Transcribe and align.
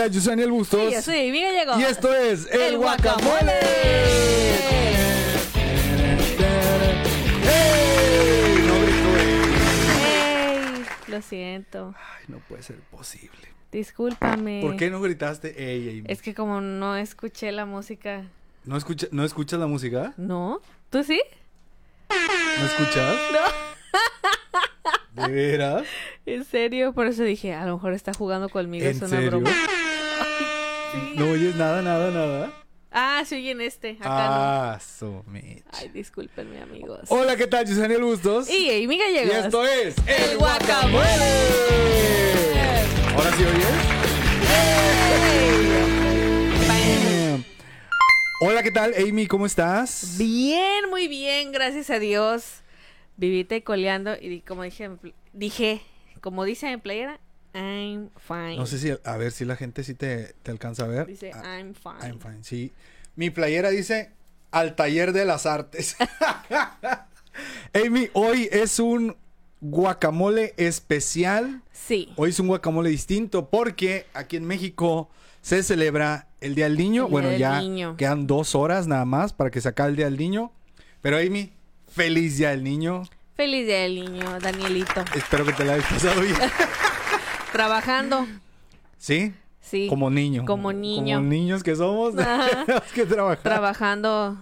tal? 0.00 0.10
Yo 0.10 0.20
soy 0.20 0.30
Daniel 0.30 0.50
Bustos. 0.52 0.80
Sí, 0.88 0.94
yo 0.94 1.02
soy 1.02 1.30
Gallegos. 1.30 1.78
Y 1.80 1.82
esto 1.84 2.14
es 2.14 2.46
El, 2.50 2.60
El 2.60 2.78
Guacamole. 2.78 3.26
Guacamole. 3.26 3.52
¡Ey! 7.48 8.62
No 8.66 8.74
grito, 8.80 9.16
ey. 9.18 9.40
Ey, 10.06 10.84
lo 11.08 11.22
siento. 11.22 11.94
Ay, 11.96 12.24
no 12.28 12.38
puede 12.48 12.62
ser 12.62 12.76
posible. 12.90 13.48
Discúlpame. 13.72 14.60
¿Por 14.62 14.76
qué 14.76 14.90
no 14.90 15.00
gritaste? 15.00 15.54
Ey, 15.62 15.88
ey. 15.88 16.04
Es 16.06 16.22
que 16.22 16.34
como 16.34 16.60
no 16.60 16.96
escuché 16.96 17.52
la 17.52 17.66
música. 17.66 18.24
¿No, 18.64 18.76
escucha, 18.76 19.06
¿No 19.10 19.24
escuchas 19.24 19.58
la 19.60 19.66
música? 19.66 20.12
¿No? 20.16 20.60
¿Tú 20.90 21.02
sí? 21.04 21.20
¿No 22.58 22.66
escuchas? 22.66 23.16
No. 25.12 25.26
¿De 25.26 25.32
veras? 25.32 25.82
En 26.24 26.44
serio, 26.44 26.92
por 26.92 27.08
eso 27.08 27.24
dije, 27.24 27.52
a 27.52 27.66
lo 27.66 27.74
mejor 27.74 27.94
está 27.94 28.14
jugando 28.14 28.48
conmigo, 28.48 28.84
¿En 28.84 28.92
es 28.92 28.98
una 28.98 29.08
serio? 29.08 29.30
broma. 29.30 29.50
Sí. 30.92 31.12
¿No 31.16 31.30
oyes 31.30 31.54
nada, 31.54 31.82
nada, 31.82 32.10
nada? 32.10 32.52
Ah, 32.90 33.22
sí 33.24 33.36
oyen 33.36 33.60
este, 33.60 33.90
acá 34.00 34.08
no. 34.08 34.14
Ah, 34.16 34.78
so, 34.80 35.22
Mitch. 35.28 35.62
Ay, 35.72 35.88
discúlpenme, 35.90 36.60
amigos. 36.60 37.00
Hola, 37.08 37.36
¿qué 37.36 37.46
tal? 37.46 37.64
Yo 37.64 37.72
soy 37.74 37.82
Daniel 37.82 38.02
Bustos. 38.02 38.50
Y 38.50 38.68
Amy 38.84 38.96
Y 38.96 38.98
Gallegos. 38.98 39.34
esto 39.44 39.64
es 39.64 39.94
El 40.06 40.38
Guacamole. 40.38 41.04
Ahora 43.14 43.30
sí 43.36 43.44
oyes. 43.44 43.66
Hola, 48.42 48.62
¿qué 48.62 48.70
tal, 48.70 48.94
Amy? 48.94 49.26
¿Cómo 49.26 49.44
estás? 49.46 50.16
Bien, 50.18 50.88
muy 50.88 51.08
bien, 51.08 51.52
gracias 51.52 51.90
a 51.90 51.98
Dios. 51.98 52.62
Vivite 53.18 53.56
y 53.56 53.60
coleando 53.62 54.16
y 54.18 54.40
como 54.40 54.62
dije, 54.62 54.84
en 54.84 54.98
dije, 55.34 55.82
como 56.22 56.44
dice 56.44 56.70
en 56.70 56.80
playera, 56.80 57.20
I'm 57.54 58.10
fine. 58.26 58.56
No 58.56 58.66
sé 58.66 58.78
si, 58.78 58.92
a 59.04 59.16
ver 59.16 59.32
si 59.32 59.44
la 59.44 59.56
gente 59.56 59.82
sí 59.84 59.94
te, 59.94 60.34
te 60.42 60.50
alcanza 60.50 60.84
a 60.84 60.86
ver. 60.88 61.06
Dice, 61.06 61.32
Ah, 61.34 61.58
I'm 61.58 61.74
fine. 61.74 62.08
I'm 62.12 62.20
fine, 62.20 62.42
sí. 62.44 62.72
Mi 63.16 63.30
playera 63.30 63.70
dice 63.70 64.12
al 64.50 64.76
taller 64.76 65.12
de 65.12 65.24
las 65.24 65.46
artes. 65.46 65.96
Amy, 67.74 68.08
hoy 68.12 68.48
es 68.52 68.78
un 68.78 69.16
guacamole 69.60 70.54
especial. 70.56 71.62
Sí. 71.72 72.12
Hoy 72.16 72.30
es 72.30 72.40
un 72.40 72.48
guacamole 72.48 72.90
distinto 72.90 73.48
porque 73.50 74.06
aquí 74.14 74.36
en 74.36 74.44
México 74.44 75.08
se 75.42 75.62
celebra 75.62 76.28
el 76.40 76.54
Día 76.54 76.64
del 76.66 76.76
Niño. 76.78 77.06
El 77.06 77.10
bueno, 77.10 77.28
del 77.28 77.38
ya 77.38 77.60
Niño. 77.60 77.96
quedan 77.96 78.26
dos 78.26 78.54
horas 78.54 78.86
nada 78.86 79.04
más 79.04 79.32
para 79.32 79.50
que 79.50 79.60
se 79.60 79.68
acabe 79.68 79.90
el 79.90 79.96
Día 79.96 80.06
del 80.06 80.18
Niño. 80.18 80.52
Pero 81.02 81.16
Amy, 81.18 81.52
feliz 81.88 82.36
Día 82.38 82.50
del 82.50 82.62
Niño. 82.64 83.02
Feliz 83.36 83.66
día 83.66 83.78
del 83.80 83.94
niño, 83.94 84.38
Danielito. 84.38 85.02
Espero 85.16 85.46
que 85.46 85.54
te 85.54 85.64
la 85.64 85.72
hayas 85.72 85.86
pasado 85.86 86.20
bien. 86.20 86.36
Trabajando. 87.52 88.26
¿Sí? 88.98 89.32
Sí. 89.60 89.86
Como 89.88 90.10
niño. 90.10 90.44
Como 90.46 90.72
niño. 90.72 91.18
Como 91.18 91.28
niños 91.28 91.62
que 91.62 91.76
somos. 91.76 92.14
Tenemos 92.66 92.82
que 92.94 93.06
trabajar. 93.06 93.42
Trabajando. 93.42 94.38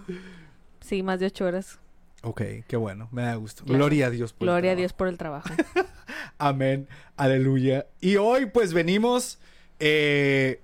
Sí, 0.81 1.03
más 1.03 1.19
de 1.19 1.27
ocho 1.27 1.45
horas. 1.45 1.77
ok, 2.23 2.41
qué 2.67 2.77
bueno. 2.77 3.07
Me 3.11 3.21
da 3.23 3.35
gusto. 3.35 3.63
Claro. 3.63 3.77
Gloria 3.77 4.07
a 4.07 4.09
Dios 4.09 4.33
por 4.33 4.47
el 4.47 4.51
Gloria 4.53 4.71
a 4.71 4.75
trabajo. 4.75 4.79
Dios 4.79 4.93
por 4.93 5.07
el 5.07 5.17
trabajo. 5.17 5.49
Amén. 6.37 6.87
Aleluya. 7.17 7.85
Y 8.01 8.15
hoy 8.15 8.45
pues 8.47 8.73
venimos 8.73 9.39
eh, 9.79 10.61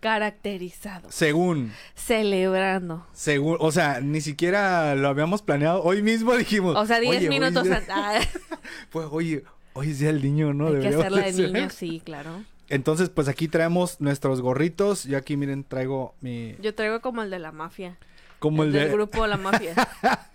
Caracterizado. 0.00 1.10
según, 1.10 1.72
Celebrando. 1.94 3.06
según, 3.12 3.56
o 3.60 3.72
sea, 3.72 4.00
ni 4.00 4.20
siquiera 4.20 4.94
lo 4.94 5.08
habíamos 5.08 5.42
planeado. 5.42 5.82
Hoy 5.82 6.02
mismo 6.02 6.34
dijimos. 6.36 6.76
O 6.76 6.86
sea, 6.86 7.00
diez 7.00 7.16
"Oye, 7.16 7.28
hoy 7.28 7.38
minutos 7.38 7.66
es- 7.66 7.88
antes. 7.90 8.28
Pues, 8.90 9.06
oye, 9.10 9.44
hoy 9.78 9.90
es 9.90 10.00
día 10.00 10.08
del 10.08 10.22
niño, 10.22 10.52
¿no? 10.52 10.66
Hay 10.66 10.72
que 10.72 10.78
Deberíamos 10.90 11.06
hacerla 11.06 11.32
de 11.32 11.52
niño, 11.52 11.70
sí, 11.70 12.02
claro. 12.04 12.44
Entonces, 12.68 13.08
pues 13.10 13.28
aquí 13.28 13.48
traemos 13.48 14.00
nuestros 14.00 14.40
gorritos. 14.40 15.04
Yo 15.04 15.16
aquí, 15.16 15.36
miren, 15.36 15.64
traigo 15.64 16.14
mi... 16.20 16.56
Yo 16.60 16.74
traigo 16.74 17.00
como 17.00 17.22
el 17.22 17.30
de 17.30 17.38
la 17.38 17.52
mafia. 17.52 17.96
Como 18.40 18.64
el, 18.64 18.72
del 18.72 18.88
de... 18.88 18.94
grupo 18.94 19.26
La 19.26 19.36
Mafia. 19.36 19.74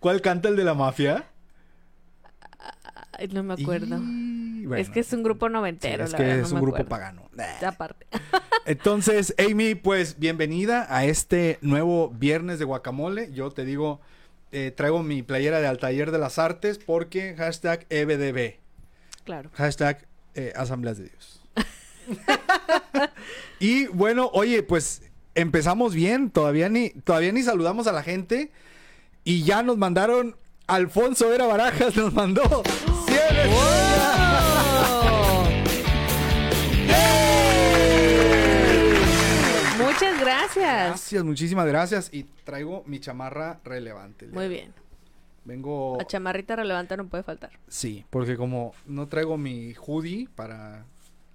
¿Cuál 0.00 0.20
canta 0.20 0.48
el 0.48 0.56
de 0.56 0.64
la 0.64 0.74
mafia? 0.74 1.26
Ay, 3.12 3.28
no 3.28 3.42
me 3.42 3.54
acuerdo. 3.54 3.98
Y, 3.98 4.66
es 4.76 4.90
que 4.90 5.00
es 5.00 5.12
un 5.12 5.22
grupo 5.22 5.46
sí, 5.46 5.52
noventero, 5.52 6.04
es 6.04 6.12
la 6.12 6.18
que 6.18 6.24
verdad, 6.24 6.44
es 6.44 6.52
un 6.52 6.60
grupo 6.60 6.76
acuerdo. 6.76 6.88
pagano. 6.88 7.30
Aparte. 7.66 8.06
Entonces, 8.66 9.34
Amy, 9.38 9.74
pues 9.74 10.18
bienvenida 10.18 10.86
a 10.88 11.04
este 11.04 11.58
nuevo 11.60 12.10
viernes 12.10 12.58
de 12.58 12.64
guacamole. 12.64 13.32
Yo 13.32 13.50
te 13.50 13.64
digo, 13.64 14.00
eh, 14.52 14.72
traigo 14.74 15.02
mi 15.02 15.22
playera 15.22 15.60
de 15.60 15.66
Altair 15.66 16.10
de 16.10 16.18
las 16.18 16.38
Artes 16.38 16.78
porque 16.78 17.34
hashtag 17.36 17.86
EBDB, 17.90 18.56
Claro. 19.24 19.50
hashtag 19.54 20.06
eh, 20.34 20.52
Asambleas 20.56 20.98
de 20.98 21.04
Dios. 21.04 21.42
y 23.60 23.86
bueno, 23.88 24.30
oye, 24.32 24.62
pues 24.62 25.02
empezamos 25.34 25.94
bien, 25.94 26.30
todavía 26.30 26.68
ni, 26.68 26.90
todavía 26.90 27.32
ni 27.32 27.42
saludamos 27.42 27.86
a 27.86 27.92
la 27.92 28.02
gente. 28.02 28.50
Y 29.24 29.42
ya 29.44 29.62
nos 29.62 29.76
mandaron, 29.76 30.36
Alfonso 30.66 31.28
Vera 31.28 31.46
Barajas 31.46 31.94
nos 31.96 32.12
mandó 32.14 32.42
100 33.06 33.87
gracias. 40.28 40.86
Gracias, 40.88 41.24
muchísimas 41.24 41.66
gracias. 41.66 42.10
Y 42.12 42.24
traigo 42.44 42.82
mi 42.86 43.00
chamarra 43.00 43.60
relevante. 43.64 44.26
Muy 44.26 44.48
bien. 44.48 44.72
Vengo. 45.44 45.96
La 45.98 46.06
chamarrita 46.06 46.56
relevante 46.56 46.96
no 46.96 47.06
puede 47.06 47.22
faltar. 47.22 47.50
Sí, 47.68 48.04
porque 48.10 48.36
como 48.36 48.74
no 48.86 49.08
traigo 49.08 49.38
mi 49.38 49.74
hoodie 49.74 50.28
para 50.34 50.84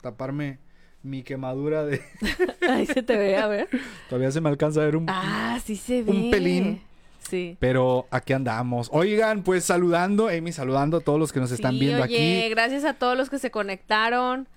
taparme 0.01 0.59
mi 1.01 1.23
quemadura 1.23 1.83
de. 1.83 2.01
Ahí 2.69 2.85
se 2.85 3.01
te 3.03 3.17
ve, 3.17 3.37
a 3.37 3.47
ver. 3.47 3.67
Todavía 4.09 4.31
se 4.31 4.39
me 4.39 4.49
alcanza 4.49 4.81
a 4.81 4.85
ver 4.85 4.95
un. 4.97 5.05
Ah, 5.09 5.59
sí 5.65 5.75
se 5.75 6.03
ve. 6.03 6.11
Un 6.11 6.31
pelín. 6.31 6.81
Sí. 7.27 7.57
Pero 7.59 8.05
aquí 8.11 8.33
andamos. 8.33 8.89
Oigan, 8.91 9.43
pues 9.43 9.63
saludando, 9.63 10.27
Amy, 10.27 10.51
saludando 10.51 10.97
a 10.97 10.99
todos 10.99 11.17
los 11.19 11.31
que 11.33 11.39
nos 11.39 11.51
están 11.51 11.73
Sí, 11.73 11.79
viendo 11.79 12.03
oye, 12.03 12.41
aquí. 12.43 12.49
gracias 12.49 12.83
a 12.83 12.93
todos 12.93 13.17
los 13.17 13.29
que 13.29 13.39
se 13.39 13.49
conectaron. 13.49 14.47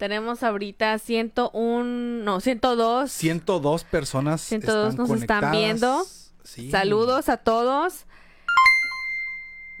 Tenemos 0.00 0.42
ahorita 0.42 0.98
101, 0.98 2.24
no, 2.24 2.40
102. 2.40 3.12
102 3.12 3.84
personas 3.84 4.40
102 4.40 4.92
están 4.92 5.06
nos 5.06 5.20
están 5.20 5.52
viendo. 5.52 6.02
Sí. 6.42 6.70
Saludos 6.70 7.28
a 7.28 7.36
todos. 7.36 8.06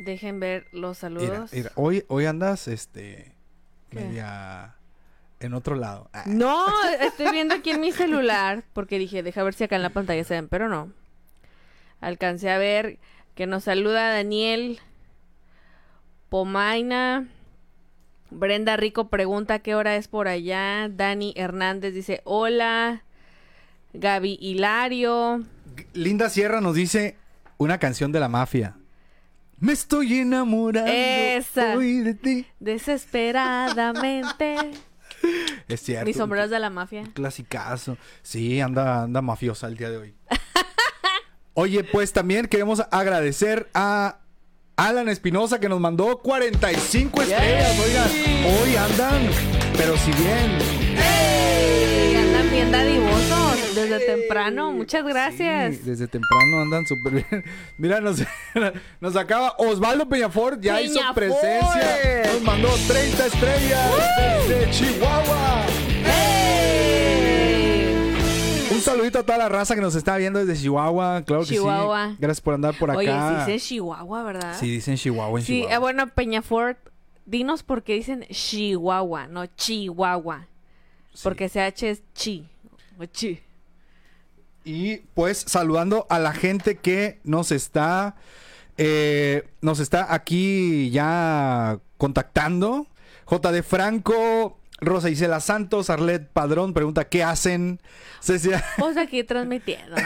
Dejen 0.04 0.38
ver 0.38 0.66
los 0.72 1.02
Mira, 1.02 1.26
saludos. 1.26 1.52
mira, 1.54 1.72
hoy, 1.74 2.04
hoy 2.08 2.26
andas, 2.26 2.68
este, 2.68 3.34
¿Qué? 3.88 4.00
media 4.00 4.74
en 5.40 5.54
otro 5.54 5.74
lado. 5.74 6.10
Ah. 6.12 6.24
No, 6.26 6.66
estoy 7.00 7.30
viendo 7.32 7.54
aquí 7.54 7.70
en 7.70 7.80
mi 7.80 7.90
celular 7.90 8.62
porque 8.74 8.98
dije, 8.98 9.22
deja 9.22 9.42
ver 9.42 9.54
si 9.54 9.64
acá 9.64 9.76
en 9.76 9.82
la 9.82 9.88
pantalla 9.88 10.22
se 10.24 10.34
ven, 10.34 10.48
pero 10.48 10.68
no. 10.68 10.92
Alcancé 12.02 12.50
a 12.50 12.58
ver 12.58 12.98
que 13.34 13.46
nos 13.46 13.64
saluda 13.64 14.12
Daniel 14.12 14.80
Pomaina. 16.28 17.26
Brenda 18.30 18.76
Rico 18.76 19.08
pregunta 19.08 19.58
qué 19.58 19.74
hora 19.74 19.96
es 19.96 20.08
por 20.08 20.28
allá. 20.28 20.88
Dani 20.88 21.32
Hernández 21.36 21.94
dice 21.94 22.20
hola. 22.24 23.02
Gaby 23.92 24.38
Hilario. 24.40 25.42
Linda 25.94 26.30
Sierra 26.30 26.60
nos 26.60 26.74
dice 26.76 27.16
una 27.58 27.78
canción 27.78 28.12
de 28.12 28.20
la 28.20 28.28
mafia. 28.28 28.76
Me 29.58 29.72
estoy 29.72 30.20
enamorando 30.20 30.90
Esa. 30.90 31.76
hoy 31.76 31.98
de 31.98 32.14
ti. 32.14 32.46
Desesperadamente. 32.60 34.56
Es 35.68 35.82
cierto. 35.82 36.06
Mis 36.06 36.16
sombreros 36.16 36.48
de 36.48 36.58
la 36.58 36.70
mafia. 36.70 37.02
Un 37.02 37.10
clasicazo. 37.12 37.98
Sí, 38.22 38.58
anda, 38.58 39.02
anda 39.02 39.20
mafiosa 39.20 39.66
el 39.66 39.76
día 39.76 39.90
de 39.90 39.98
hoy. 39.98 40.14
Oye, 41.54 41.84
pues 41.84 42.14
también 42.14 42.46
queremos 42.46 42.82
agradecer 42.90 43.68
a 43.74 44.19
Alan 44.80 45.10
Espinosa 45.10 45.60
que 45.60 45.68
nos 45.68 45.78
mandó 45.78 46.16
45 46.22 47.20
estrellas. 47.20 47.78
Oigan, 47.84 48.08
hoy 48.46 48.76
andan, 48.76 49.20
pero 49.76 49.94
si 49.98 50.10
bien. 50.12 50.58
Y 52.10 52.16
andan 52.16 52.50
bien 52.50 52.72
dadivosos 52.72 53.74
desde 53.74 54.00
temprano. 54.06 54.72
Muchas 54.72 55.04
gracias. 55.04 55.76
Sí, 55.76 55.82
desde 55.84 56.06
temprano 56.08 56.62
andan 56.62 56.86
súper 56.86 57.12
bien. 57.12 57.44
Mira, 57.76 58.00
nos, 58.00 58.22
nos 59.00 59.16
acaba 59.16 59.54
Osvaldo 59.58 60.08
Peñafort, 60.08 60.58
ya 60.62 60.80
hizo 60.80 60.94
Peñafort. 60.94 61.14
presencia. 61.14 62.32
Nos 62.32 62.42
mandó 62.42 62.68
30 62.88 63.26
estrellas 63.26 63.90
desde 64.48 64.70
Chihuahua. 64.70 65.66
Saludito 68.90 69.18
a 69.20 69.22
toda 69.22 69.38
la 69.38 69.48
raza 69.48 69.74
que 69.74 69.80
nos 69.80 69.94
está 69.94 70.16
viendo 70.16 70.44
desde 70.44 70.60
Chihuahua. 70.62 71.22
Claro 71.26 71.42
que 71.42 71.48
Chihuahua. 71.48 72.10
sí. 72.10 72.16
Gracias 72.20 72.40
por 72.40 72.54
andar 72.54 72.74
por 72.78 72.90
acá. 72.90 72.98
Oye, 72.98 73.10
sí 73.12 73.52
dice 73.52 73.66
Chihuahua, 73.68 74.22
¿verdad? 74.22 74.56
Sí, 74.58 74.70
dicen 74.70 74.96
Chihuahua 74.96 75.40
en 75.40 75.46
Sí, 75.46 75.52
Chihuahua. 75.54 75.74
eh, 75.74 75.78
bueno, 75.78 76.06
Peñafort, 76.08 76.78
dinos 77.26 77.62
por 77.62 77.82
qué 77.82 77.94
dicen 77.94 78.26
Chihuahua, 78.30 79.26
no 79.28 79.46
Chihuahua. 79.46 80.46
Sí. 81.14 81.20
Porque 81.24 81.48
CH 81.48 81.82
es 81.90 82.02
chi. 82.14 82.48
O 82.98 83.04
chi. 83.06 83.40
Y 84.64 84.98
pues 85.14 85.38
saludando 85.38 86.06
a 86.10 86.18
la 86.18 86.32
gente 86.32 86.76
que 86.76 87.18
nos 87.24 87.50
está, 87.50 88.14
eh, 88.76 89.48
nos 89.62 89.80
está 89.80 90.12
aquí 90.14 90.90
ya 90.90 91.78
contactando. 91.96 92.86
JD 93.28 93.62
Franco, 93.62 94.59
Rosa 94.80 95.10
Isela 95.10 95.40
Santos, 95.40 95.90
Arlet 95.90 96.28
Padrón 96.32 96.72
pregunta 96.74 97.08
¿qué 97.08 97.22
hacen? 97.22 97.80
Cecia, 98.20 98.64
aquí 98.98 99.24
transmitiendo. 99.24 99.96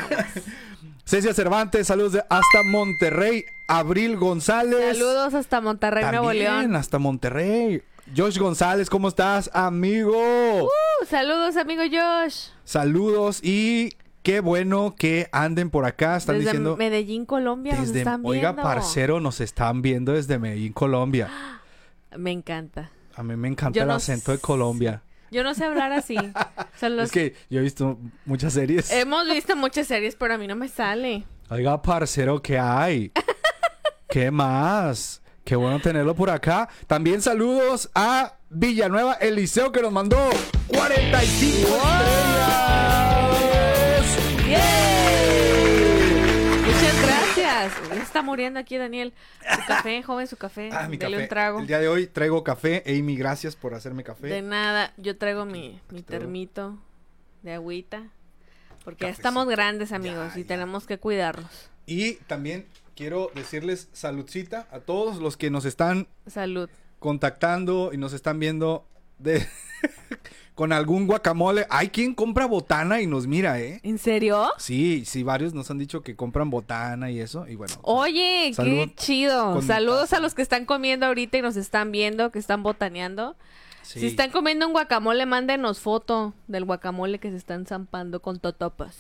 Cecia 1.06 1.34
Cervantes, 1.34 1.86
saludos 1.86 2.12
de 2.12 2.20
hasta 2.28 2.62
Monterrey. 2.64 3.44
Abril 3.68 4.16
González. 4.16 4.96
Saludos 4.98 5.34
hasta 5.34 5.60
Monterrey, 5.60 6.04
Nuevo 6.04 6.28
También, 6.28 6.44
León. 6.44 6.76
hasta 6.76 6.98
Monterrey. 6.98 7.82
Josh 8.16 8.38
González, 8.38 8.90
¿cómo 8.90 9.08
estás, 9.08 9.50
amigo? 9.54 10.64
Uh, 10.64 11.06
saludos, 11.06 11.56
amigo 11.56 11.82
Josh. 11.90 12.48
Saludos 12.64 13.40
y 13.42 13.94
qué 14.22 14.40
bueno 14.40 14.94
que 14.98 15.28
anden 15.32 15.70
por 15.70 15.86
acá. 15.86 16.16
Están 16.16 16.36
Desde 16.36 16.50
diciendo 16.50 16.76
Medellín, 16.76 17.24
Colombia, 17.24 17.74
nos 17.74 17.86
desde 17.88 18.00
están 18.00 18.20
Oiga, 18.24 18.52
viendo. 18.52 18.62
parcero, 18.62 19.20
nos 19.20 19.40
están 19.40 19.80
viendo 19.82 20.12
desde 20.12 20.38
Medellín, 20.38 20.72
Colombia. 20.74 21.28
Me 22.16 22.30
encanta. 22.32 22.90
A 23.16 23.22
mí 23.22 23.36
me 23.36 23.48
encanta 23.48 23.76
Yo 23.76 23.82
el 23.82 23.88
no 23.88 23.94
acento 23.94 24.32
de 24.32 24.38
Colombia. 24.38 25.02
Yo 25.30 25.42
no 25.42 25.54
sé 25.54 25.64
hablar 25.64 25.92
así. 25.92 26.16
O 26.74 26.78
sea, 26.78 26.88
los- 26.88 27.04
Es 27.06 27.12
que 27.12 27.34
yo 27.50 27.60
he 27.60 27.62
visto 27.62 27.98
muchas 28.24 28.52
series. 28.52 28.90
Hemos 28.90 29.26
visto 29.28 29.54
muchas 29.56 29.86
series, 29.86 30.16
pero 30.16 30.34
a 30.34 30.38
mí 30.38 30.46
no 30.48 30.56
me 30.56 30.66
sale. 30.68 31.24
Oiga, 31.50 31.80
parcero, 31.80 32.42
¿qué 32.42 32.58
hay? 32.58 33.12
¿Qué 34.08 34.30
más? 34.32 35.22
Qué 35.44 35.54
bueno 35.56 35.78
tenerlo 35.80 36.14
por 36.16 36.30
acá. 36.30 36.68
También 36.88 37.20
saludos 37.22 37.90
a 37.94 38.38
Villanueva 38.50 39.14
Eliseo 39.14 39.70
que 39.70 39.82
nos 39.82 39.92
mandó 39.92 40.16
45 40.68 41.68
estrellas. 43.24 44.16
¡Yay! 44.48 44.83
Está 48.14 48.22
muriendo 48.22 48.60
aquí 48.60 48.76
Daniel. 48.78 49.12
Su 49.40 49.66
café, 49.66 50.02
joven, 50.04 50.26
su 50.28 50.36
café. 50.36 50.70
Ah, 50.72 50.86
mi 50.88 50.96
Dele 50.96 51.12
café. 51.16 51.22
un 51.24 51.28
trago. 51.28 51.60
El 51.60 51.66
día 51.66 51.80
de 51.80 51.88
hoy 51.88 52.06
traigo 52.06 52.44
café. 52.44 52.84
Amy, 52.86 53.16
gracias 53.16 53.56
por 53.56 53.74
hacerme 53.74 54.04
café. 54.04 54.28
De 54.28 54.40
nada, 54.40 54.92
yo 54.96 55.16
traigo 55.18 55.44
mi, 55.44 55.80
termito 56.06 56.78
de 57.42 57.54
agüita. 57.54 58.04
Porque 58.84 59.06
ya 59.06 59.10
estamos 59.10 59.48
grandes, 59.48 59.90
amigos, 59.92 60.32
Ya, 60.34 60.38
y 60.40 60.42
ya. 60.42 60.48
tenemos 60.48 60.86
que 60.86 60.98
cuidarnos. 60.98 61.50
Y 61.86 62.14
también 62.28 62.66
quiero 62.94 63.30
decirles 63.34 63.88
saludcita 63.92 64.68
a 64.70 64.78
todos 64.78 65.16
los 65.18 65.36
que 65.36 65.50
nos 65.50 65.64
están 65.64 66.06
Salud. 66.28 66.70
contactando 67.00 67.90
y 67.92 67.96
nos 67.96 68.12
están 68.12 68.38
viendo 68.38 68.86
de 69.18 69.44
con 70.54 70.72
algún 70.72 71.06
guacamole. 71.06 71.66
Hay 71.70 71.88
quien 71.88 72.14
compra 72.14 72.46
botana 72.46 73.00
y 73.00 73.06
nos 73.06 73.26
mira, 73.26 73.60
¿eh? 73.60 73.80
¿En 73.82 73.98
serio? 73.98 74.50
Sí, 74.58 75.04
sí, 75.04 75.22
varios 75.22 75.52
nos 75.54 75.70
han 75.70 75.78
dicho 75.78 76.02
que 76.02 76.14
compran 76.16 76.50
botana 76.50 77.10
y 77.10 77.20
eso. 77.20 77.46
Y 77.48 77.56
bueno, 77.56 77.74
Oye, 77.82 78.52
Salud 78.54 78.70
qué 78.70 78.94
chido. 78.94 79.60
Saludos 79.62 80.12
a 80.12 80.20
los 80.20 80.34
que 80.34 80.42
están 80.42 80.64
comiendo 80.64 81.06
ahorita 81.06 81.38
y 81.38 81.42
nos 81.42 81.56
están 81.56 81.90
viendo, 81.92 82.30
que 82.30 82.38
están 82.38 82.62
botaneando. 82.62 83.36
sí. 83.82 84.00
Si 84.00 84.06
están 84.06 84.30
comiendo 84.30 84.66
un 84.66 84.72
guacamole, 84.72 85.26
mándenos 85.26 85.80
foto 85.80 86.34
del 86.46 86.64
guacamole 86.64 87.18
que 87.18 87.30
se 87.30 87.36
están 87.36 87.66
zampando 87.66 88.20
con 88.22 88.38
totopas. 88.38 88.96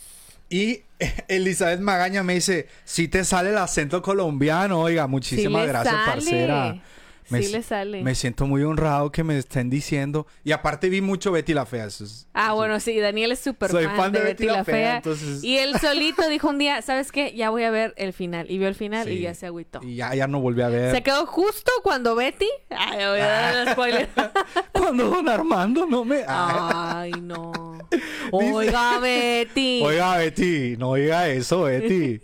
Y 0.50 0.82
Elizabeth 1.28 1.80
Magaña 1.80 2.22
me 2.22 2.34
dice, 2.34 2.68
si 2.84 3.08
te 3.08 3.24
sale 3.24 3.50
el 3.50 3.58
acento 3.58 4.02
colombiano, 4.02 4.80
oiga, 4.80 5.06
muchísimas 5.06 5.62
Sí 5.62 5.68
gracias, 5.68 5.94
sale. 5.94 6.06
parcera. 6.12 6.82
Me, 7.30 7.42
Sí 7.42 7.52
le 7.52 7.62
sale. 7.62 8.02
me 8.02 8.14
siento 8.14 8.46
muy 8.46 8.62
honrado 8.62 9.10
que 9.10 9.24
me 9.24 9.38
estén 9.38 9.70
diciendo. 9.70 10.26
Y 10.44 10.52
aparte 10.52 10.88
vi 10.88 11.00
mucho 11.00 11.32
Betty 11.32 11.54
la 11.54 11.64
Fea. 11.66 11.86
es- 11.86 12.26
Ah, 12.34 12.52
bueno, 12.52 12.78
sí, 12.80 12.98
Daniel 13.00 13.32
es 13.32 13.40
súper 13.40 13.70
Soy 13.70 13.84
fan, 13.86 13.96
fan 13.96 14.12
de 14.12 14.18
de 14.20 14.24
Betty 14.26 14.44
la 14.44 14.64
Fea. 14.64 14.96
entonces- 14.96 15.42
Y 15.42 15.56
él 15.58 15.78
solito 15.80 16.28
dijo 16.28 16.48
un 16.48 16.58
día, 16.58 16.82
¿sabes 16.82 17.12
qué? 17.12 17.34
Ya 17.34 17.50
voy 17.50 17.62
a 17.64 17.70
ver 17.70 17.94
el 17.96 18.12
final. 18.12 18.50
Y 18.50 18.58
vio 18.58 18.68
el 18.68 18.74
final 18.74 19.08
y 19.10 19.20
ya 19.20 19.34
se 19.34 19.46
agüitó. 19.46 19.80
Y 19.82 19.96
ya, 19.96 20.14
ya 20.14 20.26
no 20.26 20.40
volví 20.40 20.62
a 20.62 20.68
ver. 20.68 20.94
Se 20.94 21.02
quedó 21.02 21.26
justo 21.26 21.70
cuando 21.82 22.14
Betty... 22.14 22.48
Ay, 22.70 22.96
voy 22.96 23.20
a 23.20 23.26
dar 23.26 23.54
el 23.66 23.72
spoiler. 23.72 24.08
Cuando 24.72 25.08
don 25.08 25.28
Armando 25.28 25.86
no 25.86 26.04
me... 26.04 26.24
Ay, 26.28 27.12
no. 27.22 27.78
Oiga, 28.32 28.98
Betty. 28.98 29.80
Oiga, 29.82 30.16
Betty, 30.18 30.76
no 30.76 30.94
diga 30.94 31.28
eso, 31.28 31.62
Betty. 31.62 32.20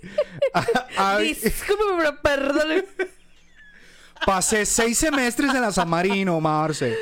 Discúlpeme, 1.21 1.92
pero 1.99 2.21
perdone. 2.23 2.85
Pasé 4.26 4.64
seis 4.66 4.98
semestres 4.98 5.54
en 5.54 5.60
la 5.62 5.72
San 5.72 5.88
Marino, 5.88 6.40
Marce. 6.40 6.96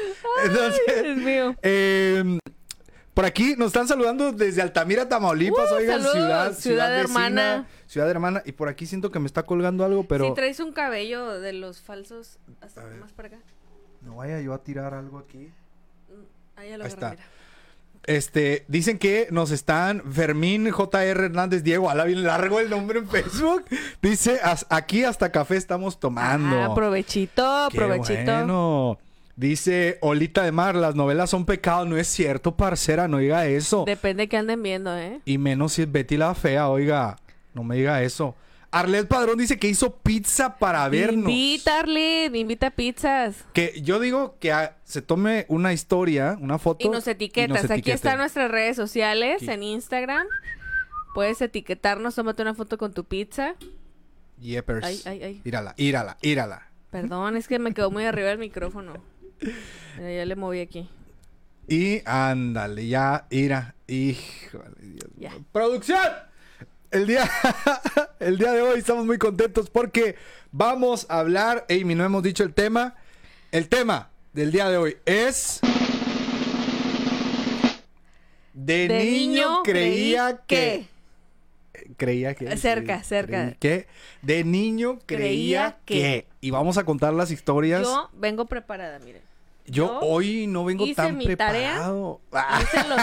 Entonces, 0.45 0.81
Dios 1.03 1.17
mío. 1.19 1.55
eh, 1.63 2.39
por 3.15 3.25
aquí 3.25 3.55
nos 3.59 3.69
están 3.69 3.89
saludando 3.89 4.31
desde 4.33 4.63
Altamira, 4.63 5.09
Tamaulipas, 5.09 5.71
Uh, 5.73 5.75
oigan, 5.75 6.01
saludos, 6.03 6.13
ciudad, 6.13 6.53
ciudad 6.55 6.89
vecina, 6.91 7.01
hermana. 7.01 7.69
ciudad 7.87 8.09
hermana. 8.11 8.43
Y 8.45 8.53
por 8.53 8.69
aquí 8.69 8.87
siento 8.87 9.11
que 9.11 9.19
me 9.19 9.27
está 9.27 9.43
colgando 9.45 9.85
algo, 9.85 10.05
pero 10.05 10.29
Si 10.29 10.35
traes 10.35 10.61
un 10.61 10.73
cabello 10.73 11.41
de 11.41 11.53
los 11.53 11.81
falsos 11.81 12.39
hasta 12.61 12.83
más 13.01 13.13
para 13.13 13.29
acá. 13.29 13.39
no 14.03 14.17
vaya 14.17 14.41
yo 14.41 14.53
a 14.55 14.63
tirar 14.63 14.95
algo 14.95 15.19
aquí. 15.19 15.53
Ahí 16.57 16.71
ya 16.71 16.79
lo 16.79 16.85
Ahí 16.85 16.91
está. 16.91 17.11
mira. 17.11 17.23
Este, 18.09 18.65
dicen 18.69 18.99
que 18.99 19.29
nos 19.31 19.51
están 19.51 20.03
Fermín 20.11 20.71
JR 20.71 21.25
Hernández 21.27 21.63
Diego, 21.63 21.91
ala 21.91 22.05
bien 22.05 22.23
largo 22.25 22.59
el 22.59 22.71
nombre 22.71 23.01
en 23.01 23.07
Facebook. 23.09 23.65
Dice, 24.01 24.41
"As- 24.43 24.65
aquí 24.71 25.05
hasta 25.05 25.31
café 25.31 25.57
estamos 25.57 26.01
tomando. 26.01 26.59
Ah, 26.59 26.75
provechito, 26.75 27.69
Qué 27.71 27.77
provechito. 27.77 28.33
bueno. 28.33 28.99
Dice 29.37 29.99
Olita 30.01 30.43
de 30.43 30.53
Mar, 30.53 30.75
las 30.75 30.95
novelas 30.95 31.29
son 31.29 31.45
pecado. 31.45 31.85
No 31.85 31.99
es 31.99 32.09
cierto, 32.09 32.57
parcera, 32.57 33.09
no 33.09 33.19
diga 33.19 33.47
eso. 33.47 33.85
Depende 33.87 34.23
de 34.23 34.29
que 34.29 34.37
anden 34.39 34.63
viendo, 34.63 34.97
¿eh? 34.97 35.21
Y 35.27 35.37
menos 35.37 35.75
si 35.75 35.83
es 35.83 35.93
Betty 35.93 36.17
la 36.17 36.35
fea, 36.35 36.69
oiga. 36.71 37.17
No 37.53 37.63
me 37.63 37.77
diga 37.77 38.03
eso. 38.03 38.35
Arlet 38.71 39.09
Padrón 39.09 39.39
dice 39.39 39.59
que 39.59 39.69
hizo 39.69 39.97
pizza 39.97 40.59
para 40.59 40.87
vernos. 40.89 41.31
Invita, 41.31 41.81
Arlene, 41.81 42.39
invita 42.39 42.71
pizzas. 42.71 43.45
Que 43.55 43.81
yo 43.83 43.99
digo 43.99 44.37
que 44.39 44.53
ah, 44.53 44.77
se 44.85 45.01
tome 45.01 45.47
una 45.49 45.73
historia, 45.73 46.37
una 46.41 46.59
foto. 46.59 46.87
Y 46.87 46.91
nos 46.91 47.07
etiquetas. 47.07 47.65
Aquí 47.65 47.73
etiquete. 47.75 47.93
están 47.93 48.19
nuestras 48.19 48.51
redes 48.51 48.77
sociales 48.77 49.37
Aquí. 49.43 49.51
en 49.51 49.63
Instagram. 49.63 50.27
Puedes 51.15 51.41
etiquetarnos, 51.41 52.15
tómate 52.15 52.43
una 52.43 52.55
foto 52.55 52.77
con 52.77 52.93
tu 52.93 53.05
pizza. 53.05 53.55
Yepers. 54.39 54.85
Ay, 54.85 55.01
ay, 55.07 55.23
ay. 55.23 55.43
Írala, 55.45 55.75
írala, 55.79 56.19
írala. 56.21 56.71
Perdón, 56.91 57.37
es 57.37 57.49
que 57.49 57.59
me 57.59 57.73
quedó 57.73 57.91
muy 57.91 58.05
arriba 58.05 58.31
el 58.31 58.39
micrófono. 58.39 58.95
Mira, 59.97 60.13
ya 60.13 60.25
le 60.27 60.37
moví 60.37 60.61
aquí. 60.61 60.89
Y 61.67 62.03
ándale, 62.05 62.87
ya, 62.87 63.27
ira. 63.31 63.75
Híjole, 63.87 64.75
Dios 64.81 65.11
Ya. 65.17 65.33
¡Producción! 65.53 66.28
El 66.91 67.07
día, 67.07 67.31
el 68.21 68.39
día 68.39 68.53
de 68.53 68.63
hoy 68.63 68.79
estamos 68.79 69.05
muy 69.05 69.19
contentos 69.19 69.69
porque 69.69 70.17
vamos 70.53 71.07
a 71.11 71.19
hablar, 71.19 71.67
Amy, 71.69 71.95
no 71.95 72.05
hemos 72.05 72.23
dicho 72.23 72.45
el 72.45 72.55
tema. 72.55 72.97
El 73.53 73.69
tema 73.69 74.11
del 74.33 74.53
día 74.53 74.71
de 74.71 74.79
hoy 74.79 74.97
es... 75.05 75.61
De, 78.55 78.89
De 78.89 79.05
niño, 79.05 79.63
creía 79.63 80.41
que... 80.47 80.87
Creía 81.97 82.35
que... 82.35 82.57
Cerca, 82.57 83.03
cerca. 83.03 83.55
que. 83.61 83.87
De 84.23 84.45
niño 84.45 84.99
creía, 85.07 85.79
Creía 85.79 85.79
que. 85.85 85.95
que. 85.95 86.27
Y 86.41 86.51
vamos 86.51 86.77
a 86.79 86.85
contar 86.85 87.13
las 87.13 87.31
historias. 87.31 87.83
Yo 87.83 88.11
vengo 88.15 88.47
preparada, 88.47 88.99
miren. 88.99 89.23
Yo 89.71 90.01
hoy 90.01 90.47
no 90.47 90.65
vengo 90.65 90.85
hice 90.85 90.95
tan 90.95 91.17
mi 91.19 91.27
preparado. 91.27 92.21
Ah. 92.33 92.61
Hice 92.63 92.89
los 92.89 92.99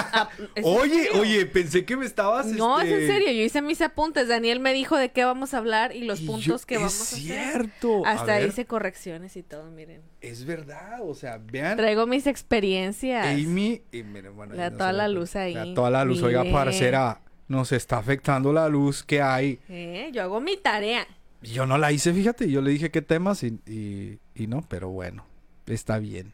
¿es 0.56 0.66
Oye, 0.66 1.10
oye, 1.20 1.46
pensé 1.46 1.86
que 1.86 1.96
me 1.96 2.06
estabas. 2.06 2.48
No, 2.48 2.80
es 2.80 2.90
este, 2.90 3.02
en 3.06 3.12
serio, 3.12 3.32
yo 3.32 3.44
hice 3.44 3.62
mis 3.62 3.82
apuntes. 3.82 4.28
Daniel 4.28 4.60
me 4.60 4.74
dijo 4.74 4.98
de 4.98 5.12
qué 5.12 5.24
vamos 5.26 5.54
a 5.54 5.60
hablar 5.60 5.96
y 5.96 6.04
los 6.06 6.22
y 6.22 6.26
puntos 6.26 6.62
yo- 6.62 6.68
que 6.68 6.76
es 6.76 6.82
vamos 6.82 7.00
a 7.00 7.04
hacer. 7.16 7.20
cierto. 7.22 8.06
A 8.06 8.12
Hasta 8.12 8.42
hice 8.42 8.66
correcciones 8.66 9.36
y 9.38 9.44
todo, 9.44 9.70
miren. 9.70 10.02
Es 10.22 10.44
verdad, 10.46 11.00
o 11.04 11.14
sea, 11.14 11.38
vean. 11.38 11.78
Traigo 11.78 12.08
mis 12.08 12.26
experiencias. 12.26 13.28
Amy. 13.28 13.84
Y 13.92 14.04
miren, 14.04 14.36
bueno, 14.36 14.54
Le 14.54 14.58
da 14.60 14.66
ahí 14.66 14.72
no 14.72 14.78
toda 14.78 14.94
la 14.94 15.08
luz 15.08 15.36
ahí. 15.36 15.74
toda 15.76 15.90
la 15.92 16.04
luz, 16.04 16.22
oiga, 16.24 16.40
Miren. 16.40 16.54
parcera. 16.54 17.22
Nos 17.48 17.72
está 17.72 18.00
afectando 18.00 18.52
la 18.52 18.68
luz 18.70 19.04
que 19.04 19.22
hay. 19.22 19.60
Eh, 19.70 20.10
Yo 20.12 20.24
hago 20.24 20.42
mi 20.42 20.58
tarea. 20.58 21.06
Yo 21.44 21.68
no 21.68 21.78
la 21.78 21.92
hice, 21.92 22.12
fíjate. 22.12 22.50
Yo 22.50 22.60
le 22.62 22.72
dije 22.72 22.90
qué 22.90 23.04
temas 23.04 23.44
y, 23.44 23.60
y, 23.68 24.18
y 24.34 24.48
no, 24.48 24.66
pero 24.68 24.90
bueno, 24.90 25.28
está 25.68 26.00
bien. 26.00 26.34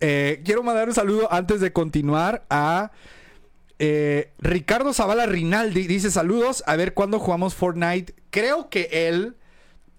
Eh, 0.00 0.42
quiero 0.44 0.62
mandar 0.62 0.88
un 0.88 0.94
saludo 0.94 1.32
antes 1.32 1.60
de 1.60 1.72
continuar 1.72 2.44
a 2.50 2.90
eh, 3.78 4.30
Ricardo 4.38 4.92
Zavala 4.92 5.26
Rinaldi. 5.26 5.86
Dice 5.86 6.10
saludos, 6.10 6.62
a 6.66 6.76
ver 6.76 6.94
cuándo 6.94 7.18
jugamos 7.18 7.54
Fortnite. 7.54 8.14
Creo 8.30 8.68
que 8.68 8.88
él, 9.08 9.36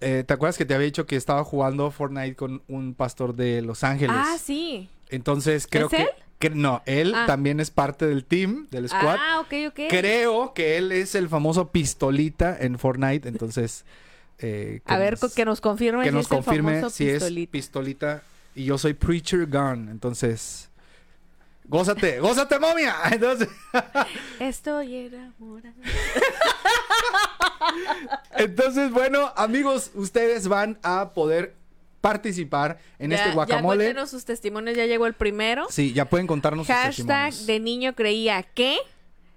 eh, 0.00 0.24
¿te 0.26 0.34
acuerdas 0.34 0.56
que 0.58 0.64
te 0.64 0.74
había 0.74 0.86
dicho 0.86 1.06
que 1.06 1.16
estaba 1.16 1.44
jugando 1.44 1.90
Fortnite 1.90 2.36
con 2.36 2.62
un 2.68 2.94
pastor 2.94 3.34
de 3.34 3.62
Los 3.62 3.84
Ángeles? 3.84 4.16
Ah, 4.18 4.36
sí. 4.42 4.88
Entonces 5.10 5.66
creo 5.68 5.86
¿Es 5.86 5.90
que, 5.90 6.02
él? 6.02 6.08
que- 6.38 6.50
no, 6.50 6.82
él 6.86 7.12
Ah. 7.16 7.24
también 7.26 7.58
es 7.60 7.70
parte 7.70 8.06
del 8.06 8.24
team, 8.24 8.66
del 8.70 8.88
squad. 8.88 9.16
Ah, 9.18 9.40
ok, 9.40 9.52
ok. 9.70 9.80
Creo 9.88 10.52
que 10.54 10.76
él 10.76 10.92
es 10.92 11.14
el 11.14 11.28
famoso 11.28 11.68
pistolita 11.72 12.56
en 12.60 12.78
Fortnite, 12.78 13.28
entonces... 13.28 13.84
eh, 14.40 14.80
A 14.84 14.98
ver, 14.98 15.18
nos- 15.20 15.34
que 15.34 15.44
nos 15.44 15.60
confirme 15.60 16.04
que 16.04 16.10
si 16.10 16.14
nos 16.14 16.26
es 16.26 16.30
el 16.30 16.36
confirme 16.36 16.74
famoso 16.76 16.90
si 16.96 17.08
es 17.08 17.24
pistolita 17.48 18.22
y 18.58 18.64
yo 18.64 18.76
soy 18.78 18.94
Preacher 18.94 19.46
Gun, 19.46 19.88
entonces... 19.90 20.64
Gózate, 21.70 22.18
gózate, 22.18 22.58
momia. 22.58 22.94
Entonces, 23.12 23.46
Estoy 24.40 24.96
enamorada. 24.96 25.74
entonces, 28.36 28.90
bueno, 28.90 29.32
amigos, 29.36 29.90
ustedes 29.94 30.48
van 30.48 30.78
a 30.82 31.10
poder 31.12 31.54
participar 32.00 32.78
en 32.98 33.10
Ya- 33.10 33.16
este 33.16 33.28
Ya 33.28 33.34
guacamole. 33.34 33.84
cuéntenos 33.84 34.10
sus 34.10 34.24
testimonios, 34.24 34.76
ya 34.76 34.86
llegó 34.86 35.06
el 35.06 35.14
primero. 35.14 35.66
sí, 35.68 35.92
ya 35.92 36.06
pueden 36.06 36.26
contarnos 36.26 36.66
sus 36.66 36.74
Hashtag 36.74 36.96
testimonios. 36.96 37.46
de 37.46 37.60
niño 37.60 37.94
creía 37.94 38.42
que. 38.42 38.78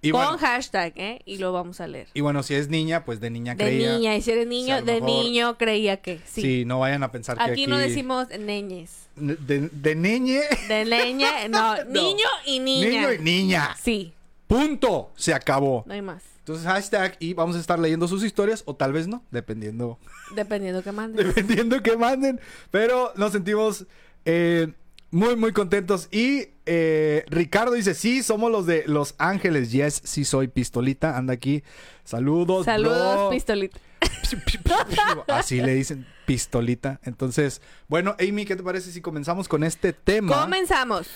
Y 0.04 0.12
con 0.12 0.22
bueno, 0.24 0.38
hashtag, 0.40 0.94
¿eh? 0.96 1.22
Y 1.26 1.38
lo 1.38 1.54
vamos 1.54 1.80
a 1.80 1.88
leer. 1.88 2.08
y 2.14 2.22
bueno, 2.22 2.42
si 2.44 2.56
es 2.56 2.70
niña, 2.70 3.06
pues 3.06 3.20
de 3.20 3.30
niña 3.30 3.54
De 3.56 3.64
creía. 3.66 3.94
niña, 3.94 4.16
y 4.16 4.22
si 4.24 4.32
eres 4.32 4.48
niño, 4.48 4.82
de 4.82 4.96
mejor- 5.00 5.04
niño 5.24 5.58
creía 5.58 5.98
que. 5.98 6.20
Sí. 6.26 6.42
Sí. 6.42 6.66
no 6.66 6.80
vayan 6.80 7.04
a 7.04 7.12
pensar 7.12 7.38
que 7.38 7.44
aquí, 7.44 7.52
aquí... 7.52 7.68
no 7.68 7.78
decimos 7.78 8.28
neñes. 8.40 9.08
De, 9.16 9.70
de 9.72 9.96
niñe... 9.96 10.42
De 10.68 10.86
leña, 10.86 11.30
no, 11.50 11.76
No. 11.84 11.84
niño 11.92 12.26
y 12.46 12.60
niña. 12.60 12.88
Niño 12.90 13.14
y 13.14 13.18
niña. 13.20 13.76
Sí, 13.80 14.14
Punto. 14.48 15.12
Se 15.16 15.34
acabó. 15.34 15.84
no 15.86 15.94
hay 15.94 16.02
más. 16.02 16.24
Entonces, 16.40 16.66
hashtag 16.66 17.16
y 17.20 17.34
vamos 17.36 17.56
a 17.56 17.60
estar 17.60 17.78
leyendo 17.78 18.08
sus 18.08 18.24
historias 18.24 18.64
o 18.66 18.76
tal 18.76 18.92
vez 18.94 19.08
no, 19.08 19.24
dependiendo, 19.30 20.00
Dependiendo 20.36 20.82
que 20.82 20.92
mandes. 20.92 21.26
dependiendo 21.36 21.82
que 21.84 21.96
manden. 21.96 22.40
Pero 22.72 23.14
nos 23.16 23.32
sentimos 23.34 23.86
eh, 24.26 24.74
muy, 25.12 25.36
muy 25.36 25.52
contentos. 25.52 26.08
Y 26.12 26.48
eh, 26.66 27.26
Ricardo 27.30 27.74
dice, 27.74 27.94
sí, 27.94 28.24
somos 28.24 28.52
los 28.52 28.66
de 28.66 28.84
Los 28.88 29.16
Ángeles. 29.18 29.72
Yes, 29.72 30.02
sí 30.04 30.26
soy 30.26 30.48
pistolita. 30.48 31.18
Anda 31.18 31.34
aquí. 31.34 31.64
Saludos. 32.04 32.66
Saludos, 32.66 33.16
bro. 33.16 33.30
pistolita. 33.30 33.80
Así 35.28 35.62
le 35.62 35.76
dicen 35.76 36.08
pistolita. 36.26 37.00
Entonces, 37.04 37.62
bueno, 37.88 38.16
Amy, 38.20 38.46
¿qué 38.46 38.56
te 38.56 38.64
parece 38.64 38.92
si 38.92 39.02
comenzamos 39.02 39.48
con 39.48 39.64
este 39.64 39.94
tema? 39.94 40.42
Comenzamos. 40.44 41.08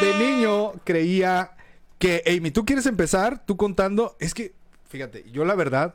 de 0.00 0.18
niño 0.18 0.72
creía 0.84 1.52
que, 1.98 2.22
Amy, 2.26 2.50
¿tú 2.50 2.64
quieres 2.64 2.86
empezar? 2.86 3.44
Tú 3.46 3.56
contando. 3.56 4.16
Es 4.20 4.34
que, 4.34 4.54
fíjate, 4.88 5.24
yo 5.30 5.44
la 5.44 5.54
verdad, 5.54 5.94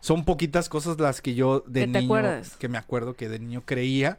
son 0.00 0.24
poquitas 0.24 0.68
cosas 0.68 0.98
las 0.98 1.20
que 1.20 1.34
yo 1.34 1.62
de 1.66 1.80
¿Que 1.86 1.86
te 1.86 2.00
niño, 2.00 2.06
acuerdas? 2.06 2.56
que 2.56 2.68
me 2.68 2.78
acuerdo 2.78 3.14
que 3.14 3.28
de 3.28 3.38
niño 3.38 3.62
creía. 3.64 4.18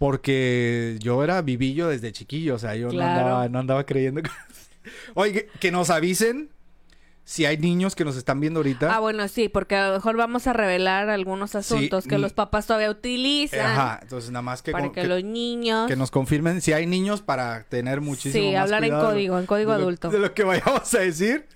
Porque 0.00 0.96
yo 1.00 1.22
era 1.22 1.42
vivillo 1.42 1.88
desde 1.88 2.10
chiquillo, 2.10 2.54
o 2.54 2.58
sea, 2.58 2.74
yo 2.74 2.88
Claro. 2.88 3.12
no, 3.12 3.26
andaba, 3.26 3.48
no 3.50 3.58
andaba 3.58 3.84
creyendo. 3.84 4.22
que- 4.22 4.30
Oye, 5.14 5.48
que, 5.60 5.70
nos 5.70 5.90
avisen 5.90 6.48
si 7.24 7.44
hay 7.44 7.58
niños 7.58 7.94
que 7.94 8.06
nos 8.06 8.16
están 8.16 8.40
viendo 8.40 8.60
ahorita. 8.60 8.96
Ah, 8.96 9.00
bueno, 9.00 9.28
sí, 9.28 9.50
porque 9.50 9.76
a 9.76 9.88
lo 9.88 9.94
mejor 9.96 10.16
vamos 10.16 10.46
a 10.46 10.54
revelar 10.54 11.10
algunos 11.10 11.54
asuntos 11.54 12.06
que 12.06 12.16
los 12.16 12.32
papás 12.32 12.66
todavía 12.66 12.90
utilizan 12.90 13.60
Ajá, 13.60 13.98
entonces 14.00 14.30
nada 14.30 14.40
más 14.40 14.62
que, 14.62 14.72
para 14.72 14.90
que, 14.90 15.02
que- 15.02 15.06
los 15.06 15.22
niños... 15.22 15.86
que 15.86 15.96
nos 15.96 16.10
confirmen 16.10 16.62
si 16.62 16.72
hay 16.72 16.86
niños 16.86 17.20
para 17.20 17.64
tener 17.64 18.00
muchísimo 18.00 18.42
Sí, 18.42 18.52
más 18.54 18.62
hablar 18.62 18.84
en 18.84 18.92
código, 18.92 19.38
en 19.38 19.44
código 19.44 19.72
de 19.72 19.78
lo- 19.80 19.82
adulto. 19.84 20.08
de 20.08 20.18
lo 20.18 20.32
que 20.32 20.44
vayamos 20.44 20.94
a 20.94 20.98
decir 21.00 21.46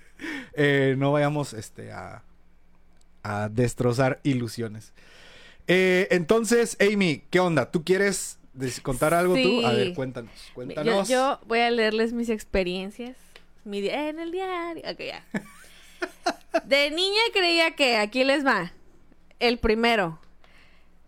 eh, 0.53 0.93
no 0.99 1.11
vayamos 1.11 1.53
este 1.53 1.91
a, 1.91 2.21
a 3.23 3.49
destrozar 3.49 4.19
ilusiones 4.21 4.93
Eh, 5.67 6.07
entonces 6.11 6.77
Amy 6.79 7.23
qué 7.29 7.39
onda 7.39 7.71
tú 7.71 7.83
quieres 7.83 8.37
contar 8.83 9.13
algo 9.13 9.35
Sí. 9.35 9.43
tú 9.43 9.65
a 9.65 9.73
ver 9.73 9.93
cuéntanos 9.93 10.31
Yo, 10.47 10.53
cuéntanos 10.53 11.09
yo 11.09 11.39
voy 11.47 11.59
a 11.59 11.71
leerles 11.71 12.13
mis 12.13 12.29
experiencias 12.29 13.17
mi 13.63 13.81
di- 13.81 13.89
en 13.89 14.19
el 14.19 14.31
diario. 14.31 14.83
Ok, 14.89 14.99
ya. 14.99 15.25
De 16.65 16.91
niña 16.91 17.19
creía 17.33 17.71
que, 17.75 17.97
aquí 17.97 18.23
les 18.23 18.45
va, 18.45 18.71
el 19.39 19.57
primero. 19.57 20.19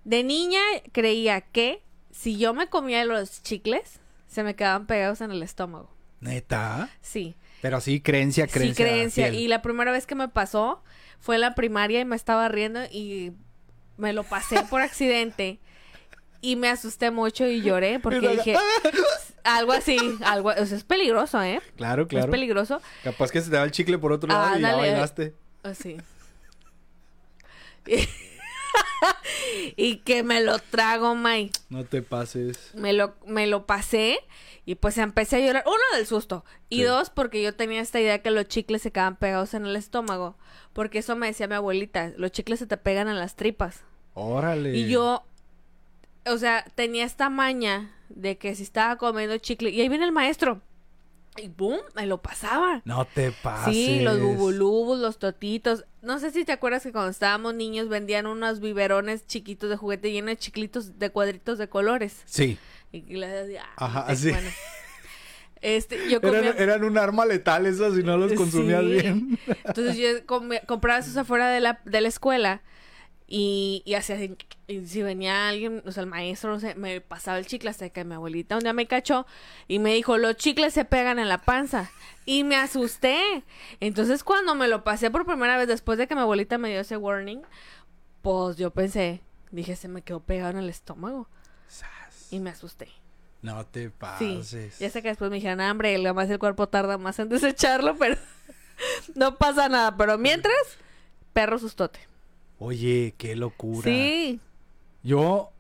De 0.04 0.24
niña 0.24 0.60
creía 0.92 1.42
que 1.42 1.84
si 2.12 2.38
yo 2.38 2.54
me 2.54 2.68
comía 2.68 3.06
los 3.06 3.44
chicles, 3.44 4.00
se 4.28 4.44
me 4.44 4.56
quedaban 4.56 4.88
pegados 4.88 5.22
en 5.22 5.32
el 5.32 5.44
estómago. 5.44 5.90
neta 6.20 6.90
Sí. 7.02 7.36
pero 7.62 7.80
sí 7.80 8.02
creencia 8.02 8.48
creencia 8.48 8.86
sí, 8.86 8.92
creencia. 8.92 9.28
fiel. 9.30 9.40
Y 9.40 9.48
la 9.48 9.62
primera 9.62 9.92
vez 9.92 10.08
que 10.08 10.16
me 10.16 10.28
pasó 10.28 10.84
fue 11.20 11.36
en 11.36 11.42
la 11.42 11.54
primaria 11.56 12.00
y 12.00 12.06
me 12.06 12.16
estaba 12.16 12.48
riendo 12.50 12.80
y 12.92 13.34
me 13.98 14.14
lo 14.14 14.24
pasé 14.24 14.64
por 14.70 14.82
accidente. 14.82 15.60
Y 16.40 16.56
me 16.56 16.70
asusté 16.70 17.10
mucho 17.10 17.48
y 17.48 17.62
lloré 17.64 18.00
porque 18.00 18.28
dije 18.30 18.56
algo 19.44 19.72
así, 19.74 19.98
algo, 20.24 20.50
o 20.50 20.66
sea, 20.68 20.78
es 20.78 20.84
peligroso, 20.84 21.42
¿eh? 21.42 21.62
claro 21.78 22.04
Es 22.04 22.08
claro 22.10 22.30
peligroso. 22.32 22.80
capaz 23.04 23.32
que 23.32 23.42
se 23.42 23.50
te 23.50 23.58
va 23.58 23.64
el 23.64 23.72
chicle 23.72 23.98
por 23.98 24.12
otro 24.12 24.28
lado 24.30 24.46
y 24.58 24.62
ya 24.62 24.70
Ándale. 24.70 24.78
bailaste 24.92 25.34
Así. 25.64 25.98
y 29.76 29.98
que 29.98 30.24
me 30.24 30.42
lo 30.42 30.60
trago, 30.60 31.16
May. 31.16 31.52
no 31.70 31.86
te 31.86 32.02
pases 32.02 32.72
Me 32.76 32.94
lo, 32.94 33.16
me 33.26 33.48
lo 33.48 33.66
pasé 33.66 34.20
y 34.68 34.76
pues 34.76 34.98
empecé 34.98 35.38
a 35.38 35.40
llorar. 35.40 35.64
Uno 35.66 35.78
del 35.96 36.06
susto. 36.06 36.44
Y 36.70 36.80
Sí. 36.80 36.84
dos, 36.84 37.10
porque 37.10 37.42
yo 37.42 37.56
tenía 37.56 37.80
esta 37.80 38.02
idea 38.02 38.22
que 38.22 38.32
los 38.32 38.50
chicles 38.50 38.82
se 38.82 38.92
quedaban 38.92 39.16
pegados 39.16 39.54
en 39.54 39.66
el 39.66 39.78
estómago. 39.78 40.36
Porque 40.74 41.00
eso 41.00 41.16
me 41.16 41.28
decía 41.28 41.48
mi 41.48 41.56
abuelita. 41.56 42.12
Los 42.18 42.32
chicles 42.34 42.60
se 42.60 42.68
te 42.68 42.76
pegan 42.76 43.08
en 43.08 43.18
las 43.18 43.38
tripas. 43.38 43.84
órale 44.14 44.76
Y 44.76 44.90
yo, 44.90 45.24
o 46.26 46.38
sea, 46.38 46.66
tenía 46.76 47.06
esta 47.06 47.30
maña 47.30 47.96
de 48.10 48.38
que 48.38 48.56
si 48.56 48.64
estaba 48.64 48.98
comiendo 48.98 49.38
chicle. 49.38 49.70
Y 49.70 49.80
ahí 49.80 49.88
viene 49.88 50.04
el 50.04 50.12
maestro. 50.12 50.62
Y 51.38 51.48
boom, 51.48 51.80
me 51.96 52.06
lo 52.06 52.22
pasaba. 52.22 52.82
no 52.84 53.06
te 53.06 53.32
pases 53.32 53.74
Sí, 53.74 54.00
los 54.02 54.20
bubulubus, 54.20 55.00
los 55.00 55.18
totitos. 55.18 55.86
No 56.02 56.20
sé 56.20 56.32
si 56.32 56.44
te 56.44 56.52
acuerdas 56.52 56.84
que 56.84 56.92
cuando 56.92 57.12
estábamos 57.12 57.54
niños 57.56 57.88
vendían 57.88 58.26
unos 58.28 58.60
biberones 58.60 59.26
chiquitos 59.28 59.70
de 59.70 59.78
juguete 59.78 60.12
llenos 60.12 60.30
de 60.32 60.38
chiclitos 60.38 61.00
de 61.00 61.10
cuadritos 61.10 61.58
de 61.58 61.70
colores. 61.70 62.22
sí 62.26 62.58
Y 62.92 62.98
y 63.14 63.18
le 63.18 63.28
decía, 63.28 63.66
Ajá, 63.76 64.12
eh, 64.12 64.16
sí. 64.16 64.30
bueno. 64.32 64.50
Este, 65.62 66.08
yo 66.10 66.22
comía... 66.22 66.40
eran, 66.40 66.58
eran 66.62 66.84
un 66.84 66.98
arma 67.00 67.26
letal 67.26 67.66
esos 67.66 67.96
si 67.96 68.04
no 68.04 68.16
los 68.18 68.34
consumías 68.34 68.82
Sí. 68.84 68.88
bien 68.90 69.40
Entonces 69.66 69.98
yo 69.98 70.26
comía- 70.28 70.62
compraba 70.68 71.00
esos 71.00 71.18
afuera 71.18 71.50
de 71.50 71.60
la, 71.60 71.82
de 71.84 72.00
la 72.02 72.08
escuela 72.08 72.62
y, 73.28 73.82
y 73.86 73.96
hacía 73.96 74.16
así, 74.16 74.38
y 74.68 74.86
si 74.86 75.02
venía 75.04 75.50
alguien, 75.50 75.82
o 75.86 75.92
sea, 75.92 76.04
el 76.04 76.08
maestro, 76.10 76.52
no 76.52 76.60
sé, 76.62 76.76
me 76.76 77.02
pasaba 77.02 77.38
el 77.40 77.46
chicle 77.48 77.70
hasta 77.72 77.90
que 77.90 78.06
mi 78.06 78.14
abuelita 78.14 78.56
un 78.56 78.62
día 78.64 78.72
me 78.72 78.86
cachó 78.88 79.26
y 79.68 79.80
me 79.80 79.94
dijo, 79.96 80.18
los 80.18 80.38
chicles 80.38 80.74
se 80.74 80.86
pegan 80.86 81.20
en 81.20 81.28
la 81.28 81.40
panza. 81.40 81.92
Y 82.26 82.44
me 82.46 82.56
asusté. 82.56 83.44
Entonces 83.82 84.24
cuando 84.24 84.54
me 84.56 84.68
lo 84.70 84.84
pasé 84.86 85.10
por 85.12 85.26
primera 85.26 85.58
vez, 85.58 85.68
después 85.68 85.98
de 85.98 86.08
que 86.08 86.16
mi 86.16 86.22
abuelita 86.22 86.58
me 86.58 86.70
dio 86.70 86.80
ese 86.82 86.96
warning, 86.98 87.42
pues 88.22 88.56
yo 88.58 88.72
pensé, 88.72 89.22
dije, 89.52 89.76
se 89.76 89.88
me 89.90 90.04
quedó 90.04 90.20
pegado 90.22 90.52
en 90.52 90.58
el 90.60 90.70
estómago. 90.70 91.28
Y 92.32 92.40
me 92.40 92.50
asusté. 92.50 92.88
No 93.42 93.66
te 93.66 93.86
Sí. 93.86 93.92
pases. 93.98 94.80
Ya 94.80 94.90
sé 94.90 95.02
que 95.02 95.10
después 95.10 95.30
me 95.30 95.36
dijeron, 95.38 95.62
"Ah, 95.62 95.72
hombre, 95.72 95.96
además 95.96 96.30
el 96.30 96.40
cuerpo 96.40 96.68
tarda 96.68 96.98
más 96.98 97.20
en 97.20 97.30
desecharlo, 97.30 97.96
pero 97.98 98.16
no 99.16 99.38
pasa 99.38 99.70
nada. 99.70 99.96
Pero 99.96 100.18
mientras, 100.18 100.56
perro 101.34 101.60
sustote. 101.60 102.00
Oye, 102.60 103.14
qué 103.18 103.36
locura. 103.36 103.84
Sí. 103.84 104.40
Yo, 105.04 105.52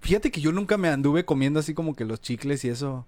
fíjate 0.00 0.30
que 0.30 0.40
yo 0.40 0.52
nunca 0.52 0.76
me 0.76 0.88
anduve 0.88 1.24
comiendo 1.24 1.60
así 1.60 1.72
como 1.74 1.94
que 1.94 2.04
los 2.04 2.20
chicles 2.20 2.64
y 2.64 2.68
eso. 2.68 3.06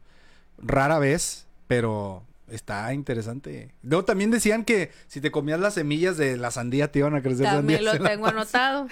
Rara 0.58 0.98
vez, 0.98 1.46
pero 1.66 2.24
está 2.48 2.92
interesante. 2.94 3.74
Luego 3.82 4.04
también 4.04 4.30
decían 4.30 4.64
que 4.64 4.90
si 5.08 5.20
te 5.20 5.30
comías 5.30 5.60
las 5.60 5.74
semillas 5.74 6.16
de 6.16 6.36
la 6.36 6.50
sandía 6.50 6.90
te 6.90 7.00
iban 7.00 7.14
a 7.16 7.20
crecer 7.22 7.46
También 7.46 7.80
sandías 7.84 8.00
lo 8.02 8.08
tengo 8.08 8.26
anotado. 8.28 8.86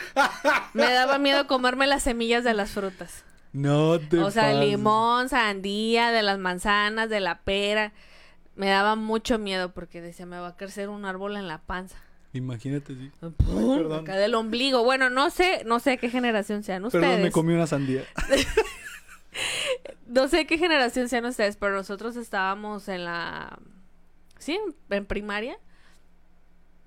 Me 0.75 0.91
daba 0.93 1.19
miedo 1.19 1.47
comerme 1.47 1.87
las 1.87 2.03
semillas 2.03 2.45
de 2.45 2.53
las 2.55 2.71
frutas. 2.73 3.25
No 3.57 3.99
te 3.99 4.19
O 4.19 4.31
sea, 4.31 4.53
pases. 4.53 4.61
limón, 4.61 5.29
sandía, 5.31 6.11
de 6.11 6.23
las 6.23 6.39
manzanas, 6.39 7.09
de 7.09 7.21
la 7.21 7.39
pera. 7.41 7.93
Me 8.55 8.69
daba 8.69 8.97
mucho 8.97 9.39
miedo 9.39 9.73
porque 9.73 10.01
decía, 10.03 10.27
me 10.27 10.39
va 10.39 10.49
a 10.49 10.57
crecer 10.57 10.89
un 10.91 11.05
árbol 11.07 11.37
en 11.37 11.49
la 11.49 11.59
panza. 11.63 11.97
Imagínate, 12.35 12.95
sí. 12.95 13.11
Perdón. 13.21 14.03
Acá 14.03 14.17
del 14.17 14.35
ombligo. 14.35 14.85
Bueno, 14.85 15.09
no 15.09 15.31
sé, 15.31 15.63
no 15.65 15.79
sé 15.81 15.97
qué 15.97 16.11
generación 16.11 16.63
sean 16.65 16.85
ustedes. 16.85 17.05
Perdón, 17.07 17.23
me 17.23 17.31
comí 17.31 17.55
una 17.55 17.67
sandía. 17.67 18.03
No 20.07 20.29
sé 20.29 20.47
qué 20.47 20.57
generación 20.57 21.09
sean 21.09 21.27
ustedes, 21.27 21.57
pero 21.57 21.75
nosotros 21.75 22.17
estábamos 22.17 22.89
en 22.89 23.05
la... 23.05 23.59
Sí, 24.39 24.59
en 24.89 25.05
primaria. 25.05 25.59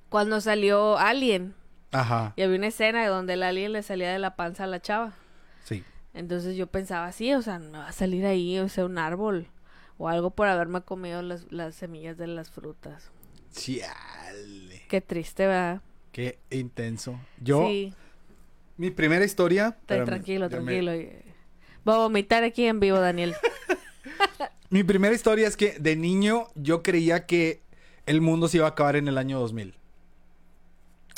Cuando 0.08 0.40
salió 0.42 0.98
Alien. 0.98 1.54
Ajá, 1.92 2.34
Y 2.38 2.44
había 2.44 2.58
una 2.58 2.68
escena 2.68 3.08
donde 3.08 3.34
el 3.34 3.44
alien 3.44 3.74
le 3.74 3.84
salía 3.84 4.12
de 4.12 4.20
la 4.20 4.36
panza 4.36 4.64
a 4.64 4.68
la 4.68 4.80
chava. 4.82 5.14
sí. 5.66 5.84
Entonces 6.14 6.56
yo 6.58 6.68
pensaba 6.68 7.06
así, 7.08 7.34
o 7.34 7.42
sea, 7.42 7.60
me 7.60 7.78
va 7.78 7.88
a 7.88 7.92
salir 7.92 8.26
ahí, 8.26 8.58
o 8.60 8.68
sea, 8.70 8.86
un 8.86 8.98
árbol. 8.98 9.48
O 9.98 10.08
algo 10.08 10.32
por 10.32 10.48
haberme 10.48 10.82
comido 10.82 11.22
las, 11.22 11.52
las 11.52 11.76
semillas 11.76 12.18
de 12.18 12.28
las 12.28 12.50
frutas. 12.52 13.12
Chiale. 13.54 14.84
Qué 14.88 15.02
triste, 15.02 15.46
¿verdad? 15.46 15.82
Qué 16.12 16.40
intenso. 16.50 17.20
Yo, 17.42 17.66
Sí, 17.68 17.94
mi 18.78 18.92
primera 18.92 19.26
historia. 19.26 19.76
estoy 19.82 20.06
tranquilo, 20.06 20.46
me- 20.46 20.50
tranquilo. 20.50 20.92
Voy 21.84 21.96
a 21.96 21.98
vomitar 21.98 22.44
aquí 22.44 22.66
en 22.66 22.80
vivo, 22.80 23.00
Daniel. 23.00 23.36
Mi 24.72 24.84
primera 24.84 25.16
historia 25.16 25.48
es 25.48 25.58
que 25.58 25.80
de 25.80 25.96
niño 25.96 26.48
yo 26.56 26.84
creía 26.84 27.26
que 27.26 27.62
el 28.06 28.22
mundo 28.22 28.48
se 28.48 28.58
iba 28.58 28.68
a 28.68 28.70
acabar 28.70 28.96
en 28.98 29.08
el 29.08 29.18
año 29.18 29.40
2000. 29.40 29.76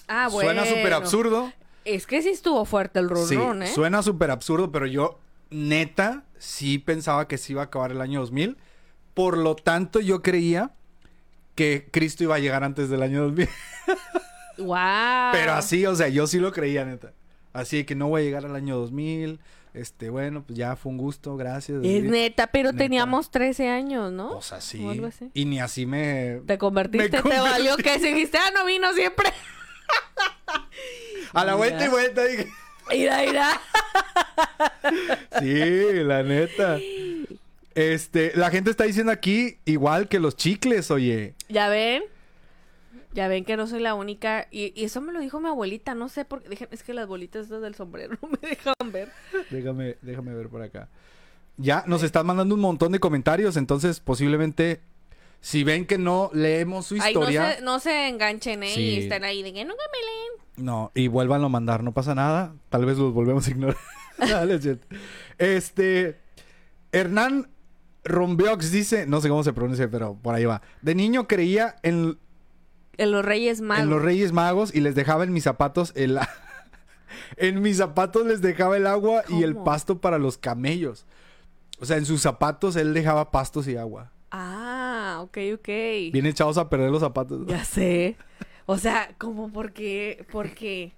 Ah, 0.08 0.30
bueno. 0.32 0.52
Suena 0.62 0.66
súper 0.66 0.94
absurdo. 0.94 1.52
Es 1.86 2.06
que 2.08 2.22
sí 2.22 2.30
estuvo 2.30 2.64
fuerte 2.66 3.00
el 3.00 3.10
run 3.10 3.28
Sí, 3.28 3.36
run, 3.36 3.64
¿eh? 3.64 3.68
suena 3.68 4.04
súper 4.04 4.32
absurdo, 4.32 4.72
pero 4.72 4.86
yo 4.88 5.20
neta 5.50 6.24
sí 6.38 6.78
pensaba 6.78 7.28
que 7.28 7.38
se 7.38 7.54
iba 7.54 7.62
a 7.62 7.66
acabar 7.66 7.92
el 7.92 8.02
año 8.02 8.20
2000. 8.22 8.58
Por 9.14 9.38
lo 9.38 9.56
tanto, 9.56 10.00
yo 10.00 10.22
creía 10.22 10.72
que 11.56 11.88
Cristo 11.92 12.24
iba 12.24 12.36
a 12.36 12.40
llegar 12.40 12.64
antes 12.64 12.90
del 12.90 13.02
año 13.04 13.24
2000. 13.24 13.50
Wow. 14.60 14.68
Pero 15.34 15.54
así, 15.54 15.86
o 15.86 15.96
sea, 15.96 16.08
yo 16.08 16.28
sí 16.28 16.40
lo 16.40 16.52
creía, 16.52 16.86
neta. 16.86 17.14
Así 17.54 17.84
que 17.84 17.96
no 17.96 18.08
voy 18.08 18.22
a 18.22 18.26
llegar 18.26 18.46
al 18.46 18.56
año 18.56 18.78
2000. 18.78 19.40
Este, 19.74 20.10
bueno, 20.10 20.44
pues 20.44 20.58
ya 20.58 20.76
fue 20.76 20.92
un 20.92 20.98
gusto, 20.98 21.36
gracias. 21.38 21.80
Es 21.84 22.04
neta, 22.04 22.48
pero 22.48 22.72
Neta. 22.72 22.84
teníamos 22.84 23.32
13 23.32 23.70
años, 23.70 24.12
¿no? 24.12 24.32
O 24.38 24.42
sea, 24.42 24.60
sí. 24.62 24.84
O 24.84 24.90
algo 24.92 25.08
así. 25.08 25.32
Y 25.34 25.46
ni 25.46 25.60
así 25.62 25.86
me... 25.86 26.42
Te 26.46 26.58
convertiste, 26.58 27.04
Me 27.06 27.10
te 27.10 27.22
convertí. 27.22 27.50
valió 27.50 27.78
que 27.78 27.98
dijiste, 27.98 28.38
ah, 28.38 28.52
no 28.54 28.66
vino 28.66 28.92
siempre. 28.94 29.30
A 31.34 31.46
la 31.46 31.56
vuelta 31.56 31.86
y 31.86 31.90
vuelta 31.90 32.24
dije... 32.26 32.48
Mira, 32.90 33.22
mira. 33.26 33.62
Sí, 35.40 36.04
la 36.04 36.24
neta. 36.24 36.78
Este, 37.74 38.34
la 38.36 38.50
gente 38.50 38.70
está 38.70 38.84
diciendo 38.84 39.12
aquí 39.12 39.58
igual 39.66 40.08
que 40.10 40.20
los 40.20 40.36
chicles, 40.36 40.92
oye. 40.92 41.36
Ya 41.48 41.70
ven. 41.70 42.04
Ya 43.14 43.28
ven 43.28 43.46
que 43.46 43.58
no 43.58 43.68
soy 43.68 43.80
la 43.82 43.94
única. 43.94 44.48
Y, 44.52 44.74
y 44.76 44.86
eso 44.86 45.02
me 45.02 45.14
lo 45.14 45.20
dijo 45.20 45.40
mi 45.40 45.48
abuelita. 45.48 45.96
No 45.96 46.10
sé 46.10 46.26
por 46.26 46.44
qué. 46.44 46.68
Es 46.72 46.84
que 46.84 46.94
las 46.94 47.08
bolitas 47.08 47.44
estas 47.44 47.62
del 47.62 47.76
sombrero 47.76 48.18
no 48.22 48.30
me 48.30 48.50
dejan 48.50 48.74
ver. 48.92 49.10
Déjame, 49.50 49.98
déjame 50.02 50.34
ver 50.34 50.50
por 50.50 50.62
acá. 50.62 50.90
Ya 51.58 51.84
nos 51.88 52.04
están 52.04 52.26
mandando 52.26 52.56
un 52.56 52.62
montón 52.62 52.92
de 52.92 53.00
comentarios, 53.00 53.56
entonces 53.56 54.00
posiblemente 54.00 54.82
si 55.42 55.64
ven 55.64 55.86
que 55.86 55.98
no 55.98 56.30
leemos 56.34 56.86
su 56.86 56.96
Ay, 56.96 57.14
no 57.14 57.22
historia, 57.22 57.56
se, 57.56 57.62
no 57.62 57.80
se 57.80 58.08
enganchen, 58.08 58.64
¿eh? 58.64 58.74
Sí. 58.74 58.82
Y 58.82 58.98
están 59.00 59.24
ahí 59.24 59.44
de 59.44 59.52
que 59.54 59.66
nunca 59.66 59.84
me 59.92 60.00
leen. 60.00 60.66
no, 60.66 60.92
y 60.96 61.08
vuelvan 61.08 61.44
a 61.44 61.50
mandar, 61.50 61.84
no 61.84 61.94
pasa 61.94 62.16
nada, 62.16 62.54
tal 62.70 62.86
vez 62.86 62.98
los 62.98 63.14
volvemos 63.14 63.48
a 63.48 63.52
ignorar. 63.52 63.78
Este 65.40 66.20
Hernán 66.92 67.50
Rombeox 68.04 68.72
dice, 68.72 69.06
no 69.08 69.22
sé 69.22 69.30
cómo 69.30 69.44
se 69.44 69.54
pronuncia, 69.54 69.90
pero 69.90 70.16
por 70.16 70.36
ahí 70.36 70.46
va. 70.46 70.62
De 70.82 70.96
niño 70.96 71.28
creía 71.28 71.76
en, 71.84 72.18
En 72.98 73.12
los 73.12 73.24
Reyes 73.26 73.62
Magos. 73.62 73.84
en 73.84 73.90
los 73.90 74.02
Reyes 74.02 74.32
Magos 74.32 74.74
y 74.76 74.82
les 74.82 74.96
dejaba 74.96 75.24
en 75.24 75.34
mis 75.34 75.44
zapatos 75.44 75.92
el 75.96 76.20
en 77.38 77.62
mis 77.62 77.78
zapatos 77.78 78.26
les 78.26 78.42
dejaba 78.42 78.78
el 78.78 78.88
agua 78.88 79.24
y 79.30 79.44
el 79.44 79.56
pasto 79.56 80.00
para 80.02 80.18
los 80.18 80.38
camellos. 80.38 81.06
O 81.80 81.86
sea, 81.86 81.98
en 81.98 82.06
sus 82.06 82.22
zapatos 82.22 82.76
él 82.76 82.94
dejaba 82.94 83.32
pastos 83.32 83.68
y 83.68 83.76
agua. 83.76 84.12
Ah, 84.30 84.81
ok, 85.20 85.38
ok. 85.56 85.68
Bien 86.14 86.26
echados 86.26 86.58
a 86.58 86.70
perder 86.70 86.90
los 86.92 87.02
zapatos. 87.02 87.46
Ya 87.48 87.66
sé. 87.66 88.16
O 88.66 88.78
sea, 88.78 89.14
¿cómo? 89.18 89.52
¿Por 89.52 89.74
qué? 89.74 90.26
¿Por 90.32 90.52
qué? 90.52 90.94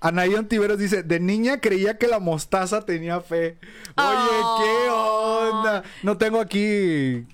Anaí 0.00 0.34
Ontiveros 0.34 0.78
dice, 0.78 1.02
de 1.02 1.20
niña 1.20 1.60
creía 1.60 1.96
que 1.98 2.06
la 2.08 2.18
mostaza 2.18 2.84
tenía 2.84 3.20
fe. 3.20 3.58
Oye, 3.96 4.38
¿qué 4.58 4.88
Oh. 4.90 5.50
onda? 5.52 5.82
No 6.02 6.18
tengo 6.18 6.40
aquí... 6.40 7.24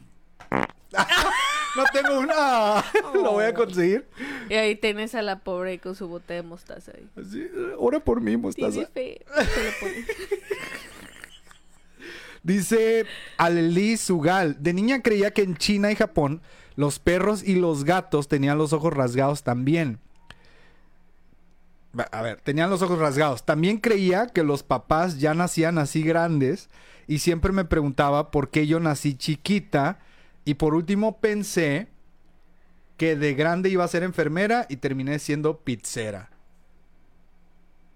no 1.77 1.85
tengo 1.93 2.19
una... 2.19 2.85
Lo 3.15 3.33
voy 3.33 3.45
a 3.45 3.55
conseguir. 3.55 4.07
Y 4.49 4.55
ahí 4.55 4.75
tienes 4.77 5.15
a 5.15 5.23
la 5.23 5.39
pobre 5.41 5.79
con 5.79 5.95
su 5.95 6.09
bote 6.09 6.35
de 6.35 6.43
mostaza 6.43 6.93
ahí. 6.95 7.09
Ora 7.79 8.01
por 8.01 8.21
mí, 8.21 8.37
mostaza. 8.37 8.71
Tiene 8.73 8.87
fe. 8.87 9.25
Se 9.45 9.65
lo. 9.65 9.89
Dice 12.43 13.07
Aleli 13.37 13.97
Sugal, 13.97 14.57
de 14.61 14.73
niña 14.73 15.03
creía 15.03 15.33
que 15.33 15.43
en 15.43 15.57
China 15.57 15.91
y 15.91 15.97
Japón 15.97 16.43
los 16.77 16.99
perros 16.99 17.43
y 17.43 17.57
los 17.57 17.85
gatos 17.85 18.29
tenían 18.29 18.59
los 18.59 18.73
ojos 18.73 18.93
rasgados 18.93 19.43
también. 19.43 19.99
A 22.13 22.23
ver, 22.23 22.41
tenían 22.41 22.71
los 22.71 22.83
ojos 22.83 22.99
rasgados. 22.99 23.45
También 23.45 23.79
creía 23.79 24.29
que 24.29 24.45
los 24.45 24.63
papás 24.63 25.19
ya 25.19 25.35
nacían 25.35 25.79
así 25.79 26.03
grandes 26.03 26.69
y 27.09 27.19
siempre 27.19 27.53
me 27.53 27.65
preguntaba 27.65 28.31
por 28.31 28.51
qué 28.51 28.67
yo 28.67 28.79
nací 28.79 29.17
chiquita. 29.17 29.99
Y 30.45 30.55
por 30.55 30.75
último 30.75 31.19
pensé 31.19 31.89
que 32.97 33.17
de 33.17 33.35
grande 33.35 33.71
iba 33.71 33.85
a 33.85 33.89
ser 33.89 34.03
enfermera 34.03 34.67
y 34.69 34.77
terminé 34.77 35.19
siendo 35.19 35.59
pizzera. 35.59 36.31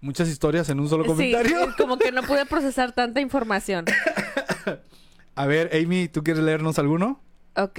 Muchas 0.03 0.29
historias 0.29 0.69
en 0.69 0.81
un 0.81 0.89
solo 0.91 1.05
Sí, 1.05 1.09
comentario. 1.09 1.69
es 1.71 1.77
como 1.77 1.97
que 1.97 2.13
no 2.13 2.23
pude 2.27 2.45
procesar 2.45 2.93
tanta 2.93 3.21
información. 3.21 3.87
A 5.35 5.47
ver, 5.47 5.71
Amy, 5.75 6.09
¿tú 6.09 6.23
quieres 6.23 6.43
leernos 6.43 6.79
alguno? 6.79 7.21
Ok. 7.57 7.79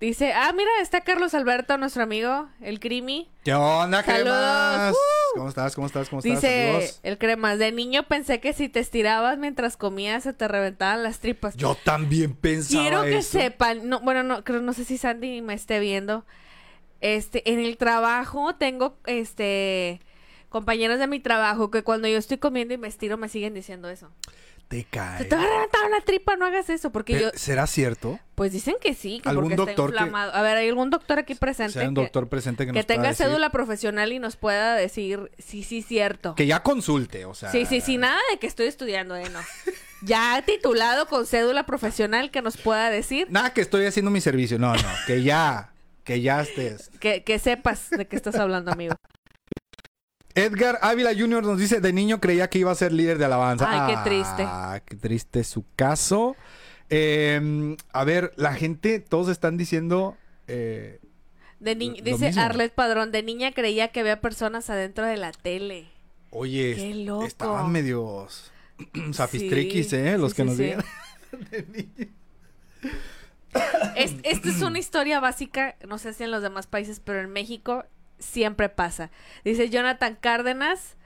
Dice, 0.00 0.32
ah, 0.32 0.52
mira, 0.56 0.68
está 0.80 1.02
Carlos 1.02 1.32
Alberto, 1.32 1.78
nuestro 1.78 2.02
amigo, 2.02 2.48
el 2.60 2.80
Crimi. 2.80 3.30
¿Qué 3.44 3.54
onda, 3.54 4.02
cremas? 4.02 4.92
¡Uh! 4.92 5.36
¿Cómo 5.36 5.48
estás? 5.48 5.74
¿Cómo 5.76 5.86
estás? 5.86 6.08
¿Cómo 6.08 6.18
estás? 6.18 6.42
Dice 6.42 6.66
Saludos. 6.72 7.00
el 7.04 7.18
Cremas, 7.18 7.58
de 7.60 7.70
niño 7.70 8.02
pensé 8.08 8.40
que 8.40 8.52
si 8.52 8.68
te 8.68 8.80
estirabas 8.80 9.38
mientras 9.38 9.76
comías 9.76 10.24
se 10.24 10.32
te 10.32 10.48
reventaban 10.48 11.04
las 11.04 11.20
tripas. 11.20 11.54
Yo 11.56 11.76
también 11.84 12.34
pensaba 12.34 12.82
Quiero 12.82 13.02
que 13.04 13.18
eso. 13.18 13.38
sepan, 13.38 13.88
no, 13.88 14.00
bueno, 14.00 14.24
no, 14.24 14.42
creo, 14.42 14.60
no 14.60 14.72
sé 14.72 14.84
si 14.84 14.98
Sandy 14.98 15.40
me 15.40 15.54
esté 15.54 15.78
viendo. 15.78 16.26
Este, 17.00 17.48
en 17.52 17.60
el 17.60 17.76
trabajo 17.76 18.56
tengo, 18.56 18.96
este, 19.06 20.00
compañeros 20.52 20.98
de 21.00 21.06
mi 21.08 21.18
trabajo 21.18 21.70
que 21.70 21.82
cuando 21.82 22.06
yo 22.06 22.18
estoy 22.18 22.38
comiendo 22.38 22.74
y 22.74 22.78
me 22.78 22.86
estiro 22.88 23.16
me 23.16 23.28
siguen 23.28 23.54
diciendo 23.54 23.88
eso. 23.88 24.10
Te 24.68 24.84
cae. 24.84 25.18
Se 25.18 25.24
te 25.26 25.36
va 25.36 25.42
a 25.42 25.46
reventar 25.46 25.84
una 25.86 26.00
tripa, 26.00 26.36
no 26.36 26.46
hagas 26.46 26.70
eso, 26.70 26.92
porque 26.92 27.20
yo, 27.20 27.30
¿Será 27.34 27.66
cierto? 27.66 28.18
pues 28.34 28.52
dicen 28.52 28.76
que 28.80 28.94
sí, 28.94 29.20
que 29.22 29.28
¿Algún 29.28 29.50
porque 29.50 29.56
doctor 29.56 29.90
está 29.90 30.04
que-. 30.06 30.16
A 30.16 30.40
ver, 30.42 30.56
¿hay 30.56 30.68
algún 30.70 30.88
doctor 30.88 31.18
aquí 31.18 31.34
presente 31.34 31.74
Sea 31.74 31.88
un 31.88 31.94
que, 31.94 32.00
doctor 32.00 32.28
presente 32.30 32.64
que, 32.64 32.72
que 32.72 32.78
nos 32.78 32.86
pueda 32.86 32.96
tenga 32.96 33.08
decir? 33.10 33.26
cédula 33.26 33.50
profesional 33.50 34.12
y 34.12 34.18
nos 34.18 34.36
pueda 34.36 34.74
decir 34.74 35.30
sí, 35.38 35.62
sí, 35.62 35.82
cierto? 35.82 36.34
Que 36.36 36.46
ya 36.46 36.62
consulte, 36.62 37.26
o 37.26 37.34
sea. 37.34 37.50
Sí, 37.50 37.66
sí, 37.66 37.82
sí, 37.82 37.98
nada 37.98 38.18
de 38.30 38.38
que 38.38 38.46
estoy 38.46 38.66
estudiando, 38.66 39.14
eh, 39.14 39.28
no. 39.30 39.40
Ya 40.00 40.42
titulado 40.46 41.06
con 41.06 41.26
cédula 41.26 41.66
profesional 41.66 42.30
que 42.30 42.40
nos 42.40 42.56
pueda 42.56 42.88
decir 42.88 43.26
Nada 43.30 43.52
que 43.52 43.60
estoy 43.60 43.84
haciendo 43.84 44.10
mi 44.10 44.20
servicio. 44.22 44.58
No, 44.58 44.74
no. 44.74 44.88
Que 45.06 45.22
ya. 45.22 45.72
Que 46.02 46.20
ya 46.22 46.40
estés. 46.40 46.90
que, 46.98 47.22
que 47.24 47.38
sepas 47.38 47.90
de 47.90 48.08
qué 48.08 48.16
estás 48.16 48.34
hablando, 48.36 48.72
amigo. 48.72 48.94
Edgar 50.34 50.78
Ávila 50.82 51.10
Jr. 51.14 51.42
nos 51.44 51.58
dice: 51.58 51.80
De 51.80 51.92
niño 51.92 52.20
creía 52.20 52.48
que 52.48 52.58
iba 52.58 52.70
a 52.70 52.74
ser 52.74 52.92
líder 52.92 53.18
de 53.18 53.24
alabanza. 53.26 53.66
Ay, 53.68 53.94
qué 53.94 54.00
triste. 54.10 54.42
Ah, 54.46 54.80
qué 54.84 54.96
triste 54.96 55.44
su 55.44 55.64
caso. 55.76 56.36
Eh, 56.90 57.76
a 57.92 58.04
ver, 58.04 58.32
la 58.36 58.54
gente, 58.54 59.00
todos 59.00 59.28
están 59.28 59.56
diciendo. 59.56 60.16
eh, 60.48 61.00
De 61.60 61.74
dice 61.74 62.26
mismo. 62.26 62.42
Arlet 62.42 62.72
Padrón, 62.74 63.12
de 63.12 63.22
niña 63.22 63.52
creía 63.52 63.88
que 63.88 64.00
había 64.00 64.20
personas 64.20 64.68
adentro 64.70 65.04
de 65.06 65.16
la 65.16 65.32
tele. 65.32 65.86
Oye, 66.30 66.74
Qué 66.76 66.94
loco. 66.94 67.24
estaban 67.24 67.70
medios 67.70 68.50
safistriquis, 69.12 69.90
Sí, 69.90 69.96
¿eh? 69.96 70.18
Los 70.18 70.32
sí, 70.32 70.36
que 70.36 70.44
nos 70.44 70.56
sí. 70.56 70.62
digan. 70.64 70.84
Es- 73.96 74.14
esta 74.22 74.48
es 74.48 74.62
una 74.62 74.78
historia 74.78 75.20
básica, 75.20 75.76
no 75.86 75.98
sé 75.98 76.12
si 76.14 76.24
en 76.24 76.30
los 76.30 76.42
demás 76.42 76.66
países, 76.66 77.00
pero 77.00 77.20
en 77.20 77.30
México 77.30 77.84
siempre 78.22 78.68
pasa. 78.68 79.10
Dice 79.44 79.68
Jonathan 79.68 80.16
Cárdenas, 80.20 80.96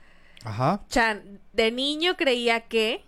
Ajá. 0.43 0.83
Chan, 0.89 1.41
de 1.53 1.71
niño 1.71 2.15
creía 2.15 2.61
que... 2.61 3.03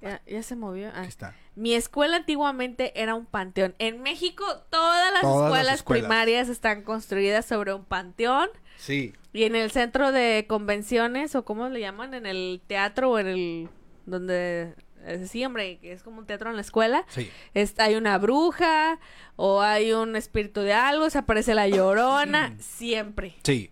Ya, 0.00 0.22
ya 0.26 0.42
se 0.42 0.56
movió. 0.56 0.88
Ah. 0.94 1.00
Aquí 1.00 1.08
está. 1.08 1.34
Mi 1.54 1.74
escuela 1.74 2.16
antiguamente 2.16 3.00
era 3.00 3.14
un 3.14 3.24
panteón. 3.24 3.74
En 3.78 4.02
México 4.02 4.44
todas 4.70 5.12
las, 5.12 5.22
Todas 5.22 5.40
las 5.40 5.44
escuelas, 5.48 5.74
escuelas. 5.76 6.02
primarias 6.02 6.48
están 6.50 6.82
construidas 6.82 7.46
sobre 7.46 7.72
un 7.72 7.84
panteón. 7.84 8.48
Sí. 8.76 9.14
Y 9.32 9.44
en 9.44 9.56
el 9.56 9.70
centro 9.70 10.12
de 10.12 10.44
convenciones, 10.48 11.34
o 11.34 11.44
cómo 11.46 11.68
le 11.70 11.80
llaman, 11.80 12.12
en 12.14 12.26
el 12.26 12.60
teatro 12.66 13.10
o 13.12 13.18
en 13.18 13.26
el... 13.26 13.68
donde... 14.04 14.74
eh, 15.06 15.26
Sí, 15.26 15.44
hombre, 15.44 15.78
que 15.78 15.92
es 15.92 16.02
como 16.02 16.18
un 16.18 16.26
teatro 16.26 16.50
en 16.50 16.56
la 16.56 16.62
escuela. 16.62 17.04
Sí. 17.08 17.30
Es- 17.54 17.74
hay 17.78 17.94
una 17.94 18.18
bruja 18.18 18.98
o 19.36 19.60
hay 19.62 19.92
un 19.92 20.16
espíritu 20.16 20.60
de 20.60 20.72
algo, 20.74 21.08
se 21.10 21.18
aparece 21.18 21.54
la 21.54 21.68
llorona, 21.68 22.54
siempre. 22.60 23.36
Sí. 23.44 23.70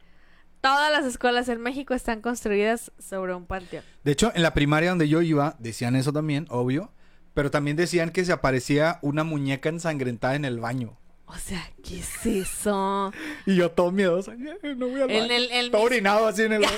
Todas 0.61 0.91
las 0.91 1.05
escuelas 1.05 1.49
en 1.51 1.61
México 1.61 1.93
están 1.93 2.23
construidas 2.23 2.91
sobre 2.99 3.35
un 3.35 3.45
panteón. 3.47 3.85
De 4.03 4.13
hecho, 4.13 4.33
en 4.35 4.43
la 4.43 4.55
primaria 4.55 4.89
donde 4.91 5.09
yo 5.09 5.21
iba, 5.21 5.57
decían 5.59 5.95
eso 5.97 6.13
también, 6.13 6.47
obvio. 6.49 6.91
Pero 7.35 7.51
también 7.51 7.77
decían 7.77 8.11
que 8.11 8.25
se 8.25 8.33
aparecía 8.33 8.99
una 9.03 9.25
muñeca 9.25 9.69
ensangrentada 9.69 10.37
en 10.37 10.45
el 10.45 10.61
baño. 10.61 10.97
O 11.27 11.35
sea, 11.37 11.69
¿qué 11.83 11.99
es 11.99 12.25
eso? 12.27 13.13
Y 13.47 13.57
yo 13.57 13.71
todo 13.73 13.91
miedoso. 13.91 14.31
"Ay, 14.31 14.75
No 14.77 14.87
voy 14.89 15.01
al 15.03 15.11
En 15.11 15.23
baño". 15.29 15.35
el- 15.35 15.51
el 15.51 15.71
Todo 15.73 15.83
mis- 15.83 15.87
orinado 15.93 16.27
así 16.29 16.43
en 16.43 16.53
el 16.53 16.61
baño. 16.63 16.77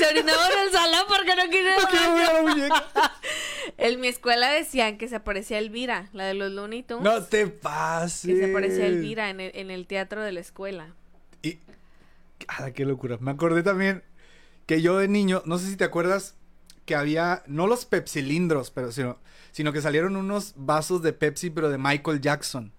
Se 0.00 0.08
orinaba 0.08 0.48
en 0.48 0.66
el 0.66 0.72
salón 0.72 1.04
porque 1.08 1.34
no 1.36 1.42
al 1.42 1.50
No 1.50 1.88
quiero 1.88 2.14
ver 2.14 2.30
a 2.30 2.32
la 2.32 2.42
muñeca. 2.42 2.84
En 3.76 4.00
mi 4.00 4.08
escuela 4.08 4.50
decían 4.50 4.98
que 4.98 5.08
se 5.08 5.16
aparecía 5.16 5.58
Elvira, 5.58 6.08
la 6.12 6.24
de 6.24 6.34
los 6.34 6.50
Looney 6.50 6.82
Tunes. 6.82 7.04
No 7.04 7.22
te 7.22 7.46
pases. 7.46 8.30
que 8.30 8.36
se 8.36 8.50
aparecía 8.50 8.86
Elvira 8.86 9.30
en 9.30 9.40
el, 9.40 9.52
en 9.54 9.70
el 9.70 9.86
teatro 9.86 10.22
de 10.22 10.32
la 10.32 10.40
escuela. 10.40 10.94
Y. 11.42 11.58
¡Ah, 12.48 12.70
qué 12.72 12.84
locura! 12.84 13.16
Me 13.20 13.30
acordé 13.30 13.62
también 13.62 14.02
que 14.66 14.82
yo 14.82 14.98
de 14.98 15.08
niño, 15.08 15.42
no 15.46 15.58
sé 15.58 15.68
si 15.68 15.76
te 15.76 15.84
acuerdas, 15.84 16.34
que 16.84 16.94
había, 16.94 17.42
no 17.46 17.66
los 17.66 17.86
pepsilindros, 17.86 18.70
pero 18.70 18.92
sino, 18.92 19.18
sino 19.52 19.72
que 19.72 19.80
salieron 19.80 20.16
unos 20.16 20.54
vasos 20.56 21.02
de 21.02 21.12
Pepsi, 21.12 21.50
pero 21.50 21.70
de 21.70 21.78
Michael 21.78 22.20
Jackson. 22.20 22.72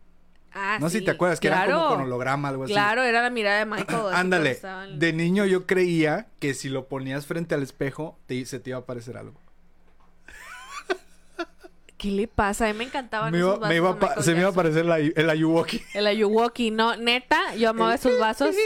Ah, 0.53 0.77
no 0.81 0.89
sé 0.89 0.93
sí, 0.93 0.99
si 0.99 1.05
te 1.05 1.11
acuerdas, 1.11 1.39
que 1.39 1.47
eran 1.47 1.65
como 1.65 1.77
claro. 1.77 1.89
con 1.95 2.01
holograma, 2.05 2.49
algo 2.49 2.63
así. 2.65 2.73
Claro, 2.73 3.03
era 3.03 3.21
la 3.21 3.29
mirada 3.29 3.59
de 3.59 3.65
Michael. 3.65 4.01
Ándale. 4.13 4.59
De 4.97 5.13
niño 5.13 5.45
yo 5.45 5.65
creía 5.65 6.27
que 6.39 6.53
si 6.53 6.67
lo 6.69 6.87
ponías 6.87 7.25
frente 7.25 7.55
al 7.55 7.63
espejo, 7.63 8.17
te, 8.25 8.45
se 8.45 8.59
te 8.59 8.71
iba 8.71 8.79
a 8.79 8.81
aparecer 8.81 9.15
algo. 9.17 9.39
¿Qué 11.97 12.09
le 12.11 12.27
pasa? 12.27 12.67
A 12.67 12.73
mí 12.73 12.77
me 12.79 12.83
encantaban 12.85 13.31
Me 13.31 13.39
iba- 13.39 13.49
esos 13.53 13.59
vasos 13.59 13.69
me 13.69 13.75
iba 13.75 13.89
a 13.91 14.23
se 14.23 14.33
me 14.33 14.39
iba 14.39 14.47
a 14.49 14.51
aparecer 14.51 14.85
la- 14.85 14.97
el 14.99 15.29
Ayuwoki. 15.29 15.81
El 15.93 16.07
Ayuwoki, 16.07 16.71
no, 16.71 16.95
neta, 16.97 17.55
yo 17.55 17.69
amaba 17.69 17.95
esos 17.95 18.17
vasos. 18.19 18.55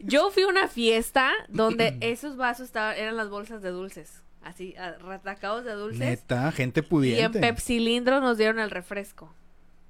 Yo 0.00 0.32
fui 0.32 0.42
a 0.42 0.48
una 0.48 0.66
fiesta 0.66 1.30
donde 1.48 1.96
esos 2.00 2.36
vasos 2.36 2.66
estaban, 2.66 2.96
eran 2.96 3.16
las 3.16 3.28
bolsas 3.30 3.62
de 3.62 3.70
dulces. 3.70 4.20
Así, 4.42 4.74
retacados 5.00 5.64
de 5.64 5.72
dulces. 5.74 6.00
Neta, 6.00 6.50
gente 6.52 6.80
Y 6.80 6.82
en 6.82 6.88
pudiente. 6.88 7.38
pepsilindros 7.40 8.20
nos 8.20 8.36
dieron 8.36 8.58
el 8.58 8.70
refresco. 8.70 9.32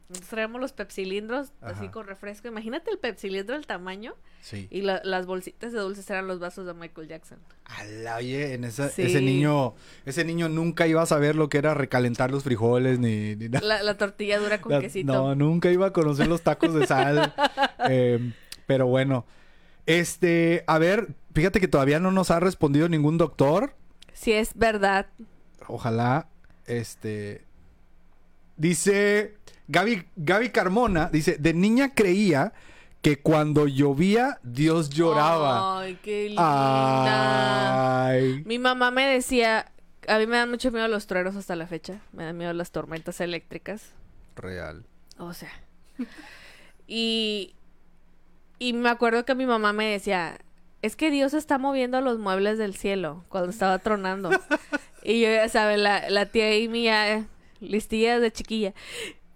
Entonces 0.08 0.28
traemos 0.28 0.60
los 0.60 0.72
pepsilindros 0.72 1.52
así 1.60 1.88
con 1.88 2.06
refresco. 2.06 2.46
Imagínate 2.46 2.90
el 2.92 2.98
pepsilindro 2.98 3.56
del 3.56 3.66
tamaño. 3.66 4.14
Sí. 4.40 4.68
Y 4.70 4.82
la- 4.82 5.00
las 5.02 5.26
bolsitas 5.26 5.72
de 5.72 5.80
dulces 5.80 6.08
eran 6.08 6.28
los 6.28 6.38
vasos 6.38 6.64
de 6.64 6.74
Michael 6.74 7.08
Jackson. 7.08 7.38
Ala, 7.64 8.16
oye, 8.16 8.54
en 8.54 8.62
esa, 8.62 8.88
Sí. 8.88 9.02
ese 9.02 9.20
niño, 9.20 9.74
ese 10.04 10.24
niño 10.24 10.48
nunca 10.48 10.86
iba 10.86 11.02
a 11.02 11.06
saber 11.06 11.34
lo 11.34 11.48
que 11.48 11.58
era 11.58 11.74
recalentar 11.74 12.30
los 12.30 12.44
frijoles 12.44 13.00
ni, 13.00 13.34
ni 13.34 13.48
nada. 13.48 13.66
La, 13.66 13.82
la 13.82 13.96
tortilla 13.96 14.38
dura 14.38 14.60
con 14.60 14.70
La- 14.72 14.80
quesito. 14.80 15.12
No, 15.12 15.34
nunca 15.34 15.70
iba 15.72 15.86
a 15.86 15.92
conocer 15.92 16.28
los 16.28 16.42
tacos 16.42 16.72
de 16.74 16.86
sal. 16.86 17.34
Eh, 17.90 18.32
pero 18.66 18.86
bueno. 18.86 19.26
Este, 19.86 20.64
a 20.66 20.78
ver, 20.78 21.14
fíjate 21.34 21.60
que 21.60 21.68
todavía 21.68 21.98
no 22.00 22.10
nos 22.12 22.30
ha 22.30 22.40
respondido 22.40 22.88
ningún 22.88 23.18
doctor. 23.18 23.74
Si 24.12 24.32
es 24.32 24.54
verdad. 24.54 25.06
Ojalá, 25.68 26.28
este... 26.66 27.44
Dice 28.56 29.35
Gaby, 29.68 30.06
Gaby 30.16 30.50
Carmona, 30.50 31.08
dice, 31.12 31.36
de 31.38 31.54
niña 31.54 31.94
creía 31.94 32.52
que 33.02 33.18
cuando 33.20 33.66
llovía 33.66 34.38
Dios 34.42 34.90
lloraba. 34.90 35.80
Ay, 35.80 35.98
qué 36.02 36.28
linda. 36.28 38.06
Ay. 38.06 38.42
Mi 38.44 38.58
mamá 38.58 38.90
me 38.90 39.06
decía, 39.06 39.70
a 40.08 40.18
mí 40.18 40.26
me 40.26 40.36
dan 40.36 40.50
mucho 40.50 40.70
miedo 40.72 40.88
los 40.88 41.06
truenos 41.06 41.36
hasta 41.36 41.56
la 41.56 41.66
fecha. 41.66 42.00
Me 42.12 42.24
dan 42.24 42.36
miedo 42.36 42.52
las 42.52 42.70
tormentas 42.70 43.20
eléctricas. 43.20 43.92
Real. 44.34 44.84
O 45.18 45.32
sea. 45.34 45.52
Y, 46.88 47.54
y 48.58 48.72
me 48.72 48.88
acuerdo 48.88 49.24
que 49.24 49.34
mi 49.34 49.46
mamá 49.46 49.72
me 49.72 49.86
decía, 49.86 50.38
es 50.82 50.96
que 50.96 51.10
Dios 51.10 51.34
está 51.34 51.58
moviendo 51.58 52.00
los 52.00 52.18
muebles 52.18 52.58
del 52.58 52.76
cielo 52.76 53.24
cuando 53.28 53.50
estaba 53.50 53.78
tronando. 53.78 54.30
y 55.02 55.20
yo 55.20 55.28
ya 55.28 55.48
sabes, 55.48 55.78
la, 55.78 56.08
la 56.10 56.26
tía 56.26 56.46
Amy 56.46 56.84
ya 56.84 57.26
listilla 57.60 58.20
de 58.20 58.32
chiquilla. 58.32 58.74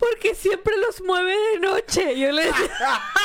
Porque 0.00 0.34
siempre 0.34 0.74
los 0.78 1.00
mueve 1.02 1.36
de 1.52 1.60
noche. 1.60 2.18
Yo 2.18 2.32
le 2.32 2.46
decía, 2.46 2.70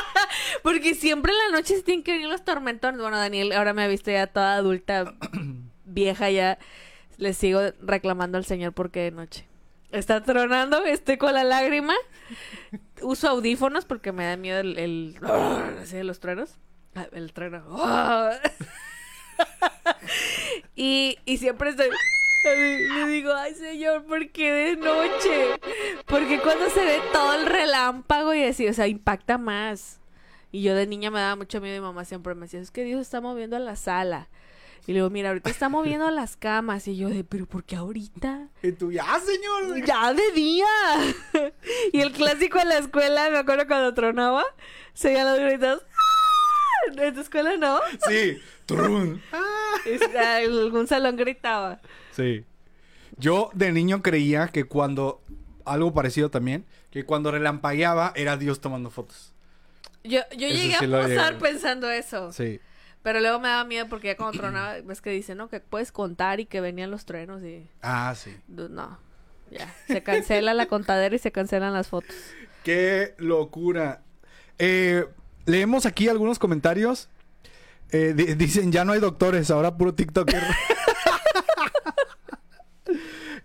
porque 0.64 0.94
siempre 0.94 1.32
en 1.32 1.38
la 1.52 1.58
noche 1.58 1.78
se 1.78 1.82
tienen 1.84 2.04
que 2.04 2.12
venir 2.12 2.28
los 2.28 2.44
tormentones. 2.46 3.02
Bueno, 3.02 3.18
Daniel 3.18 3.54
ahora 3.54 3.74
me 3.74 3.84
ha 3.84 3.88
visto 3.88 4.12
ya 4.12 4.28
toda 4.28 4.56
adulta, 4.56 5.16
vieja 5.86 6.30
ya. 6.30 6.60
Le 7.18 7.34
sigo 7.34 7.62
reclamando 7.82 8.38
al 8.38 8.46
Señor 8.46 8.74
porque 8.74 9.00
de 9.00 9.12
noche. 9.12 9.48
Está 9.92 10.22
tronando, 10.22 10.84
estoy 10.84 11.18
con 11.18 11.34
la 11.34 11.46
lágrima. 11.46 11.96
Uso 13.02 13.30
audífonos 13.30 13.86
porque 13.86 14.12
me 14.12 14.26
da 14.26 14.36
miedo 14.36 14.60
el, 14.60 14.78
el 14.78 15.18
así 15.82 15.96
de 15.96 16.04
los 16.04 16.20
truenos. 16.20 16.58
Ah, 16.94 17.08
El 17.14 17.32
trueno. 17.34 17.64
y, 20.76 21.18
y 21.26 21.38
siempre 21.38 21.70
estoy 21.70 21.88
le 22.56 23.08
digo, 23.08 23.34
ay 23.34 23.54
señor, 23.56 24.06
¿por 24.06 24.30
qué 24.30 24.52
de 24.52 24.76
noche? 24.78 25.60
Porque 26.06 26.40
cuando 26.40 26.70
se 26.70 26.84
ve 26.86 27.00
todo 27.12 27.34
el 27.34 27.46
relámpago 27.46 28.34
y 28.34 28.44
así, 28.44 28.68
o 28.68 28.74
sea, 28.74 28.88
impacta 28.88 29.38
más. 29.38 30.00
Y 30.52 30.62
yo 30.62 30.74
de 30.76 30.88
niña 30.88 31.12
me 31.12 31.20
daba 31.20 31.36
mucho 31.36 31.60
miedo 31.60 31.76
y 31.76 31.80
mi 31.80 31.86
mamá 31.86 32.06
siempre 32.06 32.34
me 32.36 32.42
decía, 32.46 32.62
es 32.62 32.72
que 32.72 32.84
Dios 32.84 33.02
está 33.02 33.20
moviendo 33.22 33.60
la 33.60 33.76
sala. 33.76 34.30
Y 34.88 34.92
le 34.92 35.00
digo, 35.00 35.10
mira, 35.10 35.30
ahorita 35.30 35.50
está 35.50 35.68
moviendo 35.68 36.10
las 36.12 36.38
camas. 36.38 36.88
Y 36.88 36.96
yo 36.96 37.10
de, 37.10 37.24
pero 37.24 37.48
¿por 37.48 37.64
qué 37.64 37.76
ahorita? 37.76 38.50
Y 38.62 38.72
tú, 38.72 38.92
ya, 38.92 39.20
señor. 39.20 39.84
Ya 39.84 40.14
de 40.14 40.32
día. 40.32 40.66
y 41.92 42.00
el 42.02 42.12
clásico 42.12 42.60
en 42.60 42.70
la 42.70 42.78
escuela, 42.78 43.30
me 43.32 43.40
acuerdo 43.40 43.66
cuando 43.68 43.94
tronaba, 43.96 44.44
se 44.94 45.10
oían 45.10 45.26
los 45.28 45.40
gritos. 45.40 45.82
"¡Ah!". 45.92 47.02
En 47.02 47.16
tu 47.16 47.22
escuela 47.22 47.58
no. 47.58 47.80
Sí. 48.08 48.38
Trun. 48.68 49.22
Es- 49.86 50.02
ah, 50.16 50.36
algún 50.38 50.88
salón 50.88 51.16
gritaba. 51.16 51.80
Sí. 52.16 52.46
Yo 53.18 53.50
de 53.54 53.72
niño 53.72 54.02
creía 54.02 54.48
que 54.50 54.66
cuando, 54.66 55.22
algo 55.66 55.94
parecido 55.94 56.30
también, 56.30 56.66
que 56.92 57.06
cuando 57.06 57.32
relampagueaba 57.32 58.14
era 58.16 58.38
Dios 58.38 58.62
tomando 58.62 58.90
fotos. 58.90 59.34
Yo, 60.04 60.20
yo 60.38 60.48
Eso 60.48 60.56
llegué 60.56 60.78
sí 60.80 60.94
a 60.94 61.08
llegué. 61.32 61.40
pensando 61.40 61.90
eso. 61.90 62.32
Sí. 62.32 62.60
Pero 63.04 63.20
luego 63.20 63.40
me 63.40 63.48
daba 63.50 63.64
miedo 63.66 63.88
porque 63.88 64.08
ya 64.08 64.18
cuando 64.18 64.40
tronaba, 64.40 64.76
ves 64.86 65.02
que 65.02 65.12
dicen, 65.12 65.38
¿no? 65.38 65.50
Que 65.50 65.60
puedes 65.60 65.92
contar 65.92 66.40
y 66.40 66.46
que 66.46 66.62
venían 66.62 66.92
los 66.92 67.06
truenos 67.06 67.44
y... 67.44 67.68
Ah, 67.82 68.14
sí. 68.16 68.36
No, 68.48 69.00
ya. 69.52 69.74
Se 69.88 70.02
cancela 70.04 70.54
la 70.54 70.66
contadera 70.66 71.16
y 71.16 71.20
se 71.20 71.32
cancelan 71.32 71.74
las 71.74 71.88
fotos. 71.88 72.16
Qué 72.64 73.14
locura. 73.18 74.02
Eh, 74.58 75.06
leemos 75.46 75.86
aquí 75.86 76.08
algunos 76.10 76.40
comentarios. 76.40 77.10
Eh, 77.92 78.14
di- 78.16 78.34
dicen, 78.34 78.72
ya 78.72 78.84
no 78.86 78.94
hay 78.94 79.00
doctores, 79.00 79.52
ahora 79.52 79.78
puro 79.78 79.94
TikToker. 79.94 80.42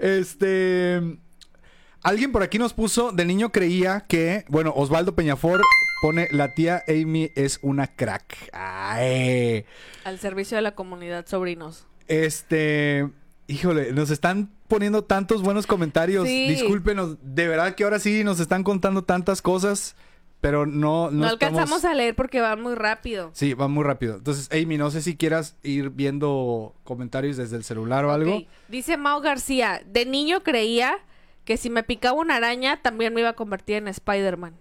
este... 0.00 1.18
Alguien 2.02 2.32
por 2.32 2.42
aquí 2.42 2.58
nos 2.58 2.72
puso, 2.72 3.12
de 3.12 3.26
niño 3.26 3.52
creía 3.52 4.06
que, 4.08 4.46
bueno, 4.48 4.72
Osvaldo 4.74 5.14
Peñafor 5.14 5.60
pone, 6.00 6.28
la 6.30 6.54
tía 6.54 6.82
Amy 6.88 7.30
es 7.36 7.58
una 7.60 7.88
crack. 7.88 8.48
Ay. 8.54 9.66
Al 10.04 10.18
servicio 10.18 10.56
de 10.56 10.62
la 10.62 10.74
comunidad, 10.74 11.26
sobrinos. 11.26 11.86
Este, 12.08 13.06
híjole, 13.48 13.92
nos 13.92 14.10
están 14.10 14.50
poniendo 14.66 15.04
tantos 15.04 15.42
buenos 15.42 15.66
comentarios. 15.66 16.26
Sí. 16.26 16.48
Discúlpenos, 16.48 17.18
de 17.22 17.48
verdad 17.48 17.74
que 17.74 17.84
ahora 17.84 17.98
sí 17.98 18.24
nos 18.24 18.40
están 18.40 18.64
contando 18.64 19.04
tantas 19.04 19.42
cosas, 19.42 19.94
pero 20.40 20.64
no, 20.66 21.10
no, 21.10 21.10
No, 21.10 21.26
estamos- 21.32 21.32
alcanzamos 21.32 21.84
a 21.84 21.94
leer 21.94 22.14
porque 22.16 22.40
van 22.40 22.60
muy 22.62 22.74
rápido. 22.74 23.30
Sí, 23.34 23.54
va 23.54 23.68
muy 23.68 23.84
rápido. 23.84 24.16
Entonces, 24.16 24.48
Amy, 24.52 24.78
no 24.78 24.90
sé 24.90 25.02
si 25.02 25.16
quieras 25.16 25.56
ir 25.62 25.90
viendo 25.90 26.74
comentarios 26.84 27.36
desde 27.36 27.56
el 27.56 27.64
celular 27.64 28.04
o 28.04 28.12
algo. 28.12 28.42
Dice 28.68 28.96
Mao 28.96 29.20
García, 29.20 29.82
de 29.86 30.06
niño 30.06 30.42
creía 30.42 30.94
que 31.44 31.56
si 31.56 31.68
me 31.70 31.82
picaba 31.82 32.18
una 32.18 32.36
araña 32.36 32.80
también 32.82 33.12
me 33.14 33.20
iba 33.20 33.30
a 33.30 33.34
convertir 33.34 33.76
en 33.76 33.88
Spider-Man. 33.88 34.54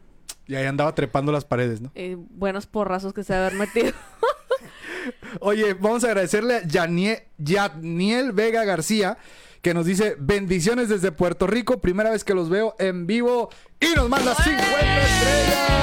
Y 0.48 0.56
ahí 0.56 0.66
andaba 0.66 0.96
trepando 0.96 1.32
las 1.32 1.46
paredes, 1.46 1.80
¿no? 1.80 1.92
Eh, 1.94 2.16
buenos 2.18 2.66
porrazos 2.66 3.14
que 3.14 3.24
se 3.24 3.36
haber 3.36 3.54
metido. 3.54 3.92
Oye, 5.40 5.74
vamos 5.76 6.04
a 6.04 6.08
agradecerle 6.08 6.56
a 6.56 6.62
Yanie- 6.64 7.24
Yadniel 7.38 8.32
Vega 8.32 8.64
García, 8.66 9.18
que 9.62 9.74
nos 9.74 9.86
dice 9.86 10.16
bendiciones 10.20 10.90
desde 10.90 11.12
Puerto 11.12 11.48
Rico, 11.48 11.80
primera 11.80 12.10
vez 12.12 12.24
que 12.24 12.34
los 12.34 12.50
veo 12.50 12.76
en 12.80 13.08
vivo 13.08 13.50
y 13.80 13.94
nos 13.96 14.10
manda 14.10 14.36
50 14.36 14.62
estrellas. 15.02 15.80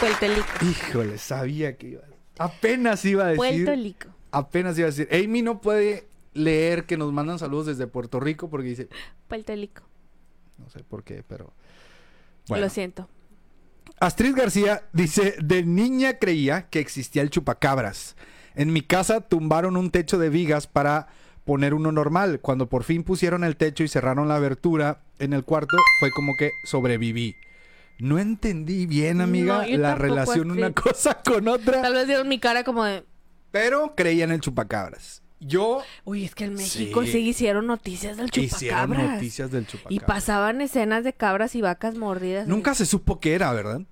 Puerto 0.00 0.26
Rico. 0.26 0.46
Híjole, 0.68 1.18
sabía 1.18 1.76
que 1.76 1.88
iba. 1.88 2.02
Apenas 2.38 3.04
iba 3.04 3.24
a 3.24 3.28
decir. 3.28 3.64
Puerto 3.64 3.82
Rico. 3.82 4.08
Apenas 4.30 4.78
iba 4.78 4.88
a 4.88 4.90
decir. 4.90 5.08
Amy 5.12 5.42
no 5.42 5.60
puede 5.60 6.08
leer 6.34 6.86
que 6.86 6.96
nos 6.96 7.12
mandan 7.12 7.38
saludos 7.38 7.66
desde 7.66 7.86
Puerto 7.86 8.18
Rico 8.18 8.48
porque 8.48 8.68
dice, 8.68 8.88
Puerto 9.28 9.54
Rico. 9.54 9.82
no 10.58 10.70
sé 10.70 10.82
por 10.82 11.04
qué, 11.04 11.22
pero 11.26 11.52
bueno. 12.48 12.64
Lo 12.64 12.70
siento. 12.70 13.08
Astrid 14.02 14.34
García 14.34 14.82
dice, 14.92 15.36
de 15.40 15.62
niña 15.62 16.14
creía 16.18 16.68
que 16.68 16.80
existía 16.80 17.22
el 17.22 17.30
chupacabras. 17.30 18.16
En 18.56 18.72
mi 18.72 18.82
casa 18.82 19.20
tumbaron 19.20 19.76
un 19.76 19.92
techo 19.92 20.18
de 20.18 20.28
vigas 20.28 20.66
para 20.66 21.06
poner 21.44 21.72
uno 21.72 21.92
normal. 21.92 22.40
Cuando 22.40 22.68
por 22.68 22.82
fin 22.82 23.04
pusieron 23.04 23.44
el 23.44 23.56
techo 23.56 23.84
y 23.84 23.88
cerraron 23.88 24.26
la 24.26 24.34
abertura 24.34 25.02
en 25.20 25.32
el 25.32 25.44
cuarto, 25.44 25.76
fue 26.00 26.10
como 26.10 26.32
que 26.36 26.50
sobreviví. 26.64 27.36
No 28.00 28.18
entendí 28.18 28.86
bien, 28.86 29.20
amiga, 29.20 29.64
No, 29.68 29.76
la 29.78 29.94
relación 29.94 30.50
una 30.50 30.72
cosa 30.72 31.22
con 31.24 31.46
otra, 31.46 31.80
Tal 31.82 31.92
vez 31.94 32.08
dieron 32.08 32.26
mi 32.28 32.40
cara 32.40 32.64
como 32.64 32.84
de... 32.84 33.04
pero 33.52 33.94
creía 33.94 34.24
en 34.24 34.32
el 34.32 34.40
chupacabras. 34.40 35.22
Yo 35.38 35.82
Uy, 36.04 36.24
es 36.24 36.34
que 36.34 36.44
en 36.46 36.54
México 36.54 37.04
Sí. 37.04 37.12
sí, 37.12 37.18
hicieron 37.18 37.68
noticias 37.68 38.16
del 38.16 38.30
hicieron 38.34 38.80
chupacabras. 38.80 39.12
noticias 39.14 39.50
del 39.52 39.62
Y 39.62 39.66
chupacabras. 39.66 40.06
pasaban 40.08 40.60
escenas 40.60 41.04
de 41.04 41.12
cabras 41.12 41.54
y 41.54 41.60
vacas 41.60 41.94
mordidas. 41.96 42.48
Nunca 42.48 42.74
se 42.74 42.84
supo 42.84 43.20
qué 43.20 43.34
era, 43.34 43.52
¿verdad? 43.52 43.82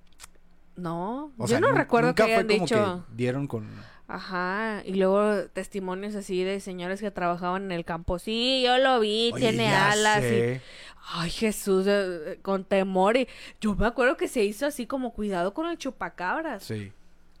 No, 0.81 1.31
O 1.37 1.43
yo 1.43 1.47
sea, 1.47 1.59
no 1.59 1.71
recuerdo 1.71 2.15
que 2.15 2.23
hayan 2.23 2.47
como 2.47 2.59
dicho... 2.59 3.05
que 3.07 3.15
dieron 3.15 3.47
con 3.47 3.67
Ajá, 4.07 4.81
y 4.85 4.95
luego 4.95 5.45
testimonios 5.53 6.15
así 6.15 6.43
de 6.43 6.59
señores 6.59 6.99
que 6.99 7.11
trabajaban 7.11 7.63
en 7.65 7.71
el 7.71 7.85
campo. 7.85 8.19
Sí, 8.19 8.61
yo 8.65 8.77
lo 8.77 8.99
vi, 8.99 9.31
Oye, 9.33 9.39
tiene 9.49 9.69
alas. 9.69 10.21
y-. 10.23 10.59
Ay, 11.13 11.29
Jesús, 11.29 11.85
eh, 11.87 12.39
con 12.41 12.65
temor. 12.65 13.15
Y 13.15 13.27
yo 13.61 13.73
me 13.75 13.87
acuerdo 13.87 14.17
que 14.17 14.27
se 14.27 14.43
hizo 14.43 14.65
así 14.65 14.85
como 14.85 15.13
cuidado 15.13 15.53
con 15.53 15.67
el 15.67 15.77
chupacabras. 15.77 16.63
Sí. 16.63 16.91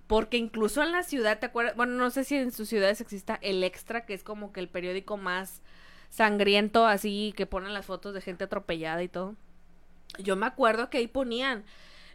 Porque 0.07 0.37
incluso 0.37 0.81
en 0.81 0.91
la 0.93 1.03
ciudad, 1.03 1.39
¿te 1.39 1.47
acuerdas? 1.47 1.75
Bueno, 1.75 1.93
no 1.95 2.09
sé 2.09 2.23
si 2.23 2.37
en 2.37 2.51
sus 2.51 2.69
ciudades 2.69 3.01
exista 3.01 3.37
el 3.41 3.63
Extra, 3.63 4.05
que 4.05 4.13
es 4.13 4.23
como 4.23 4.53
que 4.53 4.61
el 4.61 4.69
periódico 4.69 5.17
más 5.17 5.61
sangriento, 6.09 6.85
así 6.85 7.33
que 7.35 7.45
ponen 7.45 7.73
las 7.73 7.85
fotos 7.85 8.13
de 8.13 8.21
gente 8.21 8.45
atropellada 8.45 9.03
y 9.03 9.07
todo. 9.07 9.35
Yo 10.19 10.35
me 10.35 10.45
acuerdo 10.45 10.89
que 10.89 10.99
ahí 10.99 11.07
ponían. 11.07 11.63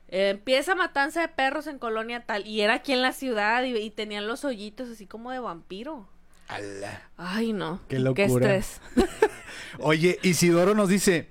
Eh, 0.09 0.31
empieza 0.31 0.75
matanza 0.75 1.21
de 1.21 1.29
perros 1.29 1.67
en 1.67 1.79
colonia 1.79 2.25
tal. 2.25 2.47
Y 2.47 2.61
era 2.61 2.75
aquí 2.75 2.93
en 2.93 3.03
la 3.03 3.13
ciudad 3.13 3.63
y, 3.65 3.77
y 3.77 3.91
tenían 3.91 4.27
los 4.27 4.45
hoyitos 4.45 4.89
así 4.91 5.07
como 5.07 5.31
de 5.31 5.39
vampiro. 5.39 6.09
Ala. 6.49 7.03
Ay, 7.17 7.53
no. 7.53 7.81
Qué 7.89 7.97
Qué 7.97 8.01
locura. 8.03 8.55
estrés. 8.57 8.81
Oye, 9.79 10.19
Isidoro 10.23 10.75
nos 10.75 10.89
dice, 10.89 11.29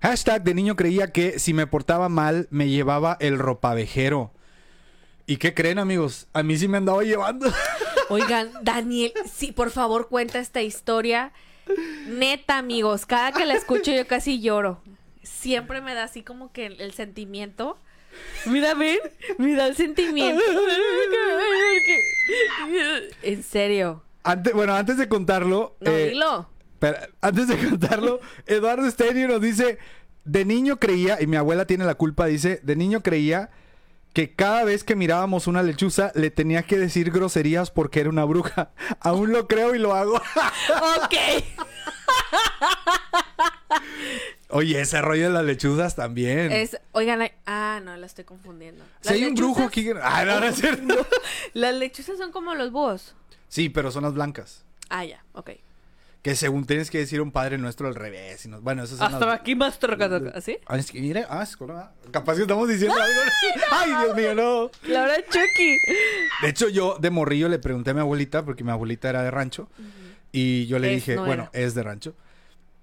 Hashtag 0.00 0.42
de 0.42 0.54
niño 0.54 0.74
creía 0.76 1.12
que 1.12 1.38
si 1.38 1.54
me 1.54 1.66
portaba 1.66 2.08
mal 2.08 2.48
me 2.50 2.68
llevaba 2.68 3.16
el 3.20 3.38
ropavejero. 3.38 4.32
¿Y 5.26 5.36
qué 5.36 5.54
creen, 5.54 5.78
amigos? 5.78 6.26
A 6.32 6.42
mí 6.42 6.56
sí 6.58 6.66
me 6.66 6.78
andaba 6.78 7.02
llevando. 7.04 7.46
Oigan, 8.08 8.50
Daniel, 8.62 9.12
sí, 9.32 9.52
por 9.52 9.70
favor, 9.70 10.08
cuenta 10.08 10.40
esta 10.40 10.60
historia. 10.60 11.32
Neta, 12.08 12.58
amigos, 12.58 13.06
cada 13.06 13.30
que 13.30 13.46
la 13.46 13.54
escucho 13.54 13.92
yo 13.92 14.06
casi 14.08 14.40
lloro. 14.40 14.82
Siempre 15.22 15.80
me 15.80 15.94
da 15.94 16.02
así 16.04 16.22
como 16.22 16.52
que 16.52 16.66
el, 16.66 16.80
el 16.80 16.92
sentimiento. 16.92 17.78
Mira, 18.46 18.74
ven, 18.74 18.98
me 19.38 19.54
da 19.54 19.66
el 19.66 19.76
sentimiento. 19.76 20.42
En 23.22 23.42
serio. 23.42 24.02
Antes, 24.24 24.52
bueno, 24.52 24.74
antes 24.74 24.96
de 24.96 25.08
contarlo. 25.08 25.76
No, 25.80 25.90
eh, 25.90 26.10
dilo. 26.10 26.48
Pero 26.78 26.98
antes 27.20 27.48
de 27.48 27.56
contarlo, 27.58 28.20
Eduardo 28.46 28.90
Stenio 28.90 29.28
nos 29.28 29.40
dice, 29.40 29.78
de 30.24 30.44
niño 30.44 30.78
creía, 30.78 31.20
y 31.20 31.26
mi 31.26 31.36
abuela 31.36 31.66
tiene 31.66 31.84
la 31.84 31.94
culpa, 31.94 32.26
dice, 32.26 32.60
de 32.62 32.76
niño 32.76 33.02
creía 33.02 33.50
que 34.12 34.34
cada 34.34 34.64
vez 34.64 34.84
que 34.84 34.96
mirábamos 34.96 35.46
una 35.46 35.62
lechuza 35.62 36.12
le 36.14 36.30
tenía 36.30 36.62
que 36.64 36.78
decir 36.78 37.10
groserías 37.10 37.70
porque 37.70 38.00
era 38.00 38.10
una 38.10 38.24
bruja. 38.24 38.72
Aún 39.00 39.32
lo 39.32 39.46
creo 39.46 39.74
y 39.74 39.78
lo 39.78 39.94
hago. 39.94 40.16
Ok. 40.16 41.14
Oye, 44.52 44.80
ese 44.80 45.00
rollo 45.00 45.24
de 45.24 45.30
las 45.30 45.44
lechuzas 45.44 45.96
también. 45.96 46.52
Es, 46.52 46.78
oigan, 46.92 47.22
hay- 47.22 47.32
ah, 47.46 47.80
no, 47.82 47.96
la 47.96 48.06
estoy 48.06 48.24
confundiendo. 48.24 48.84
si 49.00 49.14
hay 49.14 49.24
un 49.24 49.34
brujo 49.34 49.62
aquí... 49.62 49.90
Ah, 50.02 50.24
no, 50.24 50.40
no 50.40 50.46
es 50.46 50.56
cierto. 50.56 51.06
Las 51.54 51.74
lechuzas 51.74 52.18
son 52.18 52.32
como 52.32 52.54
los 52.54 52.70
búhos. 52.70 53.14
Sí, 53.48 53.68
pero 53.68 53.90
son 53.90 54.02
las 54.04 54.14
blancas. 54.14 54.64
Ah, 54.90 55.04
ya, 55.04 55.24
ok. 55.32 55.50
Que 56.22 56.36
según 56.36 56.66
tienes 56.66 56.88
que 56.90 56.98
decir 56.98 57.20
un 57.20 57.32
padre 57.32 57.58
nuestro 57.58 57.88
al 57.88 57.94
revés. 57.94 58.44
y 58.44 58.48
no- 58.48 58.60
Bueno, 58.60 58.84
esas 58.84 58.98
son 58.98 59.12
Hasta 59.12 59.26
las... 59.26 59.40
aquí 59.40 59.54
más 59.56 59.78
troca. 59.78 60.08
¿Así? 60.34 60.58
Ah, 60.66 60.76
es 60.78 60.90
que 60.90 61.00
mire, 61.00 61.24
ah, 61.28 61.42
es 61.42 61.56
que- 61.56 61.66
capaz 62.12 62.36
que 62.36 62.42
estamos 62.42 62.68
diciendo 62.68 62.94
algo. 62.94 63.20
Ay, 63.72 63.90
Dios 64.04 64.16
mío, 64.16 64.34
no. 64.34 64.70
La 64.88 65.02
hora 65.04 65.16
Chucky. 65.16 65.76
De 66.42 66.48
hecho, 66.48 66.68
yo 66.68 66.96
de 67.00 67.10
morrillo 67.10 67.48
le 67.48 67.58
pregunté 67.58 67.90
a 67.90 67.94
mi 67.94 68.00
abuelita, 68.00 68.44
porque 68.44 68.62
mi 68.64 68.70
abuelita 68.70 69.08
era 69.08 69.22
de 69.22 69.30
rancho, 69.30 69.68
y 70.30 70.66
yo 70.66 70.78
le 70.78 70.88
Es, 70.90 70.94
dije, 70.96 71.16
no 71.16 71.24
bueno, 71.24 71.48
era. 71.52 71.64
es 71.64 71.74
de 71.74 71.82
rancho. 71.82 72.14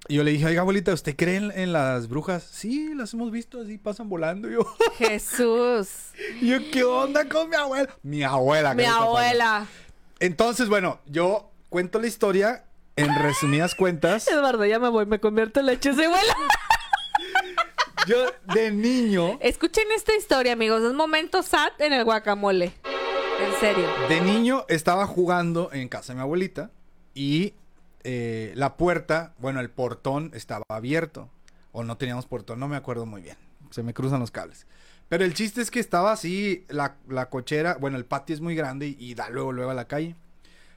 Y 0.09 0.15
yo 0.15 0.23
le 0.23 0.31
dije, 0.31 0.47
oiga, 0.47 0.61
abuelita, 0.61 0.91
¿usted 0.91 1.15
cree 1.15 1.35
en, 1.35 1.51
en 1.51 1.71
las 1.71 2.09
brujas? 2.09 2.43
Sí, 2.43 2.95
las 2.95 3.13
hemos 3.13 3.29
visto, 3.29 3.61
así 3.61 3.77
pasan 3.77 4.09
volando. 4.09 4.49
Y 4.49 4.53
yo, 4.53 4.65
Jesús. 4.97 5.87
y 6.41 6.47
yo, 6.47 6.57
¿qué 6.71 6.83
onda 6.83 7.29
con 7.29 7.47
mi 7.47 7.55
abuela? 7.55 7.95
Mi 8.01 8.23
abuela. 8.23 8.73
Mi 8.73 8.85
abuela. 8.85 9.67
Entonces, 10.19 10.67
bueno, 10.67 10.99
yo 11.05 11.51
cuento 11.69 11.99
la 12.01 12.07
historia 12.07 12.65
en 12.95 13.13
resumidas 13.21 13.75
cuentas. 13.75 14.27
Eduardo, 14.31 14.65
ya 14.65 14.79
me 14.79 14.89
voy, 14.89 15.05
me 15.05 15.19
convierto 15.19 15.59
en 15.59 15.67
lechuza 15.67 16.03
abuela. 16.03 16.35
Yo 18.07 18.25
de 18.55 18.71
niño, 18.71 19.37
Escuchen 19.41 19.83
esta 19.95 20.15
historia, 20.15 20.53
amigos. 20.53 20.81
Es 20.81 20.93
momento 20.93 21.43
sad 21.43 21.69
en 21.77 21.93
el 21.93 22.03
guacamole. 22.03 22.73
En 23.39 23.59
serio. 23.59 23.85
de 24.07 24.21
niño 24.21 24.65
estaba 24.69 25.05
jugando 25.05 25.69
en 25.71 25.87
casa 25.87 26.13
de 26.13 26.15
mi 26.17 26.21
abuelita 26.23 26.71
y 27.13 27.53
eh, 28.03 28.53
la 28.55 28.77
puerta, 28.77 29.33
bueno, 29.39 29.59
el 29.59 29.69
portón 29.69 30.31
estaba 30.33 30.63
abierto. 30.69 31.29
O 31.71 31.83
no 31.83 31.97
teníamos 31.97 32.25
portón, 32.25 32.59
no 32.59 32.67
me 32.67 32.75
acuerdo 32.75 33.05
muy 33.05 33.21
bien. 33.21 33.37
Se 33.69 33.83
me 33.83 33.93
cruzan 33.93 34.19
los 34.19 34.31
cables. 34.31 34.65
Pero 35.07 35.25
el 35.25 35.33
chiste 35.33 35.61
es 35.61 35.71
que 35.71 35.79
estaba 35.79 36.11
así, 36.11 36.65
la, 36.69 36.95
la 37.07 37.29
cochera, 37.29 37.77
bueno, 37.79 37.97
el 37.97 38.05
patio 38.05 38.35
es 38.35 38.41
muy 38.41 38.55
grande 38.55 38.95
y, 38.97 39.15
da 39.15 39.29
luego, 39.29 39.51
luego 39.51 39.71
a 39.71 39.75
la 39.75 39.87
calle. 39.87 40.15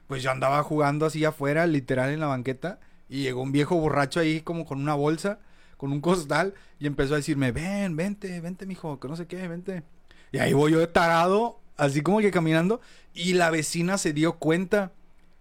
Pues 0.07 0.23
yo 0.23 0.31
andaba 0.31 0.61
jugando 0.63 1.05
así 1.05 1.23
afuera, 1.23 1.65
literal 1.67 2.09
en 2.09 2.19
la 2.19 2.27
banqueta, 2.27 2.79
y 3.09 3.21
llegó 3.21 3.41
un 3.41 3.51
viejo 3.51 3.75
borracho 3.75 4.19
ahí 4.19 4.41
como 4.41 4.65
con 4.65 4.79
una 4.79 4.95
bolsa, 4.95 5.39
con 5.77 5.91
un 5.91 6.01
costal, 6.01 6.55
y 6.79 6.87
empezó 6.87 7.13
a 7.13 7.17
decirme, 7.17 7.51
ven, 7.51 7.95
vente, 7.95 8.41
vente, 8.41 8.65
mijo, 8.65 8.99
que 8.99 9.07
no 9.07 9.15
sé 9.15 9.27
qué, 9.27 9.47
vente. 9.47 9.83
Y 10.31 10.39
ahí 10.39 10.53
voy 10.53 10.71
yo 10.71 10.89
tarado, 10.89 11.59
así 11.77 12.01
como 12.01 12.19
que 12.19 12.31
caminando, 12.31 12.81
y 13.13 13.33
la 13.33 13.51
vecina 13.51 13.99
se 13.99 14.13
dio 14.13 14.33
cuenta 14.33 14.91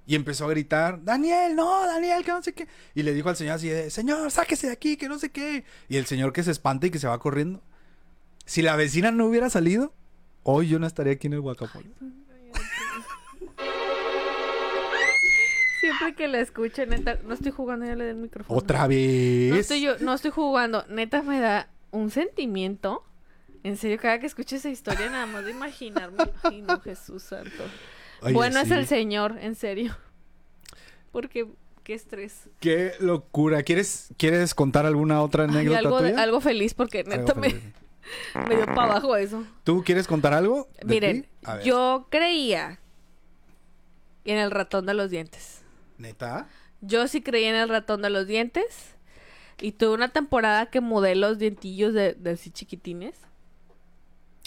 y 0.06 0.16
empezó 0.16 0.46
a 0.46 0.50
gritar, 0.50 1.04
Daniel, 1.04 1.54
no, 1.54 1.86
Daniel, 1.86 2.24
que 2.24 2.32
no 2.32 2.42
sé 2.42 2.52
qué. 2.52 2.66
Y 2.94 3.04
le 3.04 3.14
dijo 3.14 3.28
al 3.28 3.36
señor 3.36 3.54
así 3.54 3.68
de, 3.68 3.90
señor, 3.90 4.30
sáquese 4.30 4.66
de 4.66 4.72
aquí, 4.72 4.96
que 4.96 5.08
no 5.08 5.18
sé 5.18 5.30
qué. 5.30 5.64
Y 5.88 5.96
el 5.96 6.06
señor 6.06 6.32
que 6.32 6.42
se 6.42 6.50
espanta 6.50 6.88
y 6.88 6.90
que 6.90 6.98
se 6.98 7.06
va 7.06 7.18
corriendo. 7.18 7.62
Si 8.44 8.62
la 8.62 8.74
vecina 8.74 9.12
no 9.12 9.26
hubiera 9.26 9.48
salido, 9.48 9.94
hoy 10.42 10.68
yo 10.68 10.80
no 10.80 10.86
estaría 10.86 11.12
aquí 11.12 11.28
en 11.28 11.34
el 11.34 11.40
guacamole. 11.40 11.90
Siempre 15.80 16.14
que 16.14 16.28
la 16.28 16.40
escucho, 16.40 16.84
neta, 16.86 17.18
no 17.24 17.34
estoy 17.34 17.52
jugando, 17.52 17.86
ya 17.86 17.94
le 17.94 18.04
doy 18.04 18.12
el 18.12 18.18
micrófono. 18.18 18.58
Otra 18.58 18.86
vez. 18.86 19.50
No 19.50 19.56
estoy, 19.56 19.82
yo, 19.82 19.98
no 19.98 20.14
estoy 20.14 20.30
jugando. 20.30 20.84
Neta 20.88 21.22
me 21.22 21.40
da 21.40 21.68
un 21.90 22.10
sentimiento. 22.10 23.04
En 23.64 23.76
serio, 23.76 23.96
cada 24.00 24.18
que 24.18 24.26
escucho 24.26 24.56
esa 24.56 24.68
historia, 24.68 25.08
nada 25.10 25.26
más 25.26 25.44
de 25.44 25.52
imaginarme. 25.52 26.18
Ay, 26.42 26.62
no, 26.62 26.80
Jesús 26.80 27.22
santo. 27.22 27.62
Oye, 28.22 28.34
bueno 28.34 28.60
es 28.60 28.70
el 28.70 28.86
Señor, 28.86 29.38
en 29.40 29.54
serio. 29.54 29.96
Porque, 31.12 31.46
qué 31.84 31.94
estrés. 31.94 32.48
Qué 32.60 32.92
locura. 33.00 33.62
¿Quieres, 33.62 34.08
¿Quieres 34.16 34.54
contar 34.54 34.86
alguna 34.86 35.20
otra 35.22 35.44
Ay, 35.44 35.50
anécdota 35.50 35.78
algo, 35.78 36.00
de- 36.02 36.10
tuya? 36.10 36.22
algo 36.22 36.40
feliz, 36.40 36.74
porque 36.74 37.00
Algo 37.00 37.10
neta 37.16 37.34
me, 37.34 37.48
me 38.48 38.56
dio 38.56 38.64
para 38.66 38.84
abajo 38.84 39.16
eso. 39.16 39.44
¿Tú 39.64 39.82
quieres 39.84 40.06
contar 40.06 40.32
algo? 40.32 40.68
Miren, 40.86 41.26
yo 41.64 42.06
creía 42.10 42.78
en 44.24 44.38
el 44.38 44.50
ratón 44.50 44.86
de 44.86 44.94
los 44.94 45.10
dientes. 45.10 45.62
¿Neta? 45.98 46.48
Yo 46.80 47.06
sí 47.08 47.20
creía 47.22 47.50
en 47.50 47.56
el 47.56 47.68
ratón 47.68 48.02
de 48.02 48.10
los 48.10 48.26
dientes. 48.26 48.94
Y 49.60 49.72
tuve 49.72 49.90
una 49.94 50.08
temporada 50.08 50.66
que 50.70 50.80
mudé 50.80 51.14
los 51.14 51.38
dientillos 51.38 51.92
de, 51.94 52.14
de 52.14 52.30
así 52.30 52.50
chiquitines. 52.50 53.14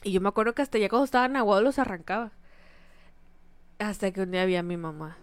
Y 0.04 0.12
yo 0.12 0.20
me 0.20 0.30
acuerdo 0.30 0.54
que 0.54 0.62
hasta 0.62 0.78
ya 0.78 0.90
cuando 0.90 1.06
estaban 1.06 1.36
aguados 1.36 1.64
los 1.64 1.80
arrancaba. 1.80 2.32
Hasta 3.80 4.12
que 4.12 4.22
un 4.22 4.32
día 4.32 4.46
vi 4.46 4.56
a 4.56 4.64
mi 4.64 4.78
mamá. 4.78 5.18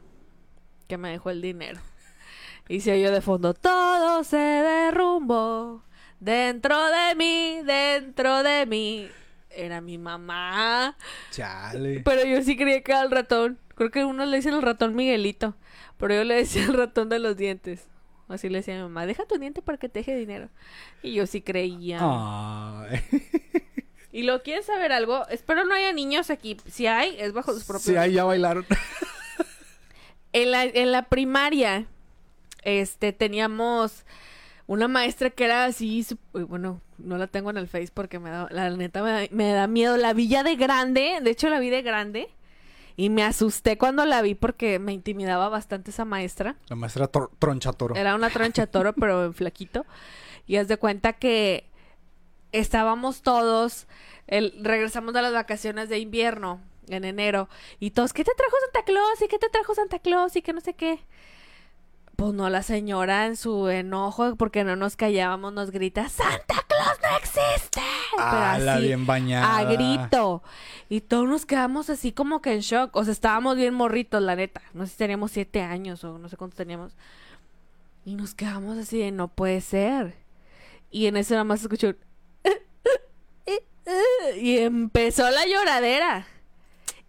Que 0.89 0.99
me 0.99 1.11
dejó 1.11 1.31
el 1.31 1.41
dinero. 1.41 1.81
Y 2.69 2.81
se 2.81 2.93
oyó 2.93 3.11
de 3.11 3.21
fondo. 3.21 3.55
Todo 3.55 4.25
se 4.25 4.37
derrumbó. 4.37 5.83
Dentro 6.21 6.77
de 6.89 7.15
mí, 7.17 7.61
dentro 7.65 8.43
de 8.43 8.67
mí. 8.67 9.09
Era 9.51 9.81
mi 9.81 9.99
mamá. 9.99 10.97
Chale. 11.31 12.01
Pero 12.05 12.25
yo 12.25 12.43
sí 12.43 12.57
creía 12.57 12.83
que 12.83 12.93
era 12.93 13.03
el 13.03 13.11
ratón. 13.11 13.59
Creo 13.75 13.91
que 13.91 14.05
unos 14.05 14.29
le 14.29 14.37
dicen 14.37 14.55
el 14.55 14.63
ratón 14.63 14.95
Miguelito. 14.95 15.55
Pero 15.99 16.15
yo 16.15 16.25
le 16.25 16.35
decía 16.37 16.65
el 16.65 16.75
ratón 16.75 17.09
de 17.09 17.19
los 17.19 17.37
dientes. 17.37 17.89
Así 18.29 18.49
le 18.49 18.59
decía 18.59 18.75
a 18.75 18.77
mi 18.79 18.83
mamá, 18.85 19.05
deja 19.05 19.27
tu 19.27 19.39
diente 19.39 19.63
para 19.63 19.79
que 19.79 19.89
te 19.89 20.01
deje 20.01 20.17
dinero. 20.17 20.49
Y 21.03 21.15
yo 21.15 21.27
sí 21.27 21.43
creía. 21.43 21.99
Ay. 22.01 23.03
Y 24.13 24.23
lo 24.25 24.43
quieres 24.43 24.67
saber 24.67 24.93
algo, 24.93 25.27
espero 25.29 25.65
no 25.65 25.75
haya 25.75 25.93
niños 25.93 26.29
aquí. 26.31 26.59
Si 26.71 26.87
hay, 26.87 27.17
es 27.19 27.33
bajo 27.33 27.53
sus 27.55 27.65
propios. 27.65 27.85
Sí, 27.85 27.97
ahí 27.97 28.13
ya 28.13 28.25
bailaron. 28.25 28.67
En 30.33 30.51
la, 30.51 30.65
en 30.65 30.93
la 30.93 31.03
primaria, 31.09 31.87
este, 32.63 33.13
teníamos 33.13 34.05
una 34.67 34.89
maestra 34.89 35.31
que 35.31 35.45
era 35.45 35.65
así, 35.67 36.07
bueno, 36.33 36.81
no 36.99 37.19
la 37.19 37.27
tengo 37.27 37.51
en 37.51 37.59
el 37.59 37.69
Face 37.69 37.91
porque 37.93 38.19
me 38.19 38.31
da, 38.31 38.49
la 38.51 38.71
neta 38.71 39.03
me 39.03 39.11
da, 39.11 39.27
me 39.31 39.53
da 39.53 39.67
miedo. 39.67 39.97
La 39.99 40.13
vi 40.15 40.29
ya 40.29 40.43
de 40.43 40.57
grande, 40.57 41.19
de 41.23 41.31
hecho 41.31 41.51
la 41.51 41.59
vi 41.59 41.69
de 41.71 41.83
grande. 41.83 42.29
Y 42.97 43.09
me 43.11 43.25
asusté 43.25 43.79
cuando 43.79 44.05
la 44.05 44.21
vi 44.23 44.35
porque 44.35 44.79
me 44.79 44.93
intimidaba 44.93 45.49
bastante 45.49 45.91
esa 45.91 46.05
maestra. 46.05 46.57
La 46.69 46.77
maestra 46.77 47.11
Tro- 47.11 47.31
Tronchatoro. 47.39 47.95
Era 47.95 48.15
una 48.15 48.29
troncha 48.31 48.67
toro, 48.67 48.93
pero 48.93 49.25
en 49.25 49.35
flaquito. 49.35 49.85
Y 50.47 50.57
haz 50.57 50.69
de 50.69 50.77
cuenta 50.77 51.15
que 51.15 51.71
estábamos 52.53 53.23
todos, 53.23 53.87
el, 54.27 54.55
regresamos 54.63 55.15
de 55.15 55.23
las 55.23 55.33
vacaciones 55.33 55.89
de 55.89 55.99
invierno 55.99 56.61
en 56.89 57.05
enero. 57.05 57.49
Y 57.81 57.91
todos, 57.91 58.13
¿qué 58.13 58.25
te 58.25 58.33
trajo 58.37 58.57
Santa 58.65 58.85
Claus? 58.85 59.23
¿Y 59.23 59.29
qué 59.29 59.39
te 59.39 59.49
trajo 59.49 59.75
Santa 59.75 59.99
Claus? 59.99 60.37
Y 60.37 60.43
que 60.43 60.53
no 60.53 60.61
sé 60.61 60.75
qué. 60.75 61.01
Pues 62.17 62.35
no, 62.35 62.49
la 62.51 62.63
señora 62.63 63.27
en 63.27 63.37
su 63.37 63.69
enojo, 63.69 64.37
porque 64.37 64.65
no 64.65 64.77
nos 64.77 64.97
callábamos, 64.97 65.53
nos 65.53 65.71
grita, 65.71 66.09
¡Santa 66.09 66.63
Claus 66.69 66.99
no 67.03 67.17
existe! 67.17 67.81
Ah, 68.19 68.59
la 68.61 68.79
bien 68.79 69.07
bañada. 69.07 69.57
a 69.57 69.65
grito. 69.65 70.43
Y 70.89 71.01
todos 71.01 71.27
nos 71.27 71.47
quedamos 71.47 71.89
así 71.89 72.13
como 72.13 72.43
que 72.43 72.53
en 72.53 72.61
shock. 72.61 72.95
O 72.95 73.05
sea, 73.05 73.13
estábamos 73.13 73.57
bien 73.57 73.75
morritos, 73.75 74.23
la 74.23 74.37
neta. 74.37 74.61
No 74.75 74.85
sé 74.85 74.93
si 74.93 74.99
teníamos 74.99 75.33
siete 75.33 75.63
años 75.63 76.05
o 76.05 76.19
no 76.19 76.29
sé 76.29 76.37
cuántos 76.37 76.59
teníamos. 76.59 76.95
Y 78.05 78.15
nos 78.15 78.35
quedamos 78.35 78.77
así 78.79 78.99
de, 78.99 79.11
no 79.11 79.29
puede 79.29 79.61
ser. 79.61 80.17
Y 80.91 81.07
en 81.07 81.17
eso 81.17 81.35
nada 81.35 81.45
más 81.45 81.63
escuchó 81.63 81.95
y 84.41 84.59
empezó 84.59 85.31
la 85.31 85.47
lloradera. 85.47 86.27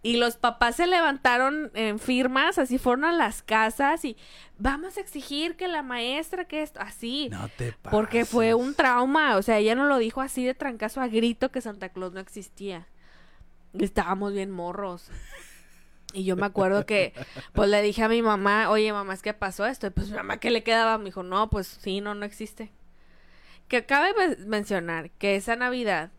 Y 0.02 0.18
los 0.18 0.36
papás 0.36 0.76
se 0.76 0.86
levantaron 0.86 1.70
en 1.72 1.98
firmas, 1.98 2.58
así 2.58 2.76
fueron 2.76 3.06
a 3.06 3.12
las 3.12 3.42
casas 3.42 4.04
y 4.04 4.18
vamos 4.58 4.98
a 4.98 5.00
exigir 5.00 5.56
que 5.56 5.66
la 5.66 5.82
maestra, 5.82 6.44
que 6.44 6.62
esto, 6.62 6.78
así. 6.80 7.30
No 7.30 7.48
te 7.48 7.72
pases. 7.72 7.90
Porque 7.90 8.24
fue 8.26 8.52
un 8.52 8.74
trauma, 8.74 9.36
o 9.36 9.42
sea, 9.42 9.56
ella 9.58 9.74
no 9.74 9.86
lo 9.86 9.96
dijo 9.96 10.20
así 10.20 10.44
de 10.44 10.52
trancazo 10.52 11.00
a 11.00 11.08
grito 11.08 11.50
que 11.50 11.62
Santa 11.62 11.88
Claus 11.88 12.12
no 12.12 12.20
existía. 12.20 12.86
Estábamos 13.72 14.34
bien 14.34 14.50
morros. 14.50 15.08
Y 16.12 16.24
yo 16.24 16.36
me 16.36 16.44
acuerdo 16.46 16.84
que, 16.84 17.14
pues 17.54 17.70
le 17.70 17.80
dije 17.80 18.02
a 18.04 18.08
mi 18.08 18.20
mamá, 18.20 18.68
oye 18.70 18.92
mamá, 18.92 19.14
es 19.14 19.22
que 19.22 19.32
pasó 19.32 19.64
esto. 19.64 19.86
Y 19.86 19.90
pues 19.90 20.10
mi 20.10 20.16
mamá, 20.16 20.36
¿qué 20.36 20.50
le 20.50 20.62
quedaba? 20.62 20.98
Me 20.98 21.06
dijo, 21.06 21.22
no, 21.22 21.48
pues 21.48 21.66
sí, 21.66 22.02
no, 22.02 22.14
no 22.14 22.26
existe. 22.26 22.70
Que 23.68 23.86
cabe 23.86 24.12
men- 24.18 24.48
mencionar 24.48 25.10
que 25.12 25.34
esa 25.34 25.56
Navidad, 25.56 26.10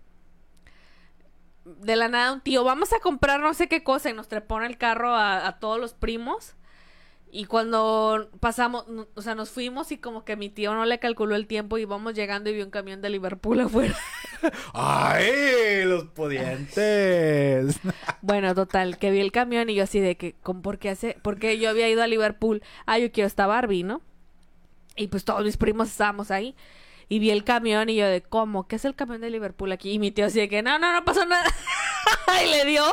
de 1.65 1.95
la 1.95 2.07
nada 2.07 2.33
un 2.33 2.41
tío, 2.41 2.63
vamos 2.63 2.93
a 2.93 2.99
comprar 2.99 3.39
no 3.41 3.53
sé 3.53 3.67
qué 3.67 3.83
cosa 3.83 4.09
y 4.09 4.13
nos 4.13 4.27
trepó 4.27 4.57
en 4.59 4.65
el 4.65 4.77
carro 4.77 5.09
a, 5.15 5.47
a 5.47 5.59
todos 5.59 5.79
los 5.79 5.93
primos. 5.93 6.55
Y 7.31 7.45
cuando 7.45 8.29
pasamos, 8.39 8.87
no- 8.87 9.07
o 9.15 9.21
sea, 9.21 9.35
nos 9.35 9.49
fuimos 9.51 9.91
y 9.91 9.97
como 9.97 10.25
que 10.25 10.37
mi 10.37 10.49
tío 10.49 10.73
no 10.73 10.85
le 10.85 10.99
calculó 10.99 11.35
el 11.35 11.47
tiempo 11.47 11.77
y 11.77 11.83
íbamos 11.83 12.13
llegando 12.13 12.49
y 12.49 12.53
vio 12.53 12.65
un 12.65 12.71
camión 12.71 13.01
de 13.01 13.09
Liverpool 13.09 13.59
afuera. 13.61 13.95
¡Ay! 14.73 15.83
Los 15.85 16.05
pudientes. 16.05 17.79
Bueno, 18.21 18.55
total, 18.55 18.97
que 18.97 19.11
vi 19.11 19.19
el 19.19 19.31
camión 19.31 19.69
y 19.69 19.75
yo 19.75 19.83
así 19.83 19.99
de 19.99 20.17
que, 20.17 20.33
¿con 20.41 20.61
por 20.61 20.79
qué 20.79 20.89
hace? 20.89 21.17
Porque 21.21 21.59
yo 21.59 21.69
había 21.69 21.89
ido 21.89 22.01
a 22.03 22.07
Liverpool. 22.07 22.63
Ah, 22.87 22.97
yo 22.99 23.11
quiero 23.11 23.27
esta 23.27 23.45
Barbie, 23.47 23.83
¿no? 23.83 24.01
Y 24.95 25.07
pues 25.07 25.25
todos 25.25 25.43
mis 25.43 25.57
primos 25.57 25.89
estábamos 25.89 26.31
ahí. 26.31 26.55
Y 27.07 27.19
vi 27.19 27.29
el 27.31 27.43
camión 27.43 27.89
y 27.89 27.95
yo 27.95 28.07
de, 28.07 28.21
¿cómo? 28.21 28.67
¿Qué 28.67 28.77
es 28.77 28.85
el 28.85 28.95
camión 28.95 29.21
de 29.21 29.29
Liverpool 29.29 29.71
aquí? 29.71 29.91
Y 29.91 29.99
mi 29.99 30.11
tío 30.11 30.25
así 30.25 30.39
de 30.39 30.49
que, 30.49 30.61
no, 30.63 30.79
no, 30.79 30.91
no 30.91 31.05
pasó 31.05 31.25
nada. 31.25 31.45
y 32.43 32.49
le 32.49 32.65
dio. 32.65 32.83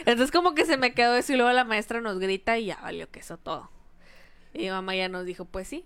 Entonces 0.00 0.30
como 0.30 0.54
que 0.54 0.66
se 0.66 0.76
me 0.76 0.92
quedó 0.92 1.14
eso 1.14 1.32
y 1.32 1.36
luego 1.36 1.52
la 1.52 1.64
maestra 1.64 2.00
nos 2.00 2.18
grita 2.18 2.58
y 2.58 2.66
ya 2.66 2.78
valió 2.82 3.10
que 3.10 3.20
eso 3.20 3.36
todo. 3.36 3.70
Y 4.52 4.58
mi 4.58 4.70
mamá 4.70 4.94
ya 4.96 5.08
nos 5.08 5.24
dijo, 5.24 5.44
pues 5.44 5.68
sí, 5.68 5.84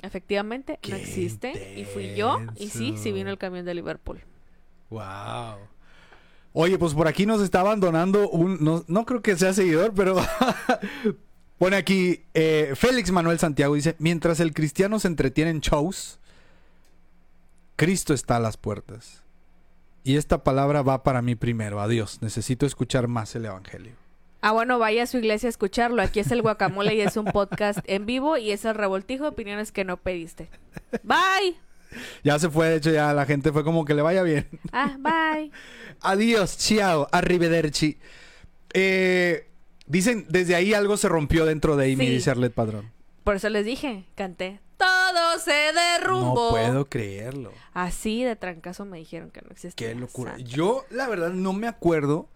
efectivamente, 0.00 0.78
no 0.88 0.96
existe. 0.96 1.74
Y 1.76 1.84
fui 1.84 2.14
yo. 2.14 2.40
Y 2.56 2.70
sí, 2.70 2.94
sí 2.96 3.12
vino 3.12 3.30
el 3.30 3.38
camión 3.38 3.64
de 3.64 3.74
Liverpool. 3.74 4.20
Wow. 4.90 5.58
Oye, 6.52 6.78
pues 6.78 6.94
por 6.94 7.08
aquí 7.08 7.24
nos 7.24 7.40
está 7.40 7.60
abandonando 7.60 8.28
un. 8.28 8.62
No, 8.62 8.84
no 8.86 9.06
creo 9.06 9.22
que 9.22 9.36
sea 9.36 9.54
seguidor, 9.54 9.92
pero. 9.94 10.16
Pone 11.58 11.76
aquí. 11.76 12.24
eh, 12.34 12.72
Félix 12.74 13.10
Manuel 13.10 13.38
Santiago 13.38 13.74
dice: 13.74 13.96
Mientras 13.98 14.40
el 14.40 14.52
cristiano 14.52 14.98
se 14.98 15.08
entretiene 15.08 15.50
en 15.50 15.60
shows, 15.60 16.18
Cristo 17.76 18.14
está 18.14 18.36
a 18.36 18.40
las 18.40 18.56
puertas. 18.56 19.22
Y 20.04 20.16
esta 20.16 20.42
palabra 20.44 20.82
va 20.82 21.02
para 21.02 21.22
mí 21.22 21.34
primero. 21.36 21.80
Adiós. 21.80 22.18
Necesito 22.22 22.66
escuchar 22.66 23.08
más 23.08 23.34
el 23.36 23.44
evangelio. 23.44 23.92
Ah, 24.40 24.50
bueno, 24.50 24.78
vaya 24.80 25.04
a 25.04 25.06
su 25.06 25.18
iglesia 25.18 25.48
a 25.48 25.50
escucharlo. 25.50 26.02
Aquí 26.02 26.18
es 26.20 26.32
el 26.32 26.42
guacamole 26.42 26.94
y 26.96 27.00
es 27.00 27.16
un 27.16 27.26
podcast 27.26 27.78
en 27.84 28.06
vivo 28.06 28.36
y 28.36 28.50
es 28.50 28.64
el 28.64 28.74
revoltijo 28.74 29.22
de 29.24 29.30
opiniones 29.30 29.70
que 29.70 29.84
no 29.84 29.96
pediste. 29.98 30.48
Bye. 31.04 31.56
Ya 32.24 32.38
se 32.40 32.48
fue, 32.50 32.68
de 32.68 32.76
hecho, 32.76 32.90
ya 32.90 33.12
la 33.12 33.24
gente 33.26 33.52
fue 33.52 33.62
como 33.62 33.84
que 33.84 33.94
le 33.94 34.02
vaya 34.02 34.22
bien. 34.24 34.48
Ah, 34.72 34.96
bye. 34.98 35.52
Adiós, 36.00 36.56
ciao, 36.56 37.06
arrivederci. 37.12 37.98
Eh, 38.74 39.46
dicen, 39.86 40.26
desde 40.28 40.56
ahí 40.56 40.74
algo 40.74 40.96
se 40.96 41.08
rompió 41.08 41.44
dentro 41.46 41.76
de 41.76 41.92
Amy, 41.92 42.06
Sí. 42.06 42.12
dice 42.12 42.30
Arlet 42.30 42.52
Padrón. 42.52 42.90
Por 43.22 43.36
eso 43.36 43.48
les 43.50 43.64
dije, 43.64 44.04
canté. 44.16 44.58
Todo 44.82 45.38
se 45.38 45.72
derrumbó. 45.72 46.44
No 46.46 46.50
puedo 46.50 46.84
creerlo. 46.88 47.52
Así 47.72 48.24
de 48.24 48.34
trancazo 48.36 48.84
me 48.84 48.98
dijeron 48.98 49.30
que 49.30 49.42
no 49.42 49.50
existía. 49.50 49.88
Qué 49.88 49.94
locura. 49.94 50.32
Santa. 50.32 50.44
Yo, 50.50 50.84
la 50.90 51.08
verdad, 51.08 51.30
no 51.30 51.52
me 51.52 51.68
acuerdo 51.68 52.28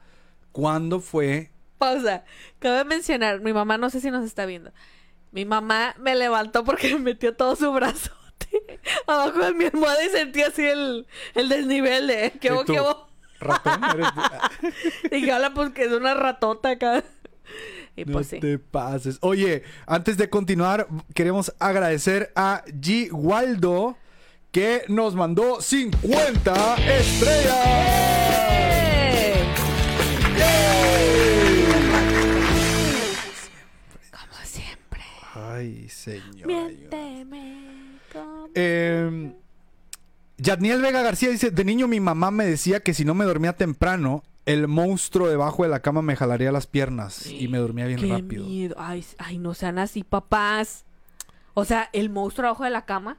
cuándo 0.52 1.00
fue. 1.00 1.50
Pausa. 1.78 2.24
Cabe 2.60 2.84
mencionar, 2.84 3.40
mi 3.40 3.52
mamá 3.52 3.78
no 3.78 3.90
sé 3.90 4.00
si 4.00 4.10
nos 4.10 4.24
está 4.24 4.46
viendo. 4.46 4.70
Mi 5.32 5.44
mamá 5.44 5.94
me 5.98 6.14
levantó 6.14 6.64
porque 6.64 6.88
me 6.94 7.00
metió 7.00 7.34
todo 7.34 7.56
su 7.56 7.72
brazote 7.72 8.12
abajo 9.06 9.38
de 9.40 9.52
mi 9.54 9.64
almohada 9.64 10.04
y 10.04 10.08
sentí 10.10 10.42
así 10.42 10.64
el, 10.64 11.06
el 11.34 11.48
desnivel 11.48 12.06
de 12.06 12.32
qué 12.40 12.48
¿Y 12.48 12.50
hubo, 12.52 12.64
tú? 12.64 12.72
qué 12.74 12.80
hubo. 12.80 13.08
Ratón, 13.40 13.80
eres? 13.84 14.08
Y 15.10 15.24
que 15.24 15.32
habla 15.32 15.52
pues 15.52 15.70
que 15.72 15.84
es 15.84 15.92
una 15.92 16.14
ratota 16.14 16.70
acá. 16.70 17.02
Y 17.96 18.04
No 18.04 18.12
pues 18.12 18.26
sí. 18.28 18.40
te 18.40 18.58
pases. 18.58 19.18
Oye, 19.22 19.62
antes 19.86 20.16
de 20.18 20.28
continuar, 20.28 20.86
queremos 21.14 21.54
agradecer 21.58 22.30
a 22.36 22.62
G. 22.66 23.08
Waldo 23.10 23.96
que 24.52 24.82
nos 24.88 25.14
mandó 25.14 25.60
50 25.60 26.74
estrellas. 26.98 27.66
¡Eh! 29.18 29.44
Como 34.10 34.44
siempre. 34.44 35.02
Ay, 35.34 35.88
señor. 35.88 36.46
Miénteme. 36.46 37.98
como- 38.12 38.48
Eh, 38.54 39.32
Yadniel 40.38 40.80
Vega 40.82 41.02
García 41.02 41.30
dice, 41.30 41.50
de 41.50 41.64
niño 41.64 41.88
mi 41.88 42.00
mamá 42.00 42.30
me 42.30 42.46
decía 42.46 42.80
que 42.80 42.94
si 42.94 43.04
no 43.04 43.14
me 43.14 43.24
dormía 43.24 43.54
temprano, 43.54 44.22
el 44.46 44.68
monstruo 44.68 45.28
debajo 45.28 45.62
de 45.64 45.68
la 45.68 45.80
cama 45.80 46.02
me 46.02 46.16
jalaría 46.16 46.50
las 46.52 46.66
piernas 46.66 47.26
y 47.26 47.48
me 47.48 47.58
dormía 47.58 47.86
bien 47.86 48.00
Qué 48.00 48.08
rápido. 48.08 48.46
miedo. 48.46 48.74
Ay, 48.78 49.04
ay, 49.18 49.38
no 49.38 49.54
sean 49.54 49.78
así, 49.78 50.02
papás. 50.04 50.84
O 51.54 51.64
sea, 51.64 51.90
el 51.92 52.10
monstruo 52.10 52.48
abajo 52.48 52.64
de 52.64 52.70
la 52.70 52.84
cama. 52.84 53.18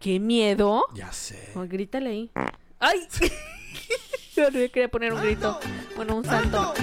Qué 0.00 0.20
miedo. 0.20 0.84
Ya 0.94 1.10
sé. 1.12 1.52
Ay, 1.56 1.68
grítale 1.68 2.10
ahí. 2.10 2.30
¡Ay! 2.78 3.00
Yo 4.36 4.44
no 4.50 4.58
quería 4.70 4.88
poner 4.88 5.12
un 5.12 5.22
grito. 5.22 5.58
Bueno, 5.96 6.16
un 6.16 6.24
santo. 6.24 6.74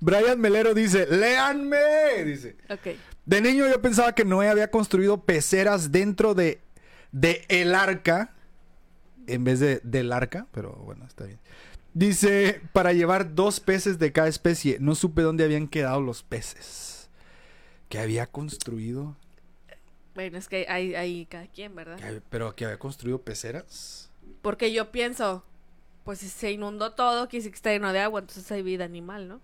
Brian 0.00 0.40
Melero 0.40 0.72
dice, 0.74 1.06
léanme. 1.10 2.24
Dice, 2.24 2.56
Ok. 2.70 2.96
de 3.26 3.40
niño 3.40 3.66
yo 3.68 3.80
pensaba 3.82 4.14
que 4.14 4.24
Noé 4.24 4.48
había 4.48 4.70
construido 4.70 5.22
peceras 5.24 5.90
dentro 5.90 6.34
de, 6.34 6.60
de 7.12 7.44
el 7.48 7.74
arca, 7.74 8.34
en 9.26 9.44
vez 9.44 9.58
de 9.60 9.80
del 9.82 10.12
arca, 10.12 10.46
pero 10.52 10.72
bueno, 10.74 11.04
está 11.06 11.24
bien. 11.24 11.38
Dice, 11.94 12.60
para 12.72 12.92
llevar 12.92 13.34
dos 13.34 13.60
peces 13.60 13.98
de 13.98 14.12
cada 14.12 14.28
especie. 14.28 14.78
No 14.80 14.94
supe 14.94 15.22
dónde 15.22 15.44
habían 15.44 15.66
quedado 15.68 16.00
los 16.00 16.22
peces. 16.22 17.10
Que 17.88 17.98
había 17.98 18.26
construido. 18.26 19.16
Bueno, 20.14 20.36
es 20.38 20.48
que 20.48 20.66
hay, 20.68 20.94
hay 20.94 21.26
cada 21.26 21.46
quien, 21.46 21.74
¿verdad? 21.74 21.96
Que- 21.98 22.20
pero 22.28 22.54
que 22.54 22.64
había 22.64 22.78
construido 22.78 23.22
peceras. 23.22 24.10
Porque 24.42 24.72
yo 24.72 24.90
pienso, 24.92 25.44
pues 26.04 26.18
si 26.18 26.28
se 26.28 26.52
inundó 26.52 26.92
todo, 26.92 27.26
decir 27.26 27.50
que 27.50 27.56
está 27.56 27.70
lleno 27.70 27.92
de 27.92 28.00
agua, 28.00 28.20
entonces 28.20 28.50
hay 28.52 28.62
vida 28.62 28.84
animal, 28.84 29.28
¿no? 29.28 29.40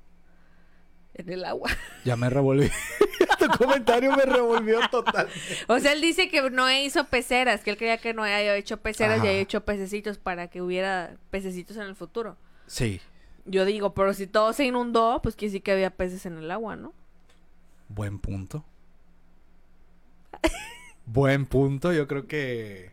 En 1.14 1.30
el 1.30 1.45
agua. 1.45 1.70
Ya 2.05 2.16
me 2.16 2.28
revolví. 2.28 2.70
tu 3.49 3.59
comentario 3.59 4.14
me 4.16 4.24
revolvió 4.24 4.80
total. 4.90 5.28
O 5.68 5.78
sea, 5.78 5.92
él 5.92 6.01
dice 6.01 6.28
que 6.28 6.51
Noé 6.51 6.84
hizo 6.84 7.05
peceras, 7.05 7.62
que 7.62 7.70
él 7.70 7.76
creía 7.76 7.99
que 7.99 8.14
Noé 8.14 8.34
había 8.34 8.57
hecho 8.57 8.78
peceras 8.78 9.18
Ajá. 9.18 9.26
y 9.26 9.28
había 9.28 9.40
hecho 9.40 9.64
pececitos 9.64 10.18
para 10.18 10.49
que 10.49 10.62
hubiera 10.62 11.16
pececitos 11.30 11.76
en 11.76 11.84
el 11.84 11.97
futuro. 11.97 12.36
Sí. 12.66 13.01
Yo 13.47 13.64
digo, 13.64 13.95
pero 13.95 14.14
si 14.14 14.26
todo 14.26 14.53
se 14.53 14.64
inundó, 14.64 15.20
pues 15.22 15.36
quiere 15.36 15.53
decir 15.53 15.62
que 15.62 15.72
había 15.72 15.90
peces 15.90 16.24
en 16.26 16.38
el 16.38 16.51
agua, 16.51 16.76
¿no? 16.76 16.95
Buen 17.88 18.18
punto. 18.18 18.64
Buen 21.07 21.47
punto. 21.47 21.92
Yo 21.92 22.07
creo 22.09 22.26
que. 22.26 22.92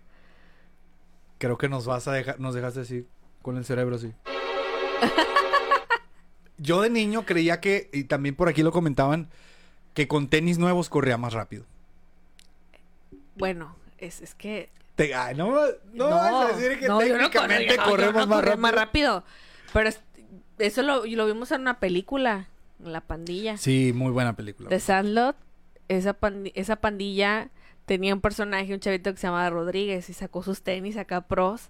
Creo 1.37 1.57
que 1.57 1.69
nos 1.69 1.85
vas 1.85 2.07
a 2.07 2.13
dejar. 2.13 2.39
Nos 2.39 2.53
dejaste 2.53 2.81
así. 2.81 3.07
Con 3.41 3.57
el 3.57 3.65
cerebro 3.65 3.95
así. 3.95 4.13
Yo 6.57 6.81
de 6.81 6.89
niño 6.89 7.25
creía 7.25 7.61
que. 7.61 7.89
Y 7.93 8.03
también 8.03 8.35
por 8.35 8.49
aquí 8.49 8.63
lo 8.63 8.71
comentaban. 8.71 9.29
Que 9.93 10.07
con 10.07 10.27
tenis 10.29 10.57
nuevos 10.57 10.89
corría 10.89 11.17
más 11.17 11.33
rápido. 11.33 11.65
Bueno, 13.35 13.75
es, 13.97 14.21
es 14.21 14.35
que... 14.35 14.69
Te, 14.95 15.15
ay, 15.15 15.35
no, 15.35 15.53
no, 15.93 16.09
vas 16.09 16.49
a 16.53 16.57
decir 16.57 16.79
que 16.79 16.87
no, 16.87 17.01
yo 17.01 17.13
no 17.17 17.29
técnicamente 17.29 17.77
corremos 17.77 18.27
más 18.27 18.41
rápido. 18.43 18.57
más 18.57 18.75
rápido. 18.75 19.23
Pero 19.73 19.89
es- 19.89 20.01
eso 20.59 20.81
lo, 20.83 21.05
lo 21.05 21.25
vimos 21.25 21.51
en 21.51 21.61
una 21.61 21.79
película, 21.79 22.47
en 22.83 22.91
La 22.93 23.01
Pandilla. 23.01 23.57
Sí, 23.57 23.93
muy 23.95 24.11
buena 24.11 24.35
película. 24.35 24.69
De 24.69 24.79
Sandlot, 24.79 25.35
esa, 25.87 26.19
pandi- 26.19 26.51
esa 26.55 26.75
pandilla 26.75 27.49
tenía 27.85 28.13
un 28.13 28.21
personaje, 28.21 28.73
un 28.73 28.79
chavito 28.79 29.11
que 29.11 29.17
se 29.17 29.27
llamaba 29.27 29.49
Rodríguez 29.49 30.09
y 30.09 30.13
sacó 30.13 30.43
sus 30.43 30.61
tenis 30.61 30.97
acá 30.97 31.21
pros 31.21 31.69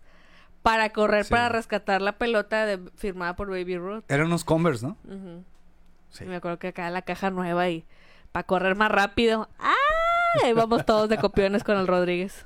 para 0.62 0.90
correr, 0.92 1.26
Sí. 1.26 1.32
para 1.32 1.50
rescatar 1.50 2.02
la 2.02 2.18
pelota 2.18 2.66
de- 2.66 2.80
firmada 2.98 3.36
por 3.36 3.50
Baby 3.50 3.78
Ruth. 3.78 4.04
Eran 4.10 4.28
unos 4.28 4.44
Converse, 4.44 4.86
¿no? 4.86 4.98
Sí. 6.10 6.26
Y 6.26 6.28
me 6.28 6.36
acuerdo 6.38 6.60
que 6.60 6.68
acá 6.70 6.90
la 6.90 7.04
caja 7.04 7.30
nueva 7.30 7.70
y 7.70 7.86
para 8.32 8.46
correr 8.46 8.76
más 8.76 8.92
rápido. 8.92 9.50
Ahí 10.44 10.54
vamos 10.54 10.86
todos 10.86 11.10
de 11.10 11.18
copiones 11.18 11.64
con 11.64 11.78
el 11.78 11.88
Rodríguez. 11.88 12.46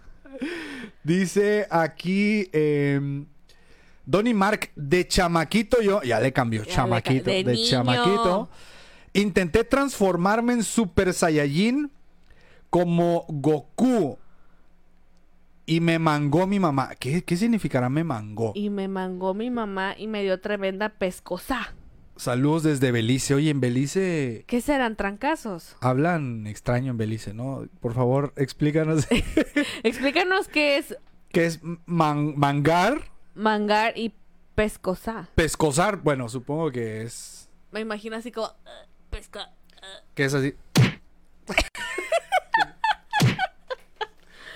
Dice 1.04 1.68
aquí 1.70 2.50
eh, 2.52 3.26
Donny 4.06 4.34
Mark, 4.34 4.72
de 4.76 5.08
chamaquito 5.08 5.82
yo, 5.82 6.02
ya 6.02 6.20
le 6.20 6.34
cambió, 6.34 6.64
Ya 6.64 6.68
le 6.70 6.74
chamaquito, 6.76 7.26
ca- 7.26 7.32
de 7.32 7.44
de, 7.44 7.64
chamaquito. 7.64 8.50
Intenté 9.14 9.64
transformarme 9.64 10.54
en 10.54 10.64
Super 10.64 11.14
Saiyajin 11.14 11.90
como 12.70 13.26
Goku. 13.30 14.18
Y 15.68 15.80
me 15.80 15.98
mangó 15.98 16.46
mi 16.46 16.60
mamá. 16.60 16.92
¿Qué, 17.00 17.24
qué 17.24 17.38
significará 17.38 17.90
me 17.90 18.04
mangó? 18.04 18.52
Y 18.56 18.70
me 18.70 18.88
mangó 18.88 19.34
mi 19.34 19.50
mamá 19.50 19.96
y 19.98 20.06
me 20.08 20.22
dio 20.22 20.40
tremenda 20.40 20.90
pescosa. 20.90 21.74
Saludos 22.18 22.64
desde 22.64 22.92
Belice. 22.92 23.34
Oye, 23.36 23.50
en 23.50 23.60
Belice 23.60 24.46
¿Qué 24.48 24.62
serán 24.62 24.96
trancazos? 24.96 25.76
hablan 25.82 26.48
extraño 26.48 26.92
en 26.92 26.98
Belice, 26.98 27.34
¿no? 27.34 27.68
Por 27.82 27.94
favor, 27.94 28.34
explícanos 28.38 29.06
Explícanos 29.84 30.48
qué 30.48 30.78
es 30.78 30.96
qué 31.32 31.46
es 31.46 31.60
man- 31.86 32.34
mangar, 32.38 33.10
mangar 33.34 33.98
y 33.98 34.14
pescosa. 34.56 35.28
pescosar. 35.36 35.98
Bueno, 35.98 36.30
supongo 36.30 36.72
que 36.72 37.02
es 37.04 37.50
Me 37.72 37.82
imagino 37.82 38.16
así 38.16 38.32
como... 38.32 38.48
"Ah, 38.48 38.86
pesca... 39.10 39.52
que 40.14 40.24
es 40.26 40.34
así. 40.34 40.54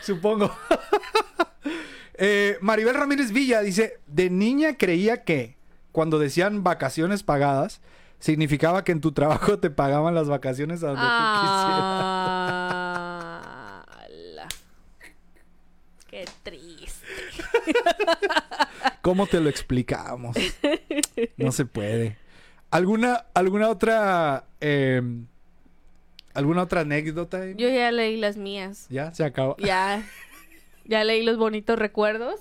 supongo. 0.02 0.52
Eh, 2.22 2.58
Maribel 2.60 2.96
Ramírez 2.96 3.32
Villa 3.32 3.62
dice: 3.62 3.98
De 4.06 4.30
niña 4.30 4.76
creía 4.78 5.24
que 5.24 5.56
cuando 5.92 6.20
decían 6.20 6.64
vacaciones 6.64 7.24
pagadas, 7.24 7.82
significaba 8.20 8.84
que 8.84 8.92
en 8.92 9.02
tu 9.02 9.12
trabajo 9.12 9.60
te 9.60 9.70
pagaban 9.70 10.14
las 10.16 10.28
vacaciones 10.30 10.84
a 10.84 10.88
donde 10.88 11.02
Ah, 12.52 13.86
ala. 13.88 14.48
Qué 16.10 16.26
triste. 16.44 17.06
tú 17.38 17.42
quisieras. 17.66 18.68
¿Cómo 19.02 19.28
te 19.28 19.40
lo 19.40 19.50
explicamos? 19.50 20.36
No 21.38 21.52
se 21.52 21.66
puede. 21.66 22.18
¿Alguna, 22.72 23.26
alguna 23.34 23.70
otra. 23.70 24.46
eh, 24.62 25.02
¿Alguna 26.34 26.64
otra 26.64 26.82
anécdota? 26.82 27.38
Amy? 27.42 27.56
Yo 27.58 27.70
ya 27.70 27.92
leí 27.92 28.18
las 28.18 28.38
mías. 28.38 28.86
Ya, 28.90 29.14
se 29.14 29.24
acabó. 29.24 29.56
Ya. 29.58 30.04
Ya 30.86 31.04
leí 31.04 31.24
los 31.24 31.38
bonitos 31.38 31.78
recuerdos. 31.80 32.40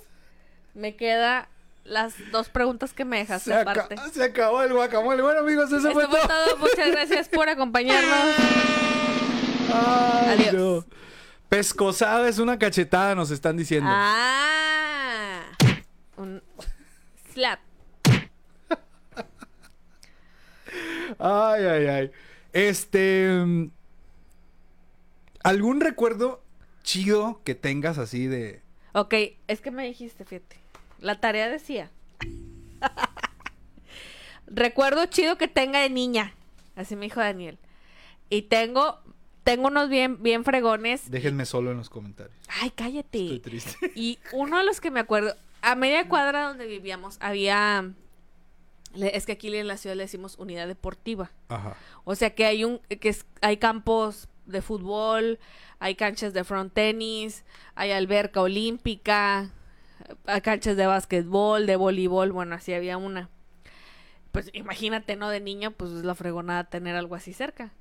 Me 0.75 0.95
queda 0.97 1.49
las 1.89 2.15
dos 2.31 2.49
preguntas 2.49 2.93
que 2.93 3.05
me 3.05 3.19
dejaste 3.19 3.51
Se, 3.51 3.57
aparte. 3.57 3.97
se 4.13 4.23
acabó 4.25 4.63
el 4.63 4.73
guacamole. 4.73 5.23
Bueno, 5.23 5.41
amigos, 5.41 5.73
eso 5.73 5.91
fue 5.93 6.05
todo. 6.07 6.19
todo. 6.29 6.57
Muchas 6.59 6.91
gracias 6.91 7.29
por 7.29 7.49
acompañarnos. 7.49 8.37
Ay, 9.73 10.49
Adiós. 10.49 10.55
no. 10.55 10.85
Pescosada 11.49 12.29
es 12.29 12.39
una 12.39 12.59
cachetada, 12.59 13.15
nos 13.15 13.31
están 13.31 13.57
diciendo. 13.57 13.89
Ah. 13.91 15.43
Un 16.17 16.43
slap. 17.33 17.61
Ay, 21.19 21.65
ay, 21.65 21.87
ay. 21.87 22.11
Este. 22.53 23.31
mm, 23.45 23.71
¿Algún 25.43 25.81
recuerdo 25.81 26.43
chido 26.83 27.41
que 27.45 27.55
tengas 27.55 27.99
así 27.99 28.27
de. 28.27 28.61
Ok, 28.93 29.15
es 29.47 29.61
que 29.61 29.71
me 29.71 29.85
dijiste, 29.85 30.25
fíjate. 30.25 30.57
La 31.01 31.21
tarea 31.21 31.49
decía. 31.49 31.91
Recuerdo 34.47 35.07
chido 35.07 35.37
que 35.37 35.49
tenga 35.49 35.81
de 35.81 35.91
niña. 35.91 36.35
Así 36.77 36.97
me 36.97 37.07
dijo 37.07 37.21
Daniel. 37.21 37.59
Y 38.31 38.43
tengo, 38.43 38.99
tengo 39.45 39.69
unos 39.69 39.89
bien, 39.89 40.23
bien 40.23 40.45
fregones. 40.45 41.11
Déjenme 41.11 41.45
solo 41.47 41.71
en 41.73 41.77
los 41.79 41.91
comentarios. 41.91 42.37
Ay, 42.61 42.71
cállate. 42.71 43.23
Estoy 43.25 43.41
triste. 43.41 43.93
Y 43.95 44.19
uno 44.33 44.59
de 44.59 44.65
los 44.65 44.81
que 44.81 44.91
me 44.91 45.01
acuerdo, 45.01 45.35
a 45.61 45.75
media 45.75 46.09
cuadra 46.09 46.49
donde 46.49 46.67
vivíamos, 46.67 47.19
había. 47.21 47.91
Es 48.97 49.27
que 49.27 49.33
aquí 49.33 49.55
en 49.55 49.67
la 49.69 49.77
ciudad 49.77 49.97
le 49.97 50.05
decimos 50.05 50.37
unidad 50.39 50.67
deportiva. 50.67 51.31
Ajá. 51.49 51.77
O 52.05 52.15
sea 52.15 52.35
que 52.35 52.47
hay 52.47 52.65
un 52.65 52.79
que 52.79 53.11
es- 53.11 53.27
hay 53.43 53.59
campos 53.59 54.29
de 54.47 54.63
fútbol, 54.63 55.39
hay 55.79 55.95
canchas 55.95 56.33
de 56.33 56.43
front 56.43 56.73
tenis, 56.73 57.45
hay 57.75 57.91
alberca 57.91 58.41
olímpica, 58.41 59.51
hay 60.27 60.41
canchas 60.41 60.77
de 60.77 60.87
básquetbol, 60.87 61.67
de 61.67 61.77
voleibol, 61.77 62.33
bueno, 62.33 62.55
así 62.55 62.73
había 62.73 62.97
una. 62.97 63.29
Pues 64.33 64.51
imagínate, 64.53 65.17
¿no? 65.17 65.31
De 65.31 65.41
niño, 65.41 65.71
pues 65.71 65.91
es 65.91 66.05
la 66.05 66.15
fregonada 66.15 66.65
tener 66.65 66.97
algo 66.97 67.15
así 67.15 67.33
cerca. 67.33 67.73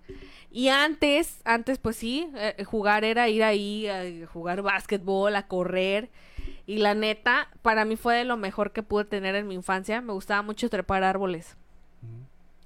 Y 0.49 0.69
antes, 0.69 1.41
antes 1.43 1.77
pues 1.77 1.97
sí, 1.97 2.31
eh, 2.35 2.63
jugar 2.63 3.03
era 3.03 3.27
ir 3.27 3.43
ahí 3.43 3.87
a 3.87 4.27
jugar 4.27 4.61
básquetbol, 4.61 5.35
a 5.35 5.47
correr. 5.47 6.09
Y 6.65 6.77
la 6.77 6.95
neta, 6.95 7.49
para 7.61 7.85
mí 7.85 7.95
fue 7.95 8.15
de 8.15 8.23
lo 8.23 8.37
mejor 8.37 8.71
que 8.71 8.83
pude 8.83 9.05
tener 9.05 9.35
en 9.35 9.47
mi 9.47 9.55
infancia. 9.55 10.01
Me 10.01 10.13
gustaba 10.13 10.41
mucho 10.41 10.69
trepar 10.69 11.03
árboles. 11.03 11.57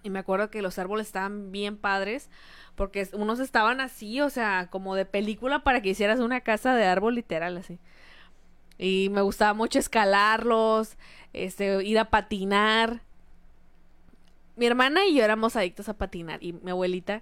Y 0.04 0.10
me 0.10 0.20
acuerdo 0.20 0.50
que 0.50 0.62
los 0.62 0.80
árboles 0.80 1.08
estaban 1.08 1.52
bien 1.52 1.78
padres 1.78 2.30
porque 2.76 3.08
unos 3.14 3.40
estaban 3.40 3.82
así, 3.82 4.22
o 4.22 4.30
sea, 4.30 4.68
como 4.72 4.96
de 4.96 5.06
película 5.06 5.64
para 5.64 5.82
que 5.82 5.90
hicieras 5.90 6.20
una 6.20 6.42
casa 6.42 6.76
de 6.76 6.86
árbol 6.86 7.16
literal 7.16 7.58
así. 7.58 7.80
Y 8.82 9.10
me 9.12 9.22
gustaba 9.22 9.54
mucho 9.54 9.78
escalarlos, 9.78 10.98
este, 11.34 11.84
ir 11.84 12.00
a 12.00 12.10
patinar. 12.10 13.02
Mi 14.56 14.66
hermana 14.66 15.06
y 15.06 15.16
yo 15.16 15.24
éramos 15.24 15.56
adictos 15.56 15.88
a 15.88 15.94
patinar 15.94 16.44
y 16.44 16.54
mi 16.54 16.72
abuelita 16.72 17.22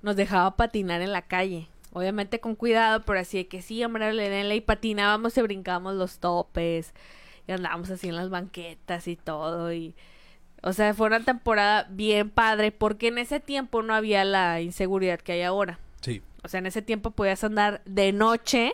nos 0.00 0.16
dejaba 0.16 0.56
patinar 0.56 1.02
en 1.02 1.12
la 1.12 1.20
calle. 1.20 1.68
Obviamente 1.92 2.40
con 2.40 2.56
cuidado, 2.56 3.04
pero 3.04 3.20
así 3.20 3.36
de 3.36 3.46
que 3.48 3.60
sí, 3.60 3.84
hombre, 3.84 4.14
denle, 4.14 4.56
y 4.56 4.60
patinábamos 4.62 5.36
y 5.36 5.42
brincábamos 5.42 5.94
los 5.94 6.20
topes 6.20 6.94
y 7.46 7.52
andábamos 7.52 7.90
así 7.90 8.08
en 8.08 8.16
las 8.16 8.30
banquetas 8.30 9.06
y 9.06 9.16
todo 9.16 9.72
y 9.74 9.94
o 10.62 10.72
sea, 10.72 10.94
fue 10.94 11.08
una 11.08 11.22
temporada 11.22 11.86
bien 11.90 12.30
padre 12.30 12.72
porque 12.72 13.08
en 13.08 13.18
ese 13.18 13.38
tiempo 13.38 13.82
no 13.82 13.94
había 13.94 14.24
la 14.24 14.62
inseguridad 14.62 15.20
que 15.20 15.32
hay 15.32 15.42
ahora. 15.42 15.78
Sí. 16.00 16.22
O 16.42 16.48
sea, 16.48 16.58
en 16.58 16.66
ese 16.66 16.80
tiempo 16.80 17.10
podías 17.10 17.44
andar 17.44 17.82
de 17.84 18.12
noche 18.12 18.72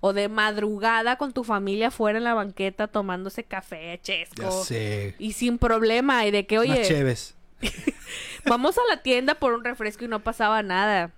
o 0.00 0.12
de 0.12 0.28
madrugada 0.28 1.16
con 1.16 1.32
tu 1.32 1.44
familia 1.44 1.90
fuera 1.90 2.18
en 2.18 2.24
la 2.24 2.34
banqueta 2.34 2.88
tomándose 2.88 3.44
café, 3.44 3.98
chesco. 4.02 4.42
Ya 4.42 4.50
sé. 4.50 5.14
Y 5.18 5.32
sin 5.32 5.58
problema. 5.58 6.26
Y 6.26 6.30
de 6.30 6.46
que, 6.46 6.58
oye, 6.58 6.82
cheves. 6.84 7.34
vamos 8.44 8.76
a 8.78 8.82
la 8.88 9.02
tienda 9.02 9.34
por 9.36 9.52
un 9.52 9.64
refresco 9.64 10.04
y 10.04 10.08
no 10.08 10.20
pasaba 10.20 10.62
nada. 10.62 11.10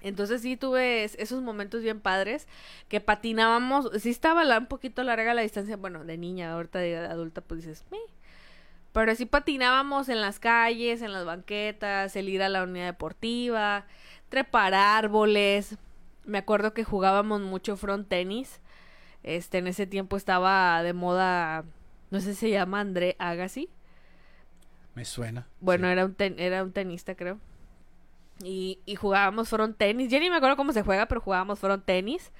Entonces 0.00 0.42
sí 0.42 0.56
tuve 0.56 1.02
es- 1.04 1.16
esos 1.18 1.42
momentos 1.42 1.82
bien 1.82 2.00
padres 2.00 2.46
que 2.88 3.00
patinábamos, 3.00 3.90
sí 4.00 4.10
estaba 4.10 4.44
la- 4.44 4.58
un 4.58 4.66
poquito 4.66 5.02
larga 5.02 5.34
la 5.34 5.42
distancia, 5.42 5.76
bueno, 5.76 6.04
de 6.04 6.16
niña, 6.16 6.52
ahorita 6.52 6.78
de 6.78 6.96
adulta 6.98 7.40
pues 7.40 7.62
dices, 7.66 7.84
pero 8.92 9.14
sí 9.16 9.26
patinábamos 9.26 10.08
en 10.08 10.20
las 10.20 10.38
calles, 10.38 11.02
en 11.02 11.12
las 11.12 11.24
banquetas, 11.24 12.14
el 12.14 12.28
ir 12.28 12.42
a 12.42 12.48
la 12.48 12.62
unidad 12.62 12.86
deportiva, 12.86 13.86
trepar 14.28 14.72
árboles. 14.74 15.76
Me 16.28 16.38
acuerdo 16.38 16.74
que 16.74 16.84
jugábamos 16.84 17.40
mucho 17.40 17.76
front 17.76 18.08
tenis. 18.08 18.60
Este, 19.22 19.58
en 19.58 19.66
ese 19.66 19.86
tiempo 19.86 20.16
estaba 20.16 20.82
de 20.82 20.92
moda, 20.92 21.64
no 22.10 22.20
sé 22.20 22.34
si 22.34 22.40
se 22.40 22.50
llama 22.50 22.80
André 22.80 23.16
Agassi. 23.18 23.68
Me 24.94 25.04
suena. 25.04 25.46
Bueno, 25.60 25.86
Sí. 25.86 25.92
era, 25.92 26.04
un 26.04 26.14
ten- 26.14 26.38
era 26.38 26.62
un 26.62 26.72
tenista, 26.72 27.14
creo. 27.14 27.38
Y, 28.44 28.78
y 28.86 28.94
jugábamos 28.94 29.48
front 29.48 29.76
tenis. 29.76 30.08
Ya 30.10 30.20
ni 30.20 30.30
me 30.30 30.36
acuerdo 30.36 30.56
cómo 30.56 30.72
se 30.72 30.82
juega, 30.82 31.06
pero 31.06 31.20
jugábamos 31.20 31.58
front 31.58 31.84
tenis. 31.84 32.30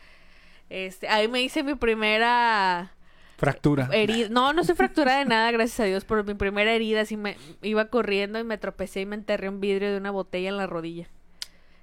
Este, 0.71 1.09
ahí 1.09 1.27
me 1.29 1.41
hice 1.43 1.63
mi 1.63 1.75
primera 1.75 2.93
Fractura. 3.39 3.89
herida. 3.93 4.29
No, 4.31 4.53
no 4.53 4.63
soy 4.65 4.75
fracturada 4.77 5.21
de 5.21 5.25
nada, 5.25 5.51
gracias 5.51 5.81
a 5.81 5.85
Dios, 5.85 6.05
pero 6.05 6.25
mi 6.25 6.35
primera 6.35 6.73
herida 6.73 7.05
sí 7.07 7.17
me 7.17 7.37
iba 7.63 7.87
corriendo 7.87 8.39
y 8.39 8.45
me 8.45 8.59
tropecé 8.59 9.01
y 9.01 9.07
me 9.07 9.17
enterré 9.17 9.49
un 9.49 9.61
vidrio 9.61 9.91
de 9.91 9.97
una 9.97 10.11
botella 10.11 10.51
en 10.51 10.57
la 10.59 10.67
rodilla. 10.67 11.09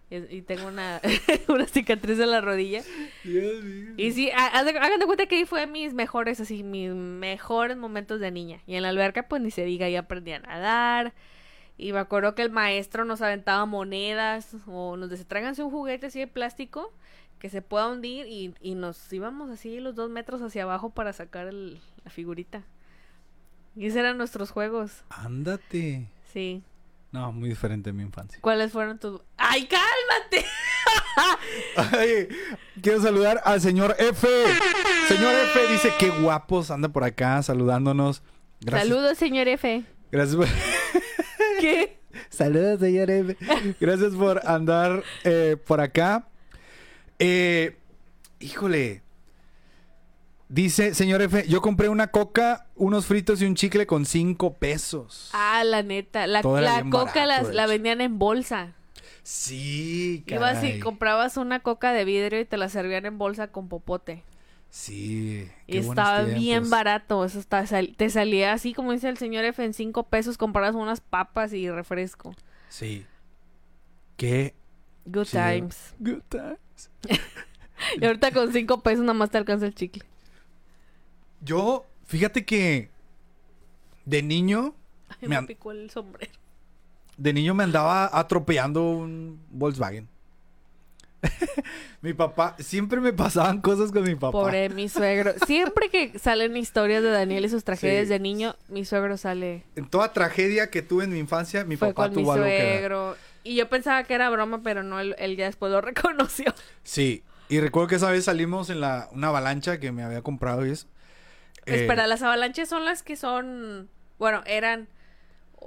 Y, 0.10 0.44
tengo 0.44 0.68
una, 0.68 1.02
una 1.48 1.66
cicatriz 1.66 2.20
en 2.20 2.30
la 2.32 2.40
rodilla. 2.40 2.84
Dios 3.24 3.64
mío. 3.64 3.94
Y 3.98 4.12
sí, 4.12 4.30
hagan 4.32 5.00
de 5.00 5.06
cuenta 5.06 5.26
que 5.26 5.36
ahí 5.38 5.46
fue 5.46 5.66
mis 5.68 5.94
mejores, 5.94 6.40
así, 6.40 6.64
mis 6.64 6.92
mejores 6.94 7.76
momentos 7.76 8.20
de 8.20 8.30
niña. 8.32 8.62
Y 8.68 8.76
en 8.76 8.84
la 8.84 8.90
alberca, 8.90 9.28
pues 9.28 9.42
ni 9.42 9.50
se 9.52 9.66
diga, 9.66 9.88
ahí 9.88 9.96
aprendí 9.96 10.32
a 10.34 10.40
nadar. 10.40 11.14
Y 11.78 11.92
me 11.92 12.00
acuerdo 12.00 12.36
que 12.36 12.44
el 12.44 12.52
maestro 12.52 13.04
nos 13.04 13.22
aventaba 13.22 13.66
monedas 13.66 14.56
o 14.68 14.96
nos 14.96 15.10
decía, 15.10 15.26
tráiganse 15.28 15.64
un 15.64 15.72
juguete 15.72 16.06
así 16.06 16.20
de 16.20 16.28
plástico 16.28 16.94
que 17.40 17.50
se 17.50 17.62
pueda 17.62 17.90
hundir 17.90 18.28
y, 18.28 18.54
y 18.62 18.76
nos 18.76 19.12
íbamos 19.12 19.50
así 19.50 19.80
los 19.82 19.94
dos 19.96 20.10
metros 20.10 20.42
hacia 20.42 20.64
abajo 20.64 20.92
para 20.92 21.12
sacar 21.14 21.48
el- 21.48 21.82
la 22.06 22.12
figurita. 22.12 22.64
Y 23.76 23.88
esos 23.88 23.98
eran 23.98 24.18
nuestros 24.18 24.52
juegos, 24.52 25.04
Ándate. 25.10 26.08
sí. 26.32 26.64
No, 27.16 27.32
muy 27.32 27.48
diferente 27.48 27.92
de 27.92 27.94
mi 27.94 28.04
infancia. 28.04 28.38
¿Cuáles 28.42 28.74
fueron 28.74 29.00
tus...? 29.00 29.22
¡Ay, 29.38 29.68
cálmate! 29.68 30.46
Ay, 31.98 32.28
quiero 32.82 33.02
saludar 33.02 33.40
al 33.46 33.62
señor 33.62 33.96
F. 33.98 34.28
Señor 35.08 35.34
F 35.34 35.72
dice 35.72 35.94
que 35.98 36.10
guapos 36.10 36.72
anda 36.72 36.90
por 36.90 37.06
acá 37.06 37.42
saludándonos. 37.42 38.22
Gracias. 38.60 38.90
Saludos, 38.90 39.18
señor 39.18 39.48
F. 39.48 39.86
Gracias 40.12 40.36
por... 40.36 40.48
¿Qué? 41.62 42.02
Saludos, 42.28 42.82
señor 42.82 43.10
F. 43.10 43.38
Gracias 43.80 44.14
por 44.14 44.46
andar 44.46 45.02
eh, 45.24 45.56
por 45.66 45.80
acá. 45.80 46.28
Eh, 47.18 47.78
híjole. 48.42 49.04
Dice, 50.48 50.94
señor 50.94 51.22
F, 51.24 51.48
yo 51.48 51.62
compré 51.62 51.90
una 51.90 52.08
coca, 52.08 52.68
unos 52.76 53.08
fritos 53.08 53.42
y 53.42 53.46
un 53.46 53.56
chicle 53.56 53.88
con 53.88 54.06
cinco 54.06 54.54
pesos. 54.54 55.30
Ah, 55.34 55.64
la 55.64 55.82
neta. 55.82 56.28
La, 56.28 56.42
coca 56.44 57.26
barato, 57.26 57.52
la 57.52 57.66
vendían 57.68 58.00
en 58.02 58.20
bolsa. 58.20 58.74
Sí, 59.24 60.24
Ibas 60.28 60.58
y 60.64 60.68
caray. 60.68 60.80
comprabas 60.80 61.38
una 61.38 61.60
coca 61.62 61.94
de 61.94 62.06
vidrio 62.06 62.40
y 62.40 62.46
te 62.46 62.58
la 62.58 62.70
servían 62.70 63.08
en 63.08 63.18
bolsa 63.18 63.48
con 63.48 63.68
popote. 63.70 64.24
Sí. 64.70 65.50
Y 65.66 65.72
qué 65.72 65.78
estaba 65.80 66.22
bien 66.22 66.70
barato. 66.70 67.26
Eso 67.26 67.40
está- 67.40 67.66
sal- 67.66 67.96
te 67.98 68.10
salía 68.12 68.54
así 68.54 68.74
como 68.74 68.92
dice 68.92 69.10
el 69.10 69.18
señor 69.18 69.46
F 69.46 69.64
en 69.64 69.74
cinco 69.74 70.04
pesos. 70.04 70.38
Comprabas 70.38 70.76
unas 70.76 71.02
papas 71.02 71.54
y 71.54 71.72
refresco. 71.72 72.36
Sí. 72.70 73.06
Qué 74.18 74.54
Good 75.06 75.28
times. 75.28 75.96
Good 76.00 76.22
times. 76.30 76.90
Y 78.00 78.06
ahorita 78.06 78.32
con 78.32 78.54
cinco 78.54 78.80
pesos 78.82 79.02
nada 79.02 79.14
más 79.14 79.30
te 79.32 79.38
alcanza 79.38 79.66
el 79.66 79.76
chicle. 79.76 80.04
Yo, 81.42 81.86
fíjate 82.06 82.46
que 82.46 82.90
de 84.06 84.22
niño, 84.24 84.74
Ay, 85.22 85.28
Me 85.28 85.42
picó 85.44 85.72
el 85.72 85.90
sombrero. 85.90 86.32
de 87.18 87.34
niño 87.34 87.54
me 87.54 87.64
andaba 87.64 88.10
atropellando 88.12 88.82
un 88.90 89.40
Volkswagen. 89.52 90.08
mi 92.02 92.14
papá, 92.14 92.56
siempre 92.60 93.00
me 93.02 93.12
pasaban 93.14 93.62
cosas 93.62 93.92
con 93.92 94.04
mi 94.04 94.14
papá. 94.16 94.32
Pobre 94.32 94.70
mi 94.70 94.90
suegro. 94.90 95.34
Siempre 95.46 95.90
que 95.90 96.18
salen 96.20 96.56
historias 96.56 97.02
de 97.02 97.10
Daniel 97.10 97.46
y 97.46 97.50
sus 97.50 97.64
tragedias 97.64 98.04
Sí. 98.04 98.10
de 98.10 98.20
niño, 98.20 98.56
mi 98.68 98.86
suegro 98.86 99.18
sale. 99.18 99.64
En 99.76 99.88
toda 99.90 100.14
tragedia 100.14 100.70
que 100.70 100.82
tuve 100.82 101.06
en 101.06 101.12
mi 101.14 101.20
infancia, 101.20 101.64
mi 101.66 101.78
fue 101.78 101.90
papá 101.94 102.08
con 102.10 102.18
mi 102.18 102.22
tuvo 102.24 102.34
algo 102.34 102.46
que 102.46 102.52
ver. 102.52 102.78
suegro. 102.80 103.16
Y 103.44 103.56
yo 103.56 103.70
pensaba 103.70 104.04
que 104.04 104.14
era 104.14 104.30
broma, 104.30 104.62
pero 104.64 104.84
no, 104.84 105.00
él, 105.00 105.16
él 105.18 105.36
ya 105.36 105.46
después 105.46 105.72
lo 105.72 105.82
reconoció. 105.82 106.54
Sí, 106.84 107.24
y 107.50 107.60
recuerdo 107.60 107.88
que 107.90 107.96
esa 107.96 108.12
vez 108.12 108.26
salimos 108.26 108.70
en 108.70 108.82
la 108.82 109.08
una 109.12 109.28
avalancha 109.30 109.80
que 109.80 109.92
me 109.92 110.04
había 110.04 110.22
comprado 110.22 110.66
y 110.66 110.72
eso. 110.72 110.88
Eh, 111.66 111.82
Espera, 111.82 112.08
las 112.08 112.22
avalanches 112.22 112.70
son 112.70 112.86
las 112.86 113.04
que 113.04 113.16
son. 113.16 113.90
Bueno, 114.20 114.44
eran. 114.46 114.88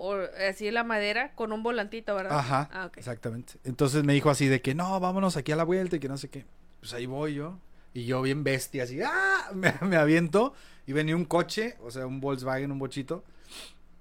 o- 0.01 0.17
así 0.49 0.71
la 0.71 0.85
madera 0.85 1.33
con 1.35 1.53
un 1.53 1.63
volantito, 1.65 2.15
¿verdad? 2.15 2.39
Ajá, 2.39 2.69
Ah, 2.73 2.91
exactamente. 2.97 3.55
Entonces 3.65 4.05
me 4.05 4.13
dijo 4.13 4.31
así 4.31 4.47
de 4.47 4.63
que 4.63 4.75
no, 4.75 5.01
vámonos 5.01 5.37
aquí 5.37 5.51
a 5.51 5.57
la 5.57 5.65
vuelta 5.65 5.97
y 5.97 5.99
que 6.01 6.09
no 6.09 6.17
sé 6.17 6.29
qué. 6.31 6.45
Pues 6.81 6.93
ahí 6.95 7.07
voy 7.07 7.35
yo. 7.35 7.59
Y 7.95 8.05
yo 8.05 8.23
bien 8.23 8.45
bestia, 8.45 8.85
así, 8.85 9.01
¡ah! 9.03 9.51
Me, 9.55 9.75
me 9.83 9.97
aviento. 9.97 10.55
Y 10.87 10.93
venía 10.93 11.17
un 11.17 11.25
coche, 11.25 11.77
o 11.83 11.91
sea, 11.91 12.07
un 12.07 12.21
Volkswagen, 12.21 12.71
un 12.71 12.79
bochito. 12.79 13.25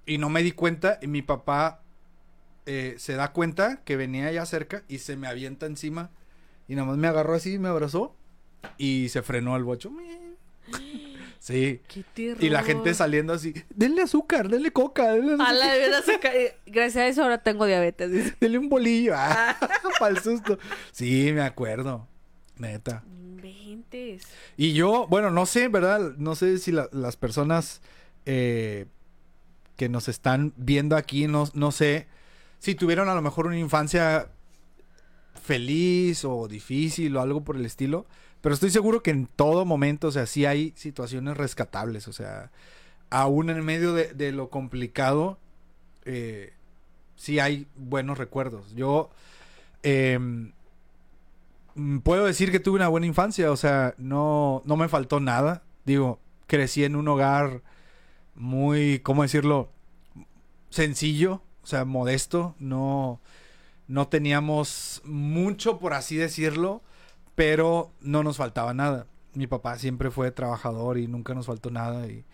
Y 0.06 0.18
no 0.18 0.28
me 0.30 0.42
di 0.44 0.52
cuenta. 0.52 0.98
Y 1.02 1.08
mi 1.08 1.20
papá 1.22 1.82
eh, 2.66 2.94
se 2.98 3.14
da 3.14 3.32
cuenta 3.32 3.82
que 3.84 3.96
venía 3.96 4.30
ya 4.30 4.46
cerca 4.46 4.84
y 4.88 4.98
se 4.98 5.16
me 5.16 5.26
avienta 5.26 5.66
encima. 5.66 6.10
Y 6.68 6.76
nada 6.76 6.86
más 6.86 6.96
me 6.96 7.08
agarró 7.08 7.34
así, 7.34 7.58
me 7.58 7.68
abrazó. 7.68 8.14
Y 8.76 9.08
se 9.08 9.22
frenó 9.22 9.56
el 9.56 9.64
bocho. 9.64 9.90
Sí. 11.48 11.80
Qué 11.88 12.04
terror. 12.12 12.44
Y 12.44 12.50
la 12.50 12.62
gente 12.62 12.92
saliendo 12.92 13.32
así, 13.32 13.54
denle 13.70 14.02
azúcar, 14.02 14.50
denle 14.50 14.70
coca, 14.70 15.12
denle, 15.14 15.34
no 15.38 15.42
A 15.46 15.54
la 15.54 16.02
se 16.02 16.20
ca- 16.20 16.34
eh, 16.34 16.58
Gracias 16.66 16.96
a 17.02 17.06
eso 17.06 17.22
ahora 17.22 17.42
tengo 17.42 17.64
diabetes. 17.64 18.10
dice. 18.12 18.36
Dele 18.40 18.58
un 18.58 18.68
bolillo. 18.68 19.14
Ah, 19.16 19.56
para 19.98 20.14
el 20.14 20.20
susto. 20.22 20.58
Sí, 20.92 21.30
me 21.32 21.40
acuerdo. 21.40 22.06
Neta. 22.58 23.02
Inventes. 23.06 24.24
Y 24.58 24.74
yo, 24.74 25.06
bueno, 25.08 25.30
no 25.30 25.46
sé, 25.46 25.68
¿verdad? 25.68 26.12
No 26.18 26.34
sé 26.34 26.58
si 26.58 26.70
la- 26.70 26.90
las 26.92 27.16
personas 27.16 27.80
eh, 28.26 28.84
que 29.76 29.88
nos 29.88 30.08
están 30.08 30.52
viendo 30.58 30.96
aquí, 30.96 31.28
no, 31.28 31.48
no 31.54 31.72
sé 31.72 32.08
si 32.58 32.74
tuvieron 32.74 33.08
a 33.08 33.14
lo 33.14 33.22
mejor 33.22 33.46
una 33.46 33.58
infancia 33.58 34.28
feliz 35.42 36.26
o 36.26 36.46
difícil 36.46 37.16
o 37.16 37.22
algo 37.22 37.42
por 37.42 37.56
el 37.56 37.64
estilo. 37.64 38.04
Pero 38.40 38.54
estoy 38.54 38.70
seguro 38.70 39.02
que 39.02 39.10
en 39.10 39.26
todo 39.26 39.64
momento, 39.64 40.08
o 40.08 40.12
sea, 40.12 40.26
sí 40.26 40.46
hay 40.46 40.72
situaciones 40.76 41.36
rescatables. 41.36 42.08
O 42.08 42.12
sea, 42.12 42.50
aún 43.10 43.50
en 43.50 43.64
medio 43.64 43.94
de, 43.94 44.14
de 44.14 44.32
lo 44.32 44.48
complicado, 44.48 45.38
eh, 46.04 46.52
sí 47.16 47.38
hay 47.38 47.66
buenos 47.76 48.16
recuerdos. 48.16 48.74
Yo 48.74 49.10
mm, 49.84 51.98
puedo 51.98 52.24
decir 52.24 52.50
que 52.50 52.60
tuve 52.60 52.76
una 52.76 52.88
buena 52.88 53.06
infancia, 53.06 53.52
o 53.52 53.56
sea, 53.56 53.94
no, 53.98 54.62
no 54.64 54.76
me 54.76 54.88
faltó 54.88 55.20
nada. 55.20 55.62
Digo, 55.84 56.18
crecí 56.46 56.84
en 56.84 56.96
un 56.96 57.08
hogar 57.08 57.62
muy, 58.34 59.00
¿cómo 59.00 59.22
decirlo? 59.22 59.70
Sencillo, 60.70 61.42
o 61.62 61.66
sea, 61.66 61.84
modesto. 61.84 62.54
No, 62.58 63.20
no 63.88 64.08
teníamos 64.08 65.02
mucho, 65.04 65.78
por 65.78 65.94
así 65.94 66.16
decirlo, 66.16 66.82
pero 67.38 67.92
no 68.00 68.24
nos 68.24 68.36
faltaba 68.36 68.74
nada. 68.74 69.06
Mi 69.34 69.46
papá 69.46 69.78
siempre 69.78 70.10
fue 70.10 70.32
trabajador 70.32 70.98
y 70.98 71.06
nunca 71.06 71.34
nos 71.34 71.46
faltó 71.46 71.70
nada 71.70 72.08
y, 72.08 72.24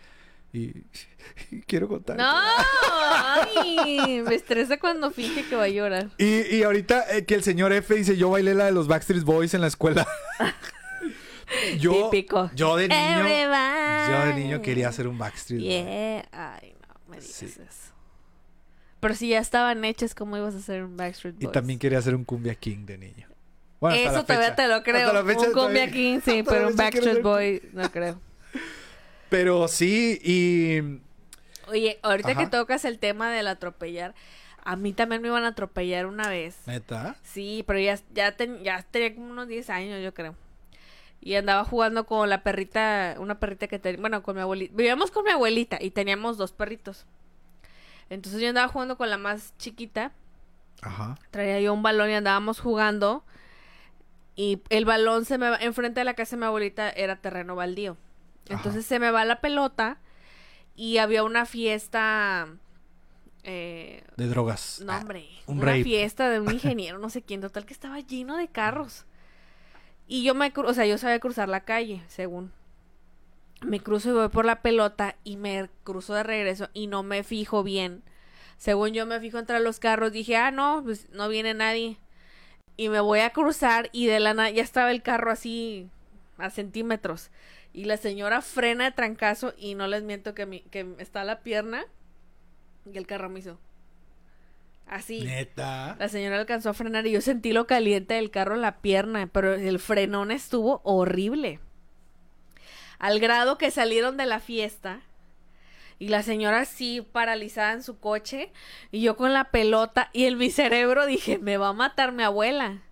y- 0.55 0.87
y 1.51 1.61
quiero 1.61 1.89
contar. 1.89 2.17
No, 2.17 2.33
ay, 2.33 4.23
me 4.27 4.35
estresa 4.35 4.79
cuando 4.79 5.11
finge 5.11 5.47
que 5.47 5.57
va 5.57 5.65
a 5.65 5.69
llorar. 5.69 6.09
Y, 6.17 6.57
y 6.57 6.63
ahorita 6.63 7.15
eh, 7.17 7.27
que 7.27 7.35
el 7.35 7.43
señor 7.43 7.75
F 7.75 7.95
dice, 7.95 8.17
yo 8.17 8.31
bailé 8.31 8.55
la 8.55 8.65
de 8.65 8.73
los 8.73 8.89
Backstreet 8.89 9.25
Boys 9.25 9.53
en 9.53 9.61
la 9.61 9.67
escuela. 9.67 10.07
yo, 11.79 12.09
Típico. 12.11 12.51
yo 12.55 12.77
de 12.77 12.89
niño, 12.89 13.01
Everybody. 13.27 14.11
yo 14.13 14.27
de 14.27 14.35
niño 14.35 14.63
quería 14.63 14.91
ser 14.93 15.07
un 15.09 15.19
Backstreet 15.19 15.61
Boy. 15.61 15.69
Yeah. 15.69 16.29
Ay, 16.33 16.75
no, 16.89 16.95
me 17.11 17.19
digas 17.21 17.31
Sí. 17.35 17.45
eso. 17.47 17.93
Pero 19.01 19.15
si 19.15 19.29
ya 19.29 19.39
estaban 19.41 19.85
hechas, 19.85 20.15
¿cómo 20.15 20.39
ibas 20.39 20.55
a 20.55 20.59
hacer 20.59 20.83
un 20.83 20.97
Backstreet 20.97 21.35
Y 21.39 21.45
Boys? 21.45 21.53
también 21.53 21.79
quería 21.79 22.01
ser 22.01 22.15
un 22.15 22.25
Cumbia 22.25 22.55
King 22.55 22.87
de 22.87 22.97
niño. 22.97 23.29
Bueno, 23.85 23.99
hasta 23.99 24.11
Eso 24.21 24.25
todavía 24.25 24.55
te 24.57 24.67
lo 24.67 24.83
creo. 24.83 25.09
Hasta 25.09 25.13
la 25.13 25.25
fecha 25.25 25.47
un 25.49 25.53
Cumbia 25.53 25.91
King, 25.91 26.21
sí, 26.25 26.39
hasta 26.39 26.51
pero 26.53 26.69
un 26.69 26.75
Backstreet 26.77 27.21
Boy, 27.23 27.63
no 27.75 27.91
creo. 27.91 28.19
Pero 29.29 29.69
sí, 29.69 30.19
y... 30.25 31.01
Oye, 31.69 31.99
ahorita 32.03 32.31
Ajá. 32.31 32.41
que 32.41 32.47
tocas 32.47 32.87
el 32.87 32.99
tema 32.99 33.31
del 33.31 33.47
atropellar, 33.47 34.15
a 34.65 34.77
mí 34.77 34.95
también 34.95 35.21
me 35.21 35.29
iban 35.29 35.45
a 35.45 35.49
atropellar 35.49 36.07
una 36.07 36.31
vez. 36.31 36.57
¿Neta? 36.65 37.17
Sí, 37.25 37.63
pero 37.67 37.79
ya, 37.79 37.99
ya, 38.15 38.33
ten- 38.39 38.63
ya 38.63 38.83
tenía 38.91 39.15
como 39.15 39.31
unos 39.31 39.49
10 39.49 39.69
años, 39.69 40.03
yo 40.03 40.15
creo. 40.15 40.35
Y 41.21 41.35
andaba 41.35 41.65
jugando 41.65 42.07
con 42.07 42.31
la 42.31 42.43
perrita, 42.43 43.17
una 43.19 43.39
perrita 43.39 43.67
que 43.67 43.79
tenía, 43.79 44.01
bueno, 44.01 44.23
con 44.23 44.35
mi 44.37 44.41
abuelita. 44.41 44.75
Vivíamos 44.75 45.11
con 45.11 45.25
mi 45.25 45.31
abuelita 45.31 45.77
y 45.79 45.91
teníamos 45.91 46.39
dos 46.39 46.53
perritos. 46.53 47.05
Entonces 48.09 48.41
yo 48.41 48.49
andaba 48.49 48.69
jugando 48.69 48.97
con 48.97 49.11
la 49.11 49.19
más 49.19 49.53
chiquita. 49.59 50.13
Ajá. 50.81 51.19
Traía 51.31 51.61
yo 51.61 51.75
un 51.75 51.83
balón 51.83 52.09
y 52.09 52.15
andábamos 52.15 52.61
jugando. 52.61 53.25
Y 54.37 54.63
el 54.69 54.85
balón 54.85 55.25
se 55.25 55.39
me 55.39 55.51
va, 55.51 55.57
enfrente 55.57 56.01
de 56.01 56.05
la 56.05 56.15
casa 56.15 56.37
de 56.37 56.41
mi 56.41 56.47
abuelita 56.47 56.91
era 56.91 57.17
terreno 57.17 57.55
baldío. 57.55 57.97
Entonces 58.49 58.85
se 58.85 58.99
me 58.99 59.11
va 59.11 59.25
la 59.25 59.41
pelota 59.41 59.99
y 60.75 60.99
había 60.99 61.23
una 61.23 61.47
fiesta. 61.47 62.49
Eh, 63.45 64.03
De 64.17 64.27
drogas. 64.27 64.81
no, 64.85 64.93
Ah, 64.93 65.01
hombre. 65.01 65.27
un 65.47 65.59
una 65.61 65.75
fiesta 65.75 66.31
de 66.31 66.41
un 66.41 66.51
ingeniero, 66.53 66.99
no 66.99 67.11
sé 67.11 67.23
quién, 67.23 67.41
total 67.41 67.65
que 67.67 67.73
estaba 67.75 68.01
lleno 68.01 68.37
de 68.37 68.49
carros. 68.49 69.05
Y 70.07 70.23
yo 70.25 70.35
me 70.35 70.53
o 70.55 70.75
sea, 70.75 70.85
yo 70.87 70.99
sabía 70.99 71.21
cruzar 71.21 71.49
la 71.49 71.65
calle, 71.65 72.03
según. 72.09 72.53
Me 73.63 73.81
cruzo 73.81 74.11
y 74.11 74.13
voy 74.13 74.29
por 74.29 74.45
la 74.45 74.61
pelota 74.61 75.17
y 75.25 75.37
me 75.37 75.71
cruzo 75.85 76.13
de 76.15 76.23
regreso 76.23 76.69
y 76.75 76.87
no 76.87 77.03
me 77.03 77.23
fijo 77.23 77.63
bien. 77.63 78.03
Según 78.59 78.91
yo 78.93 79.07
me 79.07 79.21
fijo 79.21 79.39
entre 79.39 79.61
los 79.61 79.79
carros, 79.81 80.13
dije, 80.13 80.37
ah, 80.37 80.51
no, 80.51 80.83
pues 80.85 81.09
no 81.11 81.29
viene 81.29 81.55
nadie. 81.55 81.99
Y 82.77 82.89
me 82.89 83.01
voy 83.01 83.21
a 83.21 83.31
cruzar 83.31 83.89
y 83.93 84.07
de 84.07 84.21
la 84.21 84.35
nada 84.35 84.51
ya 84.51 84.63
estaba 84.63 84.91
el 84.91 85.03
carro 85.03 85.31
así 85.31 85.89
a 86.39 86.51
centímetros. 86.51 87.31
Y 87.73 87.85
la 87.85 87.97
señora 87.97 88.41
frena 88.41 88.85
de 88.85 88.93
trancazo 88.93 89.55
y 89.57 89.75
no 89.75 89.87
les 89.87 90.03
miento 90.03 90.35
que, 90.35 90.47
mi, 90.47 90.61
que 90.63 90.95
está 90.99 91.25
la 91.25 91.41
pierna 91.41 91.85
y 92.93 92.99
el 92.99 93.07
carro 93.07 93.29
me 93.29 93.41
hizo. 93.41 93.59
Así. 94.87 95.23
Neta. 95.23 95.97
La 95.99 96.09
señora 96.09 96.39
alcanzó 96.39 96.71
a 96.71 96.75
frenar 96.75 97.07
y 97.07 97.13
yo 97.13 97.21
sentí 97.21 97.53
lo 97.53 97.67
caliente 97.67 98.15
del 98.15 98.31
carro 98.31 98.55
en 98.55 98.61
la 98.61 98.79
pierna, 98.79 99.29
pero 99.33 99.55
el 99.55 99.79
frenón 99.79 100.31
estuvo 100.31 100.81
horrible. 100.85 101.61
Al 102.99 103.19
grado 103.19 103.59
que 103.59 103.71
salieron 103.71 104.17
de 104.17 104.27
la 104.27 104.41
fiesta 104.41 105.01
y 105.99 106.09
la 106.09 106.23
señora 106.23 106.61
así 106.61 107.01
paralizada 107.13 107.73
en 107.73 107.83
su 107.83 107.99
coche 107.99 108.51
y 108.91 109.01
yo 109.01 109.17
con 109.17 109.33
la 109.33 109.45
pelota 109.45 110.11
y 110.13 110.25
en 110.25 110.37
mi 110.39 110.51
cerebro 110.51 111.07
dije, 111.07 111.39
me 111.39 111.57
va 111.57 111.69
a 111.69 111.73
matar 111.73 112.13
mi 112.13 112.23
abuela. 112.23 112.83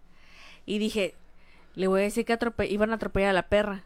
Y 0.66 0.78
dije, 0.78 1.14
le 1.74 1.88
voy 1.88 2.00
a 2.00 2.04
decir 2.04 2.24
que 2.24 2.38
atrope- 2.38 2.70
iban 2.70 2.90
a 2.90 2.94
atropellar 2.94 3.30
a 3.30 3.34
la 3.34 3.48
perra. 3.48 3.82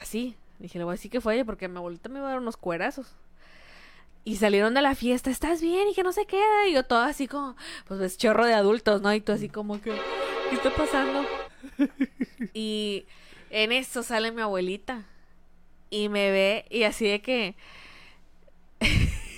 Así. 0.00 0.34
Dije, 0.58 0.78
le 0.78 0.84
voy 0.84 0.92
a 0.92 0.96
decir 0.96 1.10
que 1.10 1.20
fue 1.20 1.34
ella 1.34 1.44
porque 1.44 1.68
mi 1.68 1.76
abuelita 1.76 2.08
me 2.08 2.18
iba 2.18 2.28
a 2.28 2.30
dar 2.30 2.40
unos 2.40 2.56
cuerazos. 2.56 3.14
Y 4.24 4.36
salieron 4.36 4.74
de 4.74 4.82
la 4.82 4.94
fiesta, 4.94 5.30
¿estás 5.30 5.60
bien? 5.60 5.88
Y 5.88 5.94
que 5.94 6.02
no 6.02 6.12
se 6.12 6.26
queda. 6.26 6.66
Y 6.68 6.72
yo 6.72 6.82
todo 6.84 7.00
así 7.00 7.28
como, 7.28 7.56
pues 7.86 8.00
ves 8.00 8.18
chorro 8.18 8.44
de 8.44 8.54
adultos, 8.54 9.00
¿no? 9.02 9.12
Y 9.14 9.20
tú 9.20 9.32
así 9.32 9.48
como 9.48 9.80
que, 9.80 9.92
¿qué 10.50 10.56
está 10.56 10.70
pasando? 10.74 11.24
y 12.54 13.04
en 13.50 13.72
eso 13.72 14.02
sale 14.02 14.32
mi 14.32 14.42
abuelita. 14.42 15.04
Y 15.90 16.08
me 16.08 16.30
ve 16.30 16.66
y 16.70 16.82
así 16.82 17.06
de 17.06 17.20
que 17.22 17.54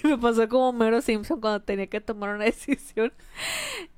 me 0.04 0.18
pasó 0.18 0.48
como 0.48 0.72
Mero 0.72 1.00
Simpson 1.00 1.40
cuando 1.40 1.60
tenía 1.60 1.86
que 1.88 2.00
tomar 2.00 2.30
una 2.34 2.44
decisión. 2.46 3.12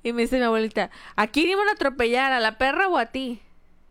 Y 0.02 0.12
me 0.12 0.22
dice 0.22 0.38
mi 0.38 0.44
abuelita, 0.44 0.90
¿a 1.16 1.26
quién 1.28 1.50
iban 1.50 1.68
a 1.68 1.72
atropellar? 1.72 2.32
¿A 2.32 2.40
la 2.40 2.58
perra 2.58 2.88
o 2.88 2.98
a 2.98 3.06
ti? 3.06 3.40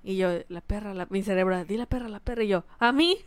Y 0.04 0.18
yo, 0.18 0.30
la 0.50 0.62
perra, 0.62 0.94
la... 0.94 1.06
mi 1.10 1.22
cerebro, 1.22 1.64
di 1.66 1.78
la 1.78 1.86
perra, 1.86 2.10
la 2.10 2.20
perra. 2.20 2.44
Y 2.44 2.48
yo, 2.48 2.66
¿a 2.80 2.92
mí? 2.92 3.18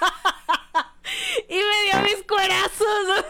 y 1.48 1.54
me 1.54 1.90
dio 1.90 2.02
mis 2.02 2.22
cuerazos. 2.26 3.24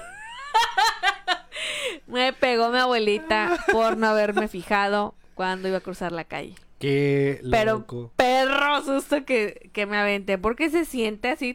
me 2.07 2.33
pegó 2.33 2.71
mi 2.71 2.79
abuelita 2.79 3.65
por 3.71 3.97
no 3.97 4.09
haberme 4.09 4.49
fijado 4.49 5.15
cuando 5.35 5.69
iba 5.69 5.79
a 5.79 5.83
cruzar 5.83 6.13
la 6.13 6.25
calle. 6.25 6.55
Qué 6.81 7.43
Pero 7.51 7.81
loco. 7.81 8.13
perro 8.17 8.83
susto 8.83 9.25
que, 9.27 9.71
que 9.75 9.85
me 9.85 9.99
aventé 9.99 10.39
porque 10.39 10.71
se 10.71 10.87
siente 10.87 11.29
así. 11.29 11.55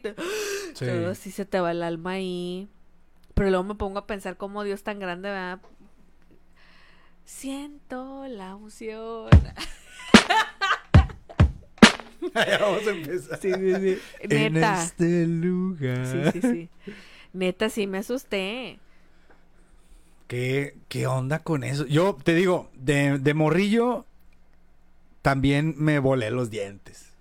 Sí. 0.75 0.85
Todo 0.85 1.09
así 1.09 1.31
se 1.31 1.45
te 1.45 1.59
va 1.59 1.71
el 1.71 1.81
alma 1.81 2.11
ahí. 2.11 2.69
Pero 3.35 3.49
luego 3.49 3.63
me 3.63 3.75
pongo 3.75 3.99
a 3.99 4.07
pensar 4.07 4.37
cómo 4.37 4.63
Dios 4.63 4.81
tan 4.83 4.97
grande, 4.99 5.29
¿verdad? 5.29 5.59
Siento 7.25 8.25
la 8.27 8.55
unción. 8.55 9.29
Ya 12.33 12.57
vamos 12.59 12.87
a 12.87 12.89
empezar. 12.89 13.39
Sí, 13.39 13.53
sí, 13.53 13.75
sí. 13.75 13.97
En 14.19 14.53
Neta. 14.53 14.83
este 14.83 15.27
lugar. 15.27 16.31
Sí, 16.33 16.41
sí, 16.41 16.41
sí. 16.41 16.69
Neta, 17.33 17.69
sí 17.69 17.85
me 17.87 17.99
asusté. 17.99 18.79
¿Qué, 20.27 20.75
¿Qué 20.89 21.05
onda 21.05 21.39
con 21.39 21.63
eso? 21.63 21.85
Yo 21.85 22.17
te 22.23 22.33
digo, 22.33 22.71
de, 22.73 23.19
de 23.19 23.33
morrillo, 23.35 24.05
también 25.21 25.75
me 25.77 25.99
volé 25.99 26.31
los 26.31 26.49
dientes. 26.49 27.11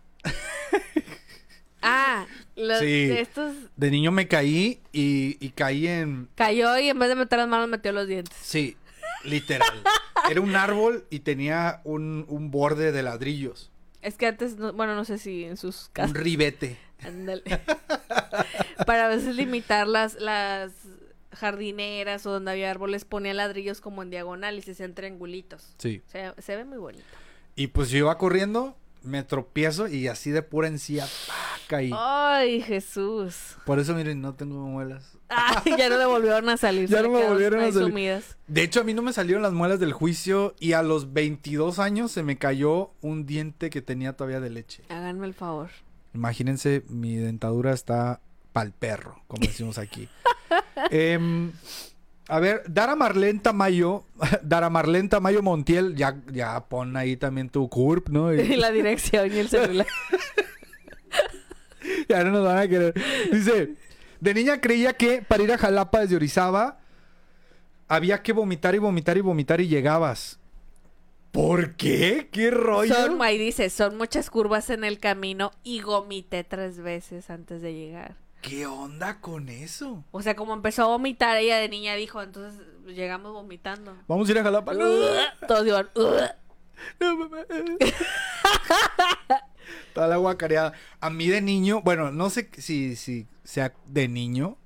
Ah, 1.83 2.27
los, 2.57 2.79
Sí. 2.81 3.11
estos 3.11 3.55
De 3.77 3.91
niño 3.91 4.13
me 4.13 4.29
caí 4.29 4.81
y, 4.93 5.37
y 5.45 5.51
caí 5.51 5.87
en... 5.89 6.29
cayó 6.35 6.79
y 6.79 6.89
en 6.89 6.99
vez 6.99 7.09
de 7.09 7.17
meter 7.17 7.39
las 7.39 7.49
manos 7.49 7.69
metió 7.69 7.93
los 7.93 8.07
dientes. 8.07 8.37
Sí, 8.41 8.77
literal. 9.25 9.83
Era 10.31 10.41
un 10.41 10.55
árbol 10.57 11.05
y 11.11 11.21
tenía 11.21 11.81
un, 11.85 12.25
un 12.29 12.51
borde 12.51 12.93
de 12.93 13.03
ladrillos. 13.03 13.71
Es 14.03 14.17
que 14.17 14.27
antes, 14.27 14.57
no- 14.57 14.73
bueno, 14.73 14.95
no 14.95 15.05
sé 15.05 15.19
si 15.19 15.45
en 15.45 15.57
sus 15.57 15.87
Un 15.87 15.93
casas. 15.93 16.17
ribete. 16.17 16.79
Ándale. 17.05 17.43
Para 18.87 19.07
a 19.07 19.09
veces 19.09 19.35
limitar 19.37 19.87
las, 19.87 20.15
las 20.21 20.73
jardineras 21.33 22.25
o 22.27 22.31
donde 22.33 22.51
había 22.53 22.71
árboles, 22.71 23.05
ponía 23.05 23.35
ladrillos 23.35 23.81
como 23.81 24.03
en 24.03 24.11
diagonal 24.11 24.59
y 24.59 24.63
se 24.63 24.73
hacían 24.73 24.95
triangulitos. 24.95 25.75
Sí. 25.79 26.03
Se, 26.07 26.33
se 26.41 26.57
ve 26.57 26.65
muy 26.65 26.79
bonito. 26.79 27.05
Y 27.57 27.69
pues 27.69 27.91
yo 27.91 27.99
iba 27.99 28.17
corriendo, 28.19 28.77
me 29.05 29.23
tropiezo 29.23 29.87
y 29.89 30.09
así 30.09 30.31
de 30.31 30.43
pura 30.43 30.69
encía. 30.69 31.07
Ay, 31.93 32.61
Jesús. 32.63 33.57
Por 33.65 33.79
eso, 33.79 33.95
miren, 33.95 34.21
no 34.21 34.35
tengo 34.35 34.67
muelas. 34.67 35.17
Ay, 35.29 35.75
ya 35.79 35.89
no 35.89 35.97
le 35.99 36.05
volvieron 36.07 36.49
a 36.49 36.57
salir. 36.57 36.89
Ya 36.95 37.03
no 37.03 37.09
le 37.09 37.09
me 37.23 37.29
volvieron 37.29 37.61
a 37.61 37.73
salir. 37.73 37.89
sumidas. 37.89 38.37
De 38.47 38.63
hecho, 38.63 38.81
a 38.81 38.85
mí 38.85 38.95
no 38.95 39.03
me 39.03 39.13
salieron 39.13 39.43
las 39.43 39.53
muelas 39.53 39.81
del 39.81 39.93
juicio 39.93 40.55
y 40.61 40.73
a 40.73 40.83
los 40.83 41.13
22 41.13 41.79
años 41.79 42.13
se 42.13 42.23
me 42.23 42.39
cayó 42.39 42.93
un 43.01 43.27
diente 43.27 43.71
que 43.71 43.83
tenía 43.83 44.13
todavía 44.15 44.41
de 44.41 44.51
leche. 44.51 44.85
Háganme 44.89 45.27
el 45.27 45.35
favor. 45.35 45.71
Imagínense, 46.13 46.85
mi 46.89 47.17
dentadura 47.17 47.73
está 47.73 48.21
pa'l 48.53 48.73
perro, 48.73 49.23
como 49.27 49.47
decimos 49.47 49.79
aquí. 49.79 50.09
Em, 50.91 51.53
a 52.29 52.41
ver, 52.41 52.63
Dara 52.69 52.97
Marlene 52.97 53.41
Tamayo, 53.41 54.05
Dara 54.43 54.71
Marlene 54.71 55.09
Tamayo 55.09 55.43
Montiel, 55.43 55.95
ya, 55.95 56.17
ya 56.33 56.65
pon 56.67 56.97
ahí 56.97 57.17
también 57.17 57.51
tu 57.51 57.69
CURP, 57.69 58.09
¿no? 58.09 58.33
Y 58.33 58.41
Y 58.53 58.57
la 58.57 58.71
dirección 58.71 59.33
y 59.33 59.39
el 59.39 59.49
celular. 59.49 59.87
ya 62.09 62.25
no 62.25 62.31
nos 62.31 62.45
van 62.45 62.59
a 62.59 62.69
querer. 62.69 62.95
Dice, 63.31 63.75
de 64.21 64.35
niña 64.35 64.61
creía 64.61 64.95
que 64.95 65.23
para 65.23 65.43
ir 65.43 65.53
a 65.53 65.59
Jalapa 65.59 66.01
desde 66.01 66.17
Orizaba 66.17 66.79
había 67.89 68.23
que 68.23 68.33
vomitar 68.33 68.75
y 68.75 68.79
vomitar 68.79 69.19
y 69.19 69.21
vomitar 69.21 69.61
y 69.61 69.69
llegabas. 69.69 70.39
¿Por 71.31 71.75
qué? 71.75 72.29
¿Qué 72.31 72.51
rollo? 72.51 72.95
Son, 72.95 73.21
ahí 73.21 73.37
dice, 73.37 73.69
son 73.69 73.99
muchas 73.99 74.31
curvas 74.31 74.71
en 74.71 74.85
el 74.85 75.01
camino 75.01 75.51
y 75.65 75.81
gomité 75.81 76.45
tres 76.45 76.79
veces 76.79 77.29
antes 77.29 77.61
de 77.61 77.75
llegar. 77.75 78.24
¿Qué 78.45 78.67
onda 78.67 79.21
con 79.21 79.49
eso? 79.49 80.05
O 80.11 80.21
sea, 80.21 80.37
como 80.37 80.53
empezó 80.53 80.83
a 80.83 80.89
vomitar, 80.89 81.39
ella 81.39 81.57
de 81.57 81.71
niña 81.71 81.95
dijo, 81.95 82.23
entonces 82.23 82.61
llegamos 82.87 83.33
vomitando. 83.33 83.97
Vamos 84.07 84.29
a 84.29 84.33
ir 84.33 84.39
a 84.39 84.43
Jalapa. 84.43 84.75
Todos 85.49 85.67
iban, 85.67 85.89
no, 87.01 87.17
mamá. 87.17 87.39
Toda 89.95 90.09
la 90.09 90.19
guacareada. 90.19 90.75
A 91.01 91.09
mí 91.09 91.29
de 91.29 91.41
niño, 91.41 91.81
bueno, 91.81 92.11
no 92.11 92.29
sé 92.29 92.51
si, 92.59 92.97
si 92.97 93.27
sea 93.45 93.73
de 93.87 94.09
niño 94.09 94.59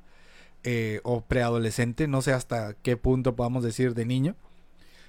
eh, 0.64 1.00
o 1.04 1.20
preadolescente, 1.20 2.08
no 2.08 2.20
sé 2.20 2.32
hasta 2.32 2.74
qué 2.82 2.96
punto 2.96 3.36
podamos 3.36 3.62
decir 3.62 3.94
de 3.94 4.04
niño, 4.04 4.34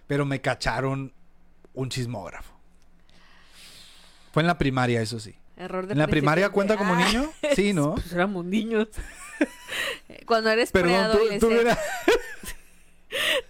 pero 0.06 0.26
me 0.26 0.42
cacharon 0.42 1.12
un 1.74 1.90
chismógrafo. 1.90 2.54
Fue 4.32 4.44
en 4.44 4.48
la 4.48 4.60
primaria, 4.60 5.02
eso 5.02 5.20
sí. 5.20 5.34
Error 5.60 5.88
de 5.88 5.94
¿En 5.94 6.00
la 6.00 6.08
primaria 6.08 6.50
cuenta 6.50 6.78
como 6.78 6.94
Ah, 6.94 7.06
niño? 7.06 7.32
Sí, 7.56 7.74
¿no? 7.74 7.96
Pues 7.96 8.12
éramos 8.14 8.46
niños. 8.46 8.88
Cuando 10.26 10.50
eres 10.50 10.72
Perdón, 10.72 11.18
tú, 11.40 11.48
tú 11.48 11.50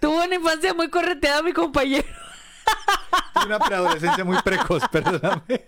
Tuvo 0.00 0.24
una 0.24 0.34
infancia 0.34 0.74
muy 0.74 0.88
correteada 0.90 1.42
mi 1.42 1.52
compañero. 1.52 2.06
una 3.46 3.58
preadolescencia 3.58 4.24
muy 4.24 4.40
precoz, 4.42 4.82
perdóname. 4.90 5.66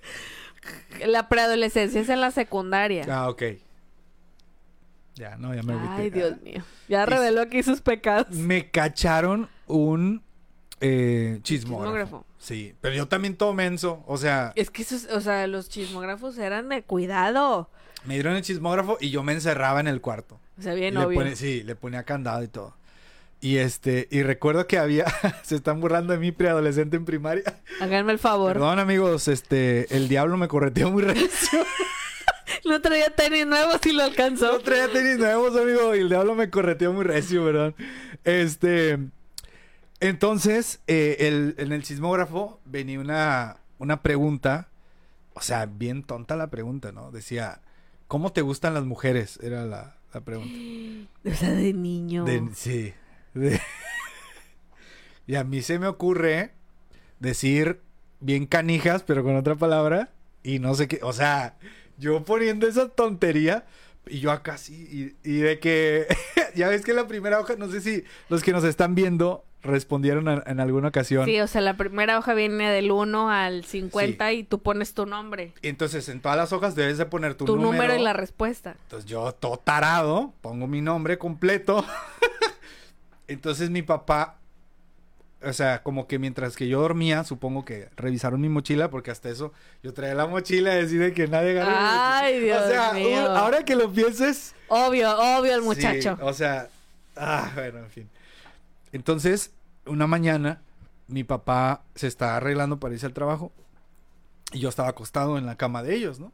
La 1.07 1.29
preadolescencia 1.29 2.01
es 2.01 2.09
en 2.09 2.21
la 2.21 2.31
secundaria. 2.31 3.05
Ah, 3.11 3.29
ok. 3.29 3.43
Ya, 5.15 5.37
no, 5.37 5.55
ya 5.55 5.63
me 5.63 5.75
agüité. 5.75 6.03
Ay, 6.03 6.11
Dios 6.11 6.41
mío. 6.41 6.63
Ya 6.89 7.07
reveló 7.07 7.43
aquí 7.43 7.63
sus 7.63 7.81
pecados. 7.81 8.31
Me 8.31 8.71
cacharon 8.71 9.49
un 9.67 10.23
eh, 10.83 11.39
chismógrafo. 11.43 11.85
Chismógrafo. 11.95 12.27
Sí, 12.39 12.75
pero 12.81 12.95
yo 12.95 13.09
también 13.09 13.37
todo 13.37 13.55
menso. 13.55 14.03
O 14.07 14.19
sea, 14.19 14.53
Es 14.57 14.71
que 14.71 14.83
esos, 14.83 15.07
o 15.07 15.21
sea, 15.21 15.47
los 15.47 15.69
chismógrafos 15.69 16.37
eran 16.39 16.69
de 16.69 16.83
cuidado. 16.83 17.71
me 18.05 18.15
dieron 18.15 18.35
el 18.37 18.43
chismógrafo 18.43 18.99
y 19.01 19.11
yo 19.11 19.23
me 19.23 19.33
encerraba 19.33 19.81
en 19.81 19.87
el 19.87 20.01
cuarto. 20.01 20.41
O 20.59 20.63
sea, 20.63 20.75
bien 20.75 20.95
Y 20.95 20.99
le 20.99 21.05
obvio. 21.07 21.19
pone- 21.21 21.37
sí, 21.37 21.63
le 21.63 21.75
ponía 21.77 22.03
candado 22.03 22.43
y 22.43 22.49
todo. 22.49 22.77
Y 23.41 23.57
este, 23.57 24.07
y 24.11 24.23
recuerdo 24.23 24.67
que 24.69 24.79
había, 24.79 25.05
se 25.43 25.57
están 25.57 25.81
burlando 25.81 26.13
de 26.13 26.19
mí 26.19 26.31
preadolescente 26.33 26.97
en 26.97 27.05
primaria. 27.05 27.43
Háganme 27.81 28.13
el 28.13 28.19
favor. 28.19 28.53
Perdón 28.53 28.79
amigos, 28.79 29.27
este, 29.29 29.97
el 29.97 30.09
diablo 30.09 30.37
me 30.37 30.47
correteó 30.49 30.91
muy 30.91 31.03
recio. 31.03 31.65
No 32.65 32.81
traía 32.81 33.11
tenis 33.11 33.45
nuevos 33.47 33.85
y 33.87 33.93
lo 33.93 34.05
alcanzó. 34.05 34.53
No 34.53 34.59
traía 34.61 34.87
tenis 34.93 35.19
nuevos, 35.19 35.57
amigo, 35.57 35.97
y 35.97 36.01
el 36.01 36.09
diablo 36.09 36.35
me 36.37 36.49
correteó 36.51 36.93
muy 36.93 37.03
recio, 37.05 37.45
¿verdad? 37.45 37.75
Este, 38.25 38.99
entonces, 40.03 40.81
eh, 40.87 41.17
el- 41.21 41.55
en 41.59 41.73
el 41.73 41.85
sismógrafo 41.85 42.61
venía 42.65 43.01
una, 43.01 43.57
una 43.79 44.03
pregunta, 44.03 44.69
o 45.35 45.41
sea, 45.41 45.67
bien 45.67 46.03
tonta 46.03 46.37
la 46.37 46.49
pregunta, 46.51 46.93
¿no? 46.93 47.11
Decía, 47.11 47.61
¿cómo 48.09 48.33
te 48.33 48.43
gustan 48.43 48.75
las 48.75 48.85
mujeres? 48.85 49.39
Era 49.43 49.65
la, 49.65 49.97
la 50.13 50.21
pregunta. 50.21 50.53
O 51.25 51.35
sea, 51.35 51.51
de 51.53 51.73
niño. 51.73 52.25
De- 52.25 52.49
sí. 52.55 52.93
de- 53.35 53.61
y 55.27 55.37
a 55.37 55.45
mí 55.45 55.63
se 55.63 55.79
me 55.79 55.87
ocurre 55.87 56.53
decir 57.21 57.81
bien 58.21 58.47
canijas, 58.47 59.03
pero 59.05 59.23
con 59.23 59.37
otra 59.37 59.55
palabra, 59.55 60.11
y 60.43 60.59
no 60.59 60.75
sé 60.75 60.89
qué, 60.89 60.99
o 61.03 61.13
sea, 61.13 61.57
yo 61.99 62.25
poniendo 62.25 62.67
esa 62.67 62.89
tontería, 62.89 63.65
y 64.07 64.19
yo 64.21 64.33
acá 64.33 64.59
sí, 64.59 65.15
y, 65.25 65.31
y 65.31 65.37
de 65.39 65.59
que, 65.61 66.07
ya 66.57 66.69
ves 66.69 66.83
que 66.83 66.93
la 66.93 67.07
primera 67.07 67.39
hoja, 67.41 67.55
no 67.57 67.71
sé 67.71 67.81
si 67.81 68.05
los 68.29 68.43
que 68.43 68.53
nos 68.53 68.65
están 68.65 68.95
viendo 68.97 69.45
respondieron 69.63 70.29
a- 70.29 70.43
en 70.47 70.59
alguna 70.61 70.89
ocasión. 70.89 71.25
Sí, 71.25 71.39
o 71.41 71.47
sea, 71.47 71.61
la 71.61 71.77
primera 71.77 72.19
hoja 72.19 72.35
viene 72.35 72.71
del 72.71 72.91
1 72.91 73.31
al 73.31 73.65
50 73.65 74.33
y 74.33 74.43
tú 74.43 74.59
pones 74.61 74.93
tu 74.95 75.07
nombre. 75.07 75.53
Entonces, 75.63 76.09
en 76.09 76.21
todas 76.21 76.37
las 76.37 76.53
hojas 76.53 76.75
debes 76.75 76.99
de 76.99 77.07
poner 77.07 77.35
tu, 77.35 77.45
Tu, 77.45 77.57
número. 77.57 77.95
y 77.97 78.01
la 78.03 78.13
respuesta. 78.13 78.75
Entonces 78.83 79.09
yo, 79.09 79.33
todo 79.33 79.57
tarado, 79.59 80.33
pongo 80.41 80.67
mi 80.67 80.81
nombre 80.81 81.17
completo. 81.19 81.85
Entonces 83.29 83.71
mi 83.71 83.83
papá, 83.83 84.37
o 85.45 85.53
sea, 85.53 85.83
como 85.83 86.07
que 86.07 86.19
mientras 86.19 86.57
que 86.57 86.69
yo 86.69 86.81
dormía, 86.81 87.25
supongo 87.25 87.65
que 87.65 87.89
revisaron 87.97 88.41
mi 88.41 88.49
mochila, 88.49 88.91
porque 88.91 89.11
hasta 89.11 89.29
eso 89.31 89.53
yo 89.83 89.93
traía 89.95 90.15
la 90.15 90.27
mochila 90.27 90.75
y 90.79 90.83
decide 90.83 91.13
que 91.13 91.29
nadie 91.29 91.55
mochila. 91.55 92.19
Ay, 92.19 92.41
Dios 92.41 92.63
O 92.63 92.69
sea, 92.69 92.93
mío. 92.93 93.31
ahora 93.31 93.65
que 93.65 93.75
lo 93.77 93.91
pienses. 93.91 94.55
Obvio, 94.69 95.11
obvio 95.39 95.55
el 95.55 95.61
sí, 95.61 95.67
muchacho. 95.67 96.19
o 96.21 96.33
sea, 96.33 96.69
ah, 97.17 97.51
bueno, 97.55 97.79
en 97.79 97.91
fin. 97.91 98.09
Entonces, 98.93 99.53
una 99.87 100.07
mañana, 100.07 100.63
mi 101.09 101.25
papá 101.25 101.83
se 101.95 102.07
está 102.07 102.37
arreglando 102.37 102.79
para 102.79 102.95
irse 102.95 103.07
al 103.07 103.15
trabajo. 103.15 103.53
Y 104.53 104.61
yo 104.61 104.69
estaba 104.69 104.89
acostado 104.91 105.39
en 105.39 105.47
la 105.47 105.57
cama 105.57 105.83
de 105.83 105.95
ellos, 105.95 106.21
¿no? 106.21 106.33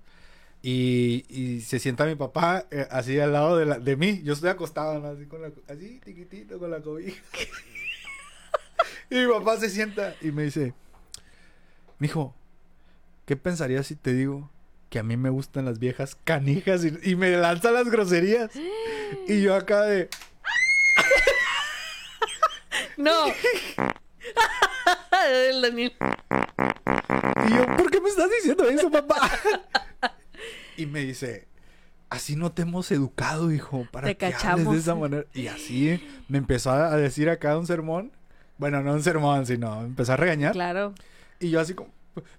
Y, 0.60 1.24
y 1.28 1.60
se 1.60 1.78
sienta 1.78 2.04
mi 2.04 2.16
papá 2.16 2.66
eh, 2.72 2.88
así 2.90 3.18
al 3.20 3.32
lado 3.32 3.56
de, 3.56 3.64
la- 3.66 3.78
de 3.78 3.96
mí. 3.96 4.22
Yo 4.24 4.32
estoy 4.32 4.50
acostado, 4.50 4.98
¿no? 4.98 5.06
Así, 5.08 5.24
con 5.26 5.40
la, 5.40 5.52
así, 5.68 6.00
tiquitito, 6.04 6.58
con 6.58 6.70
la 6.72 6.80
cobija. 6.80 7.22
y 9.10 9.14
mi 9.14 9.26
papá 9.32 9.56
se 9.58 9.70
sienta 9.70 10.16
y 10.20 10.32
me 10.32 10.42
dice, 10.42 10.74
mijo, 12.00 12.34
¿qué 13.24 13.36
pensarías 13.36 13.86
si 13.86 13.94
te 13.94 14.12
digo 14.12 14.50
que 14.90 14.98
a 14.98 15.02
mí 15.04 15.16
me 15.16 15.30
gustan 15.30 15.64
las 15.64 15.78
viejas 15.78 16.16
canijas 16.24 16.84
y, 16.84 16.98
y 17.08 17.14
me 17.14 17.30
lanza 17.36 17.70
las 17.70 17.88
groserías? 17.88 18.50
y 19.28 19.40
yo 19.42 19.54
acá 19.54 19.82
de... 19.82 20.08
No. 22.98 23.26
El 25.26 25.62
Daniel. 25.62 25.92
Y 27.48 27.54
yo, 27.54 27.66
¿por 27.76 27.90
qué 27.90 28.00
me 28.00 28.08
estás 28.10 28.28
diciendo 28.30 28.68
eso, 28.68 28.90
papá? 28.90 29.30
y 30.76 30.86
me 30.86 31.00
dice, 31.00 31.46
así 32.10 32.36
no 32.36 32.52
te 32.52 32.62
hemos 32.62 32.90
educado, 32.90 33.50
hijo, 33.52 33.86
para 33.90 34.08
Te 34.08 34.16
que 34.16 34.26
hables 34.26 34.42
cachamos. 34.42 34.74
de 34.74 34.80
esa 34.80 34.94
manera. 34.94 35.24
Y 35.32 35.46
así 35.46 36.02
me 36.28 36.38
empezó 36.38 36.70
a 36.72 36.96
decir 36.96 37.30
acá 37.30 37.56
un 37.56 37.66
sermón. 37.66 38.12
Bueno, 38.58 38.82
no 38.82 38.92
un 38.92 39.02
sermón, 39.02 39.46
sino 39.46 39.82
empezó 39.82 40.14
a 40.14 40.16
regañar. 40.16 40.52
Claro. 40.52 40.92
Y 41.40 41.50
yo 41.50 41.60
así 41.60 41.74
como... 41.74 41.90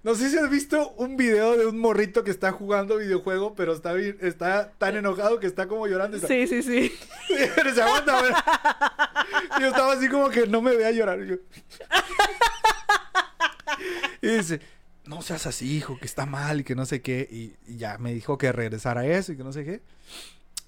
No 0.02 0.14
sé 0.14 0.30
si 0.30 0.38
has 0.38 0.48
visto 0.50 0.90
un 0.96 1.16
video 1.16 1.56
de 1.56 1.66
un 1.66 1.78
morrito 1.78 2.24
que 2.24 2.30
está 2.30 2.52
jugando 2.52 2.96
videojuego, 2.98 3.54
pero 3.54 3.72
está, 3.74 3.98
está 3.98 4.72
tan 4.78 4.96
enojado 4.96 5.40
que 5.40 5.46
está 5.46 5.66
como 5.68 5.86
llorando. 5.86 6.16
está- 6.16 6.28
Sí, 6.28 6.46
sí, 6.46 6.62
sí. 6.62 6.92
Pero 7.56 7.74
se 7.74 7.82
aguanta. 7.82 8.22
Y 9.58 9.62
Yo 9.62 9.68
estaba 9.68 9.92
así 9.92 10.08
como 10.08 10.28
que 10.30 10.46
no 10.46 10.60
me 10.62 10.74
veía 10.76 10.90
llorar. 10.92 11.20
Y, 11.22 11.28
yo- 11.28 11.36
Y 14.22 14.28
dice, 14.36 14.60
no 15.06 15.22
seas 15.22 15.46
así, 15.46 15.76
hijo, 15.76 15.98
que 15.98 16.04
está 16.06 16.26
mal 16.26 16.60
y 16.60 16.64
que 16.64 16.74
no 16.74 16.84
sé 16.86 17.00
qué. 17.02 17.26
Y, 17.30 17.54
y 17.66 17.76
ya 17.78 17.98
me 17.98 18.12
dijo 18.12 18.36
que 18.38 18.52
regresara 18.52 19.02
a 19.02 19.06
eso 19.06 19.32
y 19.32 19.36
que 19.36 19.44
no 19.44 19.52
sé 19.52 19.64
qué. 19.64 19.80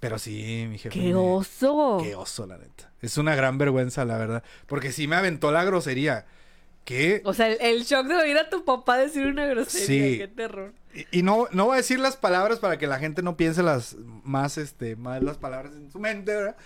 Pero 0.00 0.18
sí, 0.18 0.66
mi 0.68 0.78
jefe. 0.78 0.98
¡Qué 0.98 1.08
me- 1.08 1.14
oso! 1.14 2.00
Qué 2.02 2.14
oso, 2.14 2.46
la 2.46 2.58
neta. 2.58 2.90
Es 3.00 3.18
una 3.18 3.34
gran 3.36 3.58
vergüenza, 3.58 4.04
la 4.04 4.18
verdad. 4.18 4.42
Porque 4.66 4.90
sí 4.92 5.06
me 5.06 5.16
aventó 5.16 5.52
la 5.52 5.64
grosería. 5.64 6.26
¿Qué? 6.84 7.22
O 7.24 7.32
sea, 7.34 7.48
el, 7.48 7.58
el 7.60 7.84
shock 7.84 8.06
de 8.06 8.14
oír 8.16 8.36
a 8.38 8.50
tu 8.50 8.64
papá 8.64 8.98
decir 8.98 9.26
una 9.26 9.46
grosería. 9.46 9.86
Sí. 9.86 10.18
Qué 10.18 10.28
terror. 10.28 10.72
Y, 10.94 11.20
y 11.20 11.22
no, 11.22 11.46
no 11.52 11.66
voy 11.66 11.74
a 11.74 11.76
decir 11.76 11.98
las 12.00 12.16
palabras 12.16 12.58
para 12.58 12.76
que 12.78 12.86
la 12.86 12.98
gente 12.98 13.22
no 13.22 13.36
piense 13.36 13.62
las 13.62 13.94
más, 14.24 14.58
este, 14.58 14.96
más 14.96 15.22
las 15.22 15.38
palabras 15.38 15.72
en 15.74 15.90
su 15.90 15.98
mente, 16.00 16.34
¿verdad? 16.34 16.56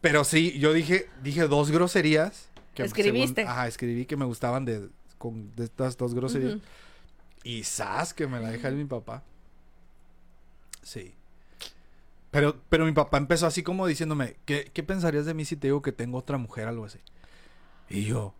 Pero 0.00 0.22
sí, 0.24 0.58
yo 0.58 0.72
dije, 0.72 1.08
dije 1.22 1.48
dos 1.48 1.70
groserías. 1.70 2.48
Escribiste. 2.76 3.42
según- 3.42 3.50
ajá, 3.52 3.66
escribí 3.66 4.06
que 4.06 4.16
me 4.16 4.24
gustaban 4.24 4.64
de, 4.64 4.88
con, 5.18 5.54
de 5.56 5.64
estas 5.64 5.96
dos 5.96 6.14
groserías. 6.14 6.58
Y 7.42 7.64
sas, 7.64 8.12
que 8.14 8.26
me 8.26 8.38
la 8.40 8.50
deja 8.50 8.70
mi 8.70 8.84
papá. 8.84 9.22
Sí. 10.82 11.12
Pero, 12.30 12.60
pero 12.68 12.84
mi 12.84 12.92
papá 12.92 13.16
empezó 13.18 13.46
así 13.46 13.62
como 13.62 13.86
diciéndome, 13.86 14.36
¿qué, 14.44 14.70
¿qué 14.72 14.82
pensarías 14.82 15.26
de 15.26 15.34
mí 15.34 15.44
si 15.44 15.56
te 15.56 15.68
digo 15.68 15.80
que 15.82 15.92
tengo 15.92 16.18
otra 16.18 16.38
mujer 16.38 16.68
algo 16.68 16.84
así? 16.84 16.98
Y 17.88 18.04
yo, 18.04 18.34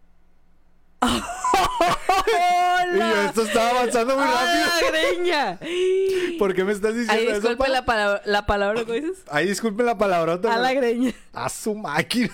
y 2.95 2.99
yo, 2.99 3.23
esto 3.23 3.43
está 3.43 3.71
avanzando 3.71 4.17
muy 4.17 4.25
¡Ah, 4.27 4.67
rápido. 4.81 4.93
greña! 4.93 5.59
¿Por 6.39 6.55
qué 6.55 6.65
me 6.65 6.73
estás 6.73 6.95
diciendo 6.95 7.31
eso? 7.31 7.41
disculpe 7.41 7.69
la, 7.69 7.85
palabra, 7.85 8.23
la 8.25 8.47
palabra 8.47 8.85
que 8.85 8.93
dices. 8.93 9.25
Ay, 9.31 9.47
disculpe 9.49 9.83
la 9.83 9.99
palabrota. 9.99 10.53
A 10.55 10.59
la 10.59 10.73
greña. 10.73 11.13
A 11.33 11.49
su 11.49 11.75
máquina. 11.75 12.31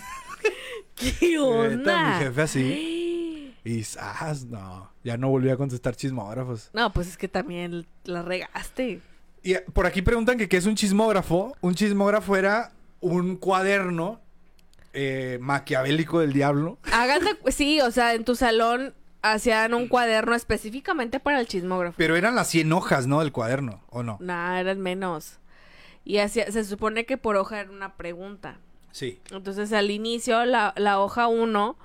¿Qué 0.94 1.38
onda? 1.38 2.18
mi 2.18 2.24
jefe 2.24 2.42
así. 2.42 2.98
Y 3.64 3.84
sas, 3.84 4.46
no. 4.46 4.90
Ya 5.04 5.16
no 5.16 5.28
volví 5.28 5.48
a 5.48 5.56
contestar 5.56 5.94
chismógrafos. 5.94 6.70
No, 6.72 6.92
pues 6.92 7.06
es 7.06 7.16
que 7.16 7.28
también 7.28 7.86
la 8.02 8.22
regaste. 8.22 9.00
Y 9.44 9.54
eh, 9.54 9.64
por 9.72 9.86
aquí 9.86 10.02
preguntan 10.02 10.36
que 10.36 10.48
qué 10.48 10.56
es 10.56 10.66
un 10.66 10.74
chismógrafo. 10.74 11.56
Un 11.60 11.76
chismógrafo 11.76 12.34
era 12.34 12.72
un 13.00 13.36
cuaderno 13.36 14.20
eh, 14.92 15.38
maquiavélico 15.40 16.20
del 16.20 16.32
diablo. 16.32 16.78
Hagan 16.92 17.20
de- 17.24 17.52
sí, 17.52 17.80
o 17.80 17.90
sea, 17.90 18.14
en 18.14 18.24
tu 18.24 18.34
salón 18.34 18.94
hacían 19.22 19.72
un 19.74 19.88
cuaderno 19.88 20.34
específicamente 20.34 21.20
para 21.20 21.40
el 21.40 21.46
chismógrafo. 21.46 21.94
Pero 21.96 22.16
eran 22.16 22.34
las 22.34 22.48
100 22.48 22.72
hojas, 22.72 23.06
¿no? 23.06 23.20
Del 23.20 23.32
cuaderno, 23.32 23.80
¿o 23.90 24.02
no? 24.02 24.18
Nah, 24.20 24.58
eran 24.58 24.80
menos. 24.80 25.38
Y 26.04 26.18
hacía, 26.18 26.50
se 26.50 26.64
supone 26.64 27.06
que 27.06 27.16
por 27.16 27.36
hoja 27.36 27.60
era 27.60 27.70
una 27.70 27.96
pregunta. 27.96 28.58
Sí. 28.90 29.20
Entonces 29.30 29.72
al 29.72 29.90
inicio 29.90 30.44
la, 30.44 30.74
la 30.76 31.00
hoja 31.00 31.28
1 31.28 31.76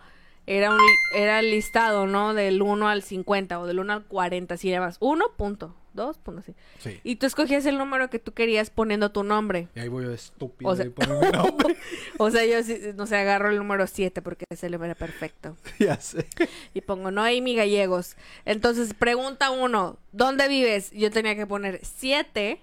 era 0.48 0.72
un 0.74 0.80
era 1.16 1.40
el 1.40 1.52
listado, 1.52 2.08
¿no? 2.08 2.34
Del 2.34 2.62
1 2.62 2.88
al 2.88 3.04
50 3.04 3.60
o 3.60 3.68
del 3.68 3.80
1 3.80 3.94
al 3.94 4.04
40, 4.06 4.58
si 4.58 4.76
más. 4.78 4.98
1 5.00 5.26
punto, 5.38 5.76
2 5.98 6.18
punto, 6.20 6.42
sí. 6.44 6.54
Sí. 6.80 7.02
Y 7.04 7.18
tú 7.18 7.26
escogías 7.26 7.66
el 7.66 7.78
número 7.78 8.10
que 8.10 8.20
tú 8.20 8.32
querías 8.34 8.70
poniendo 8.70 9.12
tu 9.12 9.24
nombre. 9.26 9.68
Y 9.76 9.82
ahí 9.82 9.90
voy 9.90 10.06
yo 10.06 10.14
estúpido. 10.14 10.72
O 10.72 10.76
sea- 10.78 10.86
ahí 10.86 10.92
pongo 10.92 11.20
mi 11.22 11.30
nombre. 11.32 11.76
O 12.20 12.32
sea, 12.32 12.46
yo, 12.46 12.58
no 12.96 13.06
sé, 13.06 13.18
agarro 13.18 13.50
el 13.50 13.58
número 13.58 13.86
7 13.86 14.22
porque 14.22 14.46
ese 14.50 14.70
le 14.70 14.78
era 14.78 14.96
perfecto. 14.96 15.58
ya 15.80 16.00
sé. 16.00 16.26
Y 16.74 16.80
pongo 16.82 17.12
Noemi 17.12 17.56
Gallegos. 17.56 18.16
Entonces, 18.46 18.94
pregunta 18.94 19.52
uno, 19.52 19.98
¿dónde 20.14 20.48
vives? 20.48 20.92
Yo 20.92 21.12
tenía 21.12 21.36
que 21.36 21.46
poner 21.46 21.80
7, 21.84 22.62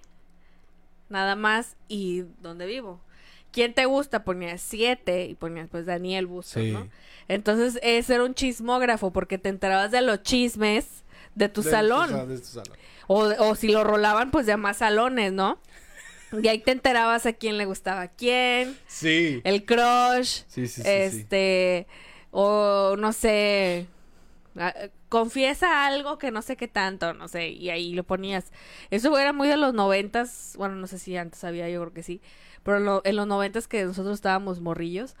nada 1.09 1.35
más, 1.35 1.75
y 1.87 2.23
¿dónde 2.41 2.65
vivo? 2.65 2.99
¿Quién 3.51 3.73
te 3.73 3.85
gusta? 3.85 4.23
Ponía 4.25 4.57
7 4.57 5.27
y 5.27 5.35
ponías 5.35 5.69
pues 5.69 5.85
Daniel 5.85 6.25
Bustos, 6.27 6.61
Sí. 6.63 6.71
¿no? 6.71 6.89
Entonces, 7.27 7.79
ese 7.81 8.15
era 8.15 8.23
un 8.23 8.33
chismógrafo 8.33 9.11
porque 9.11 9.37
te 9.37 9.49
enterabas 9.49 9.91
de 9.91 10.01
los 10.01 10.21
chismes 10.23 11.03
de 11.35 11.49
tu 11.49 11.63
De 11.63 11.71
salón. 11.71 12.09
sa- 12.09 12.25
de 12.25 12.37
tu 12.37 12.45
salón. 12.45 12.77
O, 13.07 13.23
o 13.39 13.55
si 13.55 13.67
lo 13.69 13.83
rolaban, 13.83 14.31
pues 14.31 14.45
de 14.45 14.57
más 14.57 14.77
salones, 14.77 15.31
¿no? 15.33 15.59
Y 16.41 16.47
ahí 16.47 16.59
te 16.59 16.71
enterabas 16.71 17.25
a 17.25 17.33
quién 17.33 17.57
le 17.57 17.65
gustaba 17.65 18.01
a 18.01 18.07
quién, 18.09 18.77
Sí. 18.87 19.41
el 19.43 19.63
crush, 19.65 20.41
Sí, 20.47 20.67
sí, 20.67 20.67
sí, 20.67 20.81
sí. 20.83 20.87
este, 20.89 21.87
o 22.31 22.95
no 22.97 23.13
sé, 23.13 23.87
confiesa 25.09 25.85
algo 25.85 26.17
que 26.17 26.31
no 26.31 26.41
sé 26.41 26.57
qué 26.57 26.67
tanto, 26.67 27.13
no 27.13 27.27
sé, 27.27 27.49
y 27.49 27.69
ahí 27.69 27.93
lo 27.93 28.03
ponías. 28.03 28.51
Eso 28.89 29.17
era 29.17 29.33
muy 29.33 29.47
de 29.47 29.57
los 29.57 29.73
noventas, 29.73 30.53
bueno, 30.57 30.75
no 30.75 30.87
sé 30.87 30.99
si 30.99 31.15
antes 31.17 31.43
había, 31.43 31.69
yo 31.69 31.81
creo 31.81 31.93
que 31.93 32.03
sí, 32.03 32.21
pero 32.63 32.79
lo- 32.79 33.01
en 33.05 33.15
los 33.15 33.27
noventas 33.27 33.67
que 33.67 33.83
nosotros 33.85 34.15
estábamos 34.15 34.59
morrillos, 34.61 35.15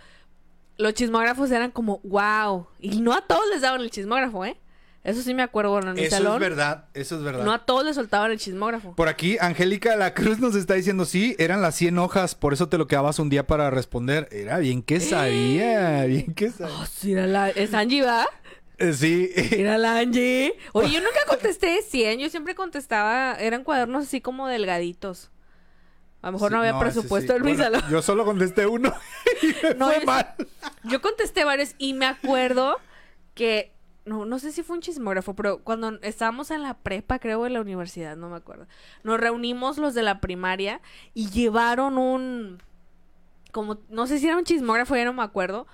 los 0.77 0.93
chismógrafos 0.93 1.51
eran 1.51 1.71
como, 1.71 1.99
wow, 2.03 2.67
y 2.79 2.99
no 3.01 3.13
a 3.13 3.21
todos 3.21 3.43
les 3.51 3.61
daban 3.61 3.81
el 3.81 3.91
chismógrafo, 3.91 4.43
¿eh? 4.45 4.57
Eso 5.05 5.21
sí 5.21 5.33
me 5.35 5.43
acuerdo, 5.43 5.69
bueno, 5.71 5.91
en 5.91 5.95
mi 5.97 6.01
Eso 6.03 6.17
salón, 6.17 6.33
es 6.33 6.39
verdad, 6.39 6.85
eso 6.95 7.15
es 7.17 7.21
verdad. 7.23 7.45
no 7.45 7.53
a 7.53 7.63
todos 7.65 7.85
les 7.85 7.95
soltaban 7.95 8.31
el 8.31 8.39
chismógrafo. 8.39 8.95
Por 8.95 9.07
aquí, 9.07 9.37
Angélica 9.39 9.95
la 9.95 10.13
Cruz 10.15 10.39
nos 10.39 10.55
está 10.55 10.73
diciendo, 10.73 11.05
sí, 11.05 11.35
eran 11.37 11.61
las 11.61 11.75
100 11.75 11.97
hojas, 11.99 12.33
por 12.35 12.53
eso 12.53 12.69
te 12.69 12.77
lo 12.79 12.87
quedabas 12.87 13.19
un 13.19 13.29
día 13.29 13.45
para 13.45 13.69
responder. 13.69 14.27
Era 14.31 14.57
bien 14.57 14.81
que 14.81 14.99
sabía, 14.99 16.03
bien 16.05 16.33
que 16.33 16.49
sabía. 16.49 16.75
Oh, 16.75 16.85
sí, 16.87 17.13
era 17.13 17.27
la, 17.27 17.49
es 17.51 17.73
Angie, 17.75 18.01
¿va? 18.01 18.27
Eh, 18.79 18.93
Sí, 18.93 19.29
Era 19.51 19.77
la 19.77 19.99
Angie. 19.99 20.55
Oye, 20.73 20.91
yo 20.91 20.99
nunca 21.01 21.19
contesté 21.27 21.81
100, 21.83 22.19
yo 22.19 22.29
siempre 22.29 22.55
contestaba, 22.55 23.35
eran 23.35 23.63
cuadernos 23.63 24.05
así 24.05 24.21
como 24.21 24.47
delgaditos. 24.47 25.29
A 26.23 26.27
lo 26.29 26.31
mejor 26.33 26.51
no 26.51 26.57
había 26.57 26.79
presupuesto 26.79 27.33
sí. 27.33 27.37
en 27.37 27.45
mi 27.45 27.53
Bueno, 27.53 27.63
salón. 27.65 27.83
Yo 27.91 28.01
solo 28.01 28.25
contesté 28.25 28.65
uno 28.65 28.91
y 29.43 29.47
me 29.63 29.75
No, 29.75 29.85
fue 29.85 29.99
yo- 29.99 30.05
mal. 30.07 30.33
Yo 30.85 30.99
contesté 30.99 31.43
varios 31.43 31.75
y 31.77 31.93
me 31.93 32.07
acuerdo 32.07 32.79
que 33.35 33.74
no 34.05 34.25
no 34.25 34.39
sé 34.39 34.51
si 34.51 34.61
fue 34.63 34.75
un 34.75 34.81
chismógrafo, 34.81 35.35
pero 35.35 35.59
cuando 35.63 35.99
estábamos 36.01 36.51
en 36.51 36.61
la 36.63 36.75
prepa, 36.77 37.19
creo 37.19 37.45
en 37.47 37.53
la 37.53 37.61
universidad, 37.61 38.15
no 38.15 38.29
me 38.29 38.37
acuerdo. 38.37 38.67
Nos 39.03 39.19
reunimos 39.19 39.77
los 39.77 39.93
de 39.93 40.03
la 40.03 40.21
primaria 40.21 40.81
y 41.13 41.29
llevaron 41.29 41.97
un 41.97 42.61
como 43.51 43.77
no 43.89 44.05
sé 44.07 44.19
si 44.19 44.27
era 44.27 44.37
un 44.37 44.43
chismógrafo, 44.43 44.95
ya 44.95 45.05
no 45.05 45.13
me 45.13 45.23
acuerdo. 45.23 45.65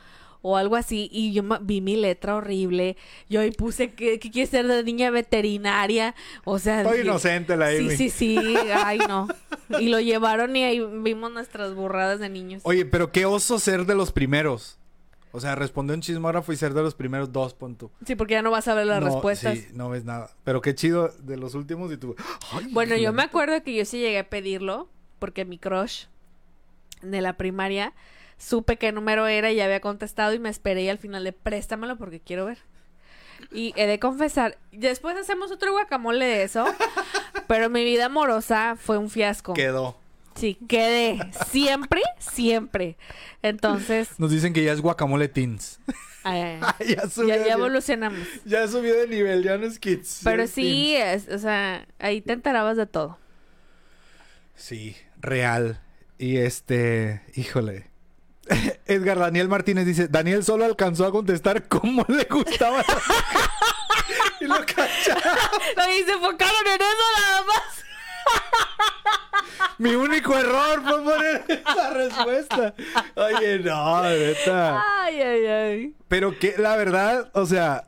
O 0.43 0.57
algo 0.57 0.75
así, 0.75 1.07
y 1.11 1.33
yo 1.33 1.43
vi 1.61 1.81
mi 1.81 1.95
letra 1.95 2.35
horrible. 2.35 2.97
Yo 3.29 3.41
ahí 3.41 3.51
puse 3.51 3.93
que, 3.93 4.17
que 4.19 4.31
quiere 4.31 4.49
ser 4.49 4.65
de 4.65 4.83
niña 4.83 5.11
veterinaria. 5.11 6.15
O 6.45 6.57
sea, 6.57 6.81
Estoy 6.81 6.97
dije- 6.97 7.07
inocente 7.09 7.55
la 7.57 7.67
Amy. 7.67 7.91
Sí, 7.91 8.09
sí, 8.09 8.09
sí. 8.09 8.55
Ay, 8.73 8.97
no. 9.07 9.27
Y 9.79 9.89
lo 9.89 9.99
llevaron 9.99 10.55
y 10.55 10.63
ahí 10.63 10.79
vimos 11.03 11.31
nuestras 11.31 11.75
burradas 11.75 12.19
de 12.19 12.29
niños. 12.29 12.63
Oye, 12.65 12.85
pero 12.87 13.11
qué 13.11 13.27
oso 13.27 13.59
ser 13.59 13.85
de 13.85 13.93
los 13.93 14.11
primeros. 14.11 14.79
O 15.33 15.39
sea, 15.39 15.55
responder 15.55 15.95
un 15.95 16.01
chismógrafo 16.01 16.51
y 16.51 16.57
ser 16.57 16.73
de 16.73 16.81
los 16.81 16.93
primeros 16.93 17.31
dos, 17.31 17.53
pon 17.53 17.75
tú. 17.75 17.89
Sí, 18.05 18.15
porque 18.15 18.33
ya 18.33 18.41
no 18.41 18.51
vas 18.51 18.67
a 18.67 18.73
ver 18.73 18.85
las 18.85 18.99
No, 18.99 19.07
respuestas. 19.07 19.57
Sí, 19.57 19.67
no 19.73 19.89
ves 19.89 20.03
nada. 20.03 20.31
Pero 20.43 20.61
qué 20.61 20.75
chido 20.75 21.09
de 21.19 21.37
los 21.37 21.55
últimos 21.55 21.91
y 21.91 21.97
tú. 21.97 22.15
Ay, 22.51 22.67
Bueno, 22.71 22.95
yo 22.97 23.13
me 23.13 23.23
acuerdo 23.23 23.63
que 23.63 23.73
yo 23.73 23.85
sí 23.85 23.99
llegué 23.99 24.19
a 24.19 24.29
pedirlo 24.29 24.89
porque 25.19 25.45
mi 25.45 25.57
crush 25.57 26.05
de 27.01 27.21
la 27.21 27.37
primaria 27.37 27.93
supe 28.37 28.77
qué 28.77 28.91
número 28.91 29.27
era 29.27 29.51
y 29.51 29.55
ya 29.55 29.65
había 29.65 29.79
contestado 29.81 30.33
y 30.33 30.39
me 30.39 30.49
esperé 30.49 30.81
y 30.83 30.89
al 30.89 30.97
final 30.97 31.23
de 31.23 31.31
préstamelo 31.31 31.97
porque 31.97 32.19
quiero 32.19 32.45
ver. 32.45 32.57
Y 33.51 33.73
he 33.75 33.87
de 33.87 33.99
confesar, 33.99 34.57
después 34.71 35.17
hacemos 35.17 35.51
otro 35.51 35.71
guacamole 35.71 36.25
de 36.25 36.43
eso, 36.43 36.65
pero 37.47 37.69
mi 37.69 37.83
vida 37.83 38.05
amorosa 38.05 38.75
fue 38.79 38.97
un 38.97 39.09
fiasco. 39.09 39.53
Quedó. 39.53 39.97
Sí, 40.35 40.57
quedé. 40.67 41.19
Siempre, 41.49 42.01
siempre. 42.19 42.97
Entonces, 43.41 44.09
Nos 44.17 44.31
dicen 44.31 44.53
que 44.53 44.63
ya 44.63 44.71
es 44.71 44.81
guacamole 44.81 45.27
teens. 45.27 45.79
ay, 46.23 46.59
ay. 46.79 46.87
ya 46.95 47.09
subió. 47.09 47.35
ya, 47.35 47.53
evolucionamos. 47.53 48.19
Ya 48.45 48.67
subió 48.67 48.95
de 48.95 49.07
nivel, 49.07 49.43
ya 49.43 49.57
no 49.57 49.65
es 49.65 49.77
kids. 49.79 50.21
Pero 50.23 50.47
sí, 50.47 50.95
es- 50.95 51.27
o 51.29 51.37
sea, 51.37 51.85
ahí 51.99 52.21
te 52.21 52.33
enterabas 52.33 52.77
de 52.77 52.85
todo. 52.87 53.17
Sí, 54.55 54.95
real. 55.19 55.81
Y 56.17 56.37
este, 56.37 57.21
híjole. 57.35 57.89
Edgar 58.85 59.19
Daniel 59.19 59.47
Martínez 59.47 59.85
dice, 59.85 60.07
Daniel 60.07 60.43
solo 60.43 60.65
alcanzó 60.65 61.05
a 61.05 61.11
contestar 61.11 61.67
cómo 61.67 62.05
le 62.07 62.23
gustaba 62.25 62.77
la 62.79 63.01
Y 64.39 64.45
lo 64.45 64.55
cacharon. 64.65 65.37
Oye, 65.77 66.05
se 66.05 66.11
enfocaron 66.11 66.67
en 66.67 66.81
eso 66.81 67.05
nada 67.19 67.43
más. 67.45 67.85
Mi 69.77 69.95
único 69.95 70.37
error 70.37 70.81
fue 70.83 71.03
poner 71.03 71.43
esa 71.47 71.89
respuesta. 71.91 72.73
Oye, 73.15 73.59
no, 73.59 74.03
neta. 74.03 74.83
Ay, 75.03 75.21
ay, 75.21 75.45
ay. 75.45 75.95
Pero 76.07 76.37
que 76.37 76.53
la 76.57 76.75
verdad, 76.75 77.31
o 77.33 77.45
sea, 77.47 77.87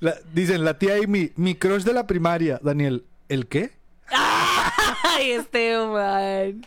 la- 0.00 0.14
dicen 0.32 0.64
la 0.64 0.78
tía 0.78 0.94
Amy, 1.02 1.32
mi 1.36 1.56
crush 1.56 1.82
de 1.82 1.92
la 1.92 2.06
primaria, 2.06 2.60
Daniel, 2.62 3.04
¿el 3.28 3.48
qué? 3.48 3.72
Ay, 4.12 5.32
este 5.32 5.76
man. 5.78 6.64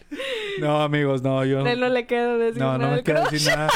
No, 0.59 0.81
amigos, 0.81 1.21
no, 1.21 1.45
yo 1.45 1.65
él 1.65 1.79
no 1.79 1.87
le 1.87 2.05
queda 2.07 2.35
decir 2.35 2.59
no, 2.61 2.73
no 2.73 2.77
nada 2.79 2.89
me 2.89 2.95
del 2.97 3.03
quedo 3.05 3.23
crush. 3.27 3.39
sin 3.39 3.51
nada. 3.55 3.69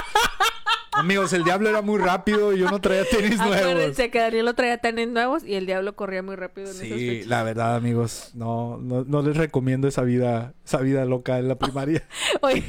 Amigos, 0.95 1.33
el 1.33 1.43
diablo 1.43 1.69
era 1.69 1.81
muy 1.81 1.99
rápido 1.99 2.53
y 2.53 2.59
yo 2.59 2.69
no 2.69 2.79
traía 2.79 3.03
tenis 3.05 3.37
nuevos. 3.37 3.57
Acuérdense 3.57 4.11
que 4.11 4.19
Daniel 4.19 4.45
lo 4.45 4.53
traía 4.53 4.77
tenis 4.77 5.07
nuevos 5.07 5.43
y 5.43 5.55
el 5.55 5.65
diablo 5.65 5.95
corría 5.95 6.21
muy 6.21 6.35
rápido 6.35 6.69
en 6.69 6.75
Sí, 6.75 7.23
la 7.25 7.43
verdad, 7.43 7.75
amigos, 7.75 8.31
no, 8.35 8.77
no, 8.77 9.03
no 9.03 9.21
les 9.21 9.35
recomiendo 9.37 9.87
esa 9.87 10.03
vida, 10.03 10.53
esa 10.63 10.77
vida 10.79 11.05
loca 11.05 11.39
en 11.39 11.47
la 11.47 11.55
primaria. 11.55 12.03
Oye, 12.41 12.63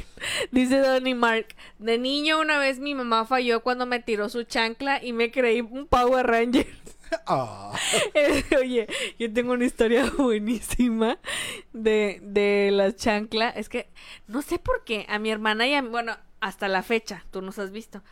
dice 0.51 0.79
Donny 0.79 1.14
Mark, 1.14 1.49
de 1.79 1.99
niño 1.99 2.41
una 2.41 2.59
vez 2.59 2.79
mi 2.79 2.95
mamá 2.95 3.27
falló 3.27 3.62
cuando 3.62 3.87
me 3.87 4.01
tiró 4.01 4.29
su 4.29 4.45
chancla 4.45 5.03
y 5.05 5.12
me 5.12 5.31
creí 5.31 5.61
un 5.61 5.87
Power 5.87 6.27
Ranger. 6.27 6.66
Ah, 7.27 7.72
Oye, 8.59 8.89
yo 9.20 9.33
tengo 9.33 9.53
una 9.53 9.64
historia 9.64 10.11
buenísima 10.18 11.18
de, 11.72 12.18
de 12.22 12.70
las 12.72 12.97
chanclas. 12.97 13.57
Es 13.57 13.68
que 13.68 13.89
no 14.27 14.43
sé 14.43 14.59
por 14.59 14.83
qué 14.83 15.07
a 15.09 15.20
mi 15.20 15.31
hermana 15.31 15.68
y 15.68 15.75
a 15.75 15.83
mí, 15.83 15.91
bueno, 15.91 16.16
hasta 16.45 16.69
la 16.69 16.83
fecha, 16.83 17.25
tú 17.31 17.41
nos 17.41 17.59
has 17.59 17.71
visto. 17.73 18.03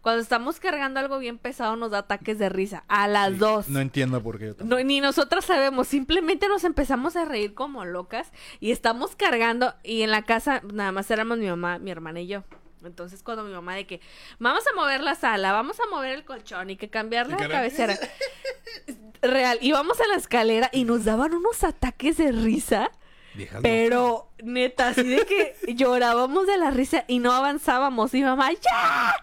Cuando 0.00 0.22
estamos 0.22 0.58
cargando 0.60 0.98
algo 0.98 1.18
bien 1.18 1.38
pesado 1.38 1.76
nos 1.76 1.90
da 1.90 1.98
ataques 1.98 2.38
de 2.38 2.48
risa. 2.48 2.84
A 2.88 3.06
las 3.06 3.32
Sí, 3.32 3.38
dos. 3.38 3.68
No 3.68 3.80
entiendo 3.80 4.22
por 4.22 4.38
qué 4.38 4.46
yo 4.46 4.56
tampoco. 4.56 4.80
No, 4.80 4.84
ni 4.84 5.00
nosotras 5.00 5.44
sabemos, 5.44 5.88
simplemente 5.88 6.48
nos 6.48 6.64
empezamos 6.64 7.16
a 7.16 7.24
reír 7.26 7.54
como 7.54 7.84
locas 7.84 8.32
y 8.60 8.70
estamos 8.72 9.14
cargando 9.14 9.74
y 9.84 10.02
en 10.02 10.10
la 10.10 10.22
casa 10.22 10.62
nada 10.72 10.90
más 10.90 11.10
éramos 11.10 11.36
mi 11.38 11.46
mamá, 11.48 11.78
mi 11.78 11.90
hermana 11.90 12.20
y 12.20 12.26
yo. 12.28 12.44
Entonces 12.82 13.22
cuando 13.22 13.44
mi 13.44 13.52
mamá 13.52 13.74
de 13.76 13.86
que 13.86 14.00
vamos 14.40 14.64
a 14.66 14.74
mover 14.74 15.02
la 15.02 15.14
sala, 15.14 15.52
vamos 15.52 15.78
a 15.78 15.86
mover 15.94 16.12
el 16.14 16.24
colchón 16.24 16.70
y 16.70 16.76
que 16.76 16.88
cambiar 16.88 17.28
la 17.28 17.36
cabecera. 17.36 17.96
Real, 19.22 19.58
íbamos 19.60 20.00
a 20.00 20.06
la 20.08 20.16
escalera 20.16 20.68
y 20.72 20.84
nos 20.84 21.04
daban 21.04 21.32
unos 21.34 21.62
ataques 21.62 22.16
de 22.16 22.32
risa, 22.32 22.90
Viejas 23.34 23.60
pero 23.62 24.30
neta, 24.42 24.88
así 24.88 25.04
de 25.04 25.24
que 25.26 25.56
llorábamos 25.74 26.46
de 26.46 26.58
la 26.58 26.70
risa 26.70 27.04
y 27.08 27.18
no 27.18 27.32
avanzábamos. 27.32 28.12
Y 28.14 28.22
mamá, 28.22 28.50
¡ya! 28.52 29.14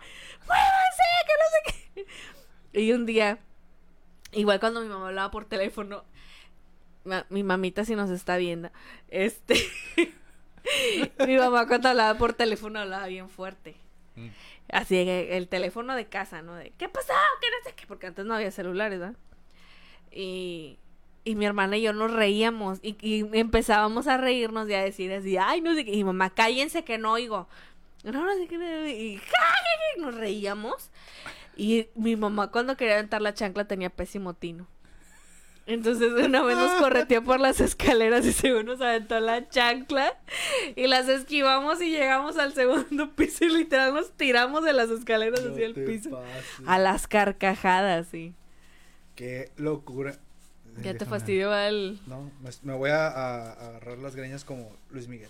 ¡Muévanse! 0.47 1.03
Que 1.25 1.33
no 1.39 1.45
sé 1.53 2.05
qué. 2.73 2.81
Y 2.81 2.91
un 2.93 3.05
día, 3.05 3.37
igual 4.31 4.59
cuando 4.59 4.81
mi 4.81 4.87
mamá 4.87 5.07
hablaba 5.09 5.31
por 5.31 5.45
teléfono, 5.45 6.03
ma- 7.03 7.25
mi 7.29 7.43
mamita 7.43 7.85
si 7.85 7.95
nos 7.95 8.09
está 8.09 8.37
viendo, 8.37 8.71
este, 9.09 9.55
mi 11.27 11.37
mamá 11.37 11.67
cuando 11.67 11.89
hablaba 11.89 12.17
por 12.17 12.33
teléfono 12.33 12.79
hablaba 12.79 13.07
bien 13.07 13.29
fuerte. 13.29 13.75
Mm. 14.15 14.27
Así 14.71 14.95
que 15.05 15.37
el 15.37 15.47
teléfono 15.47 15.95
de 15.95 16.07
casa, 16.07 16.41
¿no? 16.41 16.53
De, 16.55 16.71
¿qué 16.77 16.89
pasó? 16.89 17.13
¿Qué 17.41 17.47
no 17.49 17.69
sé 17.69 17.75
qué? 17.75 17.87
Porque 17.87 18.07
antes 18.07 18.25
no 18.25 18.35
había 18.35 18.51
celulares, 18.51 18.99
¿verdad? 18.99 19.15
Y, 20.11 20.77
y 21.29 21.35
mi 21.35 21.45
hermana 21.45 21.77
y 21.77 21.81
yo 21.83 21.93
nos 21.93 22.11
reíamos 22.11 22.79
y, 22.81 22.97
y 23.01 23.25
empezábamos 23.37 24.07
a 24.07 24.17
reírnos 24.17 24.67
y 24.69 24.73
a 24.73 24.83
decir 24.83 25.11
así, 25.13 25.37
ay, 25.37 25.61
no 25.61 25.73
sé 25.75 25.85
qué. 25.85 25.91
Y 25.93 26.03
mamá, 26.03 26.29
cállense 26.31 26.83
que 26.83 26.97
no 26.97 27.13
oigo. 27.13 27.47
No, 28.03 28.11
no 28.25 28.33
sé 28.35 28.47
qué. 28.47 29.19
Y 29.97 30.01
nos 30.01 30.15
reíamos. 30.15 30.89
Y 31.55 31.87
mi 31.95 32.15
mamá 32.15 32.51
cuando 32.51 32.77
quería 32.77 32.93
aventar 32.95 33.21
la 33.21 33.33
chancla 33.33 33.65
tenía 33.67 33.89
pésimo 33.89 34.33
tino. 34.33 34.67
Entonces 35.65 36.11
una 36.13 36.41
vez 36.41 36.57
nos 36.57 36.71
correteó 36.81 37.23
por 37.23 37.39
las 37.39 37.59
escaleras 37.59 38.25
y 38.25 38.33
según 38.33 38.65
nos 38.65 38.81
aventó 38.81 39.19
la 39.19 39.47
chancla 39.49 40.17
y 40.75 40.87
las 40.87 41.07
esquivamos 41.07 41.79
y 41.81 41.91
llegamos 41.91 42.37
al 42.39 42.53
segundo 42.53 43.11
piso 43.15 43.45
y 43.45 43.49
literal 43.49 43.93
nos 43.93 44.11
tiramos 44.13 44.63
de 44.63 44.73
las 44.73 44.89
escaleras 44.89 45.43
No 45.43 45.51
hacia 45.51 45.65
el 45.67 45.73
piso. 45.75 46.09
pases. 46.11 46.61
A 46.65 46.79
las 46.79 47.07
carcajadas, 47.07 48.07
sí. 48.07 48.33
Qué 49.15 49.51
locura. 49.57 50.17
Ya 50.83 50.93
te 50.97 51.05
fastidió 51.05 51.55
el... 51.57 51.99
No, 52.07 52.31
me, 52.41 52.49
me 52.63 52.73
voy 52.73 52.89
a, 52.91 53.07
a- 53.07 53.51
a 53.53 53.67
agarrar 53.69 53.97
las 53.99 54.15
greñas 54.15 54.43
como 54.45 54.69
Luis 54.91 55.07
Miguel. 55.07 55.29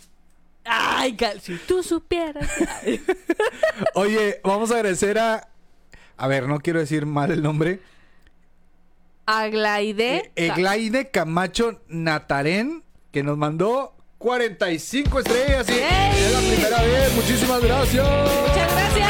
Ay, 0.65 1.15
cal- 1.15 1.39
si 1.41 1.55
tú 1.57 1.81
supieras. 1.83 2.47
Oye, 3.95 4.39
vamos 4.43 4.71
a 4.71 4.75
agradecer 4.75 5.17
a. 5.17 5.47
A 6.17 6.27
ver, 6.27 6.47
no 6.47 6.59
quiero 6.59 6.79
decir 6.79 7.05
mal 7.05 7.31
el 7.31 7.41
nombre. 7.41 7.79
Aglaide. 9.25 10.31
Eh, 10.35 10.47
Eglaide 10.47 11.09
Camacho 11.11 11.81
Natarén, 11.87 12.83
que 13.11 13.23
nos 13.23 13.37
mandó 13.37 13.95
45 14.17 15.19
estrellas. 15.19 15.69
Y 15.69 15.73
¡Ey! 15.73 15.81
es 16.25 16.31
la 16.33 16.39
primera 16.39 16.81
vez. 16.81 17.13
Muchísimas 17.15 17.61
gracias. 17.63 18.05
Muchas 18.05 18.71
gracias. 18.73 19.09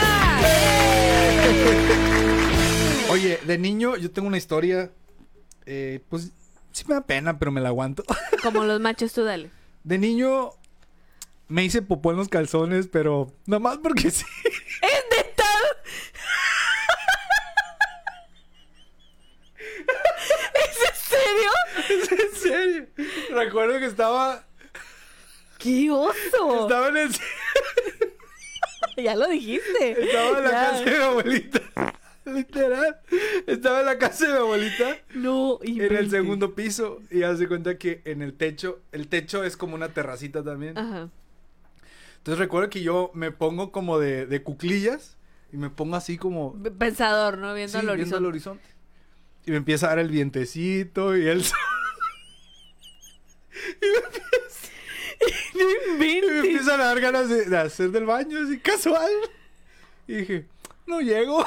Oye, 3.10 3.40
de 3.46 3.58
niño 3.58 3.96
yo 3.98 4.12
tengo 4.12 4.28
una 4.28 4.38
historia. 4.38 4.92
Eh, 5.72 6.02
pues 6.10 6.32
sí 6.72 6.84
me 6.88 6.96
da 6.96 7.02
pena, 7.02 7.38
pero 7.38 7.52
me 7.52 7.62
la 7.62 7.70
aguanto. 7.70 8.04
Como 8.44 8.64
los 8.66 8.80
machos, 8.80 9.14
tú 9.14 9.24
dale. 9.24 9.52
De 9.84 9.98
niño 10.00 10.50
me 11.48 11.64
hice 11.64 11.82
popó 11.82 12.12
en 12.12 12.18
los 12.18 12.28
calzones, 12.30 12.88
pero 12.88 13.32
nada 13.46 13.60
más 13.60 13.78
porque 13.78 14.10
sí. 14.12 14.26
¿Es 14.82 15.04
neta? 15.18 15.44
¿Es 20.56 20.78
en 20.90 20.96
serio? 21.20 21.52
en 22.12 22.40
serio. 22.40 22.88
Recuerdo 23.36 23.80
que 23.80 23.86
estaba, 23.86 24.44
¡Qué 25.58 25.90
oso! 25.92 26.64
estaba 26.64 26.88
en 26.90 26.98
el. 26.98 27.16
Ya 28.98 29.16
lo 29.16 29.28
dijiste. 29.28 30.04
Estaba 30.04 30.38
en 30.40 30.44
la 30.44 30.52
Ya. 30.52 30.72
casa 30.72 30.84
de 30.84 30.92
mi 30.98 31.04
abuelita. 31.04 31.62
Literal. 32.36 33.00
Estaba 33.48 33.80
en 33.82 33.86
la 33.86 33.98
casa 33.98 34.26
de 34.28 34.34
mi 34.34 34.40
abuelita. 34.40 34.98
No, 35.16 35.60
En 35.64 35.96
el 35.96 36.10
segundo 36.10 36.56
piso. 36.56 37.02
Y 37.12 37.24
haz 37.24 37.40
de 37.40 37.48
cuenta 37.48 37.78
que 37.78 38.02
en 38.06 38.22
el 38.22 38.34
techo. 38.34 38.82
El 38.92 39.08
techo 39.08 39.44
es 39.44 39.58
como 39.58 39.76
una 39.76 39.90
terracita 39.90 40.44
también. 40.44 40.78
Ajá. 40.78 41.10
Entonces 42.18 42.40
recuerdo 42.40 42.70
que 42.70 42.82
yo 42.82 43.12
me 43.14 43.32
pongo 43.32 43.72
como 43.72 44.00
de, 44.00 44.26
de 44.26 44.44
cuclillas. 44.44 45.18
Y 45.52 45.58
me 45.58 45.70
pongo 45.70 45.96
así 45.96 46.18
como. 46.18 46.56
Pensador, 46.78 47.38
¿no? 47.38 47.54
Viendo 47.54 47.80
sí, 47.80 47.86
el 47.86 47.96
viendo 47.96 48.18
horizonte. 48.18 48.18
el 48.18 48.26
horizonte. 48.26 48.70
Y 49.46 49.52
me 49.52 49.58
empieza 49.58 49.88
a 49.88 49.90
dar 49.90 50.00
el 50.00 50.10
vientecito 50.10 51.18
y 51.18 51.28
el 51.28 51.44
sol. 51.44 51.58
No 53.82 54.20
Y 55.54 55.98
me 55.98 56.38
empiezan 56.40 56.80
a 56.82 56.86
dar 56.86 57.02
ganas 57.02 57.30
de, 57.30 57.46
de 57.46 57.58
hacer 57.58 57.92
del 57.92 58.06
baño 58.06 58.40
así 58.44 58.60
casual. 58.60 59.12
Y 60.08 60.16
dije, 60.16 60.46
no 60.88 61.02
llego. 61.02 61.46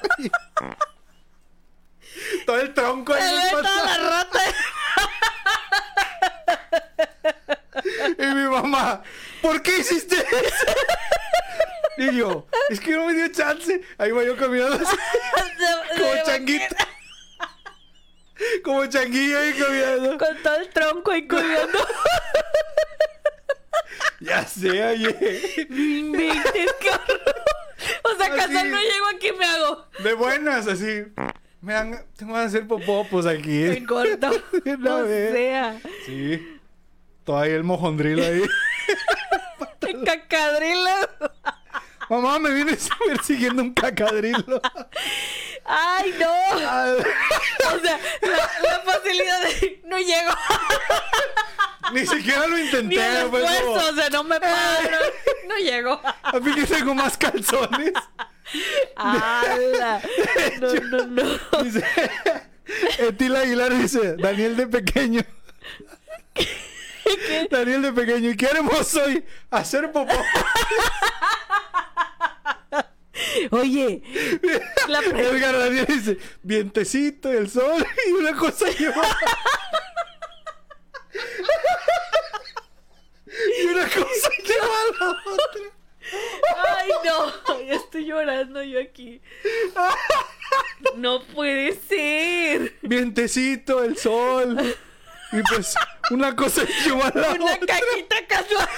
Todo 2.46 2.60
el 2.60 2.74
tronco 2.74 3.14
ahí 3.14 3.22
toda 3.50 3.62
la 3.62 3.98
rata. 3.98 4.40
Y 8.18 8.26
mi 8.34 8.44
mamá, 8.44 9.02
¿por 9.40 9.62
qué 9.62 9.78
hiciste 9.78 10.16
eso? 10.16 10.66
Y 11.96 12.16
yo, 12.16 12.46
es 12.68 12.78
que 12.80 12.90
no 12.92 13.06
me 13.06 13.14
dio 13.14 13.28
chance. 13.28 13.80
Ahí 13.98 14.10
va 14.10 14.24
yo 14.24 14.36
caminando 14.36 14.74
así, 14.74 14.84
como 15.98 16.22
changuito. 16.24 16.76
Como 18.64 18.86
changuillo 18.86 19.38
ahí 19.38 19.54
caminando. 19.54 20.18
Con 20.18 20.42
todo 20.42 20.56
el 20.56 20.68
tronco 20.70 21.10
ahí 21.10 21.26
colgando. 21.26 21.78
Ya 24.20 24.46
sé, 24.46 24.84
oye. 24.84 25.14
Qué 25.18 26.90
horror. 26.90 27.34
O 28.04 28.16
sea, 28.16 28.28
casal 28.34 28.70
no 28.70 28.78
llego 28.80 29.06
aquí, 29.14 29.30
me 29.38 29.44
hago. 29.44 29.86
De 30.00 30.12
buenas, 30.14 30.66
así. 30.66 31.04
Me 31.60 31.72
dan, 31.74 32.06
tengo 32.16 32.32
ganas 32.34 32.52
de 32.52 32.58
hacer 32.58 32.68
popó, 32.68 33.06
pues 33.10 33.26
aquí. 33.26 33.64
En 33.64 33.84
corto. 33.86 34.30
Una 34.64 34.96
o 34.96 35.04
vez. 35.04 35.32
sea, 35.32 35.80
Sí. 36.06 36.56
Todavía 37.24 37.56
el 37.56 37.64
mojondrilo 37.64 38.24
ahí. 38.24 38.42
qué 39.80 40.02
cacadrilo. 40.04 40.90
Mamá, 42.08 42.38
me 42.40 42.50
vienes 42.50 42.88
persiguiendo 43.06 43.62
un 43.62 43.72
cacadrilo. 43.72 44.60
Ay, 45.64 46.14
no. 46.18 46.32
O 46.32 47.78
sea, 47.78 47.98
la, 48.22 48.68
la 48.68 48.80
facilidad 48.84 49.42
de 49.42 49.80
no 49.84 49.98
llego. 49.98 50.32
Ni 51.92 52.06
siquiera 52.06 52.46
lo 52.46 52.56
Ni 52.56 52.62
intenté. 52.64 53.20
el 53.20 53.30
como, 53.30 53.44
o 53.74 53.94
sea, 53.94 54.08
no 54.10 54.24
me 54.24 54.40
paro. 54.40 54.98
No 55.50 55.56
llego. 55.56 56.00
a 56.22 56.40
mí 56.40 56.54
que 56.54 56.62
tengo 56.64 56.94
más 56.94 57.18
calzones. 57.18 57.92
¡Hala! 58.96 60.00
No, 60.60 60.74
no, 60.74 61.06
no. 61.06 61.62
Dice, 61.64 61.84
Etil 62.98 63.34
Aguilar 63.34 63.76
dice, 63.76 64.16
Daniel 64.16 64.56
de 64.56 64.66
pequeño. 64.68 65.22
Daniel 67.50 67.82
de 67.82 67.92
pequeño. 67.92 68.30
¿Y 68.30 68.36
qué 68.36 68.46
hermoso 68.46 68.84
soy? 68.84 69.24
Hacer 69.50 69.90
popó. 69.90 70.14
Oye, 73.50 74.02
la 74.88 75.00
Edgar 75.20 75.58
Daniel 75.58 75.86
dice, 75.86 76.18
vientecito 76.42 77.32
y 77.32 77.36
el 77.36 77.50
sol 77.50 77.84
y 78.08 78.12
una 78.12 78.36
cosa 78.36 78.68
lleva. 78.70 79.02
Y 83.62 83.66
una 83.66 83.84
cosa 83.84 84.30
lleva 84.44 84.66
a 84.66 85.04
la 85.04 85.10
otra. 85.10 85.62
Ay, 86.78 86.90
no. 87.04 87.60
Ya 87.66 87.74
estoy 87.74 88.06
llorando 88.06 88.62
yo 88.62 88.80
aquí. 88.80 89.20
No 90.96 91.22
puede 91.22 91.72
ser. 91.74 92.74
Vientecito, 92.82 93.84
el 93.84 93.96
sol. 93.96 94.58
Y 95.32 95.42
pues 95.42 95.74
una 96.10 96.34
cosa 96.34 96.62
lleva 96.84 97.08
a 97.08 97.12
la 97.18 97.30
Una 97.32 97.54
otra. 97.54 97.66
cajita 97.66 98.26
casual. 98.26 98.68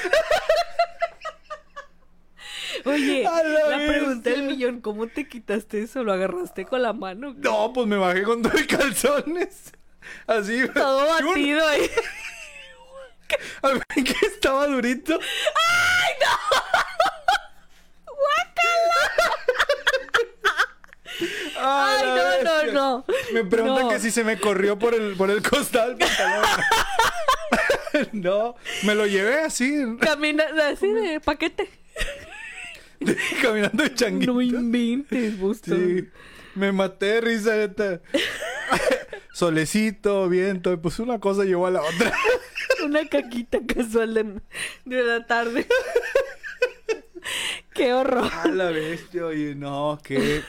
Oye, 2.85 3.27
A 3.27 3.43
la 3.43 3.69
la 3.69 3.87
pregunta 3.87 4.31
del 4.31 4.43
millón, 4.45 4.81
¿cómo 4.81 5.07
te 5.07 5.29
quitaste 5.29 5.83
eso? 5.83 6.03
¿Lo 6.03 6.13
agarraste 6.13 6.65
con 6.65 6.83
la 6.83 6.93
mano? 6.93 7.35
No, 7.37 7.73
pues 7.73 7.87
me 7.87 7.97
bajé 7.97 8.23
con 8.23 8.43
dos 8.43 8.53
calzones. 8.69 9.73
Así. 10.27 10.67
Todo 10.75 11.07
batido 11.07 11.67
ahí. 11.69 11.89
A 13.62 13.68
ver, 13.68 13.83
que 14.05 14.26
estaba 14.26 14.66
durito. 14.66 15.18
Ay, 15.18 16.14
no, 16.20 16.28
bestia. 22.43 22.72
no, 22.72 22.72
no. 22.72 23.05
Me 23.33 23.45
preguntan 23.45 23.85
No. 23.85 23.89
que 23.91 24.01
si 24.01 24.11
se 24.11 24.24
me 24.24 24.39
corrió 24.39 24.78
por 24.78 24.95
el, 24.95 25.14
por 25.16 25.30
el 25.30 25.43
costado 25.43 25.89
del 25.95 25.99
pantalón. 25.99 26.45
no, 28.12 28.57
me 28.85 28.95
lo 28.95 29.07
llevé 29.07 29.41
así. 29.43 29.85
Camina 30.01 30.45
así 30.72 30.91
de 30.93 31.20
paquete. 31.20 31.68
Caminando 33.43 33.83
de 33.83 33.95
changuito. 33.95 34.33
No 34.33 34.41
inventes, 34.41 35.39
Busto. 35.39 35.74
Sí. 35.74 36.09
Me 36.55 36.70
maté 36.72 37.07
de 37.07 37.20
risa, 37.20 37.57
neta. 37.57 38.01
Solecito, 39.33 40.28
viento, 40.28 40.80
pues 40.80 40.99
una 40.99 41.18
cosa 41.18 41.45
llevó 41.45 41.66
a 41.66 41.70
la 41.70 41.83
otra. 41.83 42.12
Una 42.85 43.09
caquita 43.09 43.59
casual 43.66 44.14
de, 44.14 44.41
de 44.85 45.03
la 45.03 45.26
tarde. 45.26 45.66
Qué 47.74 47.95
horror. 47.95 48.30
A 48.45 48.49
la 48.49 48.70
bestia, 48.70 49.26
oye, 49.26 49.55
no, 49.55 49.99
que. 50.03 50.43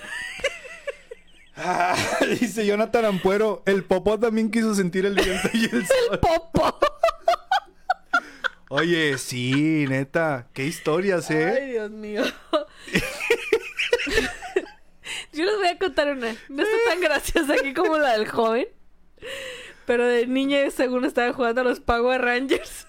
Ah, 1.56 1.96
dice 2.40 2.66
Jonathan 2.66 3.06
Ampuero, 3.06 3.64
el 3.66 3.84
popó 3.84 4.20
también 4.20 4.52
quiso 4.52 4.74
sentir 4.74 5.06
el 5.06 5.16
viento 5.16 5.50
y 5.54 5.66
el 5.66 5.86
sol. 5.86 6.20
Popo. 6.20 6.80
Oye, 8.70 9.18
sí, 9.20 9.86
neta, 9.88 10.48
qué 10.52 10.66
historias, 10.66 11.30
¿eh? 11.30 11.60
Ay, 11.62 11.72
Dios 11.72 11.92
mío. 11.92 12.24
Yo 15.34 15.46
les 15.46 15.56
voy 15.56 15.68
a 15.68 15.78
contar 15.80 16.10
una. 16.10 16.36
No 16.50 16.64
está 16.64 16.76
tan 16.90 17.02
graciosa 17.02 17.54
aquí 17.54 17.74
como 17.74 17.98
la 17.98 18.14
del 18.18 18.28
joven. 18.28 18.68
Pero 19.86 20.06
de 20.06 20.28
niña, 20.28 20.70
según 20.72 21.06
estaba 21.06 21.34
jugando 21.34 21.62
a 21.62 21.64
los 21.64 21.80
Power 21.80 22.22
Rangers. 22.22 22.88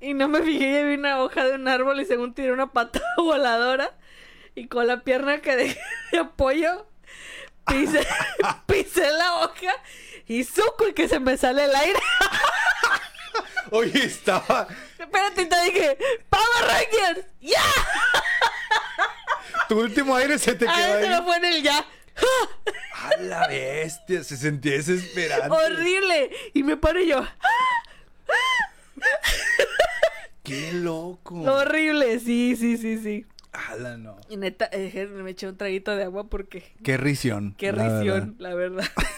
y 0.00 0.12
no 0.14 0.28
me 0.28 0.42
fijé 0.42 0.80
y 0.80 0.84
vi 0.84 0.94
una 0.94 1.22
hoja 1.22 1.44
de 1.44 1.54
un 1.54 1.68
árbol 1.68 2.00
y 2.00 2.04
según 2.04 2.34
tiré 2.34 2.52
una 2.52 2.72
patada 2.72 3.06
voladora. 3.16 3.96
Y 4.54 4.68
con 4.68 4.86
la 4.86 5.02
pierna 5.02 5.40
que 5.40 5.56
dejé 5.56 5.80
de 6.12 6.18
apoyo, 6.18 6.86
pisé, 7.66 8.06
pisé 8.66 9.10
la 9.12 9.36
hoja 9.36 9.72
y 10.26 10.44
suco 10.44 10.88
y 10.88 10.92
que 10.94 11.08
se 11.08 11.20
me 11.20 11.36
sale 11.36 11.64
el 11.64 11.74
aire. 11.74 12.00
Oye, 13.70 14.04
estaba. 14.04 14.68
Espérate, 14.98 15.46
te 15.46 15.62
dije, 15.64 15.98
¡Power 16.28 16.68
Rangers! 16.68 17.26
¡Ya! 17.40 17.60
Tu 19.68 19.80
último 19.80 20.14
aire 20.16 20.38
se 20.38 20.52
te 20.54 20.66
quedó 20.66 20.70
Ah, 20.74 20.98
se 21.00 21.08
me 21.08 21.14
ahí. 21.14 21.22
fue 21.24 21.36
en 21.38 21.44
el 21.44 21.62
ya. 21.62 21.78
A 22.94 23.16
la 23.22 23.48
bestia, 23.48 24.22
se 24.22 24.36
sentía 24.36 24.72
desesperante. 24.72 25.48
Horrible. 25.50 26.30
Y 26.54 26.62
me 26.62 26.76
paro 26.76 27.00
y 27.00 27.08
yo. 27.08 27.24
Qué 30.42 30.72
loco. 30.74 31.40
Horrible. 31.42 32.20
Sí, 32.20 32.56
sí, 32.56 32.76
sí, 32.76 32.98
sí. 33.02 33.26
Ala, 33.52 33.96
no. 33.96 34.16
Y 34.28 34.36
neta, 34.36 34.68
eh, 34.72 35.08
me 35.12 35.30
eché 35.30 35.48
un 35.48 35.56
traguito 35.56 35.94
de 35.96 36.04
agua 36.04 36.28
porque. 36.28 36.72
Qué 36.82 36.96
risión. 36.96 37.54
Qué 37.58 37.72
la 37.72 37.98
risión, 38.00 38.36
la 38.38 38.54
verdad. 38.54 38.84
verdad. 38.96 39.10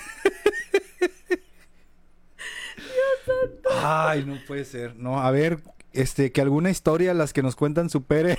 Ay, 3.82 4.24
no 4.24 4.38
puede 4.46 4.64
ser. 4.64 4.96
No, 4.96 5.20
a 5.20 5.30
ver, 5.30 5.58
este, 5.92 6.32
que 6.32 6.40
alguna 6.40 6.70
historia, 6.70 7.14
las 7.14 7.32
que 7.32 7.42
nos 7.42 7.56
cuentan, 7.56 7.90
supere 7.90 8.38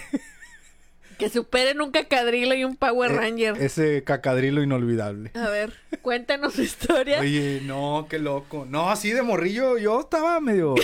que 1.17 1.29
superen 1.29 1.81
un 1.81 1.91
cacadrilo 1.91 2.53
y 2.53 2.63
un 2.63 2.75
Power 2.75 3.11
eh, 3.11 3.15
Ranger. 3.15 3.61
ese 3.61 4.03
cacadrilo 4.03 4.61
inolvidable. 4.61 5.31
A 5.33 5.49
ver, 5.49 5.73
cuéntanos 6.01 6.53
su 6.53 6.61
historia. 6.61 7.19
Oye, 7.19 7.61
no, 7.63 8.07
qué 8.09 8.19
loco. 8.19 8.65
No, 8.67 8.89
así 8.89 9.11
de 9.11 9.21
morrillo, 9.21 9.77
yo 9.77 10.01
estaba 10.01 10.39
medio. 10.39 10.75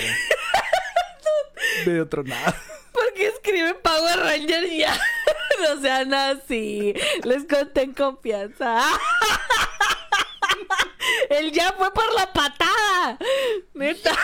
medio 1.86 2.08
tronado. 2.08 2.54
¿Por 2.92 3.14
qué 3.14 3.28
escriben 3.28 3.76
Power 3.82 4.20
Ranger 4.20 4.64
y 4.66 4.80
ya? 4.80 5.00
no 5.62 5.82
sean 5.82 6.14
así. 6.14 6.94
Les 7.24 7.46
conté 7.46 7.84
en 7.84 7.94
confianza. 7.94 8.84
El 11.30 11.52
ya 11.52 11.74
fue 11.78 11.92
por 11.94 12.14
la 12.14 12.32
patada. 12.32 13.18
Neta. 13.74 14.16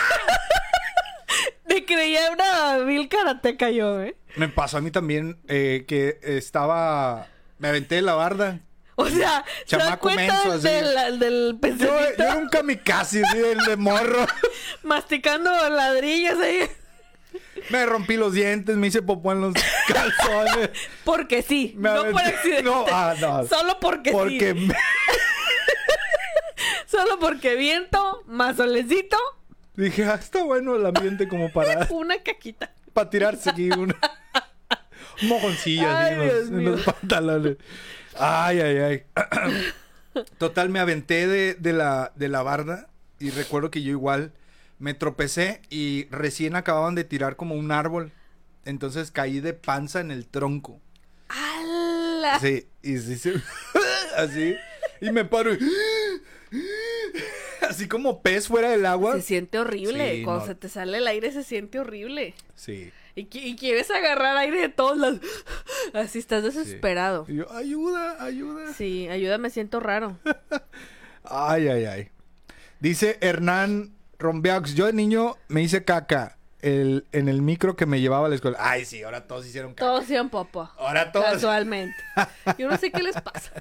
Me 1.68 1.84
creía 1.84 2.30
una 2.32 2.78
vil 2.78 3.08
karateca 3.08 3.70
yo, 3.70 4.00
¿eh? 4.02 4.16
Me 4.36 4.48
pasó 4.48 4.78
a 4.78 4.80
mí 4.80 4.90
también 4.90 5.38
eh, 5.48 5.84
que 5.86 6.18
estaba. 6.22 7.28
Me 7.58 7.68
aventé 7.68 7.96
de 7.96 8.02
la 8.02 8.14
barda. 8.14 8.60
O 8.96 9.08
sea, 9.08 9.44
¿se 9.60 9.64
Chamaco 9.78 10.00
cuenta 10.00 10.22
menso, 10.44 10.52
así. 10.52 10.68
del, 10.68 11.18
del 11.18 11.58
Yo, 11.78 11.86
yo 11.86 12.00
era 12.24 12.36
un 12.36 12.48
kamikaze, 12.48 13.22
así, 13.24 13.38
el 13.38 13.58
de 13.64 13.76
morro. 13.76 14.26
Masticando 14.82 15.50
ladrillos 15.70 16.38
ahí. 16.38 16.68
Me 17.70 17.86
rompí 17.86 18.16
los 18.16 18.32
dientes, 18.34 18.76
me 18.76 18.88
hice 18.88 19.00
popó 19.02 19.32
en 19.32 19.40
los 19.40 19.54
calzones. 19.88 20.70
Porque 21.04 21.42
sí, 21.42 21.74
Me 21.76 21.88
no 21.90 22.10
por 22.10 22.20
accidente. 22.20 22.62
No, 22.62 22.84
ah, 22.90 23.14
no. 23.20 23.46
Solo 23.46 23.78
porque, 23.80 24.10
Porque 24.12 24.52
sí. 24.52 24.66
me- 24.66 24.74
Solo 26.86 27.18
porque 27.20 27.54
viento, 27.54 28.22
más 28.26 28.56
solecito, 28.56 29.16
dije, 29.76 30.04
ah, 30.04 30.16
está 30.20 30.42
bueno 30.42 30.74
el 30.76 30.84
ambiente 30.84 31.28
como 31.28 31.50
para, 31.52 31.86
una 31.90 32.20
caquita. 32.22 32.72
Para 32.92 33.10
tirarse 33.10 33.50
aquí 33.50 33.70
una, 33.70 33.96
un 35.22 35.28
mojoncillo 35.28 35.88
así 35.88 36.14
en 36.14 36.64
los 36.64 36.82
pantalones. 36.82 37.56
Ay, 38.18 38.60
ay, 38.60 38.76
ay. 38.78 39.02
Total, 40.38 40.68
me 40.68 40.80
aventé 40.80 41.26
de, 41.26 41.54
de 41.54 41.72
la, 41.72 42.12
de 42.16 42.28
la 42.28 42.42
barda 42.42 42.88
y 43.18 43.30
recuerdo 43.30 43.70
que 43.70 43.82
yo 43.82 43.90
igual 43.90 44.32
me 44.78 44.94
tropecé 44.94 45.60
y 45.70 46.08
recién 46.10 46.56
acababan 46.56 46.94
de 46.94 47.04
tirar 47.04 47.36
como 47.36 47.54
un 47.54 47.70
árbol. 47.70 48.12
Entonces 48.64 49.10
caí 49.10 49.40
de 49.40 49.52
panza 49.52 50.00
en 50.00 50.10
el 50.10 50.26
tronco. 50.26 50.80
¡Hala! 51.28 52.38
Sí, 52.40 52.66
y 52.82 52.98
sí, 52.98 53.16
sí. 53.16 53.32
así. 54.16 54.56
Y 55.00 55.10
me 55.12 55.24
paro 55.24 55.54
y... 55.54 55.58
Así 57.80 57.88
como 57.88 58.20
pez 58.20 58.46
fuera 58.48 58.68
del 58.70 58.84
agua. 58.84 59.14
Se 59.14 59.22
siente 59.22 59.58
horrible. 59.58 60.16
Sí, 60.16 60.22
Cuando 60.22 60.42
no. 60.42 60.46
se 60.48 60.54
te 60.54 60.68
sale 60.68 60.98
el 60.98 61.06
aire 61.06 61.32
se 61.32 61.42
siente 61.42 61.78
horrible. 61.78 62.34
Sí. 62.54 62.92
Y, 63.14 63.24
qui- 63.24 63.42
y 63.42 63.56
quieres 63.56 63.90
agarrar 63.90 64.36
aire 64.36 64.60
de 64.60 64.68
todos 64.68 64.98
lados. 64.98 65.20
Así 65.94 66.18
estás 66.18 66.42
desesperado. 66.42 67.24
Y 67.26 67.36
yo, 67.36 67.50
ayuda, 67.52 68.22
ayuda. 68.22 68.72
Sí, 68.74 69.08
ayúdame, 69.08 69.48
siento 69.48 69.80
raro. 69.80 70.18
Ay, 71.24 71.68
ay, 71.68 71.84
ay. 71.84 72.08
Dice 72.80 73.18
Hernán 73.20 73.94
Rombeaux, 74.18 74.74
yo 74.74 74.86
de 74.86 74.92
niño 74.92 75.36
me 75.48 75.62
hice 75.62 75.84
caca 75.84 76.36
el, 76.60 77.06
en 77.12 77.28
el 77.28 77.40
micro 77.42 77.76
que 77.76 77.86
me 77.86 78.00
llevaba 78.00 78.26
a 78.26 78.28
la 78.28 78.34
escuela. 78.34 78.58
Ay, 78.60 78.84
sí, 78.84 79.02
ahora 79.02 79.26
todos 79.26 79.46
hicieron 79.46 79.72
caca. 79.74 79.86
Todos 79.86 80.04
sean 80.06 80.28
popo. 80.28 80.70
Ahora 80.78 81.12
todos. 81.12 81.26
Casualmente. 81.26 81.96
Yo 82.58 82.68
no 82.68 82.76
sé 82.76 82.90
qué 82.90 83.02
les 83.02 83.18
pasa. 83.20 83.52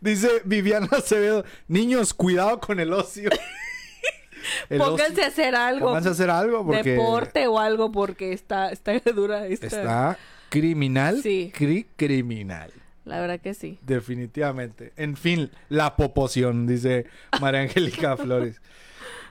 Dice 0.00 0.28
Viviana 0.44 0.88
Acevedo, 0.90 1.44
niños, 1.68 2.12
cuidado 2.14 2.60
con 2.60 2.80
el 2.80 2.92
ocio. 2.92 3.30
El 4.68 4.78
Pónganse 4.78 5.12
ocio- 5.12 5.24
a 5.24 5.26
hacer 5.28 5.54
algo. 5.54 5.86
Pónganse 5.86 6.08
a 6.08 6.12
hacer 6.12 6.30
algo 6.30 6.66
porque 6.66 6.90
Deporte 6.92 7.46
o 7.46 7.58
algo 7.60 7.92
porque 7.92 8.32
está, 8.32 8.70
está 8.70 8.92
dura. 9.14 9.46
esta- 9.46 9.66
está 9.66 10.18
criminal. 10.48 11.20
Sí. 11.22 11.52
Cri- 11.56 11.86
criminal. 11.96 12.72
La 13.04 13.20
verdad 13.20 13.40
que 13.40 13.54
sí. 13.54 13.78
Definitivamente. 13.82 14.92
En 14.96 15.16
fin, 15.16 15.50
la 15.68 15.96
popoción, 15.96 16.66
dice 16.66 17.06
María 17.40 17.60
Angélica 17.62 18.16
Flores. 18.16 18.60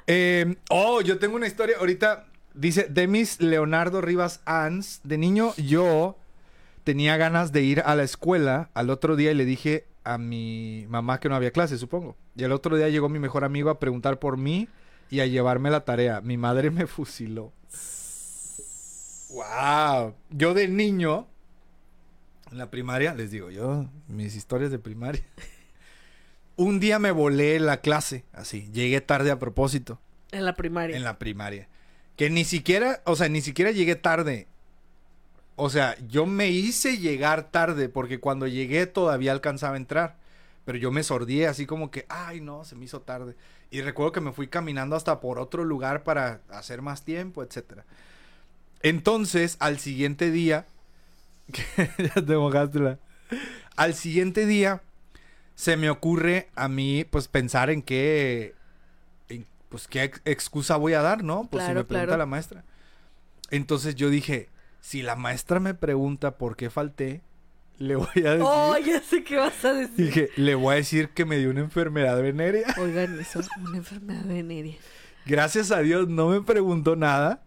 Eh, 0.08 0.56
oh, 0.70 1.02
yo 1.02 1.20
tengo 1.20 1.36
una 1.36 1.48
historia. 1.48 1.78
Ahorita 1.80 2.26
dice 2.54 2.88
Demis 2.89 3.39
Leonardo 3.42 4.02
Rivas 4.02 4.42
Ans. 4.46 5.02
De 5.04 5.18
niño, 5.18 5.54
yo 5.58 6.18
tenía 6.84 7.16
ganas 7.18 7.52
de 7.52 7.62
ir 7.64 7.82
a 7.86 7.96
la 7.96 8.04
escuela 8.04 8.70
al 8.74 8.89
otro 8.89 9.16
día 9.16 9.32
y 9.32 9.36
le 9.36 9.46
dije 9.46 9.86
a 10.04 10.18
mi 10.18 10.86
mamá 10.89 11.20
que 11.20 11.30
no 11.30 11.36
había 11.36 11.52
clase, 11.52 11.78
supongo. 11.78 12.16
Y 12.36 12.43
el 12.43 12.52
otro 12.52 12.76
día 12.78 12.89
llegó 12.89 13.10
mi 13.10 13.20
mejor 13.20 13.43
amigo 13.43 13.70
a 13.70 13.80
preguntar 13.80 14.20
por 14.20 14.38
mí 14.38 14.68
y 15.10 15.20
a 15.20 15.26
llevarme 15.26 15.70
la 15.70 15.86
tarea. 15.86 16.22
Mi 16.22 16.38
madre 16.38 16.72
me 16.72 16.88
fusiló. 16.88 17.52
¡Wow! 19.30 20.14
Yo 20.30 20.54
de 20.54 20.68
niño, 20.68 21.28
en 22.52 22.58
la 22.58 22.70
primaria, 22.70 23.14
les 23.14 23.32
digo 23.32 23.49
yo, 23.49 23.86
mis 24.08 24.36
historias 24.36 24.72
de 24.72 24.80
primaria. 24.80 25.24
Un 26.58 26.80
día 26.80 26.99
me 26.99 27.12
volé 27.12 27.60
la 27.60 27.78
clase, 27.82 28.26
así. 28.34 28.70
Llegué 28.72 28.99
tarde 29.02 29.32
a 29.32 29.39
propósito, 29.39 29.99
En 30.32 30.45
la 30.45 30.56
primaria. 30.56 30.97
en 30.97 31.04
la 31.04 31.18
primaria. 31.18 31.70
Que 32.18 32.30
ni 32.30 32.43
siquiera, 32.43 33.02
o 33.06 33.16
sea, 33.16 33.30
ni 33.30 33.41
siquiera 33.41 33.72
llegué 33.72 33.95
tarde. 33.95 34.47
O 35.64 35.70
sea, 35.70 35.95
yo 36.07 36.26
me 36.26 36.49
hice 36.49 36.97
llegar 36.97 37.51
tarde 37.51 37.88
porque 37.89 38.20
cuando 38.20 38.47
llegué 38.47 38.88
todavía 38.88 39.32
alcanzaba 39.32 39.76
a 39.76 39.78
entrar. 39.78 40.18
Pero 40.66 40.78
yo 40.78 40.91
me 40.91 41.03
sordí 41.03 41.43
así 41.45 41.66
como 41.66 41.91
que, 41.91 42.05
ay 42.09 42.41
no, 42.41 42.64
se 42.66 42.76
me 42.76 42.86
hizo 42.86 43.01
tarde. 43.01 43.36
Y 43.72 43.82
recuerdo 43.82 44.12
que 44.12 44.22
me 44.22 44.32
fui 44.34 44.47
caminando 44.47 44.95
hasta 44.95 45.20
por 45.20 45.39
otro 45.39 45.64
lugar 45.66 46.03
para 46.03 46.41
hacer 46.49 46.82
más 46.82 47.03
tiempo, 47.03 47.43
etcétera. 47.43 47.86
Entonces, 48.82 49.57
al 49.59 49.80
siguiente 49.80 50.32
día, 50.32 50.66
ya 51.78 52.26
te 52.26 52.38
mojaste 52.38 52.80
la- 52.80 52.99
Al 53.76 53.93
siguiente 53.95 54.45
día 54.45 54.82
se 55.55 55.78
me 55.78 55.89
ocurre 55.89 56.49
a 56.55 56.68
mí 56.70 57.05
pues 57.09 57.28
pensar 57.30 57.70
en 57.72 57.82
qué 57.84 58.55
en, 59.30 59.47
pues 59.70 59.88
qué 59.88 60.03
ex- 60.05 60.22
excusa 60.26 60.78
voy 60.78 60.93
a 60.93 61.01
dar, 61.01 61.24
¿no? 61.24 61.47
Pues 61.51 61.66
si 61.66 61.74
me 61.74 61.84
pregunta 61.86 61.88
claro. 62.07 62.18
la 62.18 62.26
maestra. 62.28 62.66
Entonces 63.51 63.95
yo 63.95 64.09
dije, 64.09 64.49
si 64.82 65.02
la 65.02 65.16
maestra 65.16 65.60
me 65.62 65.74
pregunta 65.74 66.38
por 66.38 66.56
qué 66.58 66.70
falté, 66.70 67.22
le 67.78 67.96
voy 67.96 68.08
a 68.26 68.32
decir 68.32 68.42
Oh, 68.46 68.76
ya 68.78 69.02
sé 69.02 69.24
qué 69.24 69.38
vas 69.38 69.64
a 69.64 69.74
decir. 69.74 70.06
dije, 70.08 70.30
le 70.36 70.56
voy 70.56 70.74
a 70.74 70.76
decir 70.78 71.10
que 71.10 71.24
me 71.26 71.38
dio 71.38 71.50
una 71.50 71.62
enfermedad 71.62 72.22
venérea. 72.22 72.76
Oigan, 72.80 73.20
eso, 73.20 73.40
una 73.68 73.78
enfermedad 73.78 74.26
venérea. 74.26 74.76
Gracias 75.26 75.72
a 75.72 75.80
Dios 75.80 76.08
no 76.10 76.30
me 76.30 76.42
preguntó 76.42 76.96
nada. 76.96 77.44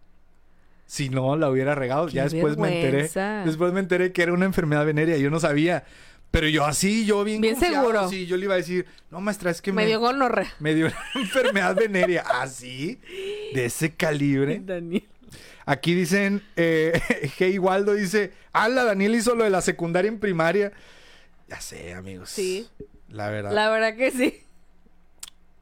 Si 0.87 1.09
no, 1.09 1.35
la 1.35 1.49
hubiera 1.49 1.73
regado. 1.75 2.07
Qué 2.07 2.13
ya 2.13 2.23
después 2.27 2.57
me 2.57 2.83
enteré. 2.85 3.09
Después 3.45 3.73
me 3.73 3.79
enteré 3.79 4.11
que 4.11 4.23
era 4.23 4.33
una 4.33 4.45
enfermedad 4.45 4.85
venérea. 4.85 5.17
Yo 5.17 5.29
no 5.29 5.39
sabía. 5.39 5.83
Pero 6.31 6.47
yo 6.49 6.65
así, 6.65 7.05
yo 7.05 7.23
bien 7.23 7.39
Bien 7.41 7.53
confiado, 7.55 7.75
seguro. 7.87 8.09
Sí, 8.09 8.25
yo 8.25 8.35
le 8.35 8.43
iba 8.45 8.55
a 8.55 8.57
decir, 8.57 8.85
no, 9.09 9.21
maestra, 9.21 9.51
es 9.51 9.61
que 9.61 9.71
Me 9.71 9.83
me, 9.83 9.87
dio 9.87 9.99
gonorrea. 10.01 10.49
me 10.59 10.75
dio 10.75 10.87
una 10.87 10.95
enfermedad 11.15 11.75
venérea. 11.75 12.23
¿Así? 12.41 12.99
De 13.53 13.65
ese 13.65 13.93
calibre. 13.93 14.61
Daniel. 14.63 15.07
Aquí 15.65 15.93
dicen, 15.93 16.43
eh, 16.55 16.99
Hey 17.37 17.57
Waldo 17.57 17.93
dice, 17.93 18.33
ala, 18.53 18.83
Daniel 18.83 19.15
hizo 19.15 19.35
lo 19.35 19.43
de 19.43 19.49
la 19.49 19.61
secundaria 19.61 20.09
en 20.09 20.19
primaria. 20.19 20.71
Ya 21.47 21.59
sé, 21.61 21.93
amigos. 21.93 22.29
Sí. 22.29 22.67
La 23.09 23.29
verdad. 23.29 23.51
La 23.51 23.69
verdad 23.69 23.95
que 23.95 24.11
sí. 24.11 24.41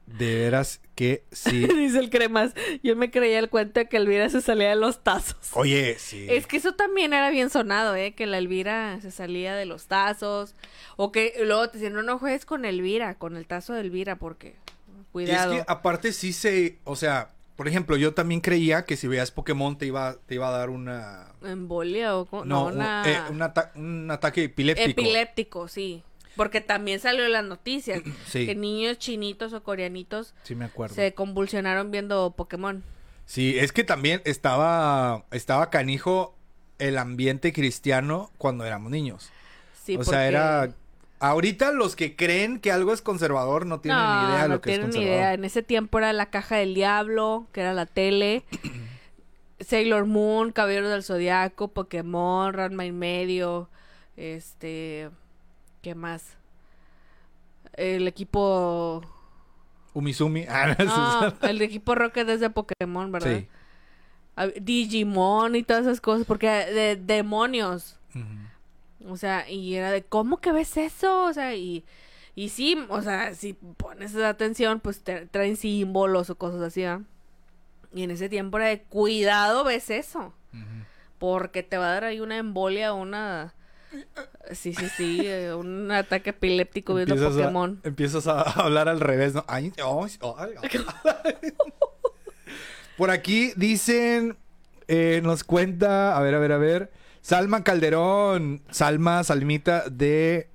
De 0.06 0.34
veras 0.34 0.80
que 0.94 1.24
sí. 1.32 1.66
Dice 1.76 1.98
el 1.98 2.10
cremas. 2.10 2.52
Yo 2.82 2.94
me 2.94 3.10
creía 3.10 3.38
el 3.38 3.48
cuento 3.48 3.80
de 3.80 3.88
que 3.88 3.96
Elvira 3.96 4.28
se 4.28 4.42
salía 4.42 4.68
de 4.68 4.76
los 4.76 5.02
tazos. 5.02 5.36
Oye, 5.54 5.96
sí. 5.98 6.26
Es 6.28 6.46
que 6.46 6.58
eso 6.58 6.74
también 6.74 7.14
era 7.14 7.30
bien 7.30 7.48
sonado, 7.48 7.96
¿eh? 7.96 8.12
Que 8.14 8.26
la 8.26 8.36
Elvira 8.38 8.98
se 9.00 9.10
salía 9.10 9.54
de 9.54 9.64
los 9.64 9.86
tazos. 9.86 10.54
O 10.96 11.10
que 11.10 11.34
luego 11.42 11.68
te 11.68 11.78
decían, 11.78 11.94
no, 11.94 12.02
no 12.02 12.18
juegues 12.18 12.44
con 12.44 12.66
Elvira, 12.66 13.14
con 13.14 13.36
el 13.36 13.46
tazo 13.46 13.72
de 13.72 13.80
Elvira, 13.80 14.16
porque... 14.16 14.48
Y 14.48 14.98
es 14.98 15.08
Cuidado. 15.12 15.52
que 15.52 15.64
aparte 15.68 16.12
sí 16.12 16.32
se, 16.32 16.78
o 16.84 16.96
sea, 16.96 17.30
por 17.56 17.68
ejemplo, 17.68 17.96
yo 17.96 18.14
también 18.14 18.40
creía 18.40 18.84
que 18.84 18.96
si 18.96 19.06
veías 19.06 19.30
Pokémon 19.30 19.76
te 19.78 19.86
iba, 19.86 20.16
te 20.26 20.34
iba 20.34 20.48
a 20.48 20.50
dar 20.50 20.70
una... 20.70 21.32
Embolia 21.42 22.16
o... 22.16 22.26
No, 22.32 22.44
No, 22.44 22.64
una... 22.66 23.02
un, 23.02 23.08
eh, 23.08 23.20
un 23.30 23.42
ata- 23.42 23.72
un 23.76 24.10
ataque 24.10 24.44
epiléptico. 24.44 25.00
Epiléptico, 25.00 25.68
sí. 25.68 26.02
Porque 26.36 26.60
también 26.60 26.98
salió 26.98 27.24
en 27.26 27.32
las 27.32 27.44
noticias. 27.44 28.02
Sí. 28.26 28.46
Que 28.46 28.54
niños 28.54 28.98
chinitos 28.98 29.52
o 29.52 29.62
coreanitos 29.62 30.34
Sí, 30.42 30.54
me 30.54 30.64
acuerdo. 30.64 30.94
se 30.96 31.14
convulsionaron 31.14 31.90
viendo 31.90 32.32
Pokémon. 32.32 32.82
Sí, 33.26 33.56
es 33.58 33.72
que 33.72 33.84
también 33.84 34.20
estaba, 34.24 35.24
estaba 35.30 35.70
canijo 35.70 36.34
el 36.78 36.98
ambiente 36.98 37.52
cristiano 37.52 38.30
cuando 38.36 38.64
éramos 38.64 38.90
niños. 38.90 39.30
Sí, 39.84 39.96
o 39.96 40.02
sea, 40.04 40.26
era... 40.26 40.74
Ahorita 41.30 41.72
los 41.72 41.96
que 41.96 42.16
creen 42.16 42.58
que 42.60 42.70
algo 42.72 42.92
es 42.92 43.00
conservador 43.02 43.66
no 43.66 43.80
tienen 43.80 44.00
ni 44.00 44.24
idea 44.28 44.42
de 44.42 44.48
no 44.48 44.54
lo 44.56 44.60
que 44.60 44.70
es 44.70 44.76
tienen 44.76 44.90
ni 44.90 44.96
conservador. 44.96 45.18
idea. 45.20 45.34
En 45.34 45.44
ese 45.44 45.62
tiempo 45.62 45.98
era 45.98 46.12
la 46.12 46.26
caja 46.26 46.56
del 46.56 46.74
diablo, 46.74 47.46
que 47.52 47.60
era 47.62 47.72
la 47.72 47.86
tele. 47.86 48.44
Sailor 49.60 50.06
Moon, 50.06 50.52
Caballero 50.52 50.88
del 50.88 51.02
Zodiaco, 51.02 51.68
Pokémon, 51.68 52.52
Ranma 52.52 52.84
y 52.84 52.92
medio. 52.92 53.68
Este. 54.16 55.10
¿Qué 55.82 55.94
más? 55.94 56.36
El 57.74 58.06
equipo. 58.08 59.02
Umizumi. 59.94 60.44
Ah, 60.48 60.76
no, 60.78 61.30
No, 61.30 61.34
el 61.48 61.62
equipo 61.62 61.94
Rocket 61.94 62.28
es 62.28 62.40
de 62.40 62.50
Pokémon, 62.50 63.10
¿verdad? 63.12 63.38
Sí. 63.38 63.48
Digimon 64.60 65.54
y 65.56 65.62
todas 65.62 65.82
esas 65.82 66.00
cosas, 66.00 66.26
porque 66.26 66.48
de 66.48 66.96
demonios. 66.96 67.98
Ujú. 68.14 68.24
O 69.06 69.16
sea, 69.16 69.48
y 69.50 69.74
era 69.74 69.90
de, 69.90 70.02
¿cómo 70.02 70.38
que 70.38 70.52
ves 70.52 70.76
eso? 70.76 71.24
O 71.24 71.32
sea, 71.32 71.54
y, 71.54 71.84
y 72.34 72.48
sí, 72.48 72.78
o 72.88 73.02
sea, 73.02 73.34
si 73.34 73.52
pones 73.52 74.14
atención, 74.16 74.80
pues 74.80 75.02
te 75.02 75.26
traen 75.26 75.56
símbolos 75.56 76.30
o 76.30 76.36
cosas 76.36 76.60
así, 76.62 76.82
¿verdad? 76.82 77.00
Y 77.94 78.02
en 78.02 78.10
ese 78.10 78.28
tiempo 78.28 78.56
era 78.58 78.68
de, 78.68 78.82
cuidado, 78.82 79.64
ves 79.64 79.90
eso. 79.90 80.32
Porque 81.18 81.62
te 81.62 81.78
va 81.78 81.86
a 81.90 81.94
dar 81.94 82.04
ahí 82.04 82.20
una 82.20 82.36
embolia 82.38 82.92
una... 82.92 83.54
Sí, 84.50 84.74
sí, 84.74 84.88
sí, 84.96 85.20
eh, 85.24 85.54
un 85.54 85.90
ataque 85.92 86.30
epiléptico 86.30 86.94
viendo 86.94 87.14
Empiezas 87.14 87.36
a- 87.36 87.40
Pokémon. 87.42 87.80
empiezas 87.84 88.26
a 88.26 88.40
hablar 88.42 88.88
al 88.88 89.00
revés, 89.00 89.32
¿no? 89.34 89.44
Ay, 89.46 89.72
ay, 89.78 90.08
ay, 90.38 90.50
ay. 90.62 91.52
Por 92.96 93.10
aquí 93.10 93.52
dicen, 93.56 94.36
eh, 94.88 95.20
nos 95.22 95.44
cuenta, 95.44 96.16
a 96.16 96.20
ver, 96.20 96.34
a 96.34 96.38
ver, 96.38 96.52
a 96.52 96.58
ver, 96.58 96.92
Salma 97.24 97.64
Calderón, 97.64 98.60
Salma, 98.70 99.24
Salmita 99.24 99.88
de 99.88 100.50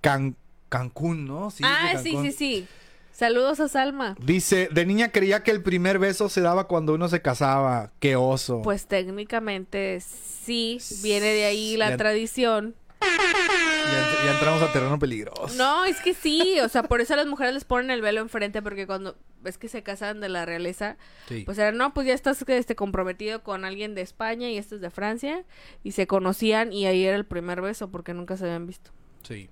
Can- 0.00 0.36
Cancún, 0.70 1.26
¿no? 1.26 1.50
Sí, 1.50 1.62
ah, 1.66 2.00
sí, 2.02 2.16
sí, 2.22 2.32
sí. 2.32 2.66
Saludos 3.12 3.60
a 3.60 3.68
Salma. 3.68 4.16
Dice, 4.18 4.70
de 4.72 4.86
niña 4.86 5.12
creía 5.12 5.42
que 5.42 5.50
el 5.50 5.62
primer 5.62 5.98
beso 5.98 6.30
se 6.30 6.40
daba 6.40 6.66
cuando 6.66 6.94
uno 6.94 7.08
se 7.10 7.20
casaba. 7.20 7.92
Qué 8.00 8.16
oso. 8.16 8.62
Pues 8.62 8.86
técnicamente 8.86 10.00
sí, 10.00 10.78
viene 11.02 11.26
de 11.26 11.44
ahí 11.44 11.76
la 11.76 11.94
tradición. 11.98 12.74
Ya, 13.04 14.00
ent- 14.00 14.24
ya 14.24 14.32
entramos 14.32 14.62
a 14.62 14.72
terreno 14.72 14.98
peligroso. 14.98 15.54
No, 15.56 15.84
es 15.84 16.00
que 16.00 16.14
sí, 16.14 16.58
o 16.60 16.68
sea, 16.68 16.82
por 16.84 17.00
eso 17.00 17.14
a 17.14 17.16
las 17.16 17.26
mujeres 17.26 17.54
les 17.54 17.64
ponen 17.64 17.90
el 17.90 18.00
velo 18.02 18.20
enfrente, 18.20 18.62
porque 18.62 18.86
cuando 18.86 19.16
ves 19.40 19.58
que 19.58 19.68
se 19.68 19.82
casan 19.82 20.20
de 20.20 20.28
la 20.28 20.46
realeza, 20.46 20.96
Sí. 21.28 21.42
pues 21.44 21.58
era, 21.58 21.72
no, 21.72 21.92
pues 21.94 22.06
ya 22.06 22.14
estás 22.14 22.42
este, 22.48 22.74
comprometido 22.76 23.42
con 23.42 23.64
alguien 23.64 23.94
de 23.94 24.00
España 24.02 24.48
y 24.50 24.56
este 24.58 24.76
es 24.76 24.80
de 24.80 24.90
Francia, 24.90 25.44
y 25.82 25.92
se 25.92 26.06
conocían 26.06 26.72
y 26.72 26.86
ahí 26.86 27.04
era 27.04 27.16
el 27.16 27.26
primer 27.26 27.60
beso, 27.60 27.90
porque 27.90 28.14
nunca 28.14 28.36
se 28.36 28.44
habían 28.44 28.66
visto, 28.66 28.90
sí. 29.22 29.48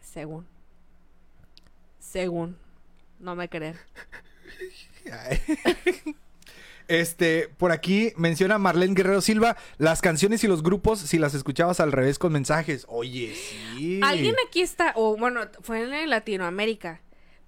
según. 0.00 0.46
Según. 1.98 2.56
No 3.20 3.34
me 3.36 3.48
creen. 3.48 3.76
Este, 6.88 7.48
por 7.58 7.72
aquí 7.72 8.12
menciona 8.16 8.58
Marlene 8.58 8.94
Guerrero 8.94 9.20
Silva, 9.20 9.56
las 9.78 10.00
canciones 10.00 10.42
y 10.44 10.48
los 10.48 10.62
grupos 10.62 10.98
si 11.00 11.18
las 11.18 11.34
escuchabas 11.34 11.80
al 11.80 11.92
revés 11.92 12.18
con 12.18 12.32
mensajes. 12.32 12.84
Oye, 12.88 13.34
sí. 13.34 14.00
Alguien 14.02 14.34
aquí 14.46 14.60
está, 14.62 14.92
o 14.96 15.16
bueno, 15.16 15.40
fue 15.62 15.82
en 16.02 16.10
Latinoamérica, 16.10 17.00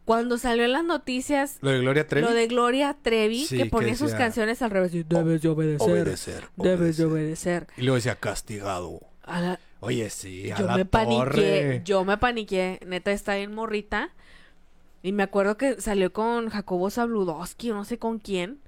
cuando 0.04 0.36
salió 0.38 0.64
en 0.64 0.72
las 0.72 0.84
noticias 0.84 1.58
Lo 1.62 1.70
de 1.70 1.80
Gloria 1.80 2.06
Trevi. 2.06 2.26
lo 2.26 2.32
de 2.34 2.46
Gloria 2.46 2.96
Trevi, 3.02 3.44
Sí, 3.44 3.56
que 3.56 3.64
que 3.64 3.70
ponía 3.70 3.96
sus 3.96 4.12
canciones 4.12 4.60
al 4.62 4.70
revés. 4.70 4.92
Debes 4.92 5.42
de 5.42 5.48
obedecer. 5.48 5.90
Obedecer. 5.90 6.48
Debes 6.56 6.96
de 6.98 7.04
obedecer". 7.06 7.66
Y 7.76 7.82
luego 7.82 7.96
decía 7.96 8.16
castigado. 8.16 9.00
A 9.22 9.40
la- 9.40 9.60
Oye, 9.80 10.08
sí, 10.10 10.50
a 10.50 10.56
yo 10.58 10.66
la 10.66 10.76
me 10.78 10.84
paniqué, 10.86 11.82
yo 11.84 12.04
me 12.04 12.16
paniqué, 12.18 12.80
neta 12.86 13.12
está 13.12 13.36
en 13.38 13.54
morrita. 13.54 14.10
Y 15.02 15.12
me 15.12 15.22
acuerdo 15.22 15.58
que 15.58 15.80
salió 15.82 16.12
con 16.14 16.48
Jacobo 16.48 16.88
Zabludowski, 16.90 17.70
o 17.70 17.74
no 17.74 17.84
sé 17.84 17.98
con 17.98 18.18
quién, 18.18 18.60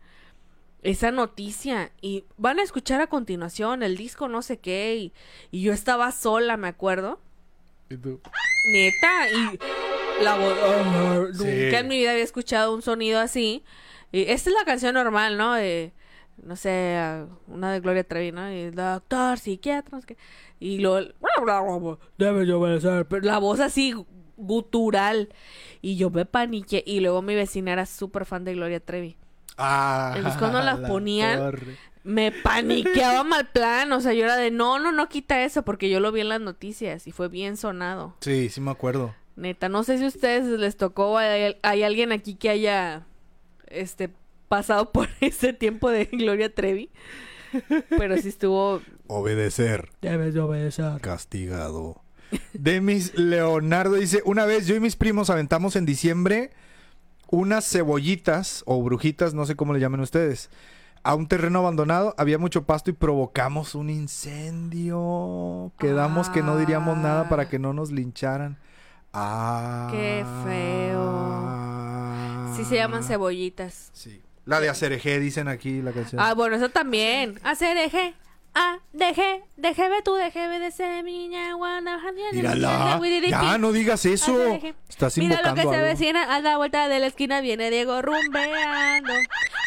esa 0.82 1.10
noticia. 1.10 1.92
Y 2.00 2.24
van 2.36 2.58
a 2.58 2.62
escuchar 2.62 3.00
a 3.00 3.06
continuación 3.06 3.82
el 3.82 3.96
disco 3.96 4.28
no 4.28 4.42
sé 4.42 4.58
qué. 4.58 4.96
Y, 4.96 5.12
y 5.50 5.62
yo 5.62 5.72
estaba 5.72 6.10
sola, 6.12 6.56
me 6.56 6.68
acuerdo. 6.68 7.20
¿Y 7.88 7.96
tú? 7.96 8.20
Neta, 8.72 9.30
y 9.30 9.58
la 10.22 10.36
voz. 10.36 11.36
Sí. 11.36 11.44
Nunca 11.44 11.78
en 11.80 11.88
mi 11.88 11.98
vida 11.98 12.12
había 12.12 12.24
escuchado 12.24 12.74
un 12.74 12.82
sonido 12.82 13.20
así. 13.20 13.64
Y 14.12 14.22
esta 14.22 14.50
es 14.50 14.56
la 14.56 14.64
canción 14.64 14.94
normal, 14.94 15.36
¿no? 15.36 15.54
De, 15.54 15.92
no 16.42 16.56
sé, 16.56 16.98
una 17.46 17.72
de 17.72 17.80
Gloria 17.80 18.04
Trevi, 18.04 18.32
¿no? 18.32 18.50
Y 18.52 18.70
doctor, 18.70 19.38
psiquiatra, 19.38 19.96
no 19.96 20.00
sé 20.00 20.06
qué. 20.08 20.16
Y 20.58 20.78
luego. 20.78 21.08
Debes 22.18 22.46
de 22.46 22.52
obedecer. 22.54 23.06
Pero 23.06 23.24
la 23.26 23.38
voz 23.38 23.60
así 23.60 23.94
gutural. 24.36 25.28
Y 25.82 25.96
yo 25.96 26.10
me 26.10 26.24
paniqué. 26.24 26.82
Y 26.86 27.00
luego 27.00 27.22
mi 27.22 27.34
vecina 27.34 27.72
era 27.72 27.86
súper 27.86 28.24
fan 28.24 28.44
de 28.44 28.54
Gloria 28.54 28.80
Trevi. 28.80 29.16
Ah, 29.56 30.12
Entonces, 30.16 30.38
cuando 30.38 30.60
las 30.60 30.80
la 30.80 30.88
ponían, 30.88 31.38
torre. 31.38 31.76
Me 32.04 32.30
paniqueaba 32.30 33.24
mal 33.24 33.48
plan. 33.48 33.92
O 33.92 34.00
sea, 34.00 34.12
yo 34.12 34.24
era 34.24 34.36
de 34.36 34.50
no, 34.50 34.78
no, 34.78 34.92
no 34.92 35.08
quita 35.08 35.42
eso. 35.44 35.64
Porque 35.64 35.90
yo 35.90 36.00
lo 36.00 36.12
vi 36.12 36.20
en 36.20 36.28
las 36.28 36.40
noticias 36.40 37.06
y 37.06 37.12
fue 37.12 37.28
bien 37.28 37.56
sonado. 37.56 38.14
Sí, 38.20 38.48
sí 38.48 38.60
me 38.60 38.70
acuerdo. 38.70 39.14
Neta, 39.34 39.68
no 39.68 39.82
sé 39.82 39.98
si 39.98 40.04
a 40.04 40.08
ustedes 40.08 40.46
les 40.46 40.76
tocó 40.76 41.12
o 41.12 41.18
hay, 41.18 41.56
hay 41.62 41.82
alguien 41.82 42.12
aquí 42.12 42.36
que 42.36 42.48
haya 42.48 43.06
este 43.66 44.10
pasado 44.48 44.90
por 44.92 45.08
ese 45.20 45.52
tiempo 45.52 45.90
de 45.90 46.04
Gloria 46.06 46.54
Trevi. 46.54 46.90
Pero 47.90 48.16
sí 48.18 48.28
estuvo. 48.28 48.82
Obedecer. 49.06 49.90
Debes 50.00 50.34
de 50.34 50.40
obedecer. 50.40 51.00
Castigado. 51.00 52.02
Demis 52.52 53.16
Leonardo 53.16 53.94
dice, 53.94 54.20
una 54.24 54.46
vez 54.46 54.66
yo 54.66 54.74
y 54.74 54.80
mis 54.80 54.96
primos 54.96 55.30
aventamos 55.30 55.76
en 55.76 55.86
diciembre 55.86 56.50
unas 57.28 57.68
cebollitas 57.68 58.62
o 58.66 58.82
brujitas, 58.82 59.34
no 59.34 59.46
sé 59.46 59.56
cómo 59.56 59.72
le 59.72 59.80
llamen 59.80 60.00
ustedes, 60.00 60.50
a 61.02 61.14
un 61.14 61.28
terreno 61.28 61.60
abandonado, 61.60 62.14
había 62.18 62.36
mucho 62.36 62.64
pasto 62.64 62.90
y 62.90 62.92
provocamos 62.92 63.76
un 63.76 63.90
incendio. 63.90 65.70
Quedamos 65.78 66.28
que 66.30 66.42
no 66.42 66.58
diríamos 66.58 66.98
nada 66.98 67.28
para 67.28 67.48
que 67.48 67.60
no 67.60 67.72
nos 67.72 67.92
lincharan. 67.92 68.58
Ah. 69.12 69.88
Qué 69.92 70.24
feo. 70.44 71.06
Sí 72.56 72.64
se 72.64 72.74
llaman 72.74 73.04
cebollitas. 73.04 73.90
Sí. 73.92 74.20
La 74.46 74.60
de 74.60 74.68
Acerejé, 74.68 75.20
dicen 75.20 75.46
aquí 75.48 75.80
la 75.80 75.92
canción. 75.92 76.20
Ah, 76.20 76.34
bueno, 76.34 76.56
eso 76.56 76.70
también. 76.70 77.38
Hacer 77.44 77.76
eje. 77.76 78.14
Ah, 78.58 78.78
deje, 78.94 79.44
déjeme 79.58 80.00
tú, 80.00 80.14
déjeme 80.14 80.58
de 80.58 80.70
ser 80.70 81.04
mi 81.04 81.12
niña, 81.12 81.52
guana, 81.52 82.00
Mírala. 82.32 82.98
Ya, 83.28 83.58
no 83.58 83.70
digas 83.70 84.06
eso. 84.06 84.58
Estás 84.88 85.18
Mira 85.18 85.42
lo 85.42 85.54
que 85.54 85.60
se 85.60 85.68
algo. 85.68 85.82
vecina, 85.82 86.34
a 86.34 86.40
la 86.40 86.56
vuelta 86.56 86.88
de 86.88 86.98
la 86.98 87.06
esquina 87.08 87.42
viene 87.42 87.68
Diego 87.68 88.00
rumbeando. 88.00 89.12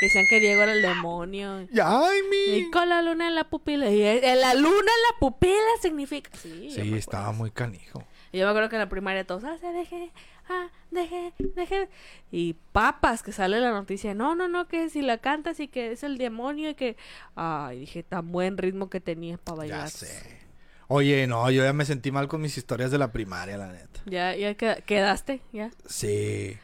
Decían 0.02 0.26
que 0.28 0.40
Diego 0.40 0.64
era 0.64 0.72
el 0.74 0.82
demonio. 0.82 1.68
Ya, 1.72 1.88
ay, 1.88 2.18
mi. 2.32 2.58
Y 2.58 2.72
con 2.72 2.90
la 2.90 3.04
luna 3.04 3.28
en 3.28 3.36
la 3.36 3.44
pupila. 3.44 3.92
Y 3.92 4.02
eh, 4.02 4.36
la 4.36 4.56
luna 4.56 4.72
en 4.80 5.14
la 5.14 5.20
pupila 5.20 5.54
significa. 5.84 6.32
Sí, 6.36 6.76
estaba 6.96 7.32
muy 7.32 7.52
canijo. 7.52 8.04
Y 8.32 8.40
yo 8.40 8.46
me 8.46 8.50
acuerdo 8.50 8.70
que 8.70 8.78
en 8.78 8.82
la 8.82 8.90
primaria 8.90 9.24
todos, 9.24 9.44
ah, 9.44 9.56
se 9.62 9.68
deje, 9.68 10.10
ah, 10.50 10.68
deje, 10.92 11.34
deje. 11.56 11.90
Y 12.32 12.56
papas, 12.72 13.24
que 13.24 13.32
sale 13.32 13.60
la 13.60 13.72
noticia, 13.72 14.14
no, 14.14 14.36
no, 14.36 14.48
no, 14.48 14.68
que 14.68 14.90
si 14.90 15.02
la 15.02 15.18
cantas 15.20 15.60
y 15.60 15.68
que 15.68 15.92
es 15.92 16.04
el 16.04 16.18
demonio 16.18 16.70
y 16.70 16.76
que... 16.76 16.98
Ay, 17.36 17.80
dije, 17.82 18.04
tan 18.04 18.32
buen 18.32 18.58
ritmo 18.58 18.90
que 18.90 19.00
tenía 19.00 19.38
para 19.38 19.58
bailar. 19.58 19.82
Ya 19.86 19.88
sé. 19.90 20.40
Oye, 20.88 21.28
no, 21.28 21.50
yo 21.52 21.64
ya 21.64 21.72
me 21.74 21.86
sentí 21.86 22.12
mal 22.12 22.28
con 22.28 22.42
mis 22.42 22.58
historias 22.58 22.90
de 22.90 22.98
la 22.98 23.12
primaria, 23.12 23.58
la 23.58 23.68
neta. 23.68 24.00
Ya, 24.06 24.36
ya 24.36 24.56
queda- 24.56 24.82
quedaste, 24.82 25.42
ya. 25.52 25.70
Sí. 25.86 26.58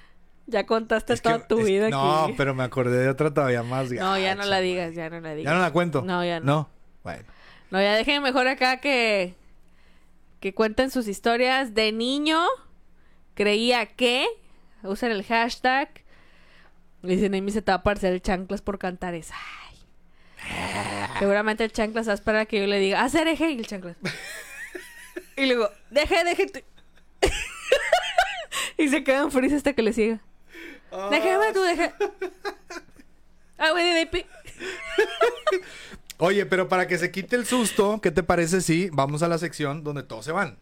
Ya 0.48 0.66
contaste 0.66 1.14
Es 1.14 1.22
que- 1.22 1.30
toda 1.30 1.48
tu 1.48 1.60
es- 1.60 1.66
vida 1.66 1.90
No, 1.90 2.24
aquí. 2.26 2.34
pero 2.38 2.56
me 2.56 2.64
acordé 2.64 2.98
de 2.98 3.10
otra 3.10 3.34
todavía 3.34 3.62
más 3.64 3.92
No, 3.92 4.18
ya 4.18 4.34
no 4.34 4.40
gacha, 4.40 4.50
la 4.50 4.60
digas, 4.62 4.96
ya 4.96 5.10
no 5.10 5.20
la 5.20 5.36
digas. 5.36 5.52
¿Ya 5.52 5.56
no 5.56 5.62
la 5.62 5.72
cuento? 5.72 6.02
No, 6.02 6.24
ya 6.26 6.40
no. 6.40 6.46
No. 6.46 6.70
Bueno. 7.04 7.24
No, 7.72 7.82
ya 7.82 7.94
dejen 7.96 8.22
mejor 8.24 8.48
acá 8.48 8.80
que 8.82 9.36
que 10.40 10.54
cuenten 10.54 10.92
sus 10.92 11.08
historias 11.08 11.74
de 11.74 11.92
niño. 11.92 12.40
Creía 13.36 13.86
que 13.86 14.26
usen 14.84 15.12
el 15.12 15.24
hashtag. 15.24 15.90
Dicen, 17.04 17.36
Amy 17.36 17.52
se 17.52 17.62
te 17.62 17.72
va 17.72 17.78
a 17.78 17.84
parecer 17.84 18.14
el 18.14 18.22
chanclas 18.22 18.62
por 18.62 18.80
cantar 18.80 19.14
esa. 19.14 19.36
Ay. 19.70 19.78
Seguramente 21.20 21.64
el 21.64 21.72
chanclas 21.72 22.08
va 22.08 22.12
a 22.14 22.16
esperar 22.16 22.42
a 22.42 22.46
que 22.46 22.60
yo 22.60 22.66
le 22.68 22.80
diga, 22.80 23.04
hacer 23.04 23.28
eje 23.28 23.52
y 23.52 23.60
el 23.60 23.68
chanclas. 23.68 23.98
y 25.38 25.46
luego, 25.46 25.70
deje, 25.92 26.24
deje. 26.24 26.48
tu-". 26.48 26.60
y 28.78 28.90
se 28.90 29.04
quedan 29.04 29.32
felices 29.32 29.58
hasta 29.58 29.74
que 29.74 29.82
le 29.84 29.94
siga. 29.94 30.20
Déjame 31.12 31.54
tú, 31.54 31.62
deje. 31.62 31.94
Ah, 33.58 33.72
güey, 33.72 33.94
de 33.94 34.06
pi- 34.08 34.26
Oye, 36.18 36.46
pero 36.46 36.68
para 36.68 36.88
que 36.88 36.98
se 36.98 37.10
quite 37.10 37.38
el 37.38 37.46
susto, 37.46 38.02
¿qué 38.02 38.12
te 38.12 38.22
parece 38.22 38.60
si 38.60 38.90
vamos 38.92 39.24
a 39.24 39.30
la 39.30 39.38
sección 39.38 39.82
donde 39.82 40.04
todos 40.04 40.26
se 40.26 40.34
van? 40.34 40.58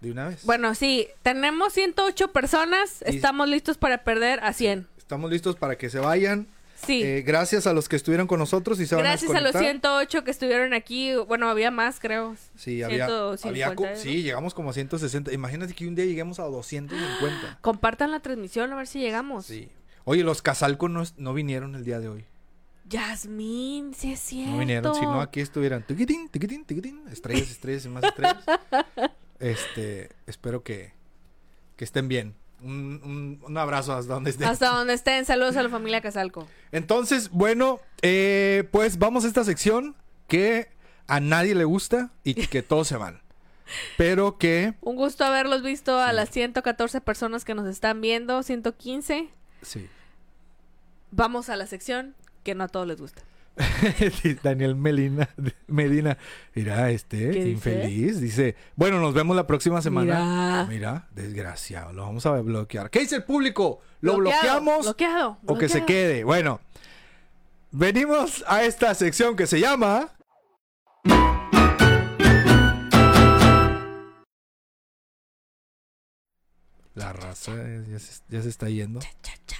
De 0.00 0.12
una 0.12 0.28
vez. 0.28 0.44
Bueno, 0.44 0.74
sí, 0.74 1.08
tenemos 1.22 1.72
108 1.72 2.32
personas. 2.32 3.02
Y- 3.06 3.16
Estamos 3.16 3.48
listos 3.48 3.76
para 3.78 4.04
perder 4.04 4.40
a 4.42 4.52
100. 4.52 4.86
Estamos 4.96 5.30
listos 5.30 5.56
para 5.56 5.76
que 5.76 5.90
se 5.90 5.98
vayan. 5.98 6.46
Sí. 6.86 7.02
Eh, 7.02 7.22
gracias 7.26 7.66
a 7.66 7.72
los 7.72 7.88
que 7.88 7.96
estuvieron 7.96 8.28
con 8.28 8.38
nosotros 8.38 8.78
y 8.78 8.86
se 8.86 8.94
van 8.94 9.02
Gracias 9.02 9.32
a 9.32 9.40
los 9.40 9.52
desconectar. 9.52 9.62
108 9.98 10.22
que 10.22 10.30
estuvieron 10.30 10.72
aquí. 10.74 11.12
Bueno, 11.26 11.48
había 11.50 11.72
más, 11.72 11.98
creo. 11.98 12.36
Sí, 12.56 12.84
había, 12.84 13.06
había 13.06 13.36
150, 13.36 13.74
co- 13.74 13.86
¿no? 13.86 13.96
sí, 13.96 14.22
llegamos 14.22 14.54
como 14.54 14.70
a 14.70 14.72
160. 14.72 15.32
Imagínate 15.32 15.74
que 15.74 15.88
un 15.88 15.96
día 15.96 16.04
lleguemos 16.04 16.38
a 16.38 16.44
250. 16.44 17.58
Compartan 17.62 18.12
la 18.12 18.20
transmisión 18.20 18.72
a 18.72 18.76
ver 18.76 18.86
si 18.86 19.00
llegamos. 19.00 19.46
Sí. 19.46 19.68
Oye, 20.04 20.22
los 20.22 20.40
Casalco 20.40 20.88
no, 20.88 21.02
no 21.16 21.34
vinieron 21.34 21.74
el 21.74 21.84
día 21.84 21.98
de 21.98 22.08
hoy. 22.08 22.24
Yasmín, 22.88 23.92
sí 23.94 24.12
es 24.12 24.20
cierto. 24.20 24.52
No 24.52 24.58
vinieron, 24.58 24.94
si 24.94 25.02
no 25.02 25.20
aquí 25.20 25.40
estuvieran. 25.40 25.82
Tiquitín, 25.82 26.28
tiquitín, 26.28 26.64
tiquitín. 26.64 27.02
Estrellas, 27.10 27.50
estrellas 27.50 27.84
y 27.84 27.88
más 27.88 28.04
estrellas. 28.04 28.38
Este, 29.40 30.10
espero 30.26 30.62
que, 30.62 30.92
que 31.76 31.84
estén 31.84 32.08
bien. 32.08 32.34
Un, 32.60 33.00
un- 33.04 33.40
un 33.44 33.56
abrazo 33.58 33.92
hasta 33.94 34.14
donde 34.14 34.30
estén. 34.30 34.48
Hasta 34.48 34.68
donde 34.70 34.94
estén. 34.94 35.24
Saludos 35.24 35.56
a 35.56 35.62
la 35.62 35.68
familia 35.68 36.00
Casalco. 36.00 36.48
Entonces, 36.72 37.30
bueno, 37.30 37.78
eh, 38.02 38.68
pues 38.72 38.98
vamos 38.98 39.24
a 39.24 39.28
esta 39.28 39.44
sección 39.44 39.94
que 40.26 40.68
a 41.06 41.20
nadie 41.20 41.54
le 41.54 41.64
gusta 41.64 42.10
y 42.24 42.34
que 42.34 42.62
todos 42.62 42.88
se 42.88 42.96
van. 42.96 43.20
Pero 43.96 44.38
que, 44.38 44.74
Un 44.80 44.96
gusto 44.96 45.24
haberlos 45.24 45.62
visto 45.62 45.98
a 46.00 46.10
Sí. 46.10 46.16
las 46.16 46.30
114 46.30 47.00
personas 47.00 47.44
que 47.44 47.54
nos 47.54 47.66
están 47.68 48.00
viendo. 48.00 48.42
115. 48.42 49.28
sí. 49.62 49.88
Vamos 51.10 51.48
a 51.48 51.56
la 51.56 51.66
sección 51.66 52.14
que 52.44 52.54
no 52.54 52.64
a 52.64 52.68
todos 52.68 52.86
les 52.86 53.00
gusta. 53.00 53.22
Daniel 54.42 54.76
Melina, 54.76 55.28
Medina, 55.66 56.16
mira, 56.54 56.90
este, 56.90 57.48
infeliz, 57.48 58.20
dice, 58.20 58.54
bueno, 58.76 59.00
nos 59.00 59.14
vemos 59.14 59.34
la 59.36 59.46
próxima 59.46 59.82
semana. 59.82 60.66
Mira. 60.66 60.66
Mira, 60.68 61.08
desgraciado, 61.14 61.92
lo 61.92 62.02
vamos 62.02 62.24
a 62.26 62.40
bloquear. 62.40 62.90
¿Qué 62.90 63.00
dice 63.00 63.16
el 63.16 63.24
público? 63.24 63.80
¿Lo 64.00 64.16
Bloqueado, 64.16 64.60
bloqueamos 64.60 64.86
Bloqueado. 64.86 65.38
o 65.46 65.58
que 65.58 65.68
se 65.68 65.84
quede? 65.84 66.24
Bueno, 66.24 66.60
venimos 67.72 68.44
a 68.46 68.62
esta 68.62 68.94
sección 68.94 69.36
que 69.36 69.46
se 69.46 69.60
llama... 69.60 70.12
La 76.94 77.12
raza 77.12 77.52
ya 77.88 77.98
se, 77.98 78.22
ya 78.28 78.42
se 78.42 78.48
está 78.48 78.68
yendo. 78.68 78.98
Cha, 79.00 79.10
cha, 79.22 79.32
cha. 79.46 79.56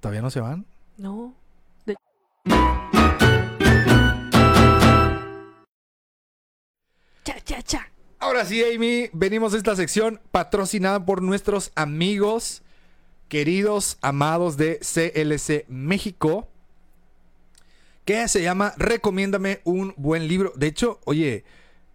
¿Todavía 0.00 0.20
no 0.20 0.30
se 0.30 0.40
van? 0.40 0.66
No. 0.96 1.34
De- 1.86 1.94
Cha, 7.24 7.40
cha, 7.40 7.62
cha. 7.62 7.88
Ahora 8.18 8.44
sí, 8.44 8.62
Amy, 8.64 9.10
venimos 9.12 9.54
a 9.54 9.56
esta 9.56 9.76
sección 9.76 10.20
patrocinada 10.30 11.04
por 11.04 11.22
nuestros 11.22 11.72
amigos, 11.74 12.62
queridos, 13.28 13.98
amados 14.00 14.56
de 14.56 14.78
CLC 14.80 15.64
México, 15.68 16.48
que 18.04 18.26
se 18.28 18.42
llama 18.42 18.74
Recomiéndame 18.76 19.60
un 19.64 19.94
buen 19.96 20.28
libro. 20.28 20.52
De 20.56 20.66
hecho, 20.66 21.00
oye, 21.04 21.44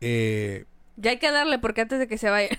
eh, 0.02 0.66
Ya 0.98 1.12
hay 1.12 1.20
que 1.20 1.32
darle 1.32 1.60
porque 1.60 1.82
antes 1.82 2.00
de 2.00 2.08
que 2.08 2.18
se 2.18 2.30
vayan. 2.30 2.58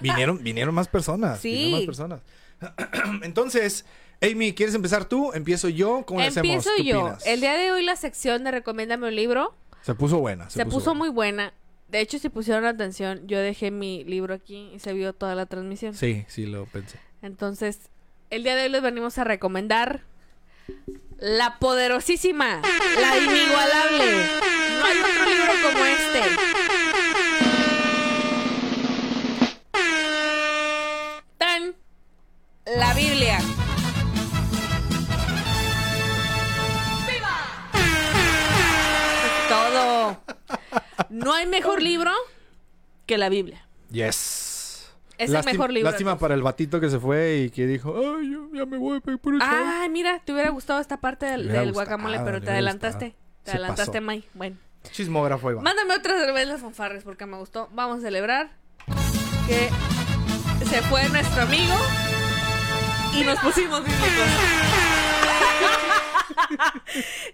vinieron, 0.00 0.42
vinieron 0.42 0.74
más 0.74 0.88
personas. 0.88 1.40
Sí. 1.40 1.50
vinieron 1.50 1.72
más 1.80 1.86
personas. 1.86 2.20
Entonces, 3.22 3.84
Amy, 4.22 4.52
¿quieres 4.54 4.74
empezar 4.74 5.04
tú? 5.06 5.32
¿Empiezo 5.34 5.68
yo? 5.68 6.04
¿Cómo 6.06 6.20
hacemos? 6.20 6.36
Empiezo 6.36 6.70
¿Qué 6.76 6.84
yo. 6.84 7.00
opinas? 7.00 7.26
El 7.26 7.40
día 7.40 7.54
de 7.54 7.72
hoy 7.72 7.82
la 7.82 7.96
sección 7.96 8.44
de 8.44 8.52
Recomiéndame 8.52 9.08
un 9.08 9.16
libro 9.16 9.54
Se 9.82 9.94
puso 9.94 10.18
buena. 10.18 10.48
se, 10.48 10.64
puso, 10.64 10.90
buena. 10.90 10.98
muy 10.98 11.08
buena. 11.08 11.52
De 11.88 12.00
hecho, 12.00 12.18
si 12.18 12.28
pusieron 12.28 12.64
atención, 12.64 13.26
yo 13.26 13.38
dejé 13.38 13.70
mi 13.70 14.04
libro 14.04 14.34
aquí 14.34 14.70
y 14.74 14.78
se 14.78 14.92
vio 14.92 15.12
toda 15.12 15.34
la 15.34 15.46
transmisión. 15.46 15.94
Sí, 15.94 16.24
sí, 16.28 16.46
lo 16.46 16.66
pensé. 16.66 16.98
Entonces, 17.20 17.78
el 18.30 18.44
día 18.44 18.54
de 18.56 18.62
hoy 18.64 18.68
les 18.70 18.82
venimos 18.82 19.18
a 19.18 19.24
recomendar 19.24 20.02
la 21.18 21.58
poderosísima, 21.58 22.62
la 23.00 23.18
inigualable. 23.18 24.26
No 24.78 24.84
hay 24.86 24.98
otro 25.00 25.24
libro 25.26 25.52
como 25.70 25.84
este. 25.84 26.20
Tan 31.38 31.74
la 32.64 32.94
Biblia. 32.94 33.38
No 41.10 41.32
hay 41.34 41.46
mejor 41.46 41.82
libro 41.82 42.10
que 43.06 43.18
la 43.18 43.28
Biblia. 43.28 43.66
Yes. 43.90 44.90
Es 45.18 45.30
el 45.30 45.44
mejor 45.44 45.70
libro, 45.72 45.90
Lástima 45.90 46.18
para 46.18 46.34
el 46.34 46.42
batito 46.42 46.80
que 46.80 46.90
se 46.90 46.98
fue 46.98 47.42
y 47.44 47.50
que 47.50 47.66
dijo, 47.66 47.94
ay, 47.96 48.32
yo 48.32 48.48
ya 48.52 48.66
me 48.66 48.78
voy, 48.78 49.00
pero 49.00 49.18
por 49.18 49.34
eso". 49.34 49.44
Ay, 49.46 49.88
mira, 49.88 50.20
te 50.24 50.32
hubiera 50.32 50.50
gustado 50.50 50.80
esta 50.80 50.96
parte 50.96 51.26
del, 51.26 51.44
gustado, 51.44 51.72
guacamole, 51.72 52.18
pero 52.20 52.40
te 52.40 52.50
adelantaste. 52.50 53.06
gustado. 53.06 53.22
Te 53.44 53.50
Se 53.50 53.56
adelantaste, 53.56 53.92
pasó. 53.92 54.04
May. 54.04 54.24
Bueno. 54.34 54.56
Chismógrafo 54.90 55.54
va. 55.54 55.62
Mándame 55.62 55.94
otra 55.94 56.32
vez 56.32 56.48
las 56.48 56.60
fanfarres 56.60 57.04
porque 57.04 57.26
me 57.26 57.36
gustó. 57.36 57.68
Vamos 57.72 57.98
a 57.98 58.00
celebrar 58.00 58.50
que 59.46 59.70
se 60.64 60.82
fue 60.82 61.08
nuestro 61.08 61.42
amigo 61.42 61.74
y 63.14 63.22
nos 63.22 63.38
pusimos. 63.38 63.82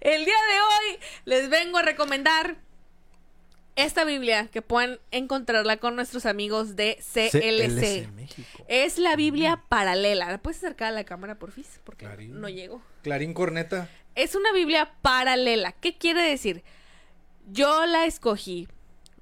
El 0.01 0.25
día 0.25 0.35
de 0.35 0.61
hoy 0.61 0.99
les 1.25 1.49
vengo 1.49 1.79
a 1.79 1.83
recomendar 1.83 2.57
esta 3.79 4.05
Biblia 4.05 4.49
que 4.49 4.61
pueden 4.63 4.99
encontrarla 5.11 5.77
con 5.79 5.95
nuestros 5.97 6.27
amigos 6.27 6.75
de 6.77 6.99
CLC. 7.13 8.09
Es 8.69 8.99
la 8.99 9.15
Biblia 9.17 9.63
paralela. 9.69 10.31
¿La 10.31 10.39
puedes 10.39 10.59
acercar 10.59 10.89
a 10.89 10.91
la 10.93 11.05
cámara, 11.05 11.39
porfis? 11.39 11.81
Porque 11.85 12.05
Clarín. 12.07 12.41
no 12.41 12.49
llego. 12.49 12.83
Clarín 13.03 13.35
Corneta. 13.35 13.89
Es 14.15 14.35
una 14.35 14.53
Biblia 14.53 14.93
paralela. 15.01 15.73
¿Qué 15.73 15.97
quiere 15.97 16.23
decir? 16.23 16.65
Yo 17.51 17.87
la 17.87 18.05
escogí. 18.05 18.69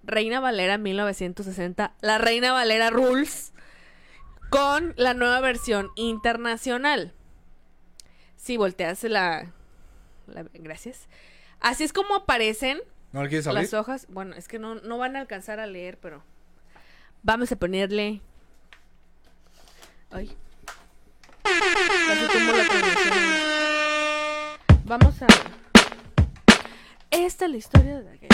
Reina 0.02 0.40
Valera 0.40 0.78
1960. 0.78 1.94
La 2.00 2.18
Reina 2.18 2.52
Valera 2.52 2.90
Rules. 2.90 3.52
Con 4.50 4.94
la 4.96 5.12
nueva 5.14 5.40
versión 5.40 5.90
internacional. 5.96 7.12
Si 8.36 8.56
volteas 8.56 9.02
la, 9.04 9.52
la- 10.26 10.46
Gracias. 10.54 11.08
Así 11.60 11.84
es 11.84 11.92
como 11.92 12.14
aparecen 12.14 12.80
¿No 13.12 13.22
le 13.22 13.28
quieres 13.28 13.46
abrir? 13.46 13.62
las 13.64 13.74
hojas. 13.74 14.06
Bueno, 14.10 14.34
es 14.34 14.48
que 14.48 14.58
no, 14.58 14.76
no 14.76 14.98
van 14.98 15.16
a 15.16 15.20
alcanzar 15.20 15.60
a 15.60 15.66
leer, 15.66 15.98
pero. 15.98 16.22
Vamos 17.22 17.50
a 17.52 17.56
ponerle. 17.56 18.20
Ay. 20.10 20.36
La. 21.44 22.66
Vamos 24.84 25.22
a. 25.22 25.26
Esta 27.10 27.44
es 27.46 27.50
la 27.50 27.56
historia 27.56 28.00
de 28.00 28.10
aquel. 28.12 28.28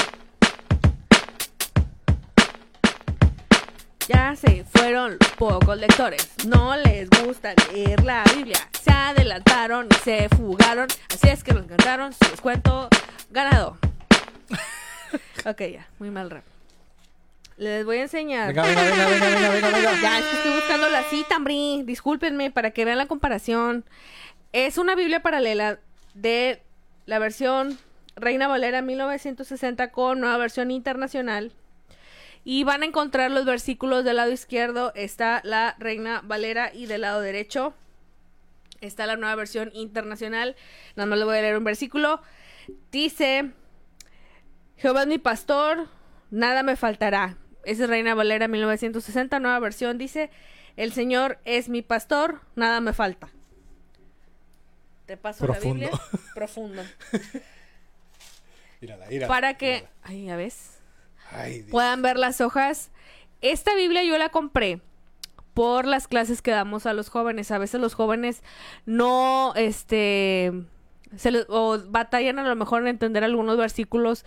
Ya 4.09 4.35
se 4.37 4.65
fueron 4.65 5.17
los 5.21 5.31
pocos 5.39 5.79
lectores. 5.79 6.29
No 6.47 6.77
les 6.77 7.09
gusta 7.09 7.55
leer 7.73 8.03
la 8.05 8.25
Biblia. 8.35 8.59
Se 8.83 8.91
adelantaron 8.91 9.87
y 9.91 9.95
se 10.03 10.29
fugaron. 10.31 10.89
Así 11.15 11.29
es 11.29 11.45
que 11.45 11.55
nos 11.55 11.65
encantaron 11.65 12.13
su 12.13 12.31
descuento 12.31 12.89
ganado. 13.31 13.79
Ok, 15.47 15.61
ya, 15.73 15.89
muy 15.99 16.11
mal 16.11 16.31
rap. 16.31 16.45
Les 17.57 17.85
voy 17.85 17.99
a 17.99 18.03
enseñar. 18.03 18.49
Venga, 18.49 18.63
venga, 18.63 18.83
venga, 18.83 19.07
venga, 19.09 19.29
venga, 19.29 19.51
venga, 19.51 19.69
venga. 19.71 20.01
Ya, 20.01 20.19
es 20.19 20.25
que 20.25 20.37
estoy 20.37 20.53
buscando 20.55 20.89
la 20.89 21.05
cita, 21.05 21.39
Bri. 21.39 21.83
Discúlpenme 21.85 22.51
para 22.51 22.71
que 22.71 22.85
vean 22.85 22.99
la 22.99 23.07
comparación. 23.07 23.85
Es 24.53 24.79
una 24.79 24.95
Biblia 24.95 25.21
paralela 25.23 25.79
de 26.15 26.63
la 27.07 27.19
versión 27.19 27.79
Reina 28.17 28.49
Valera 28.49 28.83
1960 28.83 29.93
con 29.93 30.21
nueva 30.21 30.39
versión 30.39 30.71
internacional. 30.71 31.53
Y 32.45 32.65
van 32.65 32.83
a 32.83 32.87
encontrar 32.87 33.31
los 33.31 33.45
versículos 33.45 34.05
del 34.05 34.17
lado 34.17 34.33
izquierdo. 34.33 34.93
Está 34.95 35.41
la 35.45 35.77
Reina 35.79 36.23
Valera 36.25 36.73
y 36.75 36.87
del 36.87 37.03
lado 37.03 37.21
derecho 37.21 37.75
está 38.83 39.07
la 39.07 39.17
nueva 39.17 39.35
versión 39.35 39.71
internacional. 39.73 40.57
Nada 40.97 41.07
más 41.07 41.19
le 41.19 41.25
voy 41.25 41.39
a 41.39 41.43
leer 41.43 41.57
un 41.57 41.65
versículo. 41.65 42.21
Dice, 42.91 43.51
Jehová 44.83 45.03
es 45.03 45.07
mi 45.09 45.19
pastor, 45.19 45.87
nada 46.33 46.65
me 46.65 46.75
faltará. 46.75 47.37
Esa 47.65 47.85
es 47.85 47.89
Reina 47.89 48.17
Valera 48.17 48.49
1960, 48.49 49.39
nueva 49.39 49.61
versión. 49.61 49.97
Dice, 49.97 50.29
el 50.77 50.93
Señor 50.93 51.39
es 51.45 51.69
mi 51.69 51.83
pastor, 51.83 52.41
nada 52.57 52.81
me 52.81 52.93
falta. 52.93 53.31
Te 55.07 55.17
paso 55.17 55.47
Profundo. 55.47 55.85
la 55.85 55.91
Biblia. 55.93 56.01
Profundo. 56.35 56.83
Mírala, 58.81 59.07
mírala, 59.07 59.29
Para 59.29 59.55
que, 59.57 59.75
mírala. 59.75 59.91
ay, 60.03 60.25
ya 60.27 60.37
ves, 60.37 60.81
Ay, 61.31 61.63
puedan 61.71 62.03
ver 62.03 62.19
las 62.19 62.41
hojas. 62.41 62.91
Esta 63.41 63.77
Biblia 63.77 64.03
yo 64.03 64.19
la 64.19 64.31
compré 64.31 64.81
por 65.55 65.87
las 65.87 66.09
clases 66.09 66.43
que 66.43 66.51
damos 66.51 66.87
a 66.87 66.93
los 66.93 67.09
jóvenes. 67.09 67.53
A 67.53 67.59
veces 67.59 67.81
los 67.81 67.95
jóvenes 67.95 68.43
no, 68.85 69.53
este, 69.55 70.53
se 71.17 71.31
les- 71.31 71.47
o 71.49 71.79
batallan 71.89 72.39
a 72.39 72.43
lo 72.49 72.57
mejor 72.57 72.83
en 72.83 72.89
entender 72.89 73.25
algunos 73.25 73.57
versículos 73.57 74.25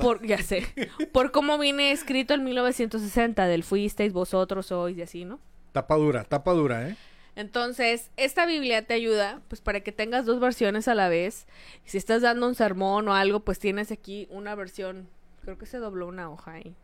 por, 0.00 0.26
ya 0.26 0.38
sé, 0.42 0.66
por 1.12 1.30
cómo 1.32 1.58
viene 1.58 1.92
escrito 1.92 2.34
en 2.34 2.44
1960 2.44 3.46
del 3.46 3.62
fuisteis, 3.64 4.12
vosotros 4.12 4.66
sois 4.66 4.96
y 4.98 5.02
así, 5.02 5.24
¿no? 5.24 5.38
Tapa 5.72 5.96
dura, 5.96 6.24
tapa 6.24 6.52
dura, 6.52 6.88
¿eh? 6.88 6.96
Entonces, 7.36 8.10
esta 8.16 8.44
Biblia 8.44 8.84
te 8.86 8.92
ayuda, 8.94 9.40
pues, 9.48 9.60
para 9.60 9.80
que 9.80 9.92
tengas 9.92 10.26
dos 10.26 10.40
versiones 10.40 10.88
a 10.88 10.94
la 10.96 11.08
vez. 11.08 11.46
Si 11.84 11.96
estás 11.96 12.22
dando 12.22 12.46
un 12.48 12.54
sermón 12.56 13.08
o 13.08 13.14
algo, 13.14 13.40
pues 13.40 13.58
tienes 13.60 13.92
aquí 13.92 14.26
una 14.30 14.54
versión, 14.56 15.08
creo 15.42 15.56
que 15.56 15.64
se 15.64 15.78
dobló 15.78 16.08
una 16.08 16.28
hoja 16.28 16.54
ahí, 16.54 16.74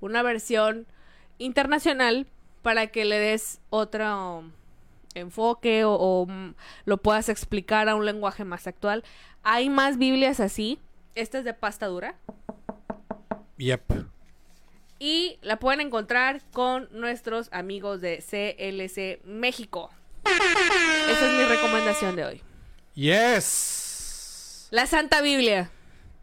una 0.00 0.22
versión 0.22 0.86
internacional 1.38 2.26
para 2.62 2.88
que 2.88 3.04
le 3.06 3.18
des 3.18 3.60
otro 3.70 4.44
enfoque 5.14 5.84
o, 5.84 5.96
o, 5.98 6.26
lo 6.84 6.98
puedas 6.98 7.28
explicar 7.28 7.88
a 7.88 7.94
un 7.94 8.04
lenguaje 8.04 8.44
más 8.44 8.66
actual. 8.66 9.04
Hay 9.42 9.70
más 9.70 9.98
Biblias 9.98 10.40
así. 10.40 10.78
Esta 11.14 11.38
es 11.38 11.44
de 11.44 11.54
pasta 11.54 11.86
dura. 11.86 12.14
Yep. 13.56 14.06
Y 14.98 15.38
la 15.42 15.58
pueden 15.58 15.80
encontrar 15.80 16.42
con 16.52 16.88
nuestros 16.92 17.48
amigos 17.52 18.00
de 18.00 18.18
CLC 18.18 19.24
México. 19.26 19.90
Esa 20.24 21.30
es 21.30 21.38
mi 21.38 21.44
recomendación 21.44 22.16
de 22.16 22.24
hoy. 22.24 22.42
Yes. 22.94 24.68
La 24.70 24.86
Santa 24.86 25.22
Biblia. 25.22 25.70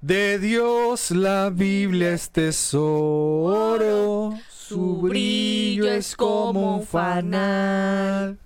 De 0.02 0.38
Dios 0.38 1.10
la 1.10 1.50
Biblia 1.50 2.14
es 2.14 2.30
tesoro, 2.30 4.38
su 4.48 4.98
brillo 4.98 5.92
es 5.92 6.16
como 6.16 6.78
un 6.78 6.86
fanal. 6.86 8.38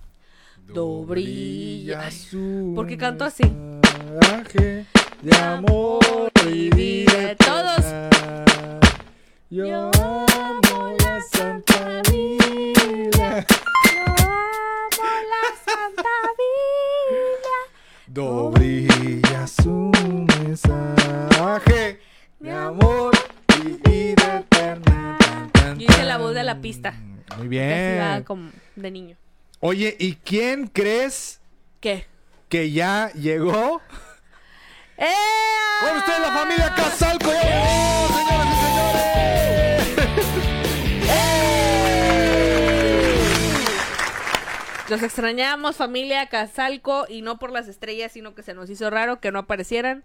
Do 0.74 1.04
brilla. 1.04 2.10
su 2.10 2.72
¿Por 2.74 2.86
qué 2.86 2.96
canto 2.96 3.24
así? 3.24 3.44
de 5.22 5.36
amor 5.36 6.00
y 6.48 6.70
vida 6.70 7.34
Todos. 7.36 7.78
eterna. 7.78 8.80
Yo 9.50 9.90
amo 10.00 10.96
la 10.98 11.20
Santa 11.30 12.00
Biblia. 12.10 13.46
Yo 13.94 14.04
amo 14.06 15.08
la 15.32 15.44
Santa 15.64 16.14
Biblia. 16.40 17.58
Do 18.06 18.50
brilla 18.50 19.46
su 19.46 19.90
mensaje 20.38 22.00
de 22.40 22.50
amor 22.50 23.12
y 23.58 23.88
vida 23.88 24.38
eterna. 24.40 25.18
Yo 25.78 25.86
hice 25.86 26.04
la 26.04 26.16
voz 26.18 26.34
de 26.34 26.42
la 26.44 26.60
pista. 26.60 26.94
Muy 27.36 27.46
va 27.46 27.50
bien. 28.14 28.24
como 28.24 28.50
de 28.76 28.90
niño. 28.90 29.16
Oye, 29.64 29.96
¿y 30.00 30.16
quién 30.16 30.66
crees 30.66 31.40
¿Qué? 31.80 32.04
que 32.48 32.72
ya 32.72 33.12
llegó? 33.12 33.80
¡Eh! 34.96 35.06
Con 35.80 35.98
ustedes 35.98 36.20
la 36.20 36.32
familia 36.32 36.74
Casalco. 36.74 37.30
¡Ya 37.32 37.42
llegó, 37.44 38.08
señoras 38.08 38.46
y 38.50 38.56
señores! 38.66 39.70
Los 44.88 45.02
extrañamos, 45.04 45.76
familia 45.76 46.26
Casalco, 46.26 47.06
y 47.08 47.22
no 47.22 47.38
por 47.38 47.52
las 47.52 47.68
estrellas, 47.68 48.10
sino 48.10 48.34
que 48.34 48.42
se 48.42 48.54
nos 48.54 48.68
hizo 48.68 48.90
raro 48.90 49.20
que 49.20 49.30
no 49.30 49.38
aparecieran. 49.38 50.04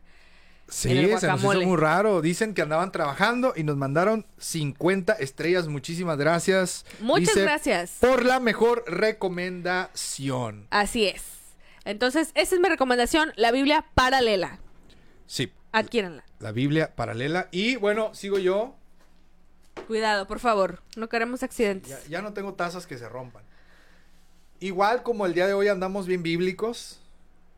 Sí, 0.69 0.91
En 0.91 0.97
el 0.97 1.19
se 1.19 1.27
nos 1.27 1.39
hizo 1.39 1.61
muy 1.61 1.77
raro. 1.77 2.21
Dicen 2.21 2.53
que 2.53 2.61
andaban 2.61 2.91
trabajando 2.91 3.53
y 3.55 3.63
nos 3.63 3.77
mandaron 3.77 4.25
50 4.37 5.13
estrellas. 5.13 5.67
Muchísimas 5.67 6.17
gracias. 6.17 6.85
Muchas 6.99 7.27
Dice, 7.29 7.41
gracias. 7.41 7.97
Por 8.01 8.25
la 8.25 8.39
mejor 8.41 8.83
recomendación. 8.87 10.67
Así 10.69 11.05
es. 11.05 11.23
Entonces, 11.85 12.31
esa 12.35 12.55
es 12.55 12.61
mi 12.61 12.67
recomendación, 12.67 13.31
la 13.37 13.51
Biblia 13.51 13.85
paralela. 13.93 14.59
Sí, 15.25 15.51
Adquiéranla. 15.71 16.25
la 16.39 16.51
Biblia 16.51 16.93
paralela. 16.95 17.47
Y 17.51 17.77
bueno, 17.77 18.13
sigo 18.13 18.37
yo. 18.39 18.75
Cuidado, 19.87 20.27
por 20.27 20.39
favor. 20.39 20.81
No 20.97 21.07
queremos 21.07 21.43
accidentes. 21.43 21.91
Ya, 22.03 22.09
ya 22.09 22.21
no 22.21 22.33
tengo 22.33 22.55
tazas 22.55 22.87
que 22.87 22.97
se 22.97 23.07
rompan. 23.07 23.43
Igual 24.59 25.03
como 25.03 25.25
el 25.25 25.33
día 25.33 25.47
de 25.47 25.53
hoy 25.53 25.67
andamos 25.69 26.07
bien 26.07 26.23
bíblicos. 26.23 26.99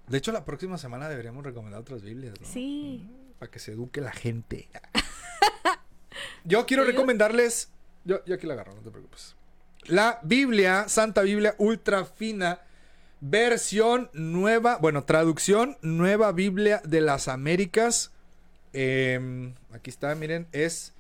De 0.10 0.18
hecho, 0.18 0.32
la 0.32 0.44
próxima 0.44 0.78
semana 0.78 1.08
deberíamos 1.08 1.44
recomendar 1.44 1.82
otras 1.82 2.02
Biblias, 2.02 2.34
¿no? 2.40 2.48
Sí. 2.48 3.08
Para 3.38 3.52
que 3.52 3.60
se 3.60 3.74
eduque 3.74 4.02
la 4.02 4.12
gente. 4.12 4.68
Yo 6.44 6.66
quiero 6.66 6.84
recomendarles. 6.84 7.70
Yo, 8.06 8.24
yo 8.26 8.36
aquí 8.36 8.48
la 8.48 8.54
agarro, 8.54 8.74
no 8.74 8.82
te 8.82 8.90
preocupes. 8.90 9.36
La 9.86 10.20
Biblia, 10.24 10.90
Santa 10.90 11.22
Biblia 11.22 11.56
Ultra 11.58 12.06
Fina, 12.06 12.60
versión 13.22 14.10
nueva, 14.14 14.78
bueno, 14.78 15.04
traducción, 15.04 15.78
nueva 15.82 16.32
Biblia 16.32 16.82
de 16.84 17.02
las 17.02 17.28
Américas. 17.28 18.12
Em, 18.74 19.54
aquí 19.72 19.90
está, 19.90 20.14
miren, 20.16 20.48
es 20.52 20.94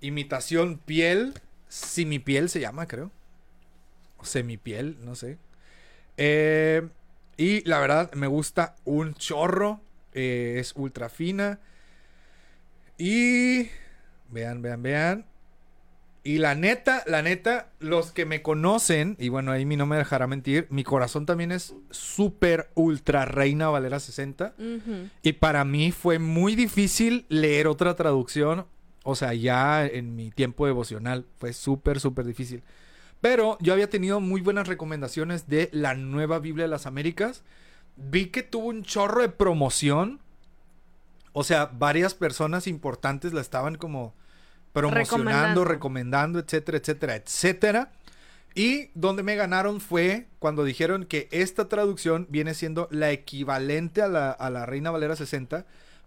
imitación 0.00 0.78
piel, 0.78 1.34
simipiel 1.68 2.48
se 2.48 2.60
llama, 2.60 2.86
creo. 2.86 3.10
O 4.18 4.24
semipiel, 4.24 4.96
no 5.04 5.14
sé. 5.14 5.38
Eh, 6.16 6.88
y 7.38 7.62
la 7.66 7.78
verdad, 7.80 8.12
me 8.12 8.26
gusta 8.26 8.74
un 8.84 9.14
chorro. 9.14 9.80
eh, 10.12 10.56
es 10.58 10.72
ultra 10.76 11.08
fina. 11.08 11.60
Y 12.98 13.68
vean, 14.30 14.60
vean, 14.62 14.82
vean. 14.82 15.24
Y 16.24 16.38
la 16.38 16.54
neta, 16.54 17.04
la 17.06 17.22
neta, 17.22 17.68
los 17.78 18.10
que 18.12 18.26
me 18.26 18.42
conocen, 18.42 19.16
y 19.18 19.28
bueno, 19.28 19.52
ahí 19.52 19.64
mi 19.64 19.76
no 19.76 19.86
me 19.86 19.96
dejará 19.96 20.26
mentir, 20.26 20.66
mi 20.68 20.84
corazón 20.84 21.24
también 21.24 21.52
es 21.52 21.74
súper 21.90 22.68
ultra 22.74 23.24
reina 23.24 23.68
Valera 23.68 24.00
60. 24.00 24.54
Ujú. 24.58 25.08
Y 25.22 25.34
para 25.34 25.64
mí 25.64 25.92
fue 25.92 26.18
muy 26.18 26.54
difícil 26.56 27.24
leer 27.28 27.66
otra 27.66 27.94
traducción. 27.94 28.66
O 29.04 29.14
sea, 29.14 29.32
ya 29.32 29.86
en 29.86 30.16
mi 30.16 30.30
tiempo 30.30 30.66
devocional 30.66 31.24
fue 31.38 31.52
súper, 31.52 32.00
súper 32.00 32.26
difícil. 32.26 32.62
Pero 33.20 33.58
yo 33.60 33.72
había 33.72 33.90
tenido 33.90 34.20
muy 34.20 34.40
buenas 34.40 34.68
recomendaciones 34.68 35.48
de 35.48 35.68
la 35.72 35.94
nueva 35.94 36.38
Biblia 36.38 36.64
de 36.64 36.70
las 36.70 36.86
Américas. 36.86 37.42
Vi 37.96 38.26
que 38.26 38.42
tuvo 38.42 38.68
un 38.68 38.82
chorro 38.84 39.22
de 39.22 39.28
promoción. 39.28 40.20
O 41.32 41.44
sea, 41.44 41.66
varias 41.66 42.14
personas 42.14 42.66
importantes 42.66 43.32
la 43.32 43.40
estaban 43.40 43.76
como 43.76 44.14
promocionando, 44.72 45.64
Recomendando. 45.64 45.64
recomendando, 45.64 46.38
etcétera, 46.38 46.78
etcétera, 46.78 47.16
etcétera. 47.16 47.92
Y 48.54 48.90
donde 48.94 49.22
me 49.22 49.36
ganaron 49.36 49.80
fue 49.80 50.26
cuando 50.38 50.64
dijeron 50.64 51.04
que 51.04 51.28
esta 51.30 51.68
traducción 51.68 52.26
viene 52.28 52.54
siendo 52.54 52.88
la 52.90 53.10
equivalente 53.10 54.02
a 54.02 54.08
la, 54.08 54.30
a 54.30 54.50
la 54.50 54.66
Reina 54.66 54.90
Valera 54.90 55.16
60, 55.16 55.64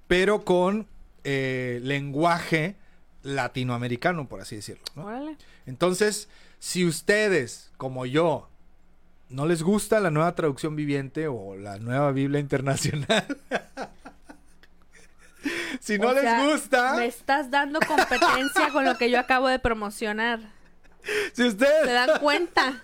pero 0.08 0.44
con 0.44 0.88
eh, 1.24 1.80
lenguaje 1.84 2.76
latinoamericano, 3.24 4.28
por 4.28 4.42
así 4.42 4.56
decirlo. 4.56 4.84
¿no? 4.96 5.36
Entonces, 5.66 6.28
si 6.62 6.86
ustedes, 6.86 7.72
como 7.76 8.06
yo, 8.06 8.48
no 9.30 9.48
les 9.48 9.64
gusta 9.64 10.00
la 10.00 10.12
nueva 10.12 10.36
traducción 10.36 10.76
viviente 10.76 11.28
o 11.28 11.56
la 11.56 11.80
nueva 11.80 12.12
Biblia 12.12 12.40
internacional, 12.40 13.26
si 15.80 15.98
no 15.98 16.10
O 16.10 16.14
les 16.14 16.22
sea, 16.22 16.46
gusta, 16.46 16.94
Me 16.98 17.08
estás 17.08 17.50
dando 17.50 17.80
competencia 17.80 18.70
con 18.72 18.86
lo 18.86 18.96
que 18.96 19.10
yo 19.10 19.20
acabo 19.20 19.48
de 19.48 19.58
promocionar. 19.58 20.40
si 21.34 21.48
ustedes... 21.48 21.88
¿Se 21.88 21.94
dan 21.94 22.20
cuenta? 22.20 22.84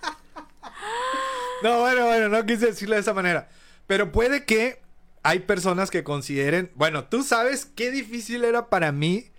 No, 1.62 1.82
bueno, 1.82 2.08
bueno, 2.08 2.30
no 2.30 2.44
quise 2.48 2.68
decirlo 2.68 2.96
de 2.96 3.02
esa 3.02 3.14
manera. 3.14 3.48
Pero 3.86 4.12
puede 4.12 4.44
que 4.46 4.82
hay 5.22 5.42
personas 5.42 5.92
que 5.92 6.04
consideren, 6.04 6.72
bueno, 6.74 7.06
tú 7.06 7.22
sabes 7.22 7.66
qué 7.66 7.92
difícil 7.92 8.44
era 8.44 8.70
para 8.70 8.92
mí 8.92 9.30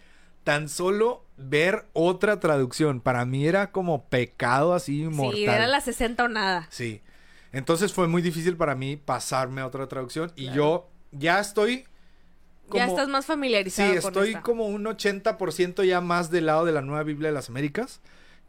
tan 0.45 0.69
solo 0.69 1.25
ver 1.39 1.87
otra 1.93 2.41
traducción. 2.41 3.01
Para 3.01 3.25
mí 3.25 3.47
era 3.47 3.71
como 3.71 4.05
pecado 4.09 4.75
así 4.75 5.05
mortal. 5.05 5.37
Sí, 5.37 5.45
era 5.45 5.67
la 5.67 5.81
60 5.81 6.25
o 6.25 6.29
nada. 6.29 6.67
Sí. 6.71 7.01
Entonces 7.53 7.93
fue 7.93 8.09
muy 8.09 8.21
difícil 8.21 8.57
para 8.57 8.75
mí 8.75 8.97
pasarme 8.97 9.61
a 9.61 9.67
otra 9.67 9.87
traducción. 9.89 10.33
Y 10.37 10.51
yo 10.51 10.91
ya 11.13 11.41
estoy. 11.41 11.85
ya 12.73 12.87
estás 12.87 13.09
más 13.09 13.25
familiarizado. 13.27 13.91
Sí, 13.91 13.99
estoy 13.99 14.35
como 14.37 14.67
un 14.67 14.85
80% 14.85 15.85
ya 15.85 16.01
más 16.01 16.31
del 16.31 16.47
lado 16.47 16.65
de 16.65 16.73
la 16.73 16.83
Nueva 16.83 17.05
Biblia 17.05 17.29
de 17.29 17.35
las 17.35 17.49
Américas 17.49 18.01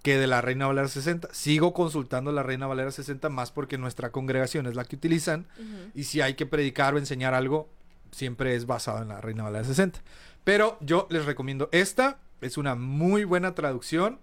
que 0.04 0.18
de 0.18 0.28
la 0.28 0.42
Reina 0.42 0.68
Valera 0.68 0.88
60. 0.88 1.30
Sigo 1.32 1.74
consultando 1.74 2.32
la 2.32 2.44
Reina 2.44 2.68
Valera 2.68 2.92
60 2.92 3.30
más 3.30 3.52
porque 3.52 3.78
nuestra 3.78 4.12
congregación 4.12 4.66
es 4.68 4.76
la 4.76 4.86
que 4.86 4.96
utilizan. 4.96 5.48
Y 5.94 6.06
si 6.06 6.22
hay 6.22 6.36
que 6.36 6.46
predicar 6.46 6.94
o 6.94 6.98
enseñar 6.98 7.34
algo, 7.34 7.70
siempre 8.12 8.56
es 8.56 8.66
basado 8.66 9.02
en 9.02 9.10
la 9.10 9.22
Reina 9.22 9.44
Valera 9.44 9.66
60. 9.66 10.00
Pero 10.44 10.78
yo 10.82 11.08
les 11.10 11.26
recomiendo 11.26 11.70
esta. 11.72 12.20
Es 12.42 12.58
una 12.58 12.76
muy 12.76 13.24
buena 13.24 13.56
traducción. 13.56 14.20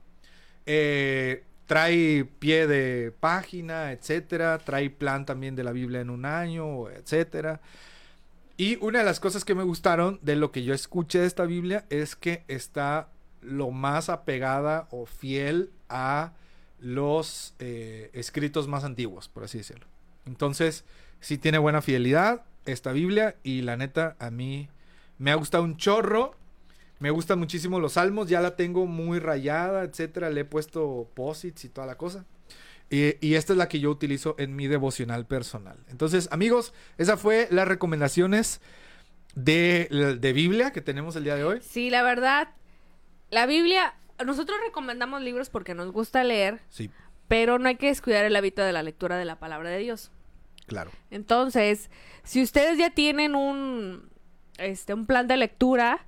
Eh, 0.67 1.45
trae 1.67 2.25
pie 2.39 2.67
de 2.67 3.13
página, 3.13 3.93
etcétera. 3.93 4.59
Trae 4.59 4.91
plan 4.91 5.27
también 5.27 5.57
de 5.57 5.65
la 5.65 5.73
Biblia 5.73 6.01
en 6.01 6.11
un 6.11 6.25
año, 6.25 6.89
etcétera. 6.91 7.61
Y 8.57 8.77
una 8.81 9.01
de 9.01 9.05
las 9.05 9.21
cosas 9.21 9.45
que 9.45 9.55
me 9.55 9.65
gustaron 9.65 10.19
de 10.23 10.37
lo 10.37 10.51
que 10.51 10.65
yo 10.65 10.73
escuché 10.73 11.21
de 11.21 11.27
esta 11.27 11.45
Biblia 11.45 11.85
es 11.91 12.17
que 12.17 12.45
está 12.49 13.09
lo 13.43 13.71
más 13.71 14.09
apegada 14.09 14.89
o 14.91 15.07
fiel 15.07 15.71
a 15.89 16.33
los 16.81 17.55
eh, 17.59 18.11
escritos 18.15 18.67
más 18.67 18.85
antiguos, 18.85 19.29
por 19.29 19.45
así 19.45 19.59
decirlo. 19.59 19.87
Entonces, 20.25 20.85
sí 21.21 21.39
tiene 21.39 21.59
buena 21.59 21.83
fidelidad 21.83 22.45
esta 22.65 22.93
Biblia 22.93 23.37
y 23.43 23.63
la 23.63 23.77
neta 23.77 24.17
a 24.19 24.31
mí 24.31 24.69
me 25.19 25.31
ha 25.31 25.37
gustado 25.37 25.65
un 25.65 25.77
chorro. 25.77 26.35
Me 26.99 27.11
gustan 27.11 27.39
muchísimo 27.39 27.79
los 27.79 27.95
salmos, 27.95 28.29
ya 28.29 28.41
la 28.41 28.57
tengo 28.57 28.87
muy 28.87 29.19
rayada, 29.19 29.83
etcétera. 29.83 30.31
Le 30.31 30.43
he 30.43 30.45
puesto 30.45 31.11
posits 31.15 31.65
y 31.65 31.69
toda 31.69 31.87
la 31.87 31.97
cosa. 31.97 32.25
Y, 32.89 33.35
esta 33.35 33.53
es 33.53 33.57
la 33.57 33.69
que 33.69 33.81
yo 33.81 33.91
utilizo 33.91 34.37
en 34.39 34.55
mi 34.55 34.69
devocional 34.69 35.27
personal. 35.27 35.77
Entonces, 35.89 36.29
amigos, 36.31 36.73
esa 36.99 37.17
fue 37.17 37.49
las 37.51 37.67
recomendaciones 37.67 38.61
de, 39.35 40.17
de 40.21 40.33
Biblia 40.33 40.73
que 40.73 40.81
tenemos 40.81 41.17
el 41.17 41.25
día 41.25 41.35
de 41.35 41.45
hoy. 41.45 41.61
Sí, 41.63 41.91
la 41.91 42.05
verdad, 42.05 42.51
la 43.31 43.47
Biblia, 43.47 43.95
nosotros 44.25 44.57
recomendamos 44.65 45.21
libros 45.21 45.51
porque 45.51 45.75
nos 45.75 45.91
gusta 45.91 46.23
leer. 46.23 46.61
Sí. 46.69 46.91
Pero 47.27 47.59
no 47.59 47.69
hay 47.69 47.77
que 47.77 47.89
descuidar 47.89 48.25
el 48.25 48.37
hábito 48.37 48.63
de 48.63 48.73
la 48.73 48.85
lectura 48.85 49.19
de 49.19 49.25
la 49.25 49.41
palabra 49.41 49.71
de 49.71 49.79
Dios. 49.79 50.13
Claro. 50.67 50.93
Entonces, 51.11 51.91
si 52.23 52.41
ustedes 52.41 52.79
ya 52.79 52.91
tienen 52.91 53.35
un, 53.35 54.09
este, 54.59 54.95
un 54.95 55.07
plan 55.07 55.27
de 55.27 55.37
lectura, 55.37 56.07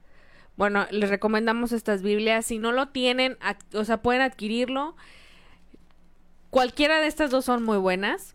bueno, 0.58 0.88
les 0.90 1.08
recomendamos 1.08 1.70
estas 1.70 2.02
Biblias. 2.02 2.44
Si 2.44 2.58
no 2.58 2.72
lo 2.72 2.88
tienen, 2.88 3.38
o 3.74 3.84
sea, 3.84 4.02
pueden 4.02 4.22
adquirirlo. 4.22 4.96
Cualquiera 6.50 7.00
de 7.00 7.06
estas 7.06 7.30
dos 7.30 7.44
son 7.44 7.62
muy 7.62 7.78
buenas. 7.78 8.34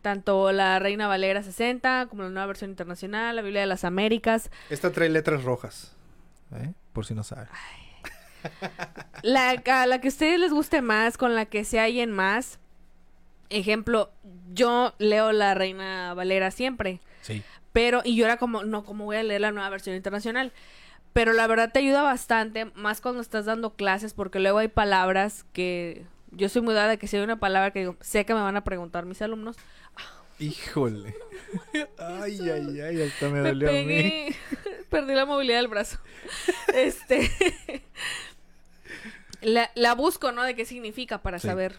Tanto 0.00 0.52
la 0.52 0.78
Reina 0.78 1.06
Valera 1.06 1.42
60 1.42 2.06
como 2.08 2.22
la 2.22 2.30
nueva 2.30 2.46
versión 2.46 2.70
internacional, 2.70 3.36
la 3.36 3.42
Biblia 3.42 3.60
de 3.60 3.66
las 3.66 3.84
Américas. 3.84 4.50
Esta 4.70 4.90
trae 4.90 5.10
letras 5.10 5.44
rojas, 5.44 5.94
¿eh? 6.56 6.72
por 6.94 7.04
si 7.04 7.14
no 7.14 7.22
saben. 7.22 7.46
La, 9.22 9.50
a 9.50 9.86
la 9.86 10.00
que 10.00 10.08
a 10.08 10.10
ustedes 10.10 10.40
les 10.40 10.50
guste 10.50 10.80
más, 10.80 11.18
con 11.18 11.34
la 11.34 11.44
que 11.44 11.64
se 11.64 11.78
hallen 11.78 12.10
más. 12.10 12.58
Ejemplo, 13.50 14.10
yo 14.54 14.94
leo 14.98 15.32
la 15.32 15.52
Reina 15.54 16.14
Valera 16.14 16.50
siempre. 16.50 17.00
Sí. 17.20 17.42
Pero, 17.72 18.00
y 18.02 18.16
yo 18.16 18.24
era 18.24 18.38
como, 18.38 18.64
no, 18.64 18.84
¿cómo 18.84 19.04
voy 19.04 19.16
a 19.16 19.22
leer 19.22 19.42
la 19.42 19.52
nueva 19.52 19.68
versión 19.68 19.94
internacional? 19.94 20.52
Pero 21.14 21.32
la 21.32 21.46
verdad 21.46 21.70
te 21.72 21.78
ayuda 21.78 22.02
bastante, 22.02 22.66
más 22.74 23.00
cuando 23.00 23.22
estás 23.22 23.46
dando 23.46 23.74
clases, 23.74 24.12
porque 24.12 24.40
luego 24.40 24.58
hay 24.58 24.68
palabras 24.68 25.46
que 25.52 26.04
yo 26.32 26.48
soy 26.48 26.60
muy 26.60 26.74
dada 26.74 26.88
de 26.88 26.98
que 26.98 27.06
si 27.06 27.16
hay 27.16 27.22
una 27.22 27.38
palabra 27.38 27.70
que 27.70 27.78
digo, 27.78 27.96
sé 28.00 28.26
que 28.26 28.34
me 28.34 28.40
van 28.40 28.56
a 28.56 28.64
preguntar 28.64 29.06
mis 29.06 29.22
alumnos. 29.22 29.56
Híjole. 30.40 31.14
Ay, 31.98 32.40
ay, 32.50 32.80
ay, 32.80 33.02
hasta 33.02 33.28
me 33.28 33.38
dolió 33.38 33.68
a 33.68 33.72
mí. 33.72 34.26
Perdí 34.90 35.14
la 35.14 35.24
movilidad 35.24 35.58
del 35.58 35.68
brazo. 35.68 35.98
este. 36.74 37.30
la, 39.40 39.94
busco, 39.94 40.32
¿no? 40.32 40.42
De 40.42 40.56
qué 40.56 40.64
significa 40.64 41.22
para 41.22 41.38
saber. 41.38 41.78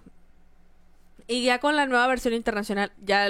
Y 1.27 1.43
ya 1.43 1.59
con 1.59 1.75
la 1.75 1.85
nueva 1.85 2.07
versión 2.07 2.33
internacional, 2.33 2.93
ya 3.03 3.27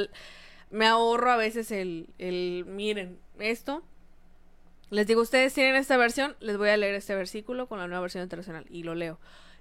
me 0.70 0.86
ahorro 0.86 1.32
a 1.32 1.38
veces 1.38 1.72
el, 1.72 2.08
el, 2.20 2.66
miren, 2.68 3.18
esto. 3.40 3.84
Les 4.96 5.06
digo, 5.06 5.22
ustedes 5.22 5.54
tienen 5.54 5.76
esta 5.76 5.98
versión, 5.98 6.38
les 6.40 6.58
voy 6.58 6.70
a 6.70 6.78
leer 6.78 6.96
este 6.96 7.14
versículo 7.16 7.68
con 7.68 7.80
la 7.80 7.88
nueva 7.88 8.00
versión 8.00 8.24
internacional 8.24 8.66
y 8.70 8.84
lo 8.84 8.96
leo. 8.96 9.20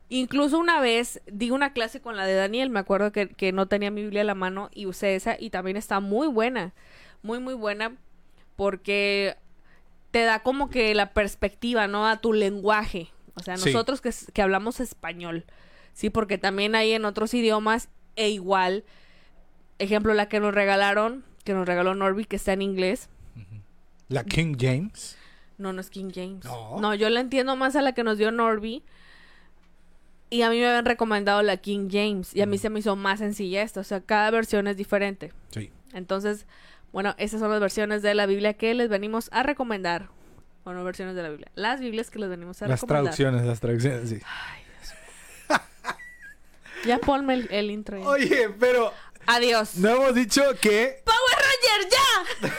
Incluso 0.08 0.60
una 0.60 0.80
vez 0.80 1.22
di 1.26 1.50
una 1.50 1.72
clase 1.72 2.00
con 2.00 2.16
la 2.16 2.24
de 2.24 2.34
Daniel, 2.34 2.70
me 2.70 2.78
acuerdo 2.78 3.10
que, 3.10 3.28
que 3.30 3.50
no 3.50 3.66
tenía 3.66 3.90
mi 3.90 4.02
Biblia 4.02 4.20
a 4.20 4.24
la 4.24 4.36
mano 4.36 4.70
y 4.72 4.86
usé 4.86 5.16
esa 5.16 5.36
y 5.36 5.50
también 5.50 5.76
está 5.76 5.98
muy 5.98 6.28
buena, 6.28 6.72
muy, 7.22 7.40
muy 7.40 7.54
buena 7.54 7.96
porque 8.54 9.36
te 10.12 10.22
da 10.22 10.44
como 10.44 10.70
que 10.70 10.94
la 10.94 11.12
perspectiva, 11.12 11.88
¿no? 11.88 12.06
A 12.06 12.18
tu 12.18 12.32
lenguaje. 12.32 13.08
O 13.34 13.42
sea, 13.42 13.56
nosotros 13.56 14.00
que, 14.00 14.12
que, 14.32 14.40
hablamos 14.40 14.78
español, 14.78 15.46
¿sí? 15.94 16.10
Porque 16.10 16.38
también 16.38 16.76
hay 16.76 16.92
en 16.92 17.04
otros 17.04 17.34
idiomas 17.34 17.88
e 18.14 18.28
igual, 18.28 18.84
ejemplo, 19.80 20.14
la 20.14 20.28
que 20.28 20.38
nos 20.38 20.54
regalaron, 20.54 21.24
que 21.42 21.54
nos 21.54 21.66
regaló 21.66 21.96
Norby, 21.96 22.24
que 22.24 22.36
está 22.36 22.52
en 22.52 22.62
inglés. 22.62 23.08
¿La 24.06 24.22
King 24.22 24.54
James? 24.56 25.18
No, 25.58 25.72
no 25.72 25.80
es 25.80 25.90
King 25.90 26.10
James. 26.14 26.44
No. 26.44 26.94
yo 26.94 27.08
la 27.10 27.20
entiendo 27.20 27.56
más 27.56 27.76
a 27.76 27.82
la 27.82 27.92
que 27.92 28.04
nos 28.04 28.18
dio 28.18 28.30
Norby. 28.30 28.82
Y 30.30 30.42
a 30.42 30.50
mí 30.50 30.58
me 30.58 30.66
habían 30.66 30.84
recomendado 30.84 31.42
la 31.42 31.58
King 31.58 31.88
James. 31.90 32.34
Y 32.34 32.42
a 32.42 32.46
mí 32.46 32.58
se 32.58 32.70
me 32.70 32.80
hizo 32.80 32.96
más 32.96 33.20
sencilla 33.20 33.62
esta. 33.62 33.80
O 33.80 33.84
sea, 33.84 34.00
cada 34.00 34.30
versión 34.30 34.66
es 34.66 34.76
diferente. 34.76 35.32
Sí. 35.50 35.70
Entonces, 35.92 36.46
bueno, 36.92 37.14
esas 37.18 37.40
son 37.40 37.50
las 37.50 37.60
versiones 37.60 38.02
de 38.02 38.14
la 38.14 38.26
Biblia 38.26 38.54
que 38.54 38.74
les 38.74 38.88
venimos 38.88 39.28
a 39.32 39.42
recomendar. 39.42 40.08
Bueno, 40.64 40.82
versiones 40.82 41.14
de 41.14 41.22
la 41.22 41.28
Biblia. 41.28 41.50
Las 41.54 41.80
Biblias 41.80 42.10
que 42.10 42.18
les 42.18 42.30
venimos 42.30 42.60
a 42.62 42.66
recomendar. 42.66 43.04
Las 43.04 43.16
traducciones, 43.16 43.46
las 43.46 43.60
traducciones, 43.60 44.08
sí. 44.08 44.20
Ay, 44.24 44.64
ya 46.84 46.98
ponme 46.98 47.46
el, 47.50 47.70
intro. 47.70 48.02
Oye, 48.02 48.50
pero. 48.58 48.92
Adiós. 49.26 49.76
No 49.76 49.90
hemos 49.90 50.14
dicho 50.14 50.42
que. 50.60 51.02
¡Power 51.04 51.36
Ranger, 51.38 51.90
ya! 51.90 52.54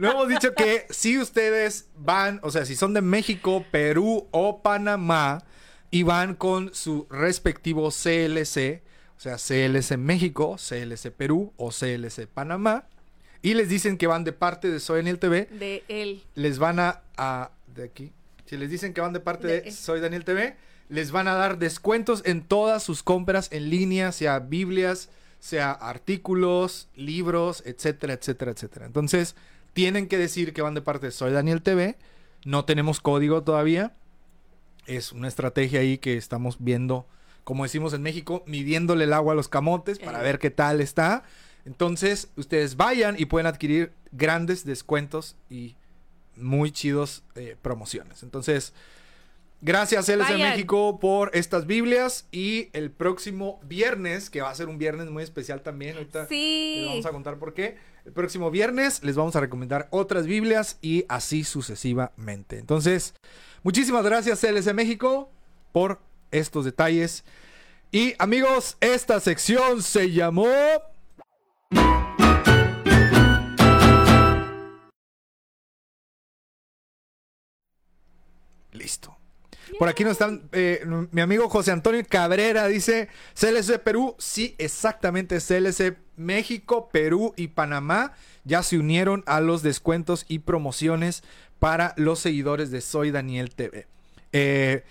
No 0.00 0.10
hemos 0.10 0.28
dicho 0.28 0.54
que 0.54 0.86
si 0.90 1.18
ustedes 1.18 1.88
van, 1.96 2.40
o 2.42 2.50
sea, 2.50 2.64
si 2.64 2.74
son 2.74 2.94
de 2.94 3.00
México, 3.00 3.64
Perú 3.70 4.26
o 4.30 4.62
Panamá 4.62 5.44
y 5.90 6.02
van 6.02 6.34
con 6.34 6.74
su 6.74 7.06
respectivo 7.10 7.90
CLC, 7.90 8.82
o 9.16 9.20
sea, 9.20 9.36
CLC 9.36 9.96
México, 9.96 10.56
CLC 10.56 11.10
Perú 11.10 11.52
o 11.56 11.70
CLC 11.70 12.26
Panamá, 12.26 12.86
y 13.42 13.54
les 13.54 13.68
dicen 13.68 13.96
que 13.96 14.06
van 14.06 14.24
de 14.24 14.32
parte 14.32 14.70
de 14.70 14.80
Soy 14.80 14.98
Daniel 14.98 15.18
TV. 15.18 15.48
De 15.52 15.84
él. 15.88 16.24
Les 16.34 16.58
van 16.58 16.78
a, 16.80 17.02
a, 17.16 17.50
De 17.74 17.84
aquí. 17.84 18.12
Si 18.44 18.56
les 18.56 18.68
dicen 18.70 18.92
que 18.92 19.00
van 19.00 19.12
de 19.12 19.20
parte 19.20 19.46
de, 19.46 19.60
de 19.60 19.70
Soy 19.70 20.00
Daniel 20.00 20.24
TV 20.24 20.56
les 20.90 21.12
van 21.12 21.28
a 21.28 21.34
dar 21.34 21.58
descuentos 21.58 22.22
en 22.26 22.42
todas 22.42 22.82
sus 22.82 23.02
compras 23.02 23.48
en 23.52 23.70
línea, 23.70 24.10
sea 24.12 24.40
Biblias, 24.40 25.08
sea 25.38 25.70
artículos, 25.70 26.88
libros, 26.96 27.62
etcétera, 27.64 28.14
etcétera, 28.14 28.50
etcétera. 28.50 28.86
Entonces, 28.86 29.36
tienen 29.72 30.06
que 30.08 30.18
decir 30.18 30.52
que 30.52 30.62
van 30.62 30.74
de 30.74 30.82
parte 30.82 31.06
de 31.06 31.12
Soy 31.12 31.32
Daniel 31.32 31.62
TV. 31.62 31.96
No 32.44 32.64
tenemos 32.64 33.00
código 33.00 33.42
todavía. 33.42 33.94
Es 34.86 35.12
una 35.12 35.28
estrategia 35.28 35.80
ahí 35.80 35.98
que 35.98 36.16
estamos 36.16 36.56
viendo, 36.58 37.06
como 37.44 37.64
decimos 37.64 37.92
en 37.92 38.02
México, 38.02 38.42
midiéndole 38.46 39.04
el 39.04 39.12
agua 39.12 39.34
a 39.34 39.36
los 39.36 39.48
camotes 39.48 39.98
para 39.98 40.20
ver 40.22 40.38
qué 40.38 40.50
tal 40.50 40.80
está. 40.80 41.24
Entonces, 41.64 42.30
ustedes 42.36 42.76
vayan 42.76 43.16
y 43.18 43.26
pueden 43.26 43.46
adquirir 43.46 43.92
grandes 44.12 44.64
descuentos 44.64 45.36
y 45.48 45.76
muy 46.36 46.72
chidos 46.72 47.22
eh, 47.34 47.56
promociones. 47.60 48.22
Entonces, 48.22 48.72
Gracias, 49.62 50.08
LC 50.08 50.38
México, 50.38 50.98
por 50.98 51.30
estas 51.34 51.66
Biblias. 51.66 52.26
Y 52.32 52.70
el 52.72 52.90
próximo 52.90 53.60
viernes, 53.62 54.30
que 54.30 54.40
va 54.40 54.48
a 54.48 54.54
ser 54.54 54.68
un 54.68 54.78
viernes 54.78 55.10
muy 55.10 55.22
especial 55.22 55.62
también, 55.62 55.96
ahorita 55.96 56.26
les 56.30 56.86
vamos 56.86 57.06
a 57.06 57.10
contar 57.10 57.38
por 57.38 57.52
qué. 57.52 57.76
El 58.06 58.12
próximo 58.12 58.50
viernes 58.50 59.04
les 59.04 59.16
vamos 59.16 59.36
a 59.36 59.40
recomendar 59.40 59.88
otras 59.90 60.26
Biblias 60.26 60.78
y 60.80 61.04
así 61.10 61.44
sucesivamente. 61.44 62.58
Entonces, 62.58 63.14
muchísimas 63.62 64.02
gracias, 64.02 64.42
LC 64.42 64.72
México, 64.72 65.30
por 65.72 66.00
estos 66.30 66.64
detalles. 66.64 67.24
Y 67.92 68.14
amigos, 68.18 68.78
esta 68.80 69.20
sección 69.20 69.82
se 69.82 70.10
llamó. 70.10 70.46
Listo. 78.72 79.19
Por 79.78 79.88
aquí 79.88 80.04
nos 80.04 80.12
están, 80.12 80.48
eh, 80.52 80.84
mi 81.10 81.20
amigo 81.20 81.48
José 81.48 81.70
Antonio 81.70 82.02
Cabrera 82.08 82.66
dice, 82.66 83.08
CLC 83.34 83.78
Perú, 83.78 84.14
sí, 84.18 84.54
exactamente, 84.58 85.38
CLC 85.38 85.96
México, 86.16 86.88
Perú 86.92 87.32
y 87.36 87.48
Panamá 87.48 88.12
ya 88.44 88.62
se 88.62 88.78
unieron 88.78 89.22
a 89.26 89.40
los 89.40 89.62
descuentos 89.62 90.24
y 90.28 90.40
promociones 90.40 91.22
para 91.58 91.94
los 91.96 92.18
seguidores 92.18 92.70
de 92.70 92.80
Soy 92.80 93.10
Daniel 93.10 93.54
TV. 93.54 93.86
Eh, 94.32 94.84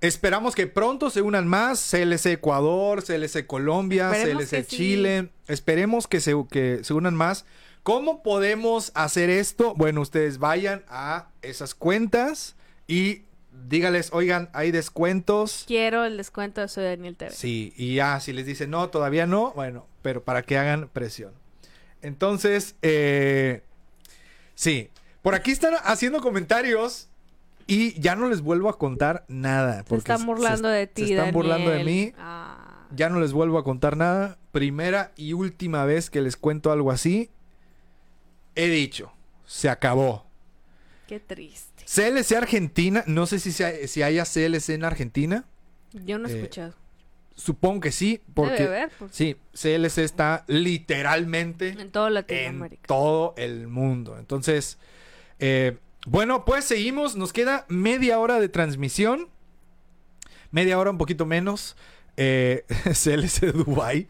esperamos 0.00 0.54
que 0.54 0.66
pronto 0.66 1.10
se 1.10 1.22
unan 1.22 1.46
más. 1.46 1.90
CLC 1.90 2.26
Ecuador, 2.26 3.02
CLC 3.04 3.46
Colombia, 3.46 4.10
Esperemos 4.12 4.44
CLC 4.44 4.64
sí. 4.64 4.76
Chile. 4.76 5.28
Esperemos 5.46 6.06
que 6.06 6.20
se, 6.20 6.34
que 6.50 6.80
se 6.82 6.94
unan 6.94 7.14
más. 7.14 7.44
¿Cómo 7.82 8.22
podemos 8.22 8.92
hacer 8.94 9.30
esto? 9.30 9.74
Bueno, 9.74 10.00
ustedes 10.00 10.38
vayan 10.38 10.84
a 10.88 11.28
esas 11.42 11.74
cuentas 11.74 12.54
y 12.86 13.22
dígales, 13.68 14.10
oigan, 14.12 14.48
hay 14.52 14.70
descuentos. 14.70 15.64
Quiero 15.66 16.04
el 16.04 16.16
descuento 16.16 16.60
de 16.60 16.68
Soy 16.68 16.84
Daniel 16.84 17.16
TV. 17.16 17.30
Sí, 17.32 17.72
y 17.76 17.94
ya, 17.96 18.18
si 18.20 18.32
les 18.32 18.46
dicen 18.46 18.70
no, 18.70 18.88
todavía 18.90 19.26
no, 19.26 19.52
bueno, 19.52 19.86
pero 20.02 20.22
para 20.24 20.42
que 20.42 20.58
hagan 20.58 20.88
presión. 20.88 21.32
Entonces, 22.00 22.74
eh, 22.82 23.62
sí, 24.54 24.90
por 25.22 25.34
aquí 25.34 25.50
están 25.52 25.74
haciendo 25.84 26.20
comentarios 26.20 27.08
y 27.66 27.98
ya 28.00 28.16
no 28.16 28.28
les 28.28 28.40
vuelvo 28.40 28.68
a 28.68 28.78
contar 28.78 29.24
nada. 29.28 29.78
Se 29.78 29.84
porque 29.84 30.12
están 30.12 30.26
burlando 30.26 30.68
se- 30.68 30.74
de 30.74 30.86
ti, 30.88 31.06
Se 31.06 31.14
están 31.14 31.32
burlando 31.32 31.70
de 31.70 31.84
mí. 31.84 32.12
Ah. 32.18 32.88
Ya 32.94 33.08
no 33.08 33.20
les 33.20 33.32
vuelvo 33.32 33.58
a 33.58 33.64
contar 33.64 33.96
nada. 33.96 34.36
Primera 34.50 35.12
y 35.16 35.32
última 35.32 35.84
vez 35.86 36.10
que 36.10 36.20
les 36.20 36.36
cuento 36.36 36.72
algo 36.72 36.90
así. 36.90 37.30
He 38.54 38.68
dicho, 38.68 39.12
se 39.46 39.70
acabó. 39.70 40.26
Qué 41.06 41.18
triste. 41.20 41.71
CLC 41.94 42.36
Argentina, 42.36 43.04
no 43.06 43.26
sé 43.26 43.38
si, 43.38 43.52
sea- 43.52 43.86
si 43.86 44.02
haya 44.02 44.24
CLC 44.24 44.70
en 44.74 44.84
Argentina. 44.84 45.44
Yo 45.92 46.18
no 46.18 46.28
he 46.28 46.32
Eh, 46.32 46.36
escuchado. 46.36 46.74
Supongo 47.34 47.80
que 47.80 47.92
sí, 47.92 48.20
porque 48.34 48.62
Debe 48.64 48.76
haber, 48.82 48.90
pues, 48.98 49.14
sí, 49.14 49.36
CLC 49.54 49.98
está 50.04 50.44
literalmente 50.48 51.68
en 51.70 51.90
todo 51.90 52.08
en 52.08 52.14
Latinoamérica. 52.14 52.86
todo 52.86 53.34
el 53.36 53.68
mundo. 53.68 54.16
Entonces, 54.18 54.78
eh, 55.38 55.78
bueno, 56.06 56.44
pues 56.44 56.64
seguimos. 56.64 57.16
Nos 57.16 57.32
queda 57.32 57.64
media 57.68 58.18
hora 58.18 58.38
de 58.38 58.48
transmisión. 58.48 59.28
Media 60.50 60.78
hora, 60.78 60.90
un 60.90 60.98
poquito 60.98 61.24
menos. 61.26 61.76
Eh, 62.16 62.64
CLC 62.92 63.52
Dubai. 63.52 64.06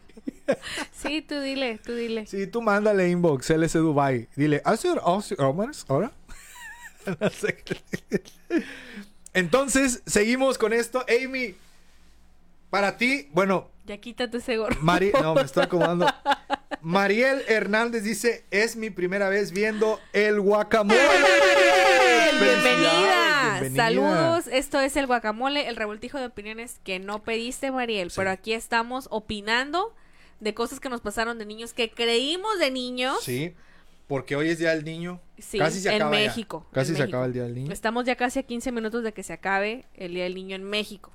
Sí, 0.91 1.21
tú 1.21 1.39
dile, 1.39 1.79
tú 1.83 1.93
dile. 1.93 2.25
Sí, 2.27 2.47
tú 2.47 2.61
mándale 2.61 3.09
inbox, 3.09 3.47
CLC 3.47 3.79
Dubai. 3.79 4.27
Dile, 4.35 4.61
¿hace 4.65 4.89
horas 4.89 5.33
ahora? 5.87 6.11
Entonces, 9.33 10.01
seguimos 10.05 10.57
con 10.57 10.73
esto. 10.73 11.05
Amy, 11.09 11.55
para 12.69 12.97
ti, 12.97 13.29
bueno, 13.33 13.69
Ya 13.85 13.97
quítate 13.97 14.37
ese 14.37 14.57
gorro. 14.57 14.77
Mari, 14.81 15.11
no, 15.21 15.35
me 15.35 15.41
estoy 15.41 15.63
acomodando. 15.63 16.07
Mariel 16.81 17.43
Hernández 17.47 18.03
dice, 18.03 18.43
es 18.51 18.75
mi 18.75 18.89
primera 18.89 19.29
vez 19.29 19.51
viendo 19.51 19.99
el 20.11 20.41
guacamole. 20.41 20.99
Bienvenida. 22.39 23.61
Saludos. 23.75 24.47
Esto 24.51 24.79
es 24.79 24.95
el 24.97 25.07
guacamole, 25.07 25.67
el 25.69 25.75
revoltijo 25.75 26.19
de 26.19 26.25
opiniones 26.25 26.79
que 26.83 26.99
no 26.99 27.23
pediste, 27.23 27.71
Mariel. 27.71 28.11
Sí. 28.11 28.15
Pero 28.17 28.31
aquí 28.31 28.53
estamos 28.53 29.07
opinando 29.11 29.93
de 30.39 30.53
cosas 30.53 30.79
que 30.79 30.89
nos 30.89 31.01
pasaron 31.01 31.37
de 31.37 31.45
niños 31.45 31.73
que 31.73 31.89
creímos 31.89 32.59
de 32.59 32.71
niños. 32.71 33.23
Sí, 33.23 33.53
porque 34.07 34.35
hoy 34.35 34.49
es 34.49 34.59
Día 34.59 34.71
del 34.75 34.83
Niño. 34.85 35.19
Sí, 35.37 35.57
Casi 35.57 35.79
se 35.79 35.91
en 35.91 35.99
ya. 35.99 36.09
México. 36.09 36.67
Casi 36.71 36.91
en 36.91 36.95
se 36.97 37.01
México. 37.03 37.17
acaba 37.17 37.25
el 37.25 37.33
Día 37.33 37.43
del 37.43 37.55
Niño. 37.55 37.71
Estamos 37.71 38.05
ya 38.05 38.15
casi 38.15 38.39
a 38.39 38.43
15 38.43 38.71
minutos 38.71 39.03
de 39.03 39.13
que 39.13 39.23
se 39.23 39.33
acabe 39.33 39.85
el 39.95 40.13
Día 40.13 40.23
del 40.23 40.35
Niño 40.35 40.55
en 40.55 40.63
México. 40.63 41.11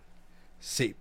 Sí. 0.61 0.97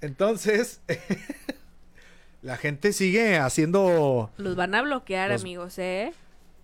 Entonces, 0.00 0.80
la 2.42 2.56
gente 2.56 2.92
sigue 2.92 3.36
haciendo... 3.38 4.30
Los 4.36 4.56
van 4.56 4.74
a 4.74 4.82
bloquear, 4.82 5.30
Los- 5.30 5.42
amigos, 5.42 5.78
¿eh? 5.78 6.12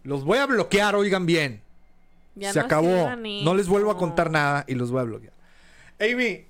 Los 0.05 0.25
voy 0.25 0.39
a 0.39 0.47
bloquear, 0.47 0.95
oigan 0.95 1.27
bien. 1.27 1.63
Ya 2.37 2.53
se 2.53 2.61
no 2.61 2.67
acabó. 2.67 3.11
No 3.17 3.55
les 3.55 3.67
vuelvo 3.67 3.91
a 3.91 3.97
contar 3.99 4.31
nada 4.31 4.65
y 4.69 4.75
los 4.75 4.91
voy 4.91 5.01
a 5.01 5.05
bloquear. 5.05 5.33
Amy, 5.99 6.45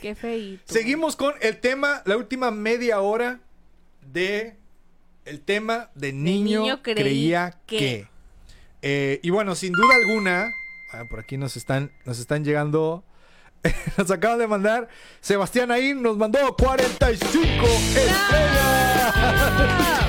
Qué 0.00 0.14
feíto. 0.14 0.62
seguimos 0.72 1.16
con 1.16 1.34
el 1.40 1.58
tema, 1.58 2.02
la 2.04 2.16
última 2.16 2.50
media 2.50 3.00
hora 3.00 3.40
de 4.12 4.57
el 5.28 5.40
tema 5.40 5.90
de 5.94 6.12
niño, 6.12 6.62
niño 6.62 6.82
creí 6.82 6.96
creía 6.96 7.58
que. 7.66 7.78
que. 7.78 8.08
Eh, 8.80 9.20
y 9.22 9.30
bueno, 9.30 9.54
sin 9.54 9.72
duda 9.72 9.94
alguna, 9.94 10.50
ah, 10.92 11.04
por 11.10 11.20
aquí 11.20 11.36
nos 11.36 11.56
están, 11.56 11.90
nos 12.04 12.18
están 12.18 12.44
llegando, 12.44 13.04
nos 13.98 14.10
acaban 14.10 14.38
de 14.38 14.46
mandar, 14.46 14.88
Sebastián 15.20 15.70
ahí 15.70 15.94
nos 15.94 16.16
mandó 16.16 16.56
45 16.56 17.66
estrellas. 17.66 19.14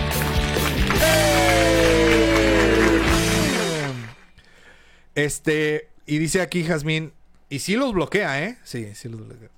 Este, 5.15 5.89
y 6.05 6.17
dice 6.17 6.39
aquí 6.39 6.63
Jazmín, 6.63 7.11
y 7.49 7.59
sí 7.59 7.75
los 7.75 7.91
bloquea, 7.91 8.41
¿eh? 8.41 8.57
Sí, 8.63 8.95
sí 8.95 9.09
los 9.09 9.27
bloquea. 9.27 9.49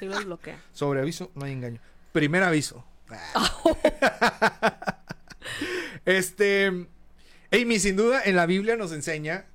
Sí 0.00 0.06
los 0.06 0.24
bloquea. 0.24 0.60
Sobre 0.72 1.00
aviso, 1.00 1.30
no 1.36 1.44
hay 1.44 1.52
engaño. 1.52 1.80
Primer 2.10 2.42
aviso. 2.42 2.84
este, 6.04 6.86
Amy, 7.52 7.78
sin 7.78 7.96
duda, 7.96 8.22
en 8.24 8.36
la 8.36 8.46
Biblia 8.46 8.76
nos 8.76 8.92
enseña, 8.92 9.46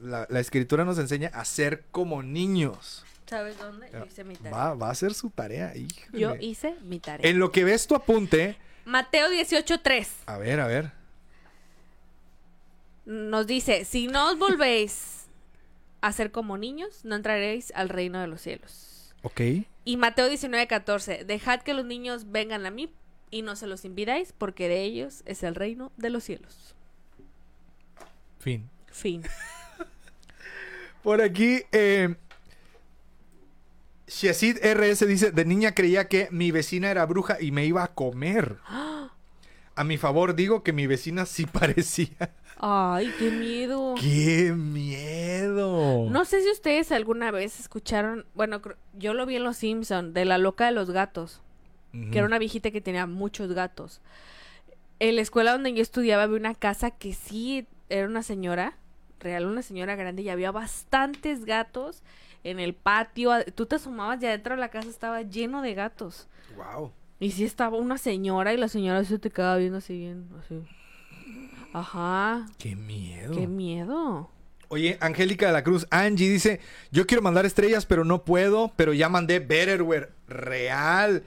la, 0.00 0.26
la 0.28 0.40
escritura 0.40 0.84
nos 0.84 0.98
enseña 0.98 1.30
a 1.32 1.44
ser 1.44 1.84
como 1.90 2.22
niños. 2.22 3.04
¿Sabes 3.26 3.58
dónde? 3.58 3.90
Yo 3.92 4.04
hice 4.06 4.24
mi 4.24 4.36
tarea. 4.36 4.56
Va, 4.56 4.74
va 4.74 4.90
a 4.90 4.94
ser 4.94 5.12
su 5.12 5.28
tarea, 5.30 5.76
híjole. 5.76 6.18
Yo 6.18 6.34
hice 6.40 6.74
mi 6.82 6.98
tarea. 6.98 7.28
En 7.28 7.38
lo 7.38 7.52
que 7.52 7.64
ves 7.64 7.86
tu 7.86 7.94
apunte, 7.94 8.56
Mateo 8.86 9.28
18.3 9.28 10.06
a 10.24 10.38
ver, 10.38 10.60
a 10.60 10.66
ver. 10.66 10.92
nos 13.04 13.46
dice, 13.46 13.84
si 13.84 14.06
no 14.06 14.30
os 14.30 14.38
volvéis 14.38 15.26
a 16.00 16.10
ser 16.12 16.30
como 16.30 16.56
niños, 16.56 17.04
no 17.04 17.16
entraréis 17.16 17.70
al 17.74 17.90
reino 17.90 18.18
de 18.20 18.28
los 18.28 18.40
cielos. 18.40 19.14
Ok. 19.22 19.40
Y 19.88 19.96
Mateo 19.96 20.28
19.14, 20.28 21.24
dejad 21.24 21.62
que 21.62 21.72
los 21.72 21.86
niños 21.86 22.30
vengan 22.30 22.66
a 22.66 22.70
mí 22.70 22.92
y 23.30 23.40
no 23.40 23.56
se 23.56 23.66
los 23.66 23.86
impidáis, 23.86 24.34
porque 24.36 24.68
de 24.68 24.82
ellos 24.82 25.22
es 25.24 25.42
el 25.42 25.54
reino 25.54 25.92
de 25.96 26.10
los 26.10 26.24
cielos. 26.24 26.74
Fin. 28.38 28.68
Fin. 28.92 29.22
Por 31.02 31.22
aquí, 31.22 31.62
eh, 31.72 32.16
RS 34.06 35.06
dice, 35.06 35.30
de 35.30 35.44
niña 35.46 35.74
creía 35.74 36.06
que 36.06 36.28
mi 36.32 36.50
vecina 36.50 36.90
era 36.90 37.06
bruja 37.06 37.38
y 37.40 37.50
me 37.50 37.64
iba 37.64 37.82
a 37.82 37.94
comer. 37.94 38.58
A 39.74 39.84
mi 39.84 39.96
favor 39.96 40.34
digo 40.34 40.62
que 40.62 40.74
mi 40.74 40.86
vecina 40.86 41.24
sí 41.24 41.46
parecía. 41.50 42.34
Ay, 42.60 43.12
qué 43.18 43.30
miedo. 43.30 43.94
¡Qué 44.00 44.52
miedo! 44.52 46.08
No 46.10 46.24
sé 46.24 46.42
si 46.42 46.50
ustedes 46.50 46.90
alguna 46.90 47.30
vez 47.30 47.60
escucharon, 47.60 48.26
bueno, 48.34 48.60
yo 48.94 49.14
lo 49.14 49.26
vi 49.26 49.36
en 49.36 49.44
Los 49.44 49.58
Simpson 49.58 50.12
de 50.12 50.24
la 50.24 50.38
loca 50.38 50.66
de 50.66 50.72
los 50.72 50.90
gatos, 50.90 51.40
que 51.92 52.18
era 52.18 52.26
una 52.26 52.38
viejita 52.38 52.72
que 52.72 52.80
tenía 52.80 53.06
muchos 53.06 53.52
gatos. 53.52 54.00
En 54.98 55.14
la 55.14 55.22
escuela 55.22 55.52
donde 55.52 55.72
yo 55.72 55.82
estudiaba 55.82 56.24
había 56.24 56.36
una 56.36 56.54
casa 56.54 56.90
que 56.90 57.12
sí 57.12 57.68
era 57.88 58.08
una 58.08 58.24
señora, 58.24 58.76
real 59.20 59.46
una 59.46 59.62
señora 59.62 59.94
grande 59.94 60.22
y 60.22 60.28
había 60.28 60.50
bastantes 60.50 61.44
gatos 61.44 62.02
en 62.42 62.58
el 62.58 62.74
patio. 62.74 63.30
Tú 63.54 63.66
te 63.66 63.76
asomabas 63.76 64.20
y 64.20 64.26
adentro 64.26 64.56
de 64.56 64.60
la 64.60 64.70
casa 64.70 64.88
estaba 64.88 65.22
lleno 65.22 65.62
de 65.62 65.74
gatos. 65.74 66.26
Wow. 66.56 66.90
Y 67.20 67.30
sí 67.30 67.44
estaba 67.44 67.76
una 67.76 67.98
señora 67.98 68.52
y 68.52 68.56
la 68.56 68.68
señora 68.68 69.04
se 69.04 69.20
te 69.20 69.30
quedaba 69.30 69.56
viendo 69.56 69.78
así 69.78 69.96
bien, 69.96 70.28
así. 70.40 70.60
Ajá, 71.72 72.46
¡Qué 72.58 72.74
miedo! 72.76 73.34
qué 73.34 73.46
miedo. 73.46 74.30
Oye, 74.70 74.98
Angélica 75.00 75.46
de 75.46 75.52
la 75.52 75.64
Cruz, 75.64 75.86
Angie 75.90 76.28
dice, 76.28 76.60
yo 76.90 77.06
quiero 77.06 77.22
mandar 77.22 77.46
estrellas, 77.46 77.86
pero 77.86 78.04
no 78.04 78.24
puedo, 78.24 78.72
pero 78.76 78.92
ya 78.92 79.08
mandé 79.08 79.38
Betterware 79.40 80.10
real. 80.26 81.22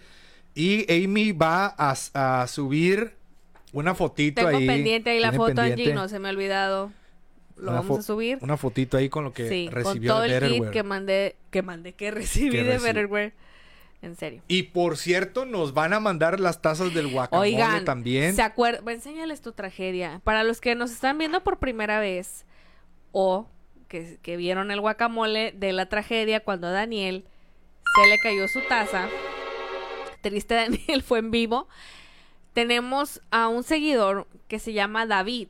Y 0.54 0.86
Amy 0.92 1.32
va 1.32 1.74
a, 1.78 1.96
a 2.42 2.48
subir 2.48 3.14
una 3.74 3.96
fotito 3.96 4.44
Tengo 4.44 4.58
ahí. 4.58 4.68
pendiente 4.68 5.10
ahí 5.10 5.20
la 5.20 5.32
foto, 5.32 5.62
Angie, 5.62 5.94
no 5.94 6.08
se 6.08 6.20
me 6.20 6.28
ha 6.28 6.32
olvidado. 6.32 6.92
Lo 7.58 7.72
vamos 7.72 8.00
a 8.00 8.02
subir. 8.02 8.38
Una 8.42 8.58
fotito 8.58 8.98
ahí 8.98 9.08
con 9.10 9.24
lo 9.24 9.34
que 9.34 9.48
sí, 9.48 9.66
con 9.66 9.76
recibió 9.76 10.14
todo 10.14 10.22
de 10.22 10.28
el 10.28 10.34
kit 10.34 10.42
Betterware. 10.50 10.72
que 10.72 10.84
mandé, 10.84 11.36
que 11.52 11.62
mandé, 11.62 11.94
que 11.94 12.12
recibí 12.12 12.50
Que 12.52 12.64
de 12.64 12.78
reci- 12.80 12.84
Betterware. 12.84 13.34
En 14.02 14.16
serio. 14.16 14.42
Y 14.48 14.64
por 14.64 14.98
cierto, 14.98 15.46
nos 15.46 15.74
van 15.74 15.94
a 15.94 16.00
mandar 16.00 16.40
las 16.40 16.62
tazas 16.62 16.94
del 16.94 17.08
guacamole 17.08 17.50
Oigan, 17.52 17.86
también. 17.86 18.36
¿se 18.36 18.42
acuerdan? 18.42 18.88
Enséñales 18.90 19.42
tu 19.42 19.52
tragedia. 19.52 20.22
Para 20.24 20.44
los 20.44 20.60
que 20.60 20.74
nos 20.74 20.92
están 20.92 21.18
viendo 21.20 21.44
por 21.44 21.60
primera 21.60 22.00
vez 22.00 22.46
o 23.12 23.48
que, 23.88 24.18
que 24.22 24.38
vieron 24.38 24.72
el 24.72 24.82
guacamole 24.82 25.52
de 25.52 25.72
la 25.72 25.88
tragedia 25.88 26.40
cuando 26.44 26.68
a 26.68 26.72
Daniel 26.72 27.26
se 27.96 28.10
le 28.10 28.18
cayó 28.20 28.48
su 28.48 28.62
taza. 28.68 29.08
Triste 30.22 30.56
Daniel 30.56 31.04
fue 31.06 31.20
en 31.20 31.30
vivo. 31.30 31.68
Tenemos 32.54 33.22
a 33.30 33.48
un 33.48 33.64
seguidor 33.64 34.28
que 34.48 34.60
se 34.60 34.74
llama 34.74 35.06
David. 35.06 35.50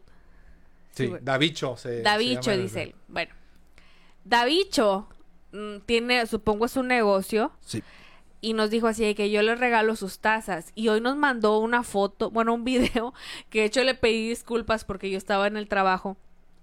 Sí. 0.91 1.11
Davicho. 1.21 1.77
Se, 1.77 2.01
Davicho, 2.01 2.55
dice 2.57 2.83
él. 2.83 2.95
Bueno, 3.07 3.33
Davicho 4.25 5.07
mm, 5.53 5.77
tiene, 5.85 6.27
supongo 6.27 6.65
es 6.65 6.75
un 6.75 6.87
negocio 6.87 7.53
Sí. 7.61 7.81
Y 8.41 8.53
nos 8.53 8.71
dijo 8.71 8.87
así 8.87 9.05
de 9.05 9.15
que 9.15 9.29
yo 9.29 9.41
le 9.43 9.55
regalo 9.55 9.95
sus 9.95 10.19
tazas 10.19 10.71
y 10.75 10.87
hoy 10.87 10.99
nos 10.99 11.15
mandó 11.15 11.59
una 11.59 11.83
foto, 11.83 12.31
bueno, 12.31 12.53
un 12.53 12.63
video 12.63 13.13
que 13.49 13.59
de 13.59 13.65
hecho 13.65 13.83
le 13.83 13.93
pedí 13.93 14.29
disculpas 14.29 14.83
porque 14.83 15.09
yo 15.09 15.17
estaba 15.17 15.47
en 15.47 15.57
el 15.57 15.67
trabajo 15.67 16.17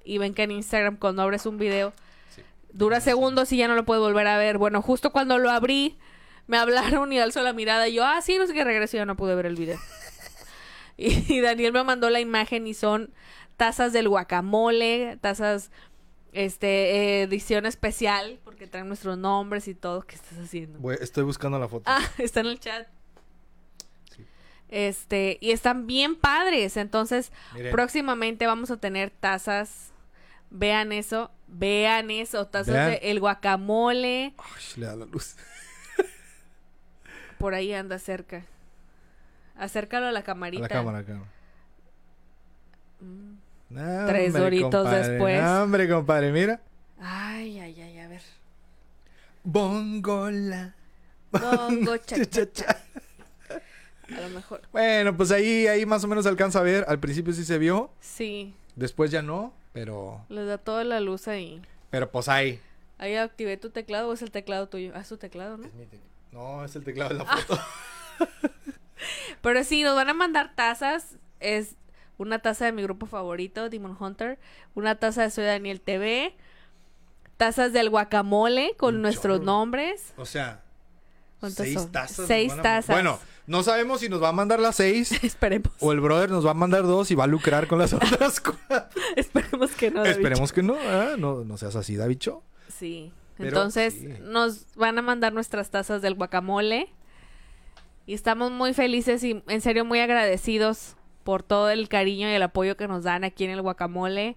y 0.05 0.19
ven 0.19 0.35
que 0.35 0.43
en 0.43 0.51
Instagram 0.51 0.97
cuando 0.97 1.23
abres 1.23 1.47
un 1.47 1.59
video 1.59 1.93
Sí. 2.35 2.43
Dura 2.73 3.01
segundos 3.01 3.53
y 3.53 3.57
ya 3.57 3.69
no 3.69 3.75
lo 3.75 3.85
puedes 3.85 4.03
volver 4.03 4.27
a 4.27 4.37
ver. 4.37 4.59
Bueno, 4.59 4.83
justo 4.83 5.13
cuando 5.13 5.39
lo 5.39 5.51
abrí, 5.51 5.97
me 6.47 6.59
hablaron 6.59 7.13
y 7.13 7.19
alzó 7.19 7.43
la 7.43 7.55
mirada 7.55 7.89
y 7.89 7.95
yo, 7.95 8.05
ah, 8.05 8.21
sí, 8.21 8.37
no 8.37 8.47
sé 8.47 8.53
qué 8.53 8.65
regreso 8.65 8.97
y 8.97 8.99
ya 8.99 9.07
no 9.07 9.17
pude 9.17 9.35
ver 9.35 9.47
el 9.47 9.55
video. 9.57 9.79
y, 10.99 11.33
y 11.33 11.41
Daniel 11.41 11.73
me 11.73 11.85
mandó 11.85 12.11
la 12.11 12.21
imagen 12.21 12.67
y 12.67 12.75
son 12.75 13.13
tazas 13.57 13.93
del 13.93 14.09
guacamole, 14.09 15.19
tazas, 15.21 15.71
este, 16.33 16.69
eh, 16.69 17.23
edición 17.23 17.67
especial, 17.67 18.39
porque 18.59 18.67
traen 18.71 18.89
nuestros 18.89 19.17
nombres 19.17 19.69
y 19.69 19.75
todo. 19.77 20.03
¿Qué 20.03 20.17
estás 20.17 20.37
haciendo? 20.39 20.81
Voy- 20.81 20.97
estoy 21.01 21.23
buscando 21.23 21.59
la 21.61 21.69
foto. 21.69 21.85
Ah, 21.87 22.01
está 22.19 22.41
en 22.41 22.47
el 22.47 22.59
chat. 22.59 22.89
Sí. 24.17 24.27
Este, 24.69 25.39
y 25.41 25.53
están 25.53 25.87
bien 25.87 26.17
padres. 26.17 26.77
Entonces, 26.77 27.31
Miren. 27.55 27.71
próximamente 27.71 28.47
vamos 28.49 28.73
a 28.73 28.77
tener 28.79 29.11
tazas. 29.11 29.93
Vean 30.51 30.91
eso, 30.93 31.31
vean 31.47 32.11
eso, 32.11 32.47
tazas 32.49 32.75
Vean. 32.75 32.91
de 32.91 32.97
el 33.05 33.21
guacamole. 33.21 34.35
Ay, 34.39 34.63
le 34.77 34.87
da 34.87 34.97
la 34.97 35.05
luz. 35.07 35.37
Por 37.39 37.55
ahí 37.55 37.73
anda 37.73 37.99
cerca. 38.01 38.45
Acércalo 39.57 40.07
a 40.07 40.13
la 40.13 40.21
A 40.21 40.25
camarita. 40.25 40.63
la 40.63 40.69
cámara, 40.69 41.05
cámara. 41.05 41.31
Mm. 43.01 43.35
No, 43.71 44.07
Tres 44.07 44.27
hombre, 44.29 44.43
doritos 44.43 44.71
compadre. 44.85 45.09
después. 45.11 45.43
No, 45.43 45.63
hombre, 45.63 45.89
compadre, 45.89 46.33
mira. 46.33 46.61
Ay, 47.01 47.61
ay, 47.61 47.81
ay. 47.81 47.88
Bongola. 49.45 50.75
Bongo, 51.31 51.97
cha, 52.07 52.17
cha, 52.25 52.27
Cha, 52.27 52.53
cha. 52.53 52.83
A 54.17 54.21
lo 54.23 54.29
mejor. 54.31 54.63
Bueno, 54.73 55.17
pues 55.17 55.31
ahí, 55.31 55.67
ahí 55.67 55.85
más 55.85 56.03
o 56.05 56.09
menos 56.09 56.27
alcanza 56.27 56.61
a 56.61 56.63
ver. 56.63 56.85
Al 56.89 56.99
principio 56.99 57.33
sí 57.35 57.45
se 57.45 57.59
vio, 57.59 57.91
Sí, 58.01 58.55
después 58.77 59.11
ya 59.11 59.21
no, 59.23 59.53
pero, 59.75 60.25
les 60.31 60.47
da 60.47 60.57
toda 60.59 60.83
la 60.85 61.01
luz 61.01 61.29
ahí. 61.29 61.61
pero 61.91 62.11
pues 62.11 62.29
ahí. 62.29 62.61
Ahí 62.97 63.15
activé 63.17 63.57
tu 63.59 63.71
teclado 63.71 64.09
o 64.09 64.13
es 64.15 64.23
el 64.23 64.31
teclado 64.31 64.69
tuyo. 64.69 64.93
Ah, 64.95 65.01
es 65.01 65.09
tu 65.09 65.19
teclado, 65.19 65.57
¿no? 65.59 65.69
No, 66.33 66.65
es 66.65 66.75
el 66.75 66.85
teclado 66.85 67.11
de 67.11 67.17
la 67.17 67.25
Ah. 67.29 67.37
foto. 67.37 67.61
Pero 69.43 69.63
sí, 69.63 69.83
nos 69.85 69.95
van 69.95 70.09
a 70.09 70.15
mandar 70.15 70.55
tazas. 70.57 71.17
Es 71.39 71.77
una 72.17 72.41
taza 72.41 72.65
de 72.65 72.73
mi 72.73 72.83
grupo 72.83 73.07
favorito, 73.07 73.69
Demon 73.71 73.97
Hunter. 73.99 74.39
Una 74.75 74.97
taza 74.97 75.23
de 75.23 75.31
Soy 75.31 75.45
Daniel 75.45 75.81
TV. 75.81 76.35
Tazas 77.39 77.73
del 77.73 77.89
guacamole 77.89 78.75
con 78.77 78.97
Un 78.97 79.03
nuestros 79.03 79.37
chorro. 79.39 79.45
nombres. 79.47 80.13
O 80.19 80.27
sea, 80.27 80.61
¿Cuántas 81.41 81.65
seis 81.67 81.75
son? 81.81 81.93
tazas. 81.93 82.27
Seis 82.27 82.53
a- 82.53 82.63
tazas. 82.63 82.95
Bueno, 82.95 83.19
no 83.47 83.63
sabemos 83.63 84.01
si 84.01 84.09
nos 84.11 84.23
va 84.23 84.29
a 84.29 84.33
mandar 84.33 84.61
las 84.61 84.77
seis 84.77 85.13
Esperemos. 85.25 85.73
o 85.81 85.93
el 85.93 86.01
brother 86.01 86.29
nos 86.31 86.45
va 86.45 86.51
a 86.51 86.55
mandar 86.55 86.83
dos 86.83 87.11
y 87.11 87.15
va 87.15 87.25
a 87.25 87.29
lucrar 87.29 87.67
con 87.67 87.79
las 87.79 87.93
otras 87.95 88.41
cuatro. 88.41 89.01
Esperemos 89.17 89.71
que 89.71 89.91
no. 89.91 90.05
Esperemos 90.05 90.53
que 90.53 90.63
no, 90.63 90.75
¿eh? 90.77 91.15
no, 91.17 91.45
no 91.45 91.57
seas 91.57 91.75
así, 91.77 91.97
Davicho. 91.97 92.43
Sí. 92.77 93.13
Pero 93.39 93.49
Entonces, 93.51 93.95
sí. 93.95 94.09
nos 94.23 94.67
van 94.75 94.99
a 94.99 95.03
mandar 95.03 95.33
nuestras 95.33 95.71
tazas 95.71 96.03
del 96.03 96.15
guacamole. 96.15 96.89
Y 98.05 98.15
estamos 98.15 98.51
muy 98.51 98.75
felices 98.75 99.23
y 99.23 99.43
en 99.47 99.61
serio 99.61 99.85
muy 99.85 100.01
agradecidos 100.01 100.97
por 101.25 101.43
todo 101.45 101.71
el 101.71 101.89
cariño 101.89 102.27
y 102.29 102.33
el 102.33 102.43
apoyo 102.43 102.77
que 102.77 102.89
nos 102.89 103.05
dan 103.05 103.23
aquí 103.23 103.45
en 103.45 103.51
el 103.51 103.63
guacamole. 103.63 104.37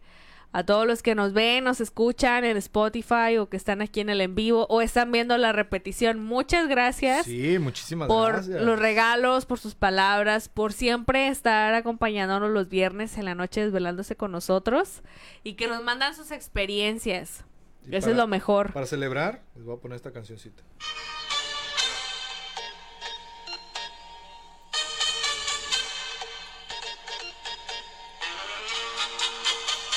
A 0.53 0.65
todos 0.65 0.85
los 0.85 1.01
que 1.01 1.15
nos 1.15 1.31
ven, 1.31 1.63
nos 1.63 1.79
escuchan 1.79 2.43
en 2.43 2.57
Spotify 2.57 3.37
o 3.39 3.47
que 3.47 3.55
están 3.55 3.81
aquí 3.81 4.01
en 4.01 4.09
el 4.09 4.19
en 4.19 4.35
vivo 4.35 4.67
o 4.69 4.81
están 4.81 5.09
viendo 5.11 5.37
la 5.37 5.53
repetición. 5.53 6.19
Muchas 6.19 6.67
gracias 6.67 7.25
Sí, 7.25 7.57
muchísimas 7.57 8.09
por 8.09 8.33
gracias. 8.33 8.61
los 8.61 8.77
regalos, 8.77 9.45
por 9.45 9.59
sus 9.59 9.75
palabras, 9.75 10.49
por 10.49 10.73
siempre 10.73 11.29
estar 11.29 11.73
acompañándonos 11.73 12.51
los 12.51 12.67
viernes 12.67 13.17
en 13.17 13.25
la 13.25 13.35
noche 13.35 13.61
desvelándose 13.63 14.17
con 14.17 14.33
nosotros 14.33 15.03
y 15.43 15.53
que 15.53 15.67
nos 15.67 15.83
mandan 15.83 16.13
sus 16.15 16.31
experiencias. 16.31 17.45
Y 17.89 17.95
Eso 17.95 18.01
para- 18.07 18.11
es 18.11 18.17
lo 18.17 18.27
mejor. 18.27 18.73
Para 18.73 18.85
celebrar, 18.85 19.41
les 19.55 19.63
voy 19.65 19.77
a 19.77 19.79
poner 19.79 19.95
esta 19.95 20.11
cancioncita. 20.11 20.61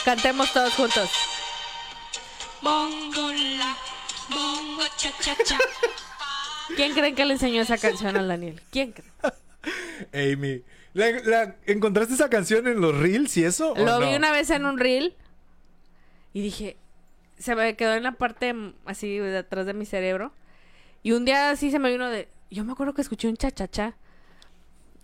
Cantemos 0.05 0.53
todos 0.53 0.75
juntos. 0.75 1.11
Bongo 2.63 3.33
la, 3.33 3.77
bongo 4.31 4.83
cha 4.97 5.11
cha 5.21 5.35
cha. 5.45 5.59
¿Quién 6.77 6.93
creen 6.95 7.15
que 7.15 7.25
le 7.25 7.35
enseñó 7.35 7.63
esa 7.63 7.79
canción 7.79 8.17
al 8.17 8.29
Daniel? 8.29 8.61
¿Quién 8.71 8.93
cree? 8.93 10.33
Amy, 10.35 10.63
¿la, 10.93 11.11
la- 11.25 11.57
encontraste 11.67 12.15
esa 12.15 12.29
canción 12.29 12.67
en 12.67 12.81
los 12.81 12.97
reels 12.97 13.37
y 13.37 13.45
eso? 13.45 13.73
o 13.73 13.77
Lo 13.79 14.01
vi 14.01 14.15
una 14.15 14.31
vez 14.33 14.51
en 14.51 14.67
un 14.67 14.79
reel 14.79 15.15
y 16.33 16.43
dije, 16.43 16.77
se 17.39 17.55
me 17.55 17.77
quedó 17.77 17.95
en 17.95 18.03
la 18.03 18.13
parte 18.13 18.55
así 18.87 19.19
de 19.19 19.39
atrás 19.39 19.67
de 19.67 19.75
mi 19.75 19.87
cerebro. 19.87 20.33
Y 21.03 21.13
un 21.13 21.25
día 21.25 21.51
así 21.51 21.71
se 21.71 21.79
me 21.79 21.91
vino 21.91 22.09
de, 22.09 22.29
yo 22.51 22.65
me 22.65 22.73
acuerdo 22.73 22.95
que 22.95 23.03
escuché 23.03 23.29
un 23.29 23.37
cha-cha-cha. 23.37 23.95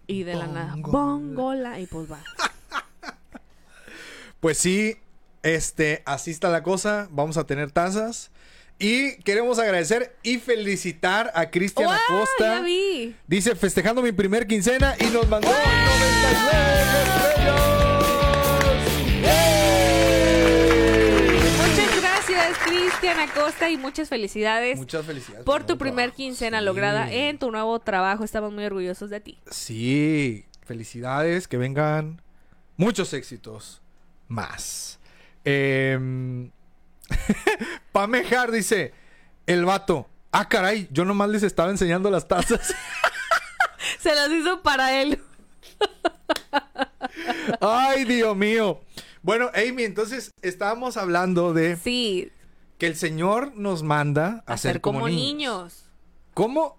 Y 0.07 0.25
de 0.25 0.35
la 0.35 0.47
nada, 0.47 0.75
Bongola. 0.77 0.93
bongola. 0.93 1.79
Y 1.81 1.87
pues 1.87 2.11
va. 2.11 2.21
Pues 4.41 4.59
sí, 4.59 4.97
este, 5.43 6.03
así 6.07 6.31
está 6.31 6.49
la 6.49 6.63
cosa. 6.63 7.09
Vamos 7.11 7.37
a 7.37 7.45
tener 7.47 7.71
tazas. 7.71 8.31
Y 8.79 9.17
queremos 9.19 9.59
agradecer 9.59 10.17
y 10.23 10.39
felicitar 10.39 11.31
a 11.35 11.51
Cristian. 11.51 11.91
Acosta. 11.91 12.57
Ya 12.57 12.61
vi. 12.63 13.15
Dice, 13.27 13.55
festejando 13.55 14.01
mi 14.01 14.13
primer 14.13 14.47
quincena 14.47 14.97
y 14.99 15.05
nos 15.11 15.29
mandó 15.29 15.49
99 15.49 16.81
estrellas. 16.81 17.61
Muchas 21.59 22.01
gracias, 22.01 22.59
Cristian 22.65 23.21
Acosta, 23.21 23.69
y 23.71 23.77
muchas 23.77 24.09
felicidades 24.09 24.79
Muchas 24.79 25.05
felicidades. 25.05 25.45
por 25.45 25.67
tu 25.67 25.77
primer 25.77 26.07
trabajo. 26.07 26.17
quincena 26.17 26.61
Sí. 26.61 26.65
lograda 26.65 27.13
en 27.13 27.39
tu 27.39 27.51
nuevo 27.51 27.79
trabajo. 27.81 28.25
Estamos 28.25 28.51
muy 28.53 28.65
orgullosos 28.65 29.11
de 29.11 29.21
ti. 29.21 29.39
Sí, 29.51 30.47
felicidades, 30.65 31.47
que 31.49 31.59
vengan 31.59 32.23
muchos 32.79 33.13
éxitos 33.13 33.83
más. 34.31 34.99
Eh, 35.43 35.99
Pamejar 37.93 38.51
dice, 38.51 38.93
el 39.47 39.65
vato, 39.65 40.07
ah 40.33 40.49
caray, 40.49 40.87
yo 40.91 41.07
nomás 41.07 41.31
les 41.31 41.43
estaba 41.43 41.71
enseñando 41.71 42.11
las 42.11 42.29
tazas. 42.29 42.75
Se 44.01 44.15
las 44.15 44.31
hizo 44.31 44.63
para 44.63 45.01
él. 45.01 45.19
Ay, 47.61 48.05
Dios 48.05 48.37
mío. 48.37 48.81
Bueno, 49.23 49.51
Amy, 49.55 49.85
entonces 49.85 50.31
estábamos 50.43 50.97
hablando 50.97 51.53
de 51.53 51.77
Sí, 51.77 52.31
que 52.79 52.87
el 52.87 52.97
Señor 52.97 53.55
nos 53.57 53.83
manda 53.83 54.45
a, 54.47 54.55
a 54.55 54.57
ser 54.59 54.81
como, 54.81 55.09
niños. 55.09 55.85
¿Cómo 56.35 56.79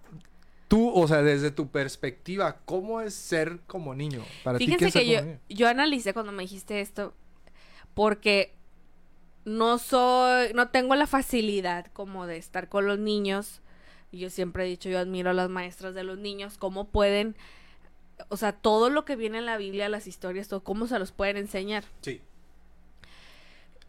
tú, 0.68 0.90
o 0.90 1.08
sea, 1.08 1.22
desde 1.22 1.52
tu 1.52 1.70
perspectiva, 1.70 2.58
cómo 2.66 3.02
es 3.02 3.14
ser 3.14 3.60
como 3.68 3.94
niño? 3.94 4.24
Para 4.44 4.58
ti, 4.58 4.66
¿qué 4.66 4.74
Fíjense 4.74 4.88
es 4.88 4.94
ser 4.94 5.02
que 5.04 5.10
yo, 5.10 5.22
niño? 5.22 5.40
yo 5.50 5.68
analicé 5.68 6.14
cuando 6.14 6.32
me 6.32 6.44
dijiste 6.44 6.82
esto, 6.82 7.14
porque 7.94 8.54
no 9.46 9.78
soy, 9.78 10.54
no 10.54 10.70
tengo 10.70 10.96
la 10.96 11.08
facilidad 11.08 11.88
como 11.94 12.28
de 12.28 12.38
estar 12.38 12.70
con 12.70 12.88
los 12.88 13.00
niños. 13.00 13.62
Yo 14.12 14.30
siempre 14.30 14.66
he 14.66 14.68
dicho, 14.68 14.90
yo 14.90 15.00
admiro 15.00 15.30
a 15.30 15.34
las 15.34 15.50
maestras 15.50 15.94
de 15.96 16.04
los 16.04 16.18
niños, 16.18 16.58
cómo 16.58 16.90
pueden, 16.90 17.36
o 18.30 18.38
sea, 18.38 18.52
todo 18.52 18.90
lo 18.90 19.06
que 19.06 19.16
viene 19.16 19.38
en 19.38 19.46
la 19.46 19.58
Biblia, 19.58 19.88
las 19.88 20.06
historias, 20.06 20.48
todo, 20.48 20.64
cómo 20.64 20.88
se 20.88 21.00
los 21.00 21.12
pueden 21.12 21.38
enseñar. 21.38 21.86
Sí. 22.02 22.22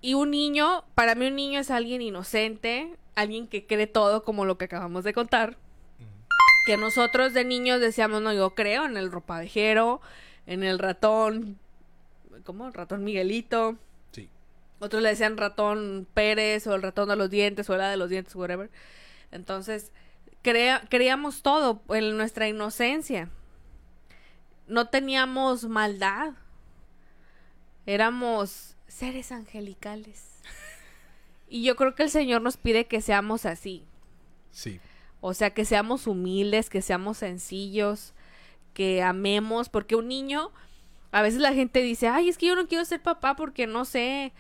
Y 0.00 0.14
un 0.14 0.30
niño, 0.30 0.84
para 0.94 1.14
mí 1.14 1.26
un 1.26 1.36
niño 1.36 1.60
es 1.60 1.70
alguien 1.70 2.02
inocente, 2.02 2.96
alguien 3.14 3.46
que 3.46 3.66
cree 3.66 3.86
todo 3.86 4.24
como 4.24 4.44
lo 4.44 4.58
que 4.58 4.66
acabamos 4.66 5.04
de 5.04 5.12
contar. 5.12 5.56
Que 6.66 6.76
nosotros 6.76 7.34
de 7.34 7.44
niños 7.44 7.80
decíamos, 7.80 8.22
no, 8.22 8.32
yo 8.32 8.54
creo 8.54 8.84
en 8.84 8.96
el 8.96 9.10
ropavejero, 9.10 10.00
en 10.46 10.62
el 10.62 10.78
ratón, 10.78 11.58
¿cómo? 12.44 12.68
El 12.68 12.74
ratón 12.74 13.02
Miguelito. 13.02 13.76
Otros 14.82 15.00
le 15.00 15.10
decían 15.10 15.36
ratón 15.36 16.08
Pérez 16.12 16.66
o 16.66 16.74
el 16.74 16.82
ratón 16.82 17.08
de 17.08 17.14
los 17.14 17.30
dientes 17.30 17.70
o 17.70 17.76
la 17.76 17.88
de 17.88 17.96
los 17.96 18.10
dientes, 18.10 18.34
whatever. 18.34 18.68
Entonces, 19.30 19.92
crea- 20.42 20.82
creíamos 20.90 21.42
todo 21.42 21.82
en 21.90 22.16
nuestra 22.16 22.48
inocencia. 22.48 23.30
No 24.66 24.88
teníamos 24.88 25.64
maldad. 25.68 26.32
Éramos 27.86 28.74
seres 28.88 29.30
angelicales. 29.32 30.40
Y 31.48 31.62
yo 31.62 31.76
creo 31.76 31.94
que 31.94 32.04
el 32.04 32.10
Señor 32.10 32.42
nos 32.42 32.56
pide 32.56 32.86
que 32.86 33.00
seamos 33.00 33.46
así. 33.46 33.84
Sí. 34.50 34.80
O 35.20 35.34
sea, 35.34 35.50
que 35.50 35.64
seamos 35.64 36.06
humildes, 36.08 36.70
que 36.70 36.82
seamos 36.82 37.18
sencillos, 37.18 38.14
que 38.74 39.02
amemos, 39.02 39.68
porque 39.68 39.94
un 39.94 40.08
niño, 40.08 40.50
a 41.12 41.22
veces 41.22 41.40
la 41.40 41.52
gente 41.52 41.82
dice, 41.82 42.08
ay, 42.08 42.28
es 42.28 42.38
que 42.38 42.46
yo 42.46 42.56
no 42.56 42.66
quiero 42.66 42.84
ser 42.84 43.00
papá 43.00 43.36
porque 43.36 43.66
no 43.68 43.84
sé 43.84 44.32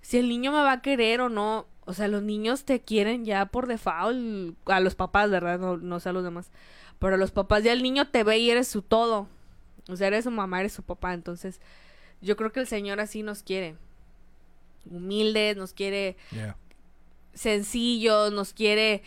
si 0.00 0.18
el 0.18 0.28
niño 0.28 0.52
me 0.52 0.58
va 0.58 0.72
a 0.72 0.82
querer 0.82 1.20
o 1.20 1.28
no. 1.28 1.66
O 1.86 1.92
sea, 1.92 2.06
los 2.08 2.22
niños 2.22 2.64
te 2.64 2.80
quieren 2.80 3.24
ya 3.24 3.46
por 3.46 3.66
default, 3.66 4.56
a 4.66 4.80
los 4.80 4.94
papás, 4.94 5.30
¿verdad? 5.30 5.58
No, 5.58 5.76
no 5.76 5.98
sé 5.98 6.10
a 6.10 6.12
los 6.12 6.22
demás. 6.22 6.50
Pero 6.98 7.14
a 7.14 7.18
los 7.18 7.30
papás 7.32 7.64
ya 7.64 7.72
el 7.72 7.82
niño 7.82 8.08
te 8.08 8.22
ve 8.22 8.38
y 8.38 8.50
eres 8.50 8.68
su 8.68 8.82
todo. 8.82 9.26
O 9.88 9.96
sea, 9.96 10.06
eres 10.08 10.24
su 10.24 10.30
mamá, 10.30 10.60
eres 10.60 10.72
su 10.72 10.82
papá. 10.82 11.14
Entonces, 11.14 11.60
yo 12.20 12.36
creo 12.36 12.52
que 12.52 12.60
el 12.60 12.66
Señor 12.68 13.00
así 13.00 13.22
nos 13.22 13.42
quiere. 13.42 13.76
Humildes, 14.88 15.56
nos 15.56 15.72
quiere 15.72 16.16
Yeah. 16.30 16.56
sencillos, 17.34 18.32
nos 18.32 18.52
quiere 18.52 19.02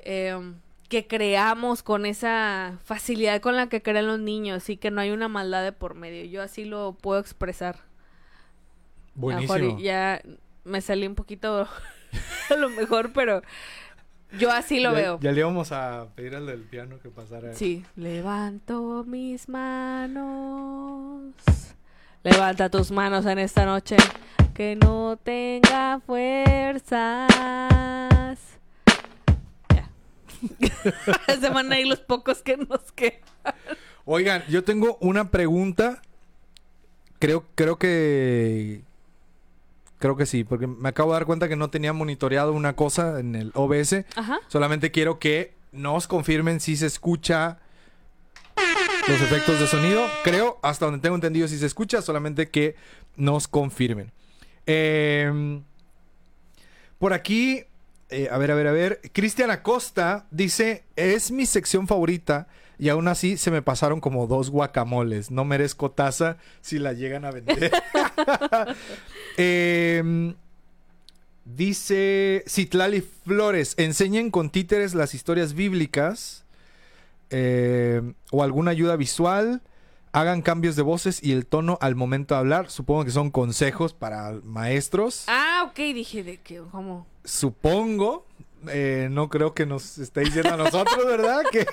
em, 0.00 0.54
que 0.88 1.06
creamos 1.06 1.82
con 1.82 2.06
esa 2.06 2.78
facilidad 2.84 3.40
con 3.40 3.56
la 3.56 3.68
que 3.68 3.82
crean 3.82 4.06
los 4.06 4.20
niños 4.20 4.68
y 4.70 4.76
que 4.76 4.90
no 4.90 5.00
hay 5.00 5.10
una 5.10 5.28
maldad 5.28 5.62
de 5.64 5.72
por 5.72 5.94
medio. 5.94 6.24
Yo 6.26 6.42
así 6.42 6.64
lo 6.64 6.92
puedo 7.00 7.20
expresar. 7.20 7.80
A 9.16 9.20
lo 9.20 9.26
mejor 9.26 9.60
Buenísimo. 9.60 9.78
ya 9.80 10.20
me 10.64 10.80
salí 10.80 11.06
un 11.06 11.14
poquito 11.14 11.68
a 12.50 12.54
lo 12.56 12.68
mejor, 12.70 13.12
pero 13.12 13.42
yo 14.38 14.50
así 14.50 14.80
lo 14.80 14.90
ya, 14.92 14.96
veo. 14.96 15.20
Ya 15.20 15.32
le 15.32 15.40
íbamos 15.40 15.72
a 15.72 16.08
pedir 16.14 16.34
al 16.34 16.46
del 16.46 16.62
piano 16.62 16.98
que 17.00 17.08
pasara. 17.10 17.54
Sí. 17.54 17.84
Levanto 17.96 19.04
mis 19.06 19.48
manos. 19.48 21.32
Levanta 22.22 22.68
tus 22.70 22.90
manos 22.90 23.26
en 23.26 23.38
esta 23.38 23.64
noche. 23.64 23.96
Que 24.54 24.76
no 24.76 25.18
tenga 25.22 26.00
fuerzas. 26.06 26.88
Ya. 29.70 29.90
Se 31.40 31.48
van 31.50 31.72
a 31.72 31.78
ir 31.78 31.86
los 31.86 32.00
pocos 32.00 32.42
que 32.42 32.56
nos 32.56 32.90
quedan. 32.92 33.20
Oigan, 34.04 34.42
yo 34.48 34.64
tengo 34.64 34.96
una 35.00 35.30
pregunta. 35.30 36.02
Creo, 37.18 37.44
creo 37.54 37.78
que. 37.78 38.82
Creo 39.98 40.16
que 40.16 40.26
sí, 40.26 40.44
porque 40.44 40.66
me 40.66 40.88
acabo 40.88 41.12
de 41.12 41.14
dar 41.14 41.26
cuenta 41.26 41.48
que 41.48 41.56
no 41.56 41.70
tenía 41.70 41.92
monitoreado 41.92 42.52
una 42.52 42.74
cosa 42.74 43.20
en 43.20 43.34
el 43.34 43.52
OBS. 43.54 44.04
Ajá. 44.16 44.40
Solamente 44.48 44.90
quiero 44.90 45.18
que 45.18 45.54
nos 45.72 46.06
confirmen 46.06 46.60
si 46.60 46.76
se 46.76 46.86
escucha 46.86 47.58
los 49.08 49.20
efectos 49.20 49.58
de 49.60 49.66
sonido. 49.66 50.06
Creo, 50.22 50.58
hasta 50.62 50.86
donde 50.86 51.00
tengo 51.00 51.14
entendido, 51.14 51.48
si 51.48 51.58
se 51.58 51.66
escucha, 51.66 52.02
solamente 52.02 52.48
que 52.50 52.76
nos 53.16 53.48
confirmen. 53.48 54.12
Eh, 54.66 55.60
por 56.98 57.12
aquí, 57.12 57.64
eh, 58.10 58.28
a 58.30 58.38
ver, 58.38 58.50
a 58.50 58.54
ver, 58.54 58.66
a 58.66 58.72
ver. 58.72 59.00
Cristian 59.12 59.50
Acosta 59.50 60.26
dice: 60.30 60.84
Es 60.96 61.30
mi 61.30 61.46
sección 61.46 61.86
favorita. 61.86 62.48
Y 62.78 62.88
aún 62.88 63.08
así 63.08 63.36
se 63.36 63.50
me 63.50 63.62
pasaron 63.62 64.00
como 64.00 64.26
dos 64.26 64.50
guacamoles. 64.50 65.30
No 65.30 65.44
merezco 65.44 65.90
taza 65.90 66.36
si 66.60 66.78
la 66.78 66.92
llegan 66.92 67.24
a 67.24 67.30
vender. 67.30 67.70
Em, 69.36 70.34
dice 71.44 72.44
Citlali 72.46 73.00
Flores: 73.00 73.74
Enseñen 73.76 74.30
con 74.30 74.50
títeres 74.50 74.94
las 74.94 75.14
historias 75.14 75.54
bíblicas 75.54 76.44
eh, 77.30 78.00
o 78.30 78.42
alguna 78.42 78.70
ayuda 78.70 78.96
visual. 78.96 79.62
Hagan 80.12 80.42
cambios 80.42 80.76
de 80.76 80.82
voces 80.82 81.20
y 81.20 81.32
el 81.32 81.44
tono 81.44 81.76
al 81.80 81.96
momento 81.96 82.34
de 82.34 82.38
hablar. 82.40 82.70
Supongo 82.70 83.04
que 83.04 83.10
son 83.10 83.32
consejos 83.32 83.92
para 83.92 84.32
maestros. 84.44 85.24
Ah, 85.26 85.64
ok, 85.68 85.76
dije 85.76 86.22
de 86.22 86.36
que, 86.38 86.62
¿cómo? 86.70 87.08
Supongo. 87.24 88.24
Eh, 88.68 89.08
no 89.10 89.28
creo 89.28 89.54
que 89.54 89.66
nos 89.66 89.98
esté 89.98 90.20
diciendo 90.20 90.54
a 90.54 90.56
nosotros, 90.56 91.04
¿verdad? 91.04 91.42
Que. 91.50 91.66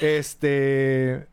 Este. 0.00 1.26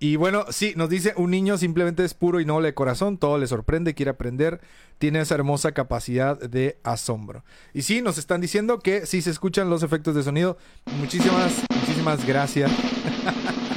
Y 0.00 0.16
bueno, 0.16 0.44
sí, 0.50 0.74
nos 0.76 0.88
dice: 0.88 1.14
un 1.16 1.30
niño 1.30 1.58
simplemente 1.58 2.04
es 2.04 2.14
puro 2.14 2.40
y 2.40 2.44
noble 2.44 2.68
de 2.68 2.74
corazón, 2.74 3.18
todo 3.18 3.38
le 3.38 3.46
sorprende, 3.46 3.94
quiere 3.94 4.10
aprender, 4.10 4.60
tiene 4.98 5.20
esa 5.20 5.34
hermosa 5.34 5.72
capacidad 5.72 6.38
de 6.38 6.78
asombro. 6.84 7.44
Y 7.74 7.82
sí, 7.82 8.00
nos 8.00 8.18
están 8.18 8.40
diciendo 8.40 8.78
que 8.78 9.06
sí 9.06 9.22
se 9.22 9.30
escuchan 9.30 9.70
los 9.70 9.82
efectos 9.82 10.14
de 10.14 10.22
sonido. 10.22 10.56
Muchísimas, 10.98 11.64
muchísimas 11.80 12.24
gracias. 12.26 12.70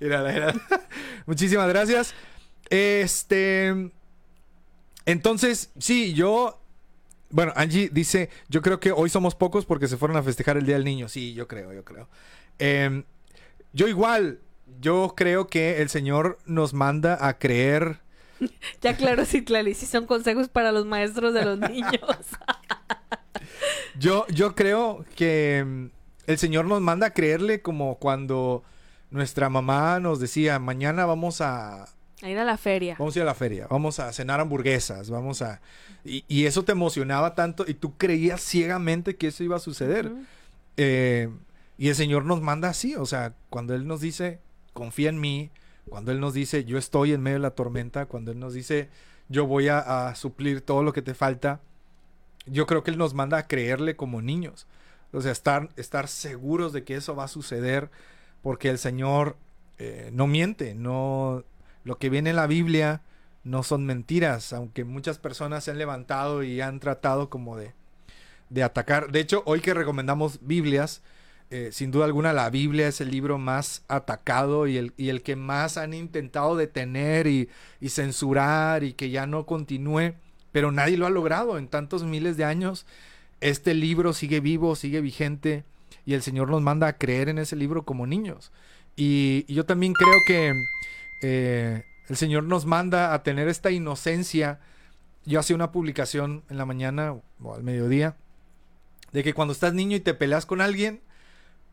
Muchísimas 1.26 1.68
gracias. 1.68 2.14
Este. 2.70 3.90
Entonces, 5.04 5.70
sí, 5.78 6.14
yo. 6.14 6.60
Bueno, 7.30 7.52
Angie 7.56 7.90
dice: 7.92 8.30
Yo 8.48 8.62
creo 8.62 8.80
que 8.80 8.92
hoy 8.92 9.10
somos 9.10 9.34
pocos 9.34 9.66
porque 9.66 9.88
se 9.88 9.96
fueron 9.96 10.16
a 10.16 10.22
festejar 10.22 10.56
el 10.56 10.66
Día 10.66 10.76
del 10.76 10.84
Niño. 10.84 11.08
Sí, 11.08 11.34
yo 11.34 11.48
creo, 11.48 11.72
yo 11.72 11.84
creo. 11.84 12.08
Em, 12.58 13.04
yo 13.72 13.88
igual. 13.88 14.40
Yo 14.80 15.14
creo 15.16 15.46
que 15.46 15.80
el 15.80 15.88
Señor 15.88 16.38
nos 16.44 16.74
manda 16.74 17.26
a 17.26 17.38
creer. 17.38 18.00
Ya 18.82 18.94
claro, 18.94 19.24
sí, 19.24 19.44
Clary, 19.44 19.72
sí 19.72 19.86
son 19.86 20.04
consejos 20.04 20.50
para 20.50 20.70
los 20.70 20.84
maestros 20.84 21.32
de 21.32 21.42
los 21.42 21.58
niños. 21.58 21.92
Yo, 23.98 24.26
yo 24.28 24.54
creo 24.54 25.06
que 25.14 25.64
mm, 25.66 25.86
el 26.26 26.38
Señor 26.38 26.66
nos 26.66 26.82
manda 26.82 27.06
a 27.06 27.14
creerle 27.14 27.62
como 27.62 27.96
cuando 27.96 28.62
nuestra 29.10 29.48
mamá 29.48 30.00
nos 30.00 30.20
decía: 30.20 30.58
Mañana 30.58 31.06
vamos 31.06 31.40
a, 31.40 31.86
A 32.22 32.30
ir 32.30 32.38
a 32.38 32.44
la 32.44 32.56
feria. 32.56 32.96
Vamos 32.98 33.16
a 33.16 33.18
ir 33.18 33.22
a 33.22 33.26
la 33.26 33.34
feria, 33.34 33.66
vamos 33.68 34.00
a 34.00 34.12
cenar 34.12 34.40
hamburguesas, 34.40 35.10
vamos 35.10 35.42
a... 35.42 35.60
Y, 36.06 36.24
y 36.28 36.46
eso 36.46 36.64
te 36.64 36.72
emocionaba 36.72 37.34
tanto 37.34 37.64
y 37.66 37.74
tú 37.74 37.96
creías 37.96 38.40
ciegamente 38.40 39.16
que 39.16 39.28
eso 39.28 39.44
iba 39.44 39.56
a 39.56 39.60
suceder. 39.60 40.12
Eh, 40.76 41.28
y 41.78 41.88
el 41.88 41.94
Señor 41.94 42.24
nos 42.24 42.40
manda 42.40 42.68
así, 42.68 42.94
o 42.94 43.06
sea, 43.06 43.34
cuando 43.50 43.74
Él 43.74 43.86
nos 43.86 44.00
dice, 44.00 44.40
confía 44.72 45.10
en 45.10 45.20
mí, 45.20 45.50
cuando 45.88 46.12
Él 46.12 46.20
nos 46.20 46.32
dice, 46.32 46.64
yo 46.64 46.78
estoy 46.78 47.12
en 47.12 47.22
medio 47.22 47.36
de 47.36 47.42
la 47.42 47.50
tormenta, 47.50 48.06
cuando 48.06 48.30
Él 48.30 48.38
nos 48.38 48.54
dice, 48.54 48.88
yo 49.28 49.46
voy 49.46 49.68
a, 49.68 50.08
a 50.08 50.14
suplir 50.14 50.60
todo 50.60 50.82
lo 50.82 50.92
que 50.92 51.02
te 51.02 51.14
falta, 51.14 51.60
yo 52.46 52.66
creo 52.66 52.82
que 52.82 52.90
Él 52.90 52.98
nos 52.98 53.14
manda 53.14 53.36
a 53.38 53.46
creerle 53.46 53.96
como 53.96 54.22
niños. 54.22 54.66
O 55.12 55.20
sea, 55.20 55.32
estar, 55.32 55.68
estar 55.76 56.08
seguros 56.08 56.72
de 56.72 56.84
que 56.84 56.94
eso 56.94 57.14
va 57.14 57.24
a 57.24 57.28
suceder, 57.28 57.90
porque 58.42 58.70
el 58.70 58.78
Señor 58.78 59.36
eh, 59.78 60.10
no 60.12 60.26
miente, 60.26 60.74
no... 60.74 61.44
Lo 61.84 61.98
que 61.98 62.10
viene 62.10 62.30
en 62.30 62.36
la 62.36 62.48
Biblia 62.48 63.02
no 63.46 63.62
son 63.62 63.86
mentiras, 63.86 64.52
aunque 64.52 64.84
muchas 64.84 65.18
personas 65.18 65.62
se 65.62 65.70
han 65.70 65.78
levantado 65.78 66.42
y 66.42 66.60
han 66.60 66.80
tratado 66.80 67.30
como 67.30 67.56
de, 67.56 67.72
de 68.50 68.64
atacar. 68.64 69.12
De 69.12 69.20
hecho, 69.20 69.44
hoy 69.46 69.60
que 69.60 69.72
recomendamos 69.72 70.40
Biblias, 70.42 71.00
eh, 71.50 71.70
sin 71.70 71.92
duda 71.92 72.06
alguna 72.06 72.32
la 72.32 72.50
Biblia 72.50 72.88
es 72.88 73.00
el 73.00 73.12
libro 73.12 73.38
más 73.38 73.84
atacado 73.86 74.66
y 74.66 74.76
el, 74.76 74.94
y 74.96 75.10
el 75.10 75.22
que 75.22 75.36
más 75.36 75.76
han 75.76 75.94
intentado 75.94 76.56
detener 76.56 77.28
y, 77.28 77.48
y 77.80 77.90
censurar 77.90 78.82
y 78.82 78.94
que 78.94 79.10
ya 79.10 79.28
no 79.28 79.46
continúe, 79.46 80.14
pero 80.50 80.72
nadie 80.72 80.96
lo 80.96 81.06
ha 81.06 81.10
logrado 81.10 81.56
en 81.56 81.68
tantos 81.68 82.02
miles 82.02 82.36
de 82.36 82.44
años. 82.44 82.84
Este 83.40 83.74
libro 83.74 84.12
sigue 84.12 84.40
vivo, 84.40 84.74
sigue 84.74 85.00
vigente 85.00 85.62
y 86.04 86.14
el 86.14 86.22
Señor 86.22 86.50
nos 86.50 86.62
manda 86.62 86.88
a 86.88 86.98
creer 86.98 87.28
en 87.28 87.38
ese 87.38 87.54
libro 87.54 87.84
como 87.84 88.08
niños. 88.08 88.50
Y, 88.96 89.44
y 89.46 89.54
yo 89.54 89.64
también 89.64 89.92
creo 89.92 90.16
que 90.26 90.52
eh, 91.22 91.84
el 92.08 92.16
Señor 92.16 92.44
nos 92.44 92.66
manda 92.66 93.12
a 93.14 93.22
tener 93.22 93.48
esta 93.48 93.70
inocencia. 93.70 94.60
Yo 95.24 95.40
hacía 95.40 95.56
una 95.56 95.72
publicación 95.72 96.44
en 96.50 96.56
la 96.58 96.64
mañana 96.66 97.14
o 97.42 97.54
al 97.54 97.62
mediodía 97.62 98.16
de 99.12 99.22
que 99.24 99.34
cuando 99.34 99.52
estás 99.52 99.72
niño 99.74 99.96
y 99.96 100.00
te 100.00 100.14
peleas 100.14 100.46
con 100.46 100.60
alguien, 100.60 101.00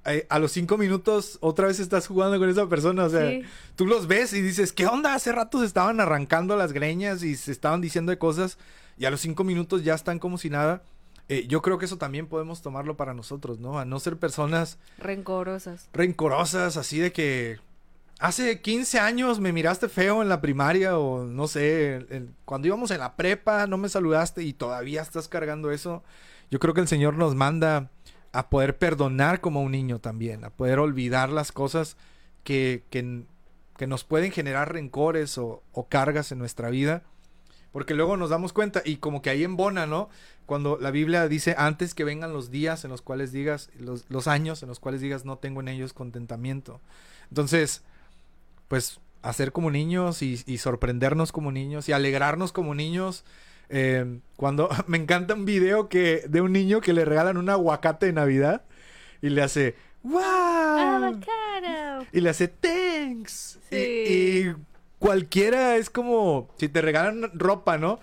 eh, 0.06 0.26
a 0.30 0.40
los 0.40 0.52
cinco 0.52 0.78
minutos 0.78 1.38
otra 1.42 1.68
vez 1.68 1.80
estás 1.80 2.08
jugando 2.08 2.38
con 2.40 2.50
esa 2.50 2.68
persona. 2.68 3.04
O 3.06 3.10
sea, 3.10 3.30
Sí. 3.30 3.44
tú 3.76 3.86
los 3.86 4.08
ves 4.08 4.34
y 4.34 4.42
dices, 4.42 4.74
¿qué 4.74 4.86
onda? 4.88 5.14
Hace 5.14 5.32
rato 5.32 5.60
se 5.60 5.66
estaban 5.66 6.00
arrancando 6.00 6.56
las 6.58 6.74
greñas 6.74 7.24
y 7.24 7.36
se 7.36 7.52
estaban 7.52 7.80
diciendo 7.82 8.10
de 8.12 8.18
cosas 8.18 8.58
y 8.98 9.06
a 9.06 9.12
los 9.12 9.22
cinco 9.22 9.44
minutos 9.44 9.84
ya 9.84 9.94
están 9.94 10.20
como 10.20 10.38
si 10.38 10.50
nada. 10.50 10.82
Eh, 11.30 11.46
yo 11.48 11.62
creo 11.62 11.78
que 11.78 11.86
eso 11.86 11.98
también 11.98 12.28
podemos 12.28 12.62
tomarlo 12.62 12.98
para 12.98 13.14
nosotros, 13.14 13.60
¿no? 13.60 13.80
A 13.80 13.86
no 13.86 14.00
ser 14.00 14.18
personas 14.18 14.78
Rencorosas. 14.98 15.88
rencorosas, 15.94 16.76
así 16.76 17.00
de 17.00 17.14
que 17.14 17.60
hace 18.24 18.62
15 18.62 19.00
años 19.00 19.42
me 19.42 19.52
miraste 19.52 19.90
feo 19.90 20.22
en 20.22 20.30
la 20.30 20.40
primaria 20.40 20.98
o 20.98 21.26
no 21.26 21.46
sé, 21.50 22.08
cuando 22.46 22.68
íbamos 22.68 22.90
en 22.92 23.00
la 23.00 23.18
prepa 23.18 23.68
no 23.68 23.78
me 23.78 23.90
saludaste 23.90 24.44
y 24.44 24.54
todavía 24.54 25.02
estás 25.02 25.28
cargando 25.28 25.72
eso. 25.72 26.04
Yo 26.50 26.58
creo 26.60 26.74
que 26.74 26.80
el 26.80 26.88
Señor 26.88 27.16
nos 27.16 27.36
manda 27.36 27.92
a 28.32 28.50
poder 28.50 28.78
perdonar 28.78 29.42
como 29.42 29.62
un 29.62 29.74
niño 29.74 30.00
también, 30.00 30.46
a 30.46 30.52
poder 30.52 30.80
olvidar 30.80 31.32
las 31.32 31.52
cosas 31.52 31.98
que, 32.46 32.86
que, 32.90 33.26
que 33.76 33.88
nos 33.88 34.06
pueden 34.06 34.32
generar 34.32 34.72
rencores 34.72 35.38
o, 35.38 35.62
o 35.74 35.90
cargas 35.90 36.32
en 36.32 36.40
nuestra 36.40 36.70
vida. 36.70 37.04
Porque 37.74 37.94
luego 37.94 38.16
nos 38.16 38.30
damos 38.30 38.54
cuenta 38.54 38.84
y 38.86 38.98
como 38.98 39.22
que 39.22 39.32
ahí 39.32 39.44
embona, 39.44 39.86
¿no? 39.86 40.08
Cuando 40.46 40.78
la 40.80 40.92
Biblia 40.92 41.28
dice 41.28 41.56
antes 41.58 41.94
que 41.94 42.06
vengan 42.06 42.32
los 42.32 42.52
días 42.52 42.86
en 42.86 42.92
los 42.92 43.02
cuales 43.02 43.34
digas, 43.34 43.70
los, 43.78 44.06
los 44.10 44.28
años 44.28 44.64
en 44.64 44.70
los 44.70 44.80
cuales 44.80 45.02
digas 45.02 45.26
no 45.26 45.40
tengo 45.40 45.60
en 45.60 45.68
ellos 45.68 45.92
contentamiento. 45.92 46.80
Entonces, 47.30 47.84
pues 48.68 49.00
hacer 49.22 49.52
como 49.52 49.72
niños 49.72 50.22
y, 50.22 50.42
y 50.46 50.58
sorprendernos 50.58 51.32
como 51.32 51.52
niños 51.52 51.88
y 51.90 51.94
alegrarnos 51.94 52.52
como 52.52 52.76
niños. 52.76 53.24
Eh, 53.70 54.20
cuando 54.36 54.70
me 54.88 54.98
encanta 54.98 55.34
un 55.34 55.46
video 55.46 55.90
que 55.90 56.24
de 56.28 56.42
un 56.42 56.52
niño 56.52 56.82
que 56.82 56.94
le 56.94 57.06
regalan 57.06 57.38
un 57.38 57.50
aguacate 57.50 58.08
de 58.08 58.14
Navidad 58.14 58.64
y 59.22 59.30
le 59.30 59.42
hace 59.42 59.76
¡Wow! 60.04 60.20
Avocado. 60.22 62.06
Y 62.12 62.20
le 62.22 62.30
hace 62.30 62.48
thanks. 62.48 63.60
Y- 63.72 63.76
Sí. 63.76 63.78
Y, 64.50 64.56
cualquiera 65.00 65.76
es 65.78 65.90
como 65.90 66.50
si 66.58 66.70
te 66.70 66.82
regalan 66.82 67.30
ropa, 67.34 67.78
¿no? 67.78 68.00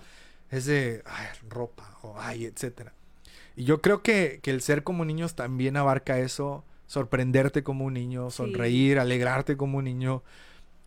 Es 0.51 0.65
de 0.65 1.01
ay, 1.05 1.27
ropa 1.49 1.97
o 2.01 2.15
ay, 2.19 2.45
etcétera. 2.45 2.93
Y 3.55 3.63
yo 3.63 3.81
creo 3.81 4.01
que, 4.03 4.39
que 4.43 4.51
el 4.51 4.61
ser 4.61 4.83
como 4.83 5.05
niños 5.05 5.35
también 5.35 5.77
abarca 5.77 6.19
eso, 6.19 6.63
sorprenderte 6.87 7.63
como 7.63 7.85
un 7.85 7.93
niño, 7.93 8.29
Sí. 8.31 8.37
sonreír, 8.37 8.99
alegrarte 8.99 9.55
como 9.57 9.77
un 9.79 9.85
niño, 9.85 10.23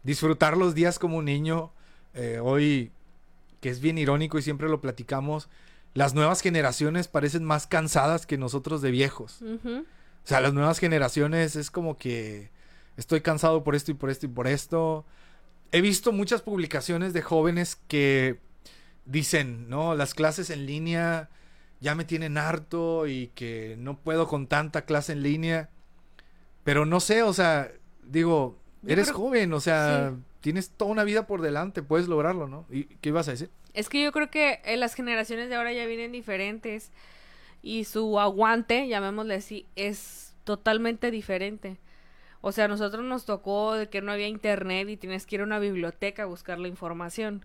disfrutar 0.05 0.57
los 0.57 0.75
días 0.75 0.99
como 0.99 1.19
un 1.19 1.25
niño. 1.25 1.73
Eh, 2.15 2.39
hoy, 2.41 2.93
que 3.61 3.71
es 3.71 3.81
bien 3.81 3.99
irónico 3.99 4.39
y 4.39 4.43
siempre 4.43 4.69
lo 4.69 4.81
platicamos, 4.81 5.49
las 5.95 6.15
nuevas 6.15 6.41
generaciones 6.41 7.09
parecen 7.09 7.45
más 7.45 7.67
cansadas 7.67 8.27
que 8.27 8.39
nosotros 8.39 8.83
de 8.83 8.91
viejos. 8.91 9.43
O 9.43 10.27
sea, 10.27 10.41
las 10.41 10.55
nuevas 10.55 10.79
generaciones 10.79 11.57
es 11.57 11.71
como 11.71 11.97
que 11.97 12.51
estoy 12.97 13.21
cansado 13.21 13.65
por 13.65 13.75
esto 13.75 13.91
y 13.91 13.95
por 13.95 14.11
esto 14.11 14.27
y 14.27 14.29
por 14.29 14.47
esto. 14.47 15.05
He 15.73 15.81
visto 15.81 16.13
muchas 16.13 16.43
publicaciones 16.43 17.13
de 17.13 17.23
jóvenes 17.23 17.79
que 17.89 18.41
dicen, 19.05 19.69
¿no? 19.69 19.95
Las 19.95 20.15
clases 20.15 20.51
en 20.51 20.67
línea 20.67 21.31
ya 21.81 21.95
me 21.95 22.05
tienen 22.05 22.39
harto 22.39 23.07
y 23.07 23.29
que 23.35 23.77
no 23.79 23.99
puedo 23.99 24.27
con 24.27 24.47
tanta 24.47 24.85
clase 24.85 25.13
en 25.13 25.23
línea. 25.23 25.71
Pero 26.65 26.87
no 26.87 27.01
sé, 27.01 27.23
o 27.23 27.33
sea, 27.33 27.71
digo, 28.03 28.59
Yo 28.87 28.93
eres 28.93 29.09
creo- 29.09 29.19
joven, 29.19 29.53
o 29.53 29.61
sea, 29.61 30.11
sí. 30.15 30.23
tienes 30.41 30.71
toda 30.71 30.91
una 30.91 31.05
vida 31.05 31.27
por 31.27 31.41
delante, 31.43 31.83
puedes 31.83 32.09
lograrlo, 32.09 32.47
¿no? 32.49 32.65
¿Y 32.71 32.85
qué 32.85 33.09
ibas 33.11 33.29
a 33.29 33.33
decir? 33.33 33.51
Es 33.73 33.89
que 33.89 34.03
yo 34.03 34.13
creo 34.13 34.31
que 34.31 34.61
eh, 34.65 34.77
las 34.77 34.95
generaciones 34.95 35.49
de 35.49 35.57
ahora 35.57 35.73
ya 35.73 35.85
vienen 35.87 36.13
diferentes 36.13 36.91
y 37.63 37.85
su 37.85 38.21
aguante, 38.21 38.87
llamémosle 38.89 39.35
así, 39.35 39.67
es 39.75 40.35
totalmente 40.45 41.11
diferente. 41.11 41.79
O 42.41 42.53
sea, 42.53 42.67
a 42.67 42.69
nosotros 42.69 43.03
nos 43.05 43.25
tocó 43.25 43.73
de 43.75 43.89
que 43.89 44.03
no 44.03 44.13
había 44.13 44.29
internet 44.29 44.89
y 44.91 44.97
tienes 44.99 45.25
que 45.25 45.37
ir 45.37 45.41
a 45.41 45.45
una 45.45 45.59
biblioteca 45.59 46.25
a 46.25 46.27
buscar 46.27 46.59
la 46.59 46.69
información. 46.69 47.43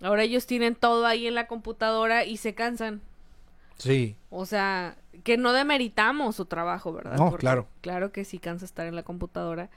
Ahora 0.00 0.22
ellos 0.22 0.46
tienen 0.46 0.74
todo 0.74 1.04
ahí 1.06 1.26
en 1.26 1.34
la 1.34 1.46
computadora 1.46 2.24
y 2.24 2.38
se 2.38 2.54
cansan. 2.54 3.02
Sí, 3.76 4.16
O 4.30 4.46
sea, 4.46 4.96
que 5.24 5.36
no 5.36 5.52
demeritamos 5.52 6.36
su 6.36 6.46
trabajo, 6.46 6.92
¿verdad? 6.92 7.16
No, 7.16 7.32
claro. 7.32 7.66
Claro 7.82 8.10
que 8.12 8.24
sí 8.24 8.38
cansa 8.38 8.64
estar 8.64 8.86
en 8.86 8.94
la 8.96 9.02
computadora. 9.02 9.68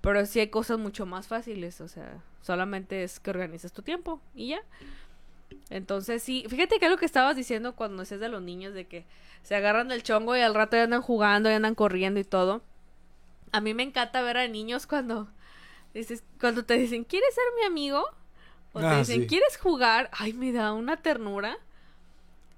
Pero 0.00 0.24
sí 0.26 0.40
hay 0.40 0.48
cosas 0.48 0.78
mucho 0.78 1.06
más 1.06 1.26
fáciles. 1.26 1.80
O 1.80 1.88
sea, 1.88 2.22
solamente 2.42 3.02
es 3.02 3.18
que 3.20 3.30
organizas 3.30 3.72
tu 3.72 3.82
tiempo 3.82 4.20
y 4.34 4.48
ya. 4.48 4.60
Entonces 5.70 6.22
sí, 6.22 6.44
fíjate 6.48 6.78
que 6.78 6.86
es 6.86 6.90
lo 6.90 6.98
que 6.98 7.06
estabas 7.06 7.36
diciendo 7.36 7.74
cuando 7.74 8.02
decías 8.02 8.20
de 8.20 8.28
los 8.28 8.42
niños 8.42 8.74
de 8.74 8.86
que 8.86 9.04
se 9.42 9.54
agarran 9.54 9.88
del 9.88 10.02
chongo 10.02 10.36
y 10.36 10.40
al 10.40 10.54
rato 10.54 10.76
ya 10.76 10.84
andan 10.84 11.02
jugando 11.02 11.50
y 11.50 11.54
andan 11.54 11.74
corriendo 11.74 12.20
y 12.20 12.24
todo. 12.24 12.62
A 13.52 13.60
mí 13.60 13.72
me 13.74 13.82
encanta 13.82 14.20
ver 14.22 14.36
a 14.36 14.46
niños 14.48 14.86
cuando 14.86 15.28
dices, 15.94 16.22
cuando 16.40 16.64
te 16.64 16.74
dicen, 16.74 17.04
¿quieres 17.04 17.34
ser 17.34 17.44
mi 17.58 17.66
amigo? 17.66 18.04
O 18.72 18.80
te 18.80 18.86
Ah, 18.86 18.98
dicen, 18.98 19.22
sí. 19.22 19.26
¿quieres 19.26 19.56
jugar? 19.56 20.10
Ay, 20.12 20.32
me 20.34 20.52
da 20.52 20.72
una 20.74 20.96
ternura. 20.98 21.56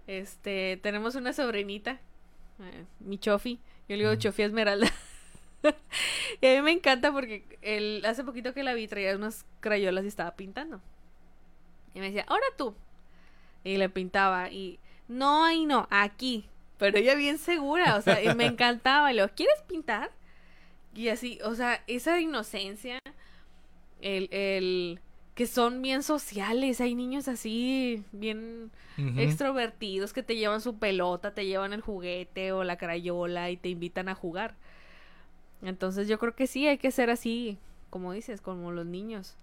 Este, 0.08 0.78
tenemos 0.82 1.14
una 1.14 1.32
sobrinita, 1.32 1.92
eh, 2.60 2.84
mi 2.98 3.18
Chofi. 3.18 3.60
Yo 3.88 3.96
le 3.96 4.02
digo 4.04 4.14
Chofi 4.16 4.42
Esmeralda. 4.42 4.90
y 6.40 6.46
a 6.46 6.54
mí 6.56 6.62
me 6.62 6.72
encanta 6.72 7.12
porque 7.12 7.44
el, 7.62 8.04
hace 8.04 8.24
poquito 8.24 8.54
que 8.54 8.62
la 8.62 8.74
vi 8.74 8.88
traía 8.88 9.16
unas 9.16 9.44
crayolas 9.60 10.04
y 10.04 10.08
estaba 10.08 10.32
pintando. 10.36 10.80
Y 11.94 12.00
me 12.00 12.06
decía, 12.06 12.24
ahora 12.28 12.46
tú. 12.56 12.74
Y 13.64 13.76
le 13.76 13.88
pintaba 13.88 14.50
y 14.50 14.78
no, 15.08 15.44
ahí 15.44 15.66
no, 15.66 15.86
aquí. 15.90 16.46
Pero 16.78 16.98
ella 16.98 17.14
bien 17.14 17.38
segura, 17.38 17.96
o 17.96 18.02
sea, 18.02 18.22
y 18.22 18.34
me 18.34 18.46
encantaba. 18.46 19.10
Y 19.10 19.16
le 19.16 19.22
digo, 19.22 19.34
¿quieres 19.36 19.60
pintar? 19.66 20.10
Y 20.94 21.08
así, 21.08 21.38
o 21.44 21.54
sea, 21.54 21.82
esa 21.86 22.20
inocencia, 22.20 22.98
el, 24.00 24.28
el 24.32 25.00
que 25.34 25.46
son 25.46 25.82
bien 25.82 26.02
sociales, 26.02 26.80
hay 26.80 26.94
niños 26.94 27.28
así, 27.28 28.04
bien 28.12 28.70
extrovertidos 29.16 30.12
que 30.12 30.22
te 30.22 30.36
llevan 30.36 30.60
su 30.60 30.78
pelota, 30.78 31.32
te 31.32 31.46
llevan 31.46 31.72
el 31.72 31.80
juguete 31.80 32.52
o 32.52 32.64
la 32.64 32.76
crayola 32.76 33.50
y 33.50 33.56
te 33.56 33.70
invitan 33.70 34.08
a 34.10 34.14
jugar. 34.14 34.54
Entonces 35.62 36.08
yo 36.08 36.18
creo 36.18 36.34
que 36.34 36.46
sí, 36.46 36.66
hay 36.66 36.78
que 36.78 36.90
ser 36.90 37.10
así, 37.10 37.58
como 37.90 38.12
dices, 38.12 38.40
como 38.40 38.70
los 38.72 38.86
niños. 38.86 39.36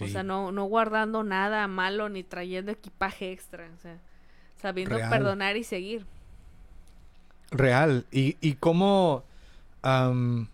O 0.00 0.06
sea, 0.08 0.22
no, 0.22 0.52
no 0.52 0.64
guardando 0.64 1.22
nada 1.22 1.66
malo 1.68 2.08
ni 2.08 2.22
trayendo 2.22 2.72
equipaje 2.72 3.30
extra. 3.32 3.68
O 3.76 3.80
sea, 3.80 3.98
sabiendo 4.60 4.96
Real. 4.96 5.10
perdonar 5.10 5.56
y 5.56 5.64
seguir. 5.64 6.06
Real. 7.50 8.06
Y, 8.10 8.36
y 8.40 8.54
cómo 8.54 9.24
am, 9.82 10.48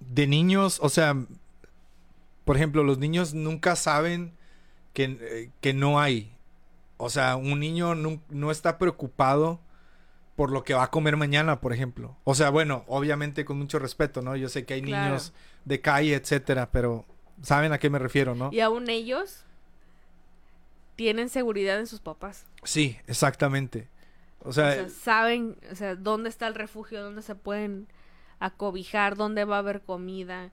de 0.00 0.26
niños, 0.26 0.78
o 0.82 0.88
sea, 0.88 1.14
por 2.44 2.56
ejemplo, 2.56 2.82
los 2.84 2.98
niños 2.98 3.34
nunca 3.34 3.76
saben 3.76 4.32
que, 4.92 5.18
eh, 5.20 5.50
que 5.60 5.74
no 5.74 6.00
hay. 6.00 6.32
O 6.96 7.10
sea, 7.10 7.36
un 7.36 7.60
niño 7.60 7.94
nun- 7.94 8.22
no, 8.30 8.50
está 8.50 8.78
preocupado 8.78 9.60
por 10.36 10.50
lo 10.50 10.64
que 10.64 10.74
va 10.74 10.84
a 10.84 10.90
comer 10.90 11.16
mañana, 11.16 11.60
por 11.60 11.72
ejemplo. 11.72 12.16
O 12.24 12.34
sea, 12.34 12.50
bueno, 12.50 12.84
obviamente 12.88 13.44
con 13.44 13.58
mucho 13.58 13.78
respeto, 13.78 14.20
¿no? 14.22 14.34
Yo 14.36 14.48
sé 14.48 14.64
que 14.64 14.74
hay 14.74 14.82
Claro. 14.82 15.04
niños 15.06 15.32
de 15.64 15.80
calle, 15.80 16.14
etcétera, 16.14 16.70
pero 16.72 17.04
saben 17.42 17.72
a 17.72 17.78
qué 17.78 17.88
me 17.90 17.98
refiero, 17.98 18.34
¿no? 18.34 18.50
Y 18.52 18.60
aún 18.60 18.88
ellos 18.90 19.44
tienen 20.96 21.28
seguridad 21.28 21.78
en 21.78 21.86
sus 21.86 22.00
papás. 22.00 22.46
Sí, 22.62 22.96
exactamente. 23.06 23.88
O 24.40 24.50
O 24.50 24.52
sea, 24.52 24.88
saben, 24.88 25.56
o 25.72 25.74
sea, 25.74 25.94
dónde 25.96 26.28
está 26.28 26.46
el 26.46 26.54
refugio, 26.54 27.02
dónde 27.02 27.22
se 27.22 27.34
pueden 27.34 27.86
acobijar, 28.40 29.16
dónde 29.16 29.44
va 29.44 29.56
a 29.56 29.60
haber 29.60 29.80
comida, 29.82 30.50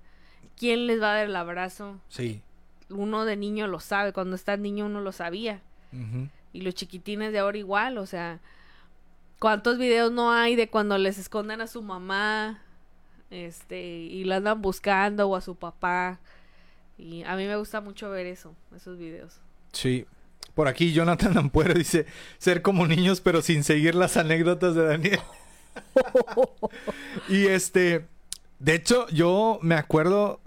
quién 0.57 0.87
les 0.87 1.01
va 1.01 1.11
a 1.11 1.15
dar 1.17 1.25
el 1.25 1.35
abrazo. 1.35 1.99
sí. 2.09 2.41
Uno 2.89 3.23
de 3.23 3.37
niño 3.37 3.67
lo 3.67 3.79
sabe, 3.79 4.11
cuando 4.11 4.35
está 4.35 4.57
niño 4.57 4.85
uno 4.85 4.99
lo 4.99 5.13
sabía. 5.13 5.61
Y 6.51 6.59
los 6.59 6.75
chiquitines 6.75 7.31
de 7.31 7.39
ahora 7.39 7.57
igual, 7.57 7.97
o 7.97 8.05
sea, 8.05 8.41
¿cuántos 9.41 9.79
videos 9.79 10.11
no 10.11 10.31
hay 10.31 10.55
de 10.55 10.69
cuando 10.69 10.99
les 10.99 11.17
esconden 11.17 11.61
a 11.61 11.67
su 11.67 11.81
mamá, 11.81 12.61
este, 13.31 13.81
y 13.81 14.23
la 14.23 14.35
andan 14.35 14.61
buscando 14.61 15.27
o 15.27 15.35
a 15.35 15.41
su 15.41 15.55
papá? 15.55 16.19
Y 16.95 17.23
a 17.23 17.35
mí 17.35 17.47
me 17.47 17.55
gusta 17.55 17.81
mucho 17.81 18.11
ver 18.11 18.27
eso, 18.27 18.53
esos 18.75 18.99
videos. 18.99 19.41
Sí. 19.73 20.05
Por 20.53 20.67
aquí 20.67 20.93
Jonathan 20.93 21.35
Ampuero 21.37 21.73
dice 21.73 22.05
ser 22.37 22.61
como 22.61 22.85
niños 22.85 23.19
pero 23.19 23.41
sin 23.41 23.63
seguir 23.63 23.95
las 23.95 24.15
anécdotas 24.15 24.75
de 24.75 24.85
Daniel. 24.85 25.19
y 27.29 27.47
este, 27.47 28.05
de 28.59 28.75
hecho 28.75 29.07
yo 29.07 29.57
me 29.63 29.73
acuerdo 29.73 30.39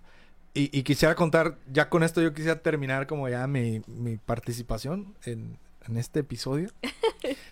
y, 0.53 0.71
y 0.79 0.85
quisiera 0.85 1.17
contar, 1.17 1.59
ya 1.73 1.89
con 1.89 2.05
esto 2.05 2.23
yo 2.23 2.33
quisiera 2.33 2.63
terminar 2.63 3.09
como 3.09 3.29
ya 3.29 3.49
mi, 3.49 3.83
mi 3.89 4.19
participación 4.19 5.17
en, 5.25 5.59
en 5.89 5.97
este 5.97 6.21
episodio. 6.21 6.71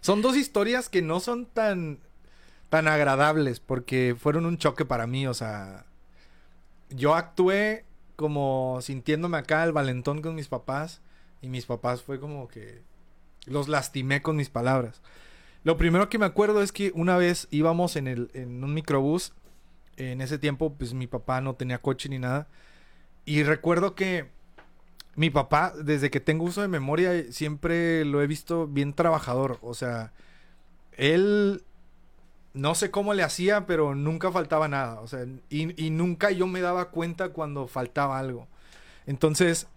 son 0.01 0.23
dos 0.23 0.37
historias 0.37 0.89
que 0.89 1.03
no 1.03 1.21
son 1.21 1.47
tan, 1.47 1.99
tan 2.69 2.89
agradables 2.89 3.61
porque 3.61 4.17
fueron 4.19 4.47
un 4.47 4.59
choque 4.59 4.85
para 4.85 5.07
mí, 5.07 5.27
o 5.27 5.35
sea, 5.35 5.87
yo 6.91 7.15
actué 7.15 7.85
como 8.17 8.79
sintiéndome 8.83 9.39
acá 9.39 9.65
el 9.65 9.73
valentón 9.73 10.23
con 10.23 10.35
mis 10.35 10.49
papás 10.49 11.01
y 11.41 11.49
mis 11.49 11.67
papás 11.67 12.03
fue 12.03 12.21
como 12.21 12.49
que 12.49 12.83
los 13.47 13.69
lastimé 13.69 14.23
con 14.23 14.37
mis 14.37 14.51
palabras. 14.51 15.03
Lo 15.65 15.77
primero 15.77 16.09
que 16.09 16.19
me 16.19 16.27
acuerdo 16.27 16.63
es 16.63 16.73
que 16.73 16.93
una 16.95 17.17
vez 17.17 17.47
íbamos 17.51 17.97
en, 17.97 18.09
el, 18.09 18.31
en 18.35 18.63
un 18.63 18.75
microbús. 18.75 19.33
En 19.97 20.21
ese 20.21 20.39
tiempo, 20.39 20.73
pues 20.73 20.95
mi 20.95 21.07
papá 21.07 21.41
no 21.41 21.55
tenía 21.55 21.79
coche 21.79 22.09
ni 22.09 22.19
nada. 22.19 22.49
Y 23.25 23.43
recuerdo 23.43 23.95
que 23.95 24.31
mi 25.15 25.31
papá, 25.31 25.73
desde 25.83 26.11
que 26.11 26.21
tengo 26.21 26.45
uso 26.45 26.63
de 26.63 26.69
memoria, 26.69 27.31
siempre 27.33 28.05
lo 28.05 28.23
he 28.23 28.27
visto 28.27 28.67
bien 28.67 28.95
trabajador. 28.95 29.59
O 29.63 29.75
sea, 29.75 30.13
él 30.93 31.65
no 32.55 32.75
sé 32.75 32.91
cómo 32.91 33.15
le 33.15 33.23
hacía, 33.23 33.67
pero 33.67 33.95
nunca 33.95 34.33
faltaba 34.33 34.69
nada. 34.69 35.01
O 35.01 35.07
sea, 35.07 35.27
y, 35.51 35.85
y 35.85 35.91
nunca 35.91 36.31
yo 36.31 36.47
me 36.47 36.61
daba 36.61 36.91
cuenta 36.91 37.31
cuando 37.31 37.67
faltaba 37.67 38.19
algo. 38.19 38.49
Entonces, 39.07 39.69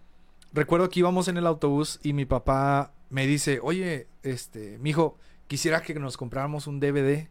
recuerdo 0.52 0.88
que 0.88 1.00
íbamos 1.00 1.28
en 1.28 1.36
el 1.36 1.46
autobús 1.46 2.00
y 2.02 2.12
mi 2.12 2.24
papá 2.24 2.92
me 3.10 3.26
dice, 3.26 3.60
oye, 3.62 4.08
este, 4.22 4.78
mijo, 4.78 5.18
quisiera 5.46 5.82
que 5.82 5.94
nos 5.94 6.16
compráramos 6.16 6.66
un 6.66 6.80
DVD. 6.80 7.28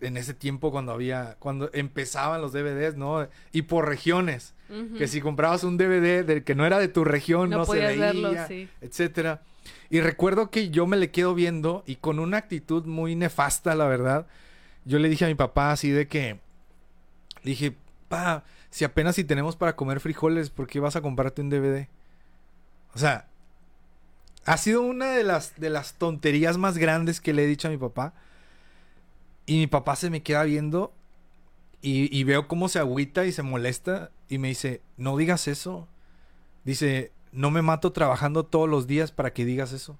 En 0.00 0.16
ese 0.16 0.34
tiempo 0.34 0.70
cuando 0.70 0.92
había, 0.92 1.36
cuando 1.38 1.70
empezaban 1.72 2.42
los 2.42 2.52
DVDs, 2.52 2.96
¿no? 2.96 3.28
Y 3.52 3.62
por 3.62 3.88
regiones. 3.88 4.54
Que 4.98 5.06
si 5.06 5.20
comprabas 5.20 5.62
un 5.62 5.76
DVD 5.76 6.24
del 6.24 6.42
que 6.42 6.56
no 6.56 6.66
era 6.66 6.80
de 6.80 6.88
tu 6.88 7.04
región, 7.04 7.50
no, 7.50 7.58
no, 7.58 7.66
se 7.66 7.78
veía, 7.78 8.06
verlo, 8.06 8.32
sí. 8.48 8.68
etcétera. 8.80 9.42
Y 9.90 10.00
recuerdo 10.00 10.50
que 10.50 10.70
yo 10.70 10.86
me 10.86 10.96
le 10.96 11.10
quedo 11.10 11.34
viendo 11.34 11.84
y 11.86 11.96
con 11.96 12.18
una 12.18 12.38
actitud 12.38 12.84
muy 12.84 13.14
nefasta, 13.14 13.76
la 13.76 13.86
verdad. 13.86 14.26
Yo 14.84 14.98
le 14.98 15.08
dije 15.08 15.24
a 15.24 15.28
mi 15.28 15.36
papá 15.36 15.70
así 15.70 15.90
de 15.90 16.08
que 16.08 16.40
le 17.42 17.50
dije, 17.50 17.76
"Pa, 18.08 18.44
si 18.70 18.84
apenas 18.84 19.14
si 19.14 19.24
tenemos 19.24 19.54
para 19.54 19.76
comer 19.76 20.00
frijoles, 20.00 20.50
¿por 20.50 20.66
qué 20.66 20.80
vas 20.80 20.96
a 20.96 21.00
comprarte 21.00 21.42
un 21.42 21.50
DVD?" 21.50 21.88
O 22.92 22.98
sea, 22.98 23.28
ha 24.44 24.56
sido 24.56 24.82
una 24.82 25.12
de 25.12 25.22
las 25.22 25.58
de 25.60 25.70
las 25.70 25.94
tonterías 25.94 26.58
más 26.58 26.76
grandes 26.78 27.20
que 27.20 27.32
le 27.32 27.44
he 27.44 27.46
dicho 27.46 27.68
a 27.68 27.70
mi 27.70 27.76
papá. 27.76 28.14
Y 29.46 29.58
mi 29.58 29.66
papá 29.66 29.96
se 29.96 30.10
me 30.10 30.22
queda 30.22 30.42
viendo 30.42 30.92
y, 31.82 32.14
y 32.16 32.24
veo 32.24 32.48
cómo 32.48 32.68
se 32.68 32.78
agüita 32.80 33.24
y 33.26 33.32
se 33.32 33.42
molesta 33.42 34.10
y 34.28 34.38
me 34.38 34.48
dice, 34.48 34.80
no 34.96 35.16
digas 35.16 35.46
eso. 35.48 35.86
Dice, 36.64 37.12
no 37.32 37.50
me 37.52 37.62
mato 37.62 37.92
trabajando 37.92 38.44
todos 38.44 38.68
los 38.68 38.86
días 38.88 39.12
para 39.12 39.32
que 39.32 39.44
digas 39.44 39.72
eso. 39.72 39.96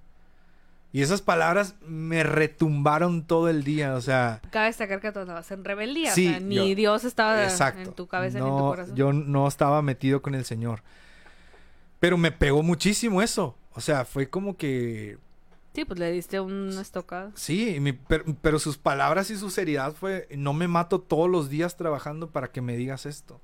Y 0.91 1.01
esas 1.01 1.21
palabras 1.21 1.75
me 1.85 2.23
retumbaron 2.23 3.23
todo 3.25 3.49
el 3.49 3.63
día, 3.63 3.93
o 3.95 4.01
sea, 4.01 4.41
Cabe 4.51 4.67
destacar 4.67 4.99
que 5.01 5.11
tú 5.11 5.19
andabas 5.19 5.49
en 5.51 5.63
rebeldía. 5.63 6.11
Sí, 6.13 6.27
o 6.27 6.31
sea, 6.31 6.39
ni 6.39 6.55
yo- 6.55 6.75
Dios 6.75 7.03
estaba 7.03 7.43
exacto. 7.43 7.81
en 7.81 7.93
tu 7.93 8.07
cabeza 8.07 8.39
ni 8.39 8.45
en 8.45 8.51
tu 8.51 8.57
No, 8.57 8.67
corazón. 8.69 8.95
Yo 8.95 9.13
no 9.13 9.47
estaba 9.47 9.81
metido 9.81 10.21
con 10.21 10.33
el 10.33 10.43
Señor. 10.45 10.81
Pero 11.99 12.17
me 12.17 12.31
pegó 12.31 12.63
muchísimo 12.63 13.21
eso. 13.21 13.55
O 13.73 13.81
sea, 13.81 14.05
fue 14.05 14.29
como 14.29 14.57
que 14.57 15.17
Sí, 15.77 15.85
pues 15.85 15.99
le 15.99 16.11
diste 16.11 16.39
un 16.39 16.69
estocado. 16.69 17.31
Sí, 17.35 17.79
pero, 18.41 18.57
sus 18.57 18.79
palabras 18.79 19.29
y 19.29 19.37
su 19.37 19.51
seriedad 19.51 19.93
fue, 19.93 20.27
no 20.35 20.51
me 20.53 20.67
mato 20.67 20.99
todos 20.99 21.29
los 21.29 21.51
días 21.51 21.77
trabajando 21.77 22.31
para 22.31 22.51
que 22.51 22.61
me 22.61 22.75
digas 22.75 23.05
esto. 23.05 23.39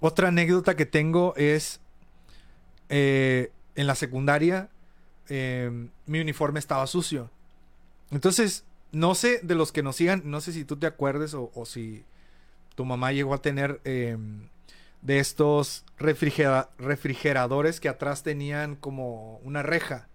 Otra 0.00 0.28
anécdota 0.28 0.74
que 0.74 0.86
tengo 0.86 1.34
es, 1.36 1.82
eh, 2.88 3.52
en 3.74 3.86
la 3.86 3.94
secundaria, 3.94 4.70
eh, 5.28 5.70
mi 6.06 6.18
uniforme 6.18 6.60
estaba 6.60 6.86
sucio. 6.86 7.30
Entonces, 8.10 8.64
no 8.92 9.14
sé 9.14 9.40
de 9.42 9.54
los 9.54 9.70
que 9.70 9.82
nos 9.82 9.96
sigan, 9.96 10.22
no 10.24 10.40
sé 10.40 10.50
si 10.50 10.64
tú 10.64 10.78
te 10.78 10.86
acuerdes 10.86 11.34
o, 11.34 11.66
si 11.66 12.06
tu 12.74 12.86
mamá 12.86 13.12
llegó 13.12 13.34
a 13.34 13.42
tener 13.42 13.82
eh, 13.84 14.16
de 15.02 15.18
estos 15.18 15.84
refrigera- 15.98 16.70
refrigeradores 16.78 17.80
que 17.80 17.90
atrás 17.90 18.22
tenían 18.22 18.76
como 18.76 19.40
una 19.44 19.62
reja. 19.62 20.08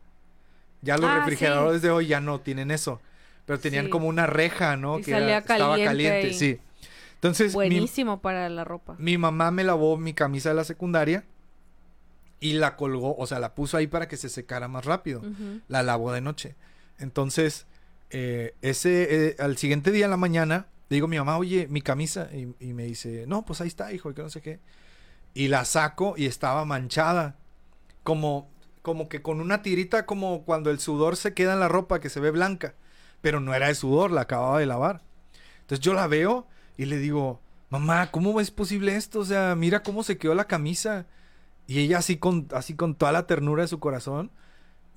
Ya 0.82 0.98
los 0.98 1.10
Ah, 1.10 1.16
sí. 1.16 1.20
refrigeradores 1.22 1.82
de 1.82 1.90
hoy 1.92 2.08
ya 2.08 2.22
no 2.22 2.40
tienen 2.42 2.72
eso. 2.72 3.02
Pero 3.46 3.60
tenían 3.60 3.86
Sí. 3.86 3.92
como 3.92 4.08
una 4.08 4.28
reja, 4.28 4.78
¿no? 4.78 5.00
Y 5.00 5.04
que 5.04 5.12
salía 5.12 5.40
estaba 5.40 5.72
caliente 5.76 5.86
caliente, 5.86 6.28
y- 6.30 6.34
sí. 6.34 6.60
Entonces, 7.16 7.48
mi, 7.52 7.56
Buenísimo 7.56 8.22
para 8.22 8.48
la 8.50 8.64
ropa. 8.64 8.96
mi 8.98 9.18
mamá 9.18 9.52
me 9.52 9.64
lavó 9.64 9.98
mi 9.98 10.14
camisa 10.14 10.50
de 10.50 10.56
la 10.56 10.64
secundaria 10.64 11.26
y 12.40 12.54
la 12.54 12.76
colgó, 12.78 13.16
o 13.18 13.28
sea, 13.28 13.40
la 13.40 13.54
puso 13.56 13.76
ahí 13.76 13.88
para 13.88 14.08
que 14.08 14.16
se 14.16 14.30
secara 14.30 14.68
más 14.70 14.86
rápido. 14.86 15.22
La 15.68 15.84
lavó 15.84 16.14
de 16.14 16.22
noche. 16.22 16.56
Entonces, 16.98 17.66
eh, 18.12 18.54
ese, 18.62 19.28
eh, 19.30 19.36
al 19.40 19.58
siguiente 19.58 19.92
día 19.92 20.06
en 20.06 20.12
la 20.12 20.18
mañana, 20.18 20.68
le 20.88 20.96
digo 20.96 21.06
a 21.06 21.10
mi 21.10 21.18
mamá, 21.18 21.38
oye, 21.38 21.68
mi 21.70 21.82
camisa. 21.82 22.30
Y, 22.34 22.54
y 22.60 22.74
me 22.74 22.84
dice, 22.86 23.26
no, 23.28 23.44
pues 23.44 23.60
ahí 23.62 23.68
está, 23.68 23.92
hijo, 23.92 24.10
y 24.12 24.14
que 24.14 24.22
no 24.22 24.30
sé 24.30 24.42
qué. 24.42 24.60
Y 25.34 25.50
la 25.50 25.66
saco 25.66 26.14
y 26.18 26.26
estaba 26.26 26.64
manchada. 26.66 27.36
Como, 28.04 28.50
como 28.90 29.08
que 29.08 29.22
con 29.22 29.40
una 29.40 29.62
tirita, 29.62 30.08
como 30.08 30.46
cuando 30.46 30.72
el 30.72 30.80
sudor 30.80 31.16
se 31.16 31.36
queda 31.36 31.54
en 31.54 31.60
la 31.60 31.68
ropa, 31.68 32.00
que 32.00 32.10
se 32.10 32.20
ve 32.20 32.32
blanca. 32.32 32.74
Pero 33.22 33.40
no 33.40 33.54
era 33.54 33.68
de 33.68 33.76
sudor, 33.76 34.10
la 34.10 34.22
acababa 34.22 34.58
de 34.58 34.66
lavar. 34.66 35.04
Entonces 35.62 35.80
yo 35.86 35.94
la 35.94 36.08
veo 36.08 36.48
y 36.76 36.86
le 36.86 36.98
digo, 36.98 37.40
mamá, 37.70 38.10
¿cómo 38.10 38.42
es 38.42 38.50
posible 38.50 38.96
esto? 38.96 39.20
O 39.20 39.26
sea, 39.26 39.54
mira 39.54 39.84
cómo 39.84 40.02
se 40.02 40.18
quedó 40.18 40.34
la 40.34 40.46
camisa. 40.48 41.06
Y 41.68 41.82
ella 41.82 42.00
así 42.00 42.18
con, 42.18 42.48
así 42.52 42.74
con 42.74 42.96
toda 42.96 43.12
la 43.12 43.28
ternura 43.28 43.62
de 43.62 43.68
su 43.68 43.80
corazón, 43.80 44.32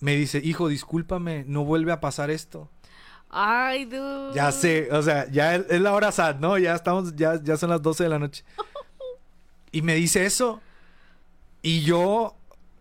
me 0.00 0.16
dice, 0.16 0.40
hijo, 0.42 0.68
discúlpame, 0.68 1.44
no 1.46 1.66
vuelve 1.66 1.92
a 1.92 2.00
pasar 2.00 2.30
esto. 2.30 2.70
Ay, 3.28 3.84
dude. 3.84 4.34
Ya 4.34 4.52
sé, 4.52 4.88
o 4.90 5.02
sea, 5.02 5.30
ya 5.30 5.54
es, 5.54 5.66
es 5.68 5.82
la 5.82 5.92
hora 5.92 6.12
sad, 6.12 6.36
¿no? 6.36 6.56
Ya 6.56 6.74
estamos, 6.74 7.14
ya, 7.14 7.38
ya 7.42 7.58
son 7.58 7.68
las 7.68 7.82
12 7.82 8.04
de 8.04 8.08
la 8.08 8.18
noche. 8.18 8.42
Y 9.74 9.80
me 9.80 9.94
dice 9.94 10.26
eso. 10.26 10.60
Y 11.62 11.80
yo, 11.80 12.36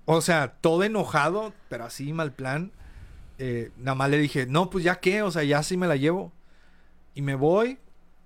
o 0.05 0.21
sea, 0.21 0.53
todo 0.61 0.83
enojado, 0.83 1.53
pero 1.69 1.85
así 1.85 2.13
mal 2.13 2.33
plan. 2.33 2.71
eh, 3.39 3.71
nada 3.77 3.95
más 3.95 4.09
le 4.11 4.17
dije, 4.19 4.45
no, 4.47 4.69
pues 4.69 4.83
ya 4.85 4.99
qué, 4.99 5.23
o 5.23 5.31
sea, 5.31 5.43
ya 5.43 5.63
sí 5.63 5.77
me 5.77 5.87
la 5.87 5.95
llevo. 5.97 6.31
Y 7.15 7.21
me 7.23 7.35
voy. 7.35 7.79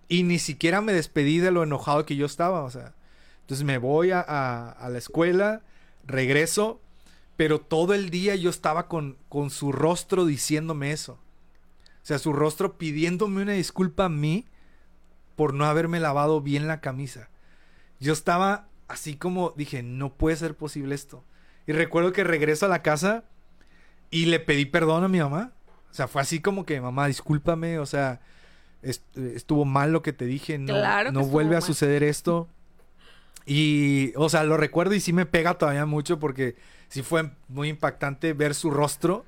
Y 0.10 0.24
ni 0.24 0.40
siquiera 0.40 0.82
me 0.82 0.94
despedí 0.94 1.40
de 1.40 1.52
lo 1.52 1.64
enojado 1.64 2.06
que 2.06 2.16
yo 2.16 2.26
estaba, 2.26 2.64
o 2.64 2.70
sea. 2.72 2.94
Entonces 3.42 3.66
me 3.66 3.78
voy 3.80 4.12
a, 4.12 4.22
a- 4.22 4.72
a 4.72 4.90
la 4.90 4.98
escuela, 5.00 5.62
regreso, 6.06 6.82
pero 7.38 7.60
todo 7.62 7.94
el 7.94 8.10
día 8.12 8.36
yo 8.36 8.50
estaba 8.50 8.88
con, 8.88 9.18
con 9.30 9.50
su 9.52 9.72
rostro 9.72 10.26
diciéndome 10.26 10.92
eso. 10.92 11.14
O 11.14 12.06
sea, 12.08 12.20
su 12.20 12.34
rostro 12.34 12.78
pidiéndome 12.78 13.42
una 13.44 13.54
disculpa 13.54 14.06
a 14.06 14.10
mí 14.10 14.46
por 15.36 15.54
no 15.54 15.66
haberme 15.66 16.00
lavado 16.00 16.42
bien 16.42 16.68
la 16.68 16.82
camisa. 16.82 17.30
Yo 18.00 18.14
estaba 18.14 18.68
así 18.88 19.16
como 19.16 19.54
dije, 19.58 19.84
no 19.84 20.14
puede 20.14 20.38
ser 20.38 20.56
posible 20.56 20.96
esto. 20.96 21.24
Y 21.68 21.72
recuerdo 21.74 22.12
que 22.14 22.24
regreso 22.24 22.66
a 22.66 22.70
la 22.70 22.82
casa 22.82 23.24
y 24.12 24.26
le 24.28 24.40
pedí 24.40 24.66
perdón 24.66 25.04
a 25.04 25.08
mi 25.08 25.20
mamá. 25.20 25.52
O 25.92 25.94
sea, 25.94 26.08
fue 26.08 26.22
así 26.22 26.40
como 26.42 26.66
que, 26.66 26.80
mamá, 26.82 27.08
discúlpame, 27.08 27.80
o 27.80 27.86
sea, 27.86 28.20
est- 28.82 29.18
estuvo 29.18 29.66
mal 29.66 29.92
lo 29.92 30.02
que 30.02 30.14
te 30.14 30.26
dije, 30.26 30.58
no, 30.58 30.74
Claro 30.74 31.12
no 31.12 31.22
vuelve 31.26 31.56
a 31.56 31.62
suceder 31.62 32.04
esto. 32.04 32.48
Y, 33.46 34.12
o 34.16 34.28
sea, 34.30 34.44
lo 34.44 34.58
recuerdo 34.58 34.96
y 34.96 35.00
sí 35.00 35.14
me 35.14 35.26
pega 35.26 35.54
todavía 35.58 35.86
mucho 35.86 36.20
porque 36.20 36.56
sí 36.90 37.02
fue 37.04 37.32
muy 37.48 37.70
impactante 37.70 38.34
ver 38.34 38.56
su 38.56 38.72
rostro. 38.72 39.26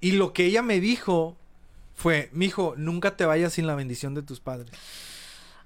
Y 0.00 0.12
lo 0.12 0.32
que 0.32 0.44
ella 0.46 0.62
me 0.62 0.80
dijo 0.80 1.36
fue, 1.94 2.28
mijo, 2.32 2.74
nunca 2.76 3.16
te 3.16 3.24
vayas 3.24 3.52
sin 3.52 3.66
la 3.66 3.74
bendición 3.76 4.14
de 4.14 4.22
tus 4.22 4.40
padres. 4.40 4.70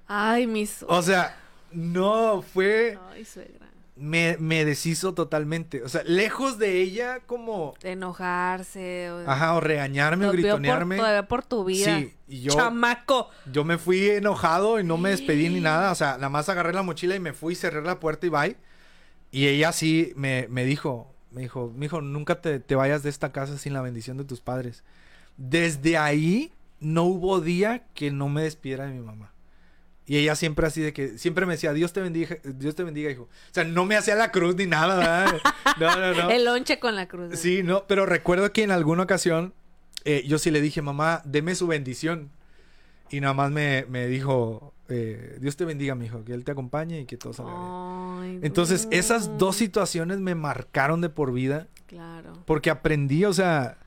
Ay, 0.07 0.45
mis. 0.47 0.83
O 0.87 1.01
sea, 1.01 1.37
no, 1.71 2.41
fue... 2.43 2.97
Ay, 3.11 3.25
suegra. 3.25 3.66
Me, 3.99 4.37
me 4.39 4.63
deshizo 4.63 5.13
totalmente. 5.13 5.81
O 5.83 5.89
sea, 5.89 6.03
lejos 6.03 6.57
de 6.59 6.81
ella 6.81 7.19
como... 7.25 7.73
De 7.81 7.91
enojarse. 7.93 9.11
O... 9.11 9.29
Ajá, 9.29 9.55
o 9.55 9.59
regañarme 9.59 10.25
o 10.25 10.29
por- 10.29 10.37
gritonearme. 10.39 10.97
todavía 10.97 11.27
por 11.27 11.43
tu 11.43 11.63
vida. 11.65 11.99
Sí, 11.99 12.13
y 12.27 12.41
yo... 12.41 12.53
Chamaco. 12.53 13.29
Yo 13.51 13.63
me 13.63 13.77
fui 13.77 14.09
enojado 14.09 14.79
y 14.79 14.83
no 14.83 14.97
me 14.97 15.09
despedí 15.09 15.49
ni 15.49 15.59
nada. 15.59 15.91
O 15.91 15.95
sea, 15.95 16.13
nada 16.15 16.29
más 16.29 16.47
agarré 16.49 16.73
la 16.73 16.83
mochila 16.83 17.15
y 17.15 17.19
me 17.19 17.33
fui, 17.33 17.55
cerré 17.55 17.81
la 17.81 17.99
puerta 17.99 18.25
y 18.27 18.29
bye. 18.29 18.57
Y 19.31 19.47
ella 19.47 19.71
sí 19.71 20.13
me, 20.15 20.47
me 20.49 20.63
dijo, 20.63 21.13
me 21.31 21.41
dijo, 21.41 21.71
mijo, 21.75 21.99
nunca 22.01 22.39
te, 22.41 22.59
te 22.59 22.75
vayas 22.75 23.03
de 23.03 23.09
esta 23.09 23.31
casa 23.31 23.57
sin 23.57 23.73
la 23.73 23.81
bendición 23.81 24.17
de 24.17 24.23
tus 24.25 24.41
padres. 24.41 24.83
Desde 25.37 25.97
ahí 25.97 26.53
no 26.79 27.03
hubo 27.03 27.41
día 27.41 27.85
que 27.93 28.11
no 28.11 28.29
me 28.29 28.43
despidiera 28.43 28.85
de 28.85 28.93
mi 28.93 29.01
mamá. 29.01 29.33
Y 30.09 30.17
ella 30.17 30.35
siempre 30.35 30.65
así 30.65 30.81
de 30.81 30.93
que, 30.93 31.17
siempre 31.17 31.45
me 31.45 31.53
decía, 31.53 31.73
Dios 31.73 31.91
te 31.91 31.99
bendiga, 32.01 32.37
Dios 32.43 32.75
te 32.75 32.83
bendiga, 32.83 33.11
hijo. 33.11 33.23
O 33.23 33.29
sea, 33.53 33.65
no 33.65 33.85
me 33.85 33.97
hacía 33.97 34.15
la 34.15 34.31
cruz 34.31 34.55
ni 34.55 34.65
nada, 34.65 34.97
¿verdad? 34.97 35.41
No, 35.79 35.95
no, 35.99 36.13
no. 36.23 36.29
El 36.31 36.45
lonche 36.45 36.79
con 36.79 36.95
la 36.95 37.07
cruz. 37.07 37.37
Sí, 37.37 37.61
no, 37.61 37.83
pero 37.87 38.05
recuerdo 38.05 38.51
que 38.53 38.63
en 38.63 38.71
alguna 38.71 39.03
ocasión 39.03 39.53
eh, 40.05 40.23
yo 40.25 40.39
sí 40.39 40.49
le 40.49 40.61
dije, 40.61 40.81
mamá, 40.81 41.21
deme 41.25 41.53
su 41.55 41.67
bendición. 41.67 42.31
Y 43.09 43.19
nada 43.19 43.33
más 43.33 43.51
me, 43.51 43.85
me 43.89 44.07
dijo, 44.07 44.73
eh, 44.87 45.37
Dios 45.41 45.57
te 45.57 45.65
bendiga, 45.65 45.93
mi 45.95 46.05
hijo, 46.05 46.23
que 46.23 46.33
Él 46.33 46.45
te 46.45 46.51
acompañe 46.51 47.01
y 47.01 47.05
que 47.05 47.17
todo 47.17 47.33
salga 47.33 48.21
bien. 48.21 48.39
Entonces, 48.43 48.87
esas 48.91 49.37
dos 49.37 49.57
situaciones 49.57 50.19
me 50.19 50.35
marcaron 50.35 51.01
de 51.01 51.09
por 51.09 51.33
vida 51.33 51.67
Claro. 51.85 52.33
porque 52.45 52.69
aprendí, 52.69 53.25
o 53.25 53.33
sea, 53.33 53.77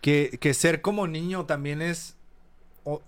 que, 0.00 0.38
que 0.40 0.54
ser 0.54 0.80
como 0.80 1.06
niño 1.08 1.46
también 1.46 1.82
es 1.82 2.16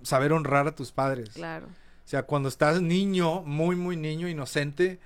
saber 0.03 0.33
honrar 0.33 0.67
a 0.67 0.75
tus 0.75 0.91
padres. 0.93 1.31
Claro. 1.31 1.69
O 2.07 2.09
sea, 2.09 2.23
cuando 2.23 2.49
estás 2.49 2.81
niño, 2.81 3.43
muy, 3.43 3.75
muy 3.77 3.97
niño, 3.97 4.29
inocente, 4.29 5.01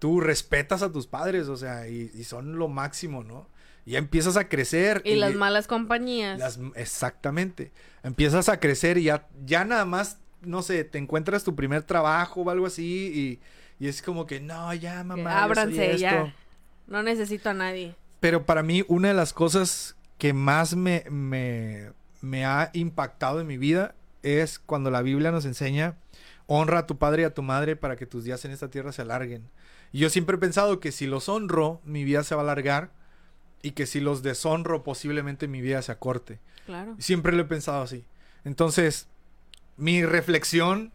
tú 0.00 0.20
respetas 0.20 0.82
a 0.82 0.92
tus 0.92 1.06
padres, 1.06 1.46
o 1.48 1.56
sea, 1.56 1.88
y, 1.88 2.10
y 2.14 2.24
son 2.24 2.58
lo 2.58 2.66
máximo, 2.68 3.22
¿no? 3.22 3.46
Y 3.84 3.92
ya 3.92 3.98
empiezas 3.98 4.36
a 4.36 4.48
crecer. 4.48 5.00
Y 5.04 5.14
las 5.14 5.34
malas 5.34 5.68
compañías. 5.68 6.38
las- 6.40 6.58
exactamente. 6.74 7.70
Empiezas 8.02 8.48
a 8.48 8.58
crecer 8.58 8.98
y 8.98 9.04
ya, 9.04 9.28
ya 9.44 9.64
nada 9.64 9.84
más, 9.84 10.18
no 10.42 10.62
sé, 10.62 10.82
te 10.82 10.98
encuentras 10.98 11.44
tu 11.44 11.54
primer 11.54 11.84
trabajo 11.84 12.40
o 12.42 12.50
algo 12.50 12.66
así 12.66 13.38
y, 13.80 13.84
y 13.84 13.88
es 13.88 14.02
como 14.02 14.26
que, 14.26 14.40
no, 14.40 14.74
ya, 14.74 15.04
mamá. 15.04 15.44
ábranse, 15.44 15.96
ya. 15.98 16.22
esto". 16.24 16.32
No 16.88 17.02
necesito 17.04 17.50
a 17.50 17.54
nadie. 17.54 17.94
Pero 18.18 18.44
para 18.44 18.64
mí, 18.64 18.84
una 18.88 19.08
de 19.08 19.14
las 19.14 19.32
cosas 19.32 19.94
que 20.18 20.32
más 20.32 20.74
me, 20.74 21.04
me, 21.08 21.92
me 22.20 22.44
ha 22.44 22.70
impactado 22.72 23.40
en 23.40 23.46
mi 23.46 23.58
vida 23.58 23.94
es 24.24 24.58
cuando 24.58 24.90
la 24.90 25.02
Biblia 25.02 25.30
nos 25.30 25.44
enseña, 25.44 25.94
honra 26.46 26.80
a 26.80 26.86
tu 26.86 26.98
padre 26.98 27.22
y 27.22 27.24
a 27.24 27.34
tu 27.34 27.42
madre 27.42 27.76
para 27.76 27.96
que 27.96 28.06
tus 28.06 28.24
días 28.24 28.44
en 28.44 28.50
esta 28.52 28.68
tierra 28.70 28.92
se 28.92 29.02
alarguen. 29.02 29.48
Y 29.92 29.98
yo 30.00 30.10
siempre 30.10 30.36
he 30.36 30.38
pensado 30.40 30.80
que 30.80 30.92
si 30.92 31.06
los 31.06 31.28
honro, 31.28 31.80
mi 31.84 32.04
vida 32.04 32.22
se 32.24 32.34
va 32.34 32.42
a 32.42 32.44
alargar 32.44 32.90
y 33.62 33.72
que 33.72 33.86
si 33.86 34.00
los 34.00 34.22
deshonro, 34.22 34.84
posiblemente 34.84 35.48
mi 35.48 35.60
vida 35.60 35.82
se 35.82 35.92
acorte. 35.92 36.38
Claro. 36.66 36.96
Siempre 36.98 37.32
lo 37.32 37.42
he 37.42 37.46
pensado 37.46 37.82
así. 37.82 38.04
Entonces, 38.44 39.08
mi 39.76 40.04
reflexión. 40.04 40.92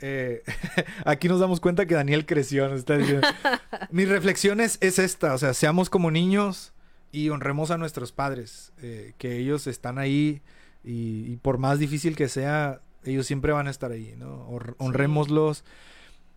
eh, 0.00 0.42
aquí 1.04 1.28
nos 1.28 1.40
damos 1.40 1.60
cuenta 1.60 1.86
que 1.86 1.94
Daniel 1.94 2.26
creció. 2.26 2.68
nos 2.68 2.80
está 2.80 2.96
diciendo. 2.98 3.26
mi 3.90 4.04
reflexión 4.04 4.60
es, 4.60 4.78
es 4.80 4.98
esta: 4.98 5.34
o 5.34 5.38
sea, 5.38 5.54
seamos 5.54 5.88
como 5.90 6.10
niños 6.10 6.72
y 7.12 7.28
honremos 7.30 7.70
a 7.70 7.78
nuestros 7.78 8.12
padres. 8.12 8.72
eh, 8.82 9.14
que 9.18 9.36
ellos 9.38 9.66
están 9.66 9.98
ahí 9.98 10.42
y, 10.84 11.30
y 11.32 11.36
por 11.36 11.58
más 11.58 11.78
difícil 11.78 12.16
que 12.16 12.28
sea, 12.28 12.80
ellos 13.04 13.26
siempre 13.26 13.52
van 13.52 13.66
a 13.66 13.70
estar 13.70 13.92
ahí, 13.92 14.14
¿no? 14.16 14.46
Honrémoslos. 14.78 15.64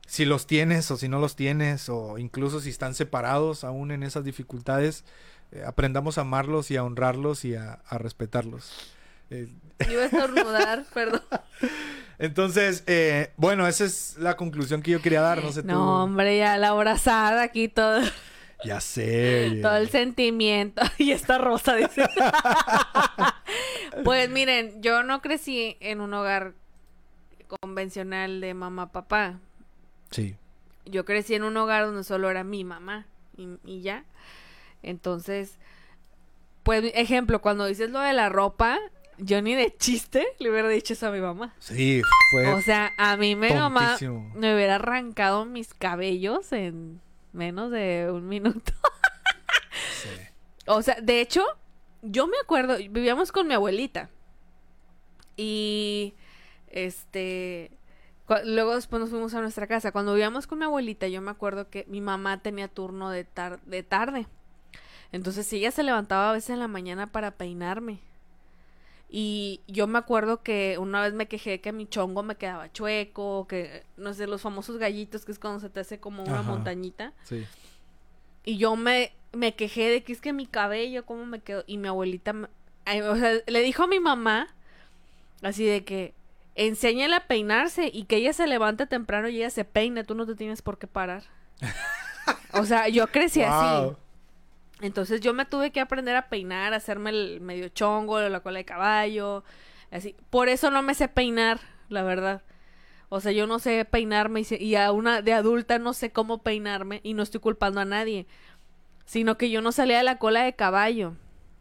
Si 0.06 0.26
los 0.26 0.48
tienes 0.48 0.92
o 0.92 0.98
si 0.98 1.08
no 1.08 1.20
los 1.20 1.36
tienes, 1.36 1.88
o 1.90 2.18
incluso 2.18 2.60
si 2.60 2.70
están 2.70 2.94
separados 2.94 3.64
aún 3.64 3.92
en 3.92 4.04
esas 4.04 4.24
dificultades, 4.26 5.06
eh, 5.52 5.64
aprendamos 5.66 6.18
a 6.18 6.22
amarlos 6.22 6.72
y 6.72 6.78
a 6.78 6.84
honrarlos 6.84 7.46
y 7.46 7.56
a, 7.56 7.80
a 7.88 7.98
respetarlos. 7.98 8.72
Eh, 9.30 9.48
Iba 9.90 10.04
a 10.04 10.06
estornudar, 10.06 10.86
perdón. 10.94 11.22
entonces, 12.20 12.84
eh, 12.88 13.32
bueno, 13.38 13.66
esa 13.68 13.86
es 13.86 14.18
la 14.20 14.36
conclusión 14.36 14.82
que 14.82 14.92
yo 14.92 15.02
quería 15.02 15.22
dar. 15.22 15.42
No 15.44 15.52
sé 15.52 15.62
tú. 15.64 15.68
No, 15.70 16.04
hombre, 16.04 16.38
ya 16.38 16.58
la 16.58 16.70
abrazada 16.70 17.42
aquí 17.42 17.70
todo, 17.70 18.02
Ya 18.66 18.80
sé. 18.80 19.60
todo 19.62 19.78
el 19.78 19.90
sentimiento. 19.90 20.82
Y 20.98 21.12
esta 21.12 21.38
rosa 21.38 21.76
dice. 21.76 22.06
pues 24.04 24.30
miren, 24.30 24.82
yo 24.82 25.04
no 25.04 25.22
crecí 25.22 25.78
en 25.80 26.02
un 26.02 26.14
hogar 26.14 26.54
convencional 27.62 28.42
de 28.42 28.54
mamá 28.54 28.92
papá. 28.92 29.40
Sí. 30.12 30.36
Yo 30.86 31.06
crecí 31.06 31.36
en 31.36 31.44
un 31.44 31.56
hogar 31.58 31.86
donde 31.86 32.04
solo 32.04 32.30
era 32.30 32.44
mi 32.44 32.64
mamá 32.64 33.06
y, 33.38 33.48
y 33.66 33.82
ya. 33.82 34.06
Entonces, 34.82 35.58
Pues, 36.64 36.92
ejemplo, 36.96 37.42
cuando 37.42 37.66
dices 37.66 37.90
lo 37.90 38.00
de 38.00 38.14
la 38.14 38.30
ropa, 38.30 38.80
yo 39.18 39.42
ni 39.42 39.54
de 39.56 39.76
chiste 39.78 40.26
le 40.40 40.50
hubiera 40.50 40.68
dicho 40.70 40.94
eso 40.94 41.08
a 41.08 41.12
mi 41.12 41.20
mamá. 41.20 41.54
Sí, 41.60 42.02
fue. 42.32 42.54
O 42.54 42.62
sea, 42.62 42.92
a 42.98 43.16
mí 43.18 43.36
mi 43.36 43.50
mamá 43.54 43.98
me 44.36 44.56
hubiera 44.56 44.76
arrancado 44.76 45.46
mis 45.46 45.74
cabellos 45.74 46.52
en 46.54 47.00
menos 47.34 47.72
de 47.72 48.10
un 48.12 48.28
minuto. 48.28 48.72
sí. 50.02 50.10
O 50.68 50.82
sea, 50.82 50.96
de 51.02 51.22
hecho, 51.22 51.44
yo 52.02 52.28
me 52.28 52.38
acuerdo, 52.42 52.78
vivíamos 52.78 53.32
con 53.32 53.48
mi 53.48 53.54
abuelita. 53.54 54.10
Y 55.36 56.14
este 56.68 57.72
luego 58.46 58.74
después 58.76 59.00
nos 59.00 59.10
fuimos 59.10 59.34
a 59.34 59.42
nuestra 59.42 59.68
casa. 59.68 59.92
Cuando 59.92 60.14
vivíamos 60.14 60.48
con 60.48 60.60
mi 60.60 60.66
abuelita, 60.66 61.08
yo 61.08 61.22
me 61.22 61.32
acuerdo 61.32 61.70
que 61.70 61.86
mi 61.88 62.02
mamá 62.02 62.42
tenía 62.42 62.68
turno 62.68 63.10
de, 63.10 63.26
tar- 63.26 63.62
de 63.64 63.84
tarde. 63.84 64.28
Entonces 65.12 65.52
ella 65.54 65.72
se 65.72 65.84
levantaba 65.84 66.30
a 66.30 66.34
veces 66.34 66.52
en 66.52 66.60
la 66.60 66.68
mañana 66.68 67.12
para 67.12 67.32
peinarme. 67.32 68.00
Y 69.16 69.62
yo 69.68 69.86
me 69.86 70.00
acuerdo 70.00 70.42
que 70.42 70.80
una 70.80 71.00
vez 71.04 71.14
me 71.14 71.28
quejé 71.28 71.62
que 71.62 71.72
mi 71.72 71.86
chongo 71.86 72.24
me 72.24 72.36
quedaba 72.36 72.72
chueco, 72.74 73.46
que 73.48 73.84
no 73.96 74.12
sé, 74.16 74.26
los 74.26 74.42
famosos 74.42 74.80
gallitos, 74.80 75.24
que 75.24 75.32
es 75.32 75.38
cuando 75.38 75.60
se 75.60 75.70
te 75.70 75.80
hace 75.82 76.00
como 76.00 76.24
una 76.24 76.40
Ajá. 76.40 76.50
montañita. 76.50 77.14
Sí. 77.24 77.46
Y 78.44 78.58
yo 78.58 78.76
me, 78.76 79.14
me 79.32 79.54
quejé 79.54 79.88
de 79.88 80.04
que 80.04 80.14
es 80.14 80.20
que 80.20 80.34
mi 80.34 80.48
cabello, 80.48 81.06
¿cómo 81.06 81.28
me 81.28 81.42
quedó? 81.42 81.64
Y 81.68 81.78
mi 81.78 81.90
abuelita, 81.90 82.34
me- 82.34 82.48
o 83.08 83.16
sea, 83.16 83.34
le 83.46 83.62
dijo 83.62 83.84
a 83.84 83.88
mi 83.88 84.00
mamá, 84.00 84.48
así 85.44 85.64
de 85.64 85.86
que, 85.86 86.16
enséñale 86.56 87.16
a 87.16 87.28
peinarse 87.28 87.92
y 87.94 88.06
que 88.06 88.16
ella 88.16 88.34
se 88.34 88.48
levante 88.48 88.88
temprano 88.88 89.30
y 89.30 89.38
ella 89.38 89.52
se 89.52 89.64
peine, 89.64 90.04
tú 90.04 90.16
no 90.16 90.26
te 90.26 90.34
tienes 90.34 90.64
por 90.64 90.80
qué 90.80 90.88
parar. 90.88 91.22
o 92.54 92.66
sea, 92.66 92.88
yo 92.88 93.06
crecí 93.06 93.44
así. 93.44 93.96
Entonces 94.82 95.22
yo 95.22 95.34
me 95.34 95.46
tuve 95.46 95.72
que 95.72 95.80
aprender 95.80 96.16
a 96.16 96.30
peinar, 96.30 96.74
a 96.74 96.78
hacerme 96.78 97.12
el 97.12 97.42
medio 97.42 97.70
chongo, 97.70 98.20
la 98.20 98.40
cola 98.42 98.60
de 98.60 98.66
caballo, 98.66 99.44
así. 99.92 100.16
Por 100.30 100.50
eso 100.50 100.72
no 100.72 100.82
me 100.82 100.94
sé 100.94 101.08
peinar, 101.08 101.60
la 101.90 102.04
verdad. 102.04 102.42
O 103.10 103.22
sea, 103.22 103.32
yo 103.32 103.46
no 103.46 103.60
sé 103.60 103.86
peinarme 103.86 104.42
y, 104.42 104.56
y 104.56 104.76
a 104.76 104.92
una 104.92 105.22
de 105.22 105.34
adulta 105.34 105.78
no 105.78 105.94
sé 105.94 106.12
cómo 106.12 106.40
peinarme 106.40 107.00
y 107.04 107.14
no 107.14 107.24
estoy 107.24 107.40
culpando 107.40 107.80
a 107.80 107.86
nadie, 107.86 108.26
sino 109.06 109.38
que 109.38 109.52
yo 109.52 109.62
no 109.62 109.72
salía 109.72 109.98
de 109.98 110.04
la 110.04 110.18
cola 110.18 110.44
de 110.44 110.54
caballo. 110.54 111.14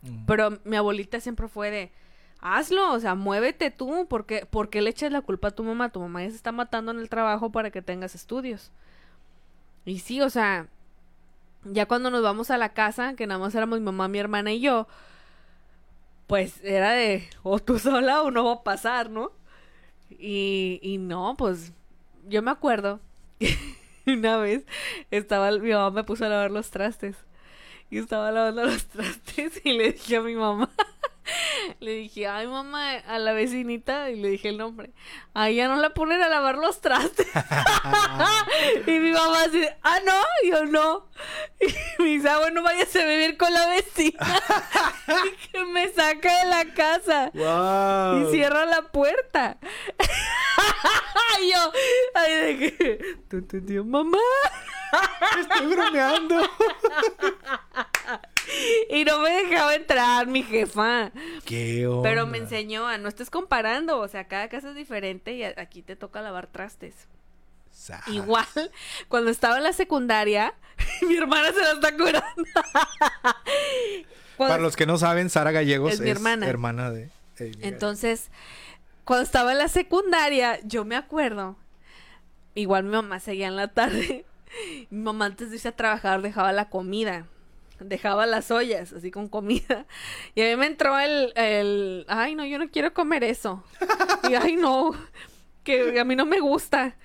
Mm. 0.03 0.25
Pero 0.27 0.59
mi 0.65 0.77
abuelita 0.77 1.21
siempre 1.21 1.49
fue 1.49 1.71
de, 1.71 1.93
hazlo, 2.41 2.93
o 2.93 3.01
sea, 3.01 3.15
muévete 3.15 3.71
tú, 3.71 4.07
porque 4.09 4.47
¿por 4.47 4.71
qué 4.71 4.83
le 4.83 4.91
echas 4.91 5.13
la 5.13 5.23
culpa 5.23 5.49
a 5.49 5.51
tu 5.53 5.63
mamá? 5.63 5.91
Tu 5.91 6.01
mamá 6.01 6.23
ya 6.23 6.31
se 6.31 6.37
está 6.37 6.53
matando 6.53 6.91
en 6.93 6.99
el 6.99 7.09
trabajo 7.09 7.53
para 7.53 7.71
que 7.71 7.83
tengas 7.83 8.15
estudios. 8.15 8.73
Y 9.85 10.01
sí, 10.01 10.21
o 10.21 10.31
sea, 10.31 10.69
ya 11.65 11.87
cuando 11.87 12.11
nos 12.11 12.23
vamos 12.23 12.51
a 12.51 12.59
la 12.59 12.71
casa, 12.71 13.15
que 13.15 13.27
nada 13.27 13.41
más 13.41 13.55
éramos 13.55 13.79
mi 13.79 13.85
mamá, 13.85 14.09
mi 14.09 14.19
hermana 14.19 14.53
y 14.53 14.61
yo, 14.61 14.87
pues 16.27 16.63
era 16.65 16.93
de, 16.93 17.29
o 17.43 17.59
tú 17.59 17.79
sola 17.79 18.23
o 18.23 18.31
no 18.31 18.45
va 18.45 18.53
a 18.55 18.63
pasar, 18.63 19.11
¿no? 19.11 19.33
Y, 20.11 20.81
y 20.83 20.99
no, 20.99 21.37
pues 21.37 21.73
yo 22.29 22.43
me 22.43 22.51
acuerdo 22.51 23.01
una 24.07 24.37
vez 24.37 24.65
estaba, 25.11 25.51
mi 25.53 25.71
mamá 25.71 25.91
me 25.91 26.05
puso 26.05 26.25
a 26.25 26.29
lavar 26.29 26.51
los 26.51 26.71
trastes. 26.71 27.17
Y 27.91 27.99
estaba 27.99 28.33
lavando 28.33 28.65
los 28.65 28.87
trastes 28.89 29.61
y 29.65 29.73
le 29.75 29.93
dije 29.93 30.17
a 30.17 30.23
mi 30.23 30.35
mamá, 30.35 30.71
le 31.81 31.93
dije, 31.93 32.27
ay 32.27 32.47
mamá, 32.47 32.93
a 32.93 33.19
la 33.19 33.33
vecinita, 33.33 34.11
y 34.11 34.19
le 34.19 34.31
dije 34.31 34.49
el 34.49 34.57
nombre, 34.57 34.93
ay 35.35 35.57
ya 35.57 35.69
no 35.69 35.77
la 35.77 35.93
ponen 35.93 36.23
a 36.23 36.29
lavar 36.29 36.57
los 36.57 36.81
trastes. 36.81 37.27
y 38.87 38.91
mi 38.91 39.13
mamá 39.13 39.43
así, 39.43 39.63
ah 39.83 39.99
no, 40.07 40.21
y 40.43 40.51
yo 40.51 40.65
no. 40.65 41.07
Me 42.03 42.09
dice, 42.09 42.29
ah 42.29 42.39
bueno, 42.39 42.63
váyase 42.63 43.03
a 43.03 43.07
vivir 43.07 43.37
con 43.37 43.53
la 43.53 43.67
vecina. 43.69 44.19
y 45.27 45.49
que 45.49 45.65
me 45.67 45.89
saca 45.93 46.45
de 46.45 46.51
la 46.51 46.75
casa. 46.75 47.31
Wow. 47.33 48.29
Y 48.29 48.33
cierra 48.33 48.67
la 48.67 48.83
puerta. 48.83 49.59
y 51.41 51.51
yo, 51.51 51.73
ay, 52.15 52.35
de 52.35 52.77
que, 52.77 53.61
tío, 53.61 53.85
mamá. 53.85 54.19
Estoy 55.41 55.67
bromeando. 55.67 56.43
Y 58.91 59.05
no 59.05 59.21
me 59.21 59.31
dejaba 59.31 59.75
entrar, 59.75 60.27
mi 60.27 60.43
jefa. 60.43 61.13
¿Qué 61.45 61.87
onda? 61.87 62.03
Pero 62.03 62.27
me 62.27 62.39
enseñó 62.39 62.87
a 62.87 62.99
no 62.99 63.09
estés 63.09 63.31
comparando. 63.31 63.99
O 63.99 64.09
sea, 64.09 64.29
cada 64.29 64.49
casa 64.49 64.71
es 64.71 64.75
diferente 64.75 65.35
y 65.35 65.45
aquí 65.45 65.83
te 65.83 65.97
toca 65.97 66.21
lavar 66.21 66.49
trastes. 66.49 67.09
Igual, 68.09 68.47
cuando 69.09 69.31
estaba 69.31 69.57
en 69.59 69.65
la 69.65 69.73
secundaria, 69.73 70.55
mi 71.03 71.17
hermana 71.17 71.53
se 71.53 71.61
la 71.61 71.73
está 71.73 71.97
curando. 71.97 72.45
Para 74.37 74.59
los 74.59 74.77
que 74.77 74.87
no 74.87 74.99
saben, 74.99 75.31
Sara 75.31 75.53
Gallegos 75.53 75.95
Es 75.95 76.01
mi 76.01 76.11
hermana. 76.11 76.91
de. 76.91 77.11
Amy 77.41 77.53
Entonces, 77.63 78.31
cuando 79.05 79.25
estaba 79.25 79.53
en 79.53 79.59
la 79.59 79.69
secundaria, 79.69 80.61
yo 80.65 80.85
me 80.85 80.97
acuerdo. 80.97 81.57
Igual 82.55 82.85
mi 82.85 82.91
mamá 82.91 83.21
seguía 83.21 83.49
en 83.49 83.57
la 83.57 83.69
tarde. 83.69 84.25
Mi 84.91 84.99
mamá 84.99 85.25
antes 85.25 85.49
de 85.49 85.57
irse 85.57 85.69
a 85.69 85.73
trabajar 85.73 86.21
dejaba 86.21 86.53
la 86.53 86.69
comida. 86.69 87.27
Dejaba 87.81 88.27
las 88.27 88.51
ollas 88.51 88.93
así 88.93 89.11
con 89.11 89.29
comida. 89.29 89.87
Y 90.35 90.43
a 90.43 90.51
mí 90.51 90.57
me 90.57 90.67
entró 90.67 90.99
el, 90.99 91.33
el 91.37 92.05
ay 92.07 92.35
no, 92.35 92.45
yo 92.45 92.59
no 92.59 92.69
quiero 92.69 92.93
comer 92.93 93.25
eso. 93.25 93.65
Y 94.29 94.35
ay 94.35 94.57
no, 94.57 94.91
que 95.65 95.99
a 95.99 96.05
mí 96.05 96.17
no 96.17 96.27
me 96.27 96.41
gusta. 96.41 96.97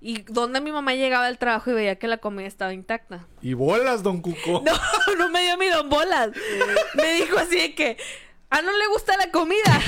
Y 0.00 0.22
donde 0.22 0.60
mi 0.62 0.72
mamá 0.72 0.94
llegaba 0.94 1.26
al 1.26 1.38
trabajo 1.38 1.70
y 1.70 1.74
veía 1.74 1.96
que 1.96 2.08
la 2.08 2.16
comida 2.18 2.46
estaba 2.46 2.72
intacta. 2.72 3.26
Y 3.42 3.52
bolas, 3.54 4.02
don 4.02 4.20
Cuco. 4.22 4.62
No, 4.64 5.14
no 5.18 5.28
me 5.28 5.42
dio 5.42 5.58
mi 5.58 5.68
don 5.68 5.88
bolas. 5.90 6.30
Me 6.94 7.12
dijo 7.14 7.38
así 7.38 7.56
de 7.56 7.74
que, 7.74 7.98
ah, 8.48 8.62
no 8.62 8.72
le 8.76 8.86
gusta 8.88 9.16
la 9.18 9.30
comida. 9.30 9.80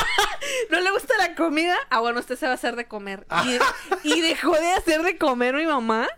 no 0.70 0.80
le 0.80 0.90
gusta 0.90 1.14
la 1.18 1.34
comida. 1.36 1.76
Ah, 1.90 2.00
bueno, 2.00 2.18
usted 2.20 2.36
se 2.36 2.46
va 2.46 2.52
a 2.52 2.54
hacer 2.56 2.74
de 2.74 2.86
comer. 2.86 3.24
Y, 4.04 4.08
y 4.16 4.20
dejó 4.20 4.52
de 4.52 4.72
hacer 4.72 5.02
de 5.02 5.16
comer 5.16 5.54
mi 5.54 5.66
mamá. 5.66 6.08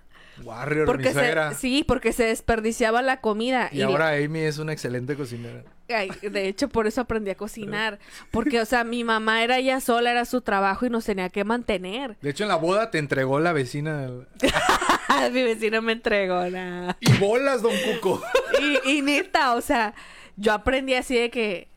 Warrior, 0.43 0.87
Porque 0.87 1.09
mi 1.09 1.13
suegra. 1.13 1.53
se, 1.53 1.61
sí, 1.61 1.85
porque 1.87 2.13
se 2.13 2.25
desperdiciaba 2.25 3.03
la 3.03 3.21
comida. 3.21 3.69
Y 3.73 3.83
ahora 3.83 4.11
Amy 4.15 4.41
es 4.41 4.59
una 4.59 4.73
excelente 4.73 5.17
cocinera. 5.17 5.65
Ay, 5.89 6.11
de 6.23 6.49
hecho, 6.49 6.69
por 6.69 6.87
eso 6.87 7.03
aprendí 7.03 7.31
a 7.31 7.35
cocinar. 7.35 7.99
Porque, 8.31 8.61
o 8.61 8.65
sea, 8.65 8.85
mi 8.85 9.05
mamá 9.05 9.43
era 9.43 9.59
ella 9.59 9.81
sola, 9.81 10.11
era 10.11 10.25
su 10.25 10.41
trabajo 10.41 10.87
y 10.87 10.91
nos 10.91 11.05
tenía 11.05 11.29
que 11.29 11.45
mantener. 11.45 12.17
De 12.21 12.31
hecho, 12.31 12.45
en 12.45 12.49
la 12.49 12.57
boda 12.57 12.91
te 12.91 12.99
entregó 12.99 13.39
la 13.41 13.53
vecina. 13.53 14.11
mi 15.33 15.43
vecino 15.43 15.83
me 15.83 15.93
entregó 15.93 16.49
nada. 16.49 16.97
Y 17.01 17.13
bolas, 17.19 17.63
don 17.63 17.75
Cuco. 17.85 18.23
y, 18.61 18.99
y 18.99 19.03
neta, 19.03 19.55
o 19.55 19.61
sea, 19.61 19.95
yo 20.37 20.53
aprendí 20.53 20.95
así 20.95 21.17
de 21.17 21.31
que 21.31 21.69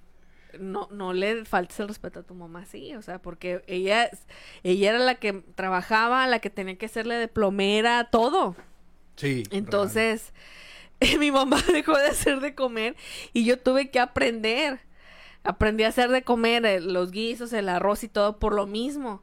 no, 0.60 0.88
no 0.92 1.14
le 1.14 1.46
faltes 1.46 1.80
el 1.80 1.88
respeto 1.88 2.22
a 2.22 2.24
tu 2.24 2.34
mamá, 2.34 2.66
sí, 2.66 2.96
o 2.96 3.02
sea, 3.02 3.20
porque 3.20 3.62
ella, 3.68 4.10
ella 4.64 4.90
era 4.90 5.00
la 5.00 5.16
que 5.16 5.34
trabajaba, 5.56 6.28
la 6.28 6.40
que 6.40 6.50
tenía 6.50 6.78
que 6.78 6.88
hacerle 6.88 7.16
de 7.16 7.28
plomera, 7.28 8.06
todo. 8.06 8.56
Sí. 9.16 9.44
Entonces, 9.52 10.34
mi 11.20 11.32
mamá 11.32 11.62
dejó 11.72 11.98
de 11.98 12.08
hacer 12.08 12.40
de 12.40 12.56
comer 12.56 12.96
y 13.34 13.46
yo 13.46 13.60
tuve 13.60 13.90
que 13.90 14.00
aprender. 14.00 14.80
Aprendí 15.44 15.84
a 15.84 15.90
hacer 15.90 16.10
de 16.10 16.24
comer 16.24 16.66
eh, 16.66 16.82
los 16.82 17.12
guisos, 17.12 17.54
el 17.54 17.70
arroz 17.70 18.04
y 18.04 18.10
todo 18.10 18.38
por 18.38 18.54
lo 18.54 18.68
mismo. 18.68 19.22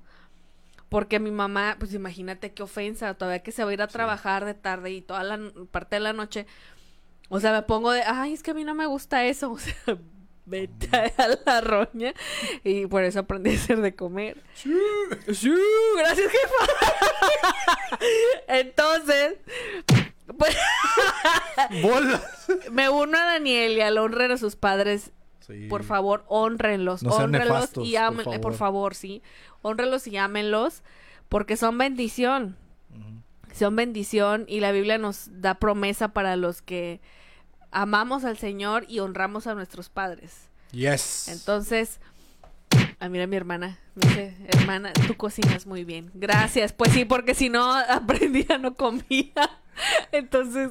Porque 0.88 1.18
mi 1.18 1.30
mamá, 1.30 1.76
pues 1.78 1.92
imagínate 1.92 2.52
qué 2.52 2.62
ofensa, 2.62 3.14
todavía 3.14 3.42
que 3.42 3.52
se 3.52 3.64
va 3.64 3.70
a 3.70 3.74
ir 3.74 3.82
a 3.82 3.88
trabajar 3.88 4.44
de 4.44 4.54
tarde 4.54 4.92
y 4.92 5.00
toda 5.02 5.24
la 5.24 5.40
parte 5.70 5.96
de 5.96 6.00
la 6.00 6.12
noche. 6.12 6.46
O 7.28 7.40
sea, 7.40 7.52
me 7.52 7.62
pongo 7.62 7.90
de, 7.90 8.02
ay, 8.02 8.32
es 8.32 8.42
que 8.42 8.52
a 8.52 8.54
mí 8.54 8.64
no 8.64 8.74
me 8.74 8.86
gusta 8.86 9.24
eso. 9.24 9.50
O 9.54 9.58
sea, 9.58 9.98
vete 10.46 10.88
a 11.16 11.28
la 11.46 11.60
roña. 11.60 12.12
Y 12.62 12.86
por 12.86 13.02
eso 13.02 13.20
aprendí 13.20 13.50
a 13.50 13.54
hacer 13.54 13.80
de 13.80 13.94
comer. 13.94 14.42
Sí, 14.54 14.72
gracias, 15.96 16.30
jefa. 16.30 17.98
Entonces, 18.48 19.38
Bolas. 21.82 22.22
me 22.70 22.88
uno 22.88 23.18
a 23.18 23.24
Daniel 23.24 23.72
y 23.76 23.80
al 23.80 23.98
honren 23.98 24.32
a 24.32 24.38
sus 24.38 24.56
padres. 24.56 25.10
Sí. 25.40 25.66
Por 25.68 25.84
favor, 25.84 26.24
honrenlos, 26.28 27.02
No 27.02 27.10
sean 27.10 27.24
honrenlos 27.24 27.54
nefastos, 27.54 27.86
y 27.86 27.92
por 28.22 28.24
favor. 28.24 28.54
favor, 28.54 28.94
sí. 28.94 29.22
Honrenlos 29.62 30.06
y 30.06 30.16
ámenlos 30.16 30.82
porque 31.28 31.56
son 31.56 31.76
bendición. 31.78 32.56
Son 33.52 33.76
bendición 33.76 34.46
y 34.48 34.60
la 34.60 34.72
Biblia 34.72 34.98
nos 34.98 35.28
da 35.40 35.54
promesa 35.54 36.08
para 36.08 36.34
los 36.36 36.60
que 36.60 37.00
amamos 37.70 38.24
al 38.24 38.36
Señor 38.36 38.84
y 38.88 38.98
honramos 39.00 39.46
a 39.46 39.54
nuestros 39.54 39.90
padres. 39.90 40.48
Yes. 40.72 41.28
Entonces, 41.28 42.00
ah, 42.98 43.08
mira 43.08 43.28
mi 43.28 43.36
hermana, 43.36 43.78
me 43.94 44.08
dice, 44.08 44.36
hermana, 44.48 44.92
tú 45.06 45.16
cocinas 45.16 45.66
muy 45.66 45.84
bien. 45.84 46.10
Gracias. 46.14 46.72
Pues 46.72 46.90
sí, 46.92 47.04
porque 47.04 47.34
si 47.34 47.48
no 47.48 47.72
aprendía, 47.88 48.58
no 48.58 48.74
comía. 48.74 49.32
Entonces, 50.12 50.70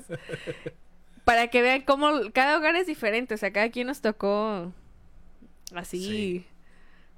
para 1.25 1.47
que 1.47 1.61
vean 1.61 1.81
cómo 1.81 2.09
cada 2.33 2.57
hogar 2.57 2.75
es 2.75 2.87
diferente, 2.87 3.33
o 3.33 3.37
sea, 3.37 3.51
cada 3.51 3.69
quien 3.69 3.87
nos 3.87 4.01
tocó 4.01 4.71
así 5.75 5.99
Sí. 6.03 6.45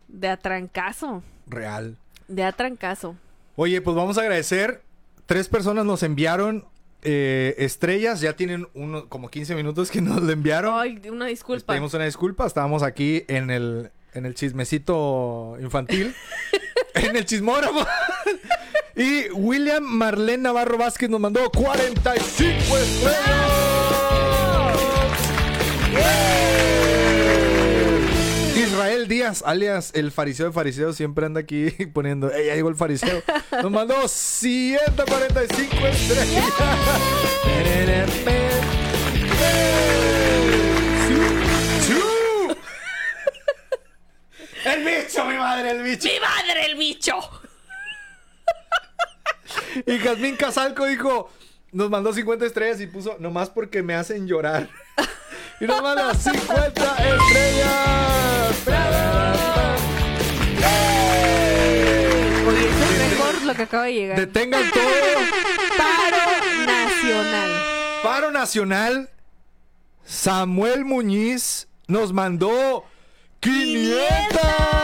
de 0.08 0.30
atrancazo, 0.30 1.24
Real. 1.48 1.98
de 2.28 2.44
atrancazo. 2.44 3.16
Oye, 3.56 3.82
pues 3.82 3.96
vamos 3.96 4.18
a 4.18 4.22
agradecer. 4.22 4.82
Tres 5.26 5.48
personas 5.50 5.86
nos 5.86 6.04
enviaron 6.04 6.66
eh, 7.02 7.56
estrellas. 7.58 8.20
Ya 8.22 8.34
tienen 8.36 8.68
uno, 8.74 9.08
como 9.10 9.30
15 9.30 9.56
minutos 9.56 9.90
que 9.92 10.02
nos 10.02 10.22
lo 10.22 10.32
enviaron. 10.32 10.78
Ay, 10.80 11.02
una 11.10 11.26
Les 11.26 11.34
disculpa. 11.36 11.74
pedimos 11.74 11.94
una 11.94 12.06
disculpa. 12.06 12.46
Estábamos 12.46 12.84
aquí 12.84 13.24
en 13.28 13.50
el, 13.50 13.92
en 14.14 14.26
el 14.26 14.36
chismecito 14.36 15.58
infantil. 15.62 16.14
en 16.96 17.16
el 17.16 17.26
chismógrafo. 17.26 17.86
Y 18.96 19.30
William 19.32 19.84
Marlene 19.84 20.44
Navarro 20.44 20.78
Vázquez 20.78 21.10
nos 21.10 21.20
mandó 21.20 21.50
45 21.52 22.78
estrellas. 22.78 23.16
Israel 28.56 29.08
Díaz, 29.08 29.44
alias 29.46 29.92
el 29.94 30.12
fariseo 30.12 30.48
de 30.48 30.52
fariseo, 30.52 30.94
siempre 30.94 31.26
anda 31.26 31.42
aquí 31.42 31.70
poniendo, 31.94 32.32
"Ey, 32.32 32.48
ya 32.48 32.56
llegó 32.56 32.70
el 32.70 32.76
fariseo. 32.76 33.22
Nos 33.62 33.72
mandó 33.72 34.08
145 34.08 35.88
estrellas. 35.88 36.44
El 44.66 44.84
bicho, 44.84 45.26
mi 45.26 45.38
madre, 45.38 45.72
el 45.72 45.84
bicho. 45.84 46.08
¡Mi 46.08 46.20
madre, 46.20 46.66
el 46.66 46.76
bicho! 46.78 47.14
Y 49.86 49.98
Jazmín 50.00 50.36
Casalco 50.36 50.86
dijo, 50.86 51.30
nos 51.72 51.90
mandó 51.90 52.14
50 52.14 52.46
estrellas 52.46 52.80
y 52.82 52.88
puso, 52.88 53.18
nomás 53.20 53.50
porque 53.50 53.84
me 53.84 53.96
hacen 53.96 54.28
llorar. 54.28 54.70
Y 55.62 55.66
nos 55.66 55.82
manda 55.82 56.14
50 56.14 56.96
estrellas. 56.98 57.76
Oye, 62.46 62.68
eso 62.68 62.84
es 62.84 63.10
mejor 63.10 63.42
lo 63.44 63.54
que 63.56 63.62
acaba 63.62 63.86
de 63.86 63.94
llegar. 63.94 64.20
Detengan 64.20 64.70
todo. 64.70 64.84
Paro 65.78 66.66
nacional. 66.66 67.76
Paro 68.06 68.32
Nacional, 68.32 69.10
Samuel 70.06 70.86
Muñiz 70.86 71.68
nos 71.88 72.14
mandó 72.14 72.86
500 73.40 74.75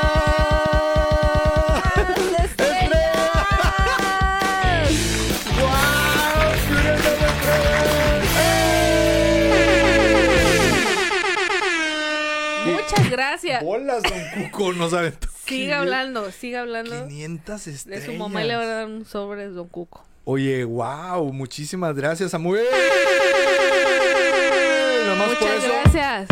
gracias. 13.12 13.64
Bolas, 13.64 14.02
don 14.04 14.50
Cuco, 14.50 14.74
nos 14.74 14.94
aventó. 14.94 15.28
Siga 15.46 15.80
hablando, 15.80 16.32
siga 16.32 16.62
hablando. 16.62 17.08
500 17.08 17.66
De 17.66 17.72
estrellas. 17.72 18.06
su 18.06 18.14
mamá 18.14 18.44
le 18.44 18.56
van 18.56 18.66
a 18.68 18.74
dar 18.74 18.86
un 18.88 19.06
sobre 19.06 19.48
Don 19.50 19.68
Cuco. 19.68 20.06
Oye, 20.24 20.64
wow, 20.64 21.32
muchísimas 21.34 21.96
gracias, 21.96 22.32
Samuel. 22.32 22.64
Nomás 25.08 25.30
por 25.30 25.40
Muchas 25.50 25.64
eso. 25.64 25.74
gracias. 25.84 26.28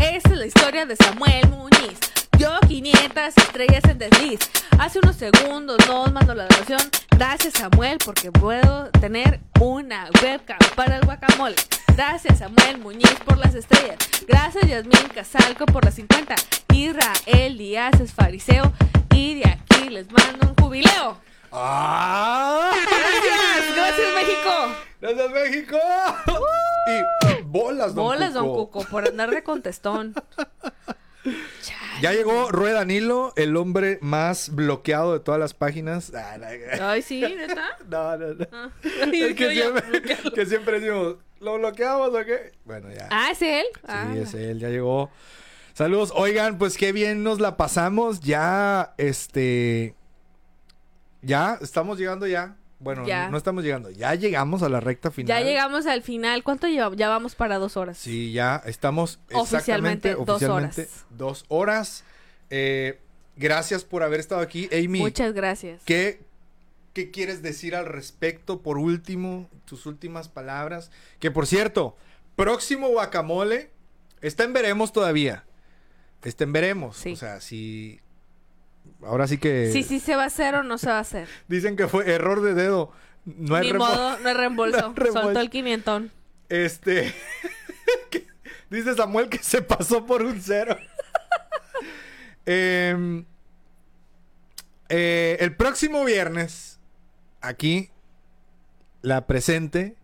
Esta 0.00 0.28
es 0.32 0.38
la 0.38 0.46
historia 0.46 0.86
de 0.86 0.96
Samuel 0.96 1.48
Muñiz. 1.48 1.98
Yo 2.38 2.58
500 2.66 3.36
estrellas 3.36 3.84
en 3.84 3.98
desliz. 3.98 4.40
Hace 4.78 4.98
unos 4.98 5.16
segundos 5.16 5.78
nos 5.88 6.12
mandó 6.12 6.34
la 6.34 6.46
donación. 6.46 6.80
Gracias 7.10 7.54
Samuel 7.54 7.98
porque 8.04 8.32
puedo 8.32 8.90
tener 9.00 9.40
una 9.60 10.08
webcam 10.22 10.58
para 10.74 10.96
el 10.96 11.04
guacamole. 11.04 11.56
Gracias 11.96 12.38
Samuel 12.38 12.78
Muñiz 12.78 13.14
por 13.24 13.38
las 13.38 13.54
estrellas. 13.54 13.98
Gracias 14.26 14.66
Yasmín 14.66 15.08
Casalco 15.14 15.66
por 15.66 15.84
las 15.84 15.94
50. 15.94 16.34
Israel 16.72 17.56
Díaz 17.56 18.00
es 18.00 18.12
fariseo. 18.12 18.72
Y 19.14 19.40
de 19.40 19.48
aquí 19.48 19.90
les 19.90 20.10
mando 20.10 20.48
un 20.48 20.54
jubileo. 20.56 21.18
¡Ah! 21.52 22.72
Gracias, 22.74 23.74
gracias 23.76 24.06
México. 24.14 24.50
¡Gracias, 25.00 25.30
México! 25.30 25.78
y 26.86 27.42
bolas, 27.44 27.94
don 27.94 28.04
Bolas, 28.04 28.34
don 28.34 28.46
Cuco. 28.48 28.70
Cuco, 28.80 28.90
por 28.90 29.06
andar 29.06 29.30
de 29.30 29.42
contestón. 29.42 30.14
Ya 32.00 32.12
llegó 32.12 32.50
Rue 32.50 32.72
Danilo, 32.72 33.32
el 33.36 33.56
hombre 33.56 33.98
más 34.02 34.54
bloqueado 34.54 35.12
de 35.12 35.20
todas 35.20 35.40
las 35.40 35.54
páginas. 35.54 36.12
Ah, 36.14 36.36
no, 36.38 36.88
Ay, 36.88 37.02
sí, 37.02 37.20
neta. 37.20 37.78
no, 37.88 38.16
no. 38.16 38.34
no. 38.34 38.46
Ah. 38.52 38.70
Es 38.82 39.34
que 39.34 39.50
siempre, 39.52 39.82
bloquearlo. 39.90 40.32
que 40.32 40.46
siempre 40.46 40.80
decimos, 40.80 41.16
¿lo 41.40 41.58
bloqueamos 41.58 42.08
o 42.08 42.24
qué? 42.24 42.52
Bueno, 42.64 42.90
ya. 42.92 43.08
Ah, 43.10 43.28
¿es 43.30 43.42
él? 43.42 43.64
Ah, 43.86 44.08
Sí, 44.12 44.18
es 44.18 44.34
él, 44.34 44.58
ya 44.58 44.68
llegó. 44.68 45.10
Saludos, 45.72 46.12
oigan, 46.14 46.58
pues 46.58 46.76
qué 46.76 46.92
bien 46.92 47.22
nos 47.22 47.40
la 47.40 47.56
pasamos. 47.56 48.20
Ya, 48.20 48.94
este. 48.98 49.94
Ya, 51.22 51.58
estamos 51.60 51.98
llegando 51.98 52.26
ya. 52.26 52.56
Bueno, 52.84 53.06
Ya. 53.06 53.28
no 53.30 53.36
estamos 53.38 53.64
llegando. 53.64 53.90
Ya 53.90 54.14
llegamos 54.14 54.62
a 54.62 54.68
la 54.68 54.78
recta 54.78 55.10
final. 55.10 55.38
Ya 55.38 55.44
llegamos 55.44 55.86
al 55.86 56.02
final. 56.02 56.42
¿Cuánto 56.44 56.68
llevamos? 56.68 56.96
Ya 56.98 57.08
vamos 57.08 57.34
para 57.34 57.58
dos 57.58 57.76
horas. 57.76 57.96
Sí, 57.98 58.32
ya 58.32 58.62
estamos 58.66 59.18
Oficialmente, 59.32 60.14
dos 60.14 60.42
horas. 60.42 60.80
dos 61.10 61.44
horas. 61.48 62.04
Eh, 62.50 63.00
gracias 63.36 63.84
por 63.84 64.02
haber 64.02 64.20
estado 64.20 64.40
aquí, 64.42 64.68
Amy. 64.72 65.00
Muchas 65.00 65.32
gracias. 65.32 65.80
¿Qué, 65.86 66.20
¿Qué 66.92 67.10
quieres 67.10 67.42
decir 67.42 67.74
al 67.74 67.86
respecto? 67.86 68.60
Por 68.60 68.78
último, 68.78 69.48
tus 69.64 69.86
últimas 69.86 70.28
palabras. 70.28 70.90
Que 71.18 71.30
por 71.30 71.46
cierto, 71.46 71.96
próximo 72.36 72.88
guacamole 72.88 73.70
está 74.20 74.44
en 74.44 74.52
veremos 74.52 74.92
todavía. 74.92 75.44
Está 76.22 76.44
en 76.44 76.52
veremos. 76.52 76.96
Sí. 76.98 77.12
O 77.12 77.16
sea, 77.16 77.40
si. 77.40 78.00
Ahora 79.02 79.26
sí 79.26 79.38
que. 79.38 79.70
Si 79.72 79.82
sí 79.82 80.00
se 80.00 80.16
va 80.16 80.24
a 80.24 80.26
hacer 80.26 80.54
o 80.54 80.62
no 80.62 80.78
se 80.78 80.88
va 80.88 80.98
a 80.98 81.00
hacer. 81.00 81.28
Dicen 81.48 81.76
que 81.76 81.88
fue 81.88 82.10
error 82.10 82.42
de 82.42 82.54
dedo. 82.54 82.92
No 83.24 83.56
hay 83.56 83.72
Ni 83.72 83.78
modo, 83.78 84.18
no 84.18 84.28
hay 84.28 84.34
reembolso. 84.34 84.78
No 84.80 84.86
hay 84.88 84.94
reembolso. 84.94 85.22
Soltó 85.22 85.40
el 85.40 85.50
quinientón. 85.50 86.10
Este. 86.48 87.14
dice 88.70 88.94
Samuel 88.94 89.28
que 89.28 89.38
se 89.38 89.62
pasó 89.62 90.04
por 90.04 90.22
un 90.22 90.40
cero. 90.40 90.76
Em, 92.46 93.24
eh, 94.90 95.38
el 95.40 95.56
próximo 95.56 96.04
viernes, 96.04 96.78
aquí, 97.40 97.90
la 99.00 99.26
presente 99.26 99.96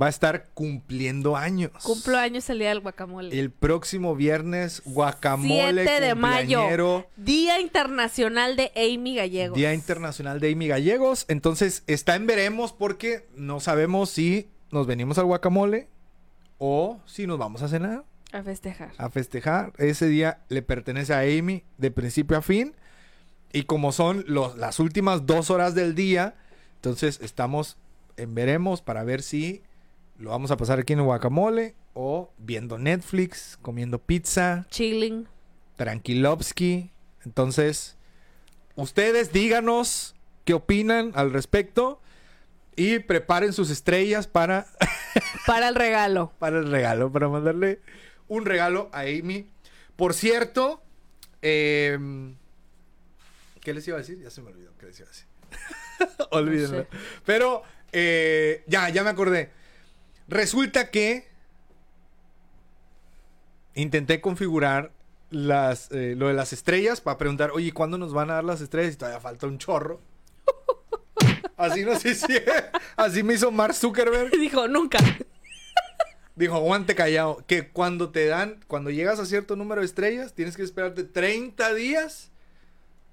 va 0.00 0.06
a 0.06 0.08
estar 0.08 0.48
cumpliendo 0.54 1.36
años. 1.36 1.72
Cumplo 1.82 2.18
años 2.18 2.48
el 2.50 2.58
día 2.58 2.68
del 2.68 2.80
guacamole. 2.80 3.38
El 3.38 3.50
próximo 3.50 4.14
viernes, 4.14 4.82
guacamole 4.84 5.84
7 5.84 6.00
de 6.00 6.14
mayo. 6.14 7.06
Día 7.16 7.60
Internacional 7.60 8.56
de 8.56 8.72
Amy 8.76 9.16
Gallegos. 9.16 9.56
Día 9.56 9.72
Internacional 9.72 10.40
de 10.40 10.52
Amy 10.52 10.68
Gallegos. 10.68 11.24
Entonces, 11.28 11.82
está 11.86 12.14
en 12.16 12.26
veremos 12.26 12.72
porque 12.72 13.26
no 13.34 13.60
sabemos 13.60 14.10
si 14.10 14.48
nos 14.70 14.86
venimos 14.86 15.18
al 15.18 15.24
guacamole 15.24 15.88
o 16.58 17.00
si 17.06 17.26
nos 17.26 17.38
vamos 17.38 17.62
a 17.62 17.68
cenar. 17.68 18.04
A 18.32 18.42
festejar. 18.42 18.90
a 18.98 19.08
festejar. 19.08 19.72
Ese 19.78 20.08
día 20.08 20.40
le 20.48 20.60
pertenece 20.60 21.14
a 21.14 21.20
Amy 21.20 21.64
de 21.78 21.90
principio 21.90 22.36
a 22.36 22.42
fin. 22.42 22.74
Y 23.52 23.62
como 23.62 23.92
son 23.92 24.24
los, 24.26 24.58
las 24.58 24.80
últimas 24.80 25.24
dos 25.24 25.50
horas 25.50 25.74
del 25.74 25.94
día, 25.94 26.34
entonces 26.74 27.18
estamos 27.22 27.78
en 28.16 28.34
veremos 28.34 28.82
para 28.82 29.04
ver 29.04 29.22
si 29.22 29.62
lo 30.18 30.30
vamos 30.30 30.50
a 30.50 30.56
pasar 30.56 30.78
aquí 30.78 30.92
en 30.94 31.00
el 31.00 31.04
guacamole 31.04 31.74
o 31.94 32.32
viendo 32.38 32.78
Netflix, 32.78 33.58
comiendo 33.62 33.98
pizza, 33.98 34.66
Chilling. 34.70 35.26
tranquilovsky. 35.76 36.90
Entonces, 37.24 37.96
ustedes 38.76 39.32
díganos 39.32 40.14
qué 40.44 40.54
opinan 40.54 41.12
al 41.14 41.32
respecto 41.32 42.00
y 42.76 42.98
preparen 43.00 43.52
sus 43.52 43.70
estrellas 43.70 44.26
para 44.26 44.66
Para 45.46 45.68
el 45.68 45.74
regalo. 45.74 46.32
para 46.38 46.58
el 46.58 46.70
regalo, 46.70 47.10
para 47.10 47.28
mandarle 47.28 47.80
un 48.28 48.44
regalo 48.44 48.90
a 48.92 49.00
Amy. 49.02 49.48
Por 49.96 50.12
cierto, 50.12 50.82
em, 51.40 52.36
¿qué 53.62 53.72
les 53.72 53.86
iba 53.88 53.96
a 53.96 54.00
decir? 54.00 54.20
Ya 54.20 54.30
se 54.30 54.42
me 54.42 54.50
olvidó 54.50 54.72
qué 54.78 54.86
les 54.86 54.98
iba 55.00 55.08
a 55.08 55.12
decir. 55.12 55.26
Olvídenlo. 56.30 56.76
No 56.78 56.82
sé. 56.82 56.88
Pero 57.24 57.62
eh, 57.92 58.62
ya, 58.66 58.88
ya 58.90 59.02
me 59.04 59.10
acordé. 59.10 59.50
Resulta 60.28 60.90
que 60.90 61.28
intenté 63.74 64.20
configurar 64.20 64.90
las, 65.30 65.90
eh, 65.92 66.14
lo 66.16 66.28
de 66.28 66.34
las 66.34 66.52
estrellas 66.52 67.00
para 67.00 67.18
preguntar, 67.18 67.50
oye, 67.52 67.72
¿cuándo 67.72 67.98
nos 67.98 68.12
van 68.12 68.30
a 68.30 68.34
dar 68.34 68.44
las 68.44 68.60
estrellas? 68.60 68.94
Y 68.94 68.96
todavía 68.96 69.20
falta 69.20 69.46
un 69.46 69.58
chorro. 69.58 70.00
Así 71.56 71.84
no 71.84 71.98
sé 71.98 72.14
si 72.14 72.34
así 72.96 73.22
me 73.22 73.34
hizo 73.34 73.50
Mark 73.50 73.74
Zuckerberg. 73.74 74.30
Dijo, 74.38 74.68
nunca. 74.68 74.98
Dijo, 76.36 76.54
aguante 76.54 76.94
callado. 76.94 77.42
Que 77.46 77.68
cuando 77.68 78.10
te 78.10 78.26
dan, 78.26 78.60
cuando 78.66 78.90
llegas 78.90 79.18
a 79.20 79.26
cierto 79.26 79.56
número 79.56 79.80
de 79.80 79.86
estrellas, 79.86 80.34
tienes 80.34 80.54
que 80.56 80.62
esperarte 80.62 81.04
30 81.04 81.72
días 81.72 82.30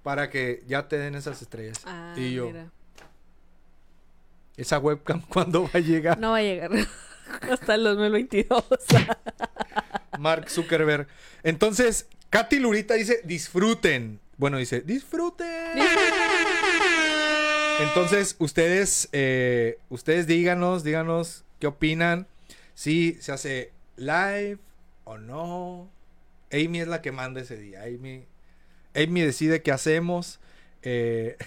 para 0.03 0.30
que 0.30 0.61
ya 0.68 0.90
te 0.90 0.98
den 0.98 1.15
esas 1.15 1.41
estrellas. 1.41 1.80
Ah, 1.85 2.14
y 2.18 2.34
yo, 2.34 2.48
mira. 2.48 2.69
Esa 4.57 4.80
webcam, 4.80 5.21
¿cuándo 5.30 5.63
va 5.63 5.69
a 5.73 5.80
llegar? 5.80 6.19
No 6.19 6.31
va 6.31 6.38
a 6.38 6.41
llegar. 6.41 6.71
Hasta 7.51 7.75
el 7.75 7.84
2022. 7.84 8.63
Mark 10.19 10.49
Zuckerberg. 10.49 11.07
Entonces, 11.41 12.07
Katy 12.30 12.59
Lurita 12.59 12.93
dice, 12.93 13.21
disfruten. 13.23 14.19
Bueno, 14.38 14.57
dice, 14.57 14.81
disfruten. 14.81 15.47
Entonces, 17.80 18.35
ustedes, 18.39 19.09
eh, 19.11 19.77
ustedes 19.89 20.27
díganos, 20.27 20.84
díganos 20.84 21.43
qué 21.59 21.67
opinan. 21.67 22.27
Si 22.75 23.17
se 23.21 23.31
hace 23.31 23.71
live 23.95 24.59
o 25.03 25.17
no. 25.17 25.89
Amy 26.51 26.81
es 26.81 26.88
la 26.88 27.01
que 27.01 27.11
manda 27.11 27.41
ese 27.41 27.57
día. 27.57 27.84
Amy, 27.84 28.25
Amy 28.95 29.21
decide 29.21 29.63
qué 29.63 29.71
hacemos. 29.71 30.39
Eh, 30.84 31.38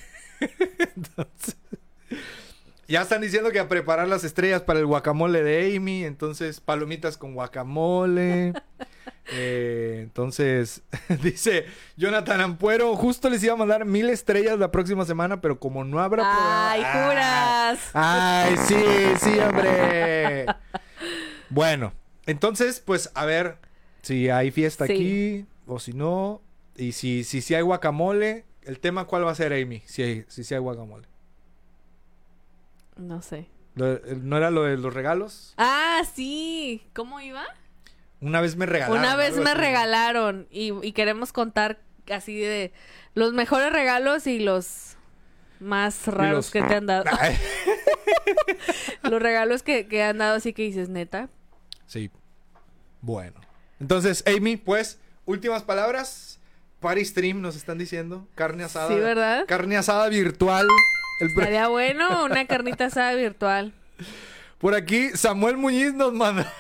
entonces, 0.97 1.57
ya 2.89 3.03
están 3.03 3.21
diciendo 3.21 3.51
que 3.51 3.59
a 3.61 3.69
preparar 3.69 4.09
las 4.09 4.25
estrellas 4.25 4.63
para 4.63 4.79
el 4.79 4.87
guacamole 4.87 5.43
de 5.43 5.77
Amy. 5.77 6.05
Entonces, 6.05 6.61
palomitas 6.61 7.17
con 7.17 7.35
guacamole. 7.35 8.53
Eh, 9.33 10.03
entonces, 10.05 10.83
dice 11.23 11.67
Jonathan 11.97 12.41
Ampuero, 12.41 12.95
justo 12.95 13.29
les 13.29 13.43
iba 13.43 13.55
a 13.55 13.57
mandar 13.57 13.85
mil 13.85 14.09
estrellas 14.09 14.57
la 14.57 14.71
próxima 14.71 15.05
semana, 15.05 15.41
pero 15.41 15.59
como 15.59 15.83
no 15.83 15.99
habrá 15.99 16.23
programa- 16.23 16.71
Ay, 16.71 16.83
juras. 16.85 17.91
Ay, 17.93 18.55
sí, 18.69 18.77
sí, 19.21 19.39
hombre. 19.41 20.47
Bueno, 21.51 21.93
entonces, 22.27 22.79
pues 22.79 23.11
a 23.15 23.25
ver 23.25 23.57
si 24.03 24.29
hay 24.31 24.53
fiesta 24.53 24.87
Sí. 24.87 24.93
aquí 24.93 25.47
o 25.67 25.81
si 25.81 25.93
no. 25.93 26.41
Y 26.77 26.93
si, 26.93 27.25
si, 27.25 27.41
si 27.41 27.55
hay 27.57 27.63
guacamole, 27.63 28.45
el 28.63 28.79
tema 28.79 29.07
cuál 29.07 29.27
va 29.27 29.33
a 29.33 29.35
ser, 29.35 29.53
Amy, 29.53 29.83
si 29.87 30.25
si, 30.29 30.45
si 30.45 30.55
hay 30.55 30.61
guacamole. 30.61 31.09
No 32.97 33.23
sé. 33.23 33.49
¿No 33.75 34.37
era 34.39 34.51
lo 34.51 34.63
de 34.65 34.77
los 34.79 34.93
regalos? 34.95 35.53
Ah, 35.59 36.03
sí. 36.15 36.87
¿Cómo 36.95 37.21
iba? 37.21 37.45
Una 38.21 38.41
vez 38.41 38.57
me 38.57 38.65
regalaron. 38.67 38.99
Una 38.99 39.17
vez 39.17 39.37
me 39.37 39.51
así. 39.51 39.59
regalaron 39.61 40.47
y, 40.51 40.73
y 40.87 40.93
queremos 40.93 41.33
contar 41.33 41.79
así 42.11 42.39
de 42.39 42.73
los 43.15 43.33
mejores 43.35 43.71
regalos 43.73 44.27
y 44.27 44.39
los 44.39 44.97
más 45.61 46.07
raros 46.07 46.37
los- 46.37 46.51
que 46.51 46.63
te 46.63 46.75
han 46.77 46.87
dado. 46.87 47.05
Ay, 47.21 47.37
los 49.03 49.21
regalos 49.21 49.63
que, 49.63 49.87
que 49.87 50.03
han 50.03 50.19
dado 50.19 50.37
así 50.37 50.53
que 50.53 50.63
dices, 50.63 50.89
neta. 50.89 51.29
Sí. 51.87 52.11
Bueno. 53.03 53.41
Entonces, 53.79 54.25
Amy, 54.27 54.57
pues, 54.57 54.99
últimas 55.27 55.63
palabras. 55.63 56.41
Party 56.81 57.05
stream 57.05 57.41
nos 57.41 57.57
están 57.57 57.79
diciendo. 57.79 58.27
Carne 58.35 58.65
asada. 58.65 58.89
Sí, 58.89 58.95
¿verdad? 58.95 59.45
Carne 59.47 59.77
asada 59.77 60.09
virtual. 60.09 60.67
El 61.19 61.29
Estaría 61.29 61.69
bueno 61.69 62.25
una 62.25 62.47
carnita 62.47 62.87
asada 62.87 63.15
virtual. 63.15 63.73
Por 64.59 64.75
aquí, 64.75 65.11
Samuel 65.15 65.57
Muñiz 65.57 65.95
nos 65.95 66.13
mandó. 66.13 66.45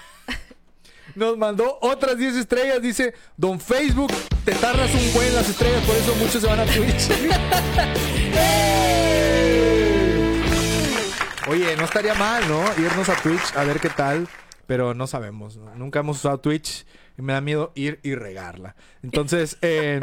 Nos 1.15 1.39
mandó 1.39 1.79
otras 1.81 2.19
10 2.19 2.37
estrellas. 2.37 2.83
Dice: 2.83 3.15
Don 3.37 3.59
Facebook, 3.59 4.13
te 4.45 4.55
tardas 4.55 4.93
un 4.95 5.15
buen 5.15 5.35
las 5.35 5.49
estrellas, 5.49 5.83
por 5.85 5.97
eso 5.97 6.15
muchos 6.17 6.43
se 6.43 6.47
van 6.47 6.61
a 6.61 6.67
Twitch. 6.67 7.09
Oye, 11.49 11.77
no 11.77 11.85
estaría 11.85 12.13
mal, 12.15 12.47
¿no? 12.49 12.63
Irnos 12.77 13.09
a 13.09 13.15
Twitch 13.17 13.57
a 13.57 13.65
ver 13.65 13.81
qué 13.81 13.89
tal. 13.89 14.29
Pero 14.67 14.95
no 14.95 15.07
sabemos. 15.07 15.57
¿no? 15.57 15.75
Nunca 15.75 16.01
hemos 16.01 16.19
usado 16.19 16.39
Twitch 16.39 16.85
y 17.19 17.23
me 17.23 17.33
da 17.33 17.41
miedo 17.41 17.73
ir 17.75 18.01
y 18.03 18.15
regarla. 18.15 18.77
Entonces, 19.03 19.59
eh, 19.63 20.01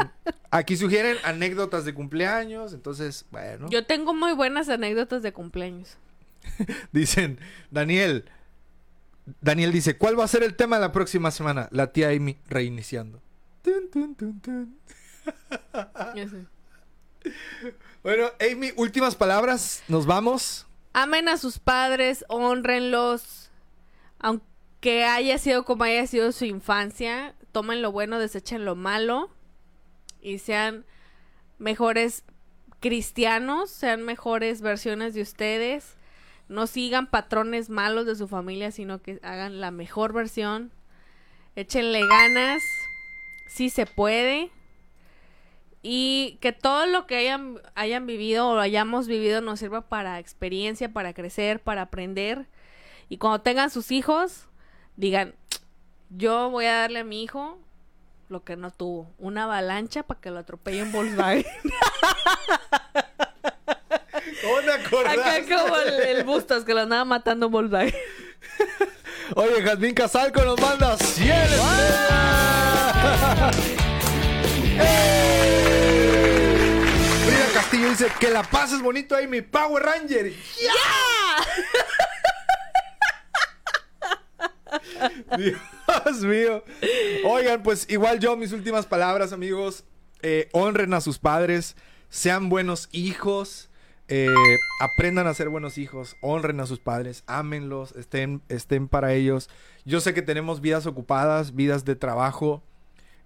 aquí 0.51 0.77
sugieren 0.77 1.17
anécdotas 1.23 1.85
de 1.85 1.93
cumpleaños. 1.93 2.73
Entonces, 2.73 3.25
bueno. 3.31 3.69
Yo 3.69 3.85
tengo 3.85 4.13
muy 4.13 4.33
buenas 4.33 4.69
anécdotas 4.69 5.21
de 5.21 5.31
cumpleaños. 5.33 5.97
Dicen, 6.91 7.39
Daniel. 7.71 8.25
Daniel 9.39 9.71
dice, 9.71 9.97
¿cuál 9.97 10.19
va 10.19 10.25
a 10.25 10.27
ser 10.27 10.43
el 10.43 10.55
tema 10.55 10.75
de 10.75 10.81
la 10.81 10.91
próxima 10.91 11.31
semana? 11.31 11.69
La 11.71 11.93
tía 11.93 12.09
Amy 12.09 12.37
reiniciando. 12.49 13.21
Tun, 13.61 13.89
tun, 13.89 14.15
tun, 14.15 14.41
tun. 14.41 14.77
Yo 16.15 16.27
sé. 16.27 16.45
Bueno, 18.03 18.25
Amy, 18.41 18.73
últimas 18.75 19.15
palabras. 19.15 19.81
Nos 19.87 20.05
vamos. 20.05 20.67
Amen 20.91 21.29
a 21.29 21.37
sus 21.37 21.57
padres, 21.57 22.25
honrenlos. 22.27 23.49
Aunque 24.19 24.45
haya 24.89 25.37
sido 25.37 25.63
como 25.63 25.85
haya 25.85 26.05
sido 26.07 26.31
su 26.31 26.45
infancia, 26.45 27.35
tomen 27.51 27.81
lo 27.81 27.91
bueno, 27.91 28.19
desechen 28.19 28.65
lo 28.65 28.75
malo. 28.75 29.29
Y 30.21 30.39
sean 30.39 30.85
mejores 31.57 32.23
cristianos, 32.79 33.69
sean 33.69 34.03
mejores 34.03 34.61
versiones 34.61 35.13
de 35.13 35.21
ustedes. 35.21 35.95
No 36.49 36.67
sigan 36.67 37.07
patrones 37.07 37.69
malos 37.69 38.05
de 38.05 38.15
su 38.15 38.27
familia, 38.27 38.71
sino 38.71 39.01
que 39.01 39.19
hagan 39.23 39.61
la 39.61 39.71
mejor 39.71 40.11
versión. 40.11 40.71
Échenle 41.55 42.05
ganas. 42.05 42.61
Si 43.47 43.69
se 43.69 43.85
puede. 43.85 44.51
Y 45.81 46.37
que 46.41 46.51
todo 46.51 46.85
lo 46.85 47.07
que 47.07 47.15
hayan, 47.15 47.61
hayan 47.75 48.05
vivido 48.05 48.49
o 48.49 48.59
hayamos 48.59 49.07
vivido 49.07 49.41
nos 49.41 49.59
sirva 49.59 49.87
para 49.87 50.19
experiencia, 50.19 50.91
para 50.91 51.13
crecer, 51.13 51.61
para 51.61 51.83
aprender. 51.83 52.47
Y 53.09 53.17
cuando 53.17 53.41
tengan 53.41 53.69
sus 53.69 53.91
hijos, 53.91 54.47
digan, 54.95 55.33
yo 56.09 56.49
voy 56.49 56.65
a 56.65 56.75
darle 56.77 56.99
a 56.99 57.03
mi 57.03 57.23
hijo 57.23 57.57
lo 58.29 58.43
que 58.43 58.55
no 58.55 58.71
tuvo, 58.71 59.11
una 59.19 59.43
avalancha 59.43 60.03
para 60.03 60.19
que 60.19 60.31
lo 60.31 60.39
atropelle 60.39 60.83
un 60.83 60.91
Volkswagen. 60.91 61.45
¿Cómo 64.41 64.57
te? 64.61 64.71
Acá 65.07 65.43
como 65.47 65.77
el, 65.77 65.93
el 66.17 66.23
Bustos 66.23 66.63
que 66.63 66.73
lo 66.73 66.81
andaba 66.81 67.05
matando 67.05 67.47
un 67.47 67.53
Volkswagen. 67.53 67.93
Oye, 69.35 69.61
Jazmín 69.63 69.93
Casalco 69.93 70.43
nos 70.43 70.59
manda 70.59 70.97
100 70.97 71.31
estrellas. 71.31 72.09
¡Eh! 74.79 75.63
Frida 77.25 77.45
Castillo 77.53 77.89
dice 77.89 78.07
que 78.19 78.29
la 78.29 78.43
pases 78.43 78.81
bonito 78.81 79.15
ahí, 79.15 79.27
mi 79.27 79.41
Power 79.41 79.83
Ranger. 79.83 80.33
Dios 85.37 86.21
mío. 86.21 86.63
Oigan, 87.25 87.63
pues 87.63 87.85
igual 87.89 88.19
yo, 88.19 88.35
mis 88.35 88.51
últimas 88.51 88.85
palabras, 88.85 89.33
amigos. 89.33 89.83
Eh, 90.21 90.47
honren 90.53 90.93
a 90.93 91.01
sus 91.01 91.19
padres, 91.19 91.75
sean 92.09 92.47
buenos 92.47 92.87
hijos, 92.93 93.69
eh, 94.07 94.29
aprendan 94.79 95.27
a 95.27 95.33
ser 95.33 95.49
buenos 95.49 95.77
hijos, 95.77 96.15
honren 96.21 96.61
a 96.61 96.65
sus 96.65 96.79
padres, 96.79 97.23
ámenlos, 97.27 97.93
estén, 97.97 98.41
estén 98.47 98.87
para 98.87 99.13
ellos. 99.13 99.49
Yo 99.83 99.99
sé 99.99 100.13
que 100.13 100.21
tenemos 100.21 100.61
vidas 100.61 100.85
ocupadas, 100.85 101.55
vidas 101.55 101.83
de 101.83 101.97
trabajo. 101.97 102.63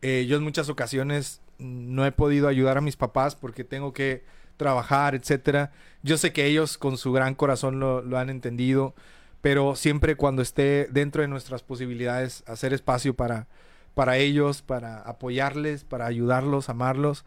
Eh, 0.01 0.25
yo 0.27 0.37
en 0.37 0.43
muchas 0.43 0.69
ocasiones 0.69 1.41
no 1.59 2.03
he 2.03 2.11
podido 2.11 2.47
ayudar 2.47 2.77
a 2.77 2.81
mis 2.81 2.95
papás 2.95 3.35
porque 3.35 3.63
tengo 3.63 3.93
que 3.93 4.23
trabajar, 4.57 5.13
etcétera. 5.13 5.71
Yo 6.01 6.17
sé 6.17 6.33
que 6.33 6.45
ellos 6.45 6.79
con 6.79 6.97
su 6.97 7.11
gran 7.11 7.35
corazón 7.35 7.79
lo, 7.79 8.01
lo 8.01 8.17
han 8.17 8.31
entendido, 8.31 8.95
pero 9.41 9.75
siempre 9.75 10.15
cuando 10.15 10.41
esté 10.41 10.87
dentro 10.91 11.21
de 11.21 11.27
nuestras 11.27 11.63
posibilidades, 11.63 12.43
hacer 12.47 12.73
espacio 12.73 13.13
para, 13.15 13.47
para 13.93 14.17
ellos, 14.17 14.61
para 14.61 14.99
apoyarles, 15.01 15.83
para 15.83 16.05
ayudarlos, 16.05 16.69
amarlos. 16.69 17.25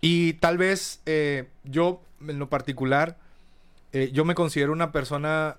Y 0.00 0.34
tal 0.34 0.58
vez 0.58 1.00
eh, 1.06 1.48
yo, 1.64 2.02
en 2.26 2.38
lo 2.38 2.48
particular, 2.48 3.16
eh, 3.92 4.10
yo 4.12 4.24
me 4.24 4.34
considero 4.34 4.72
una 4.72 4.92
persona 4.92 5.56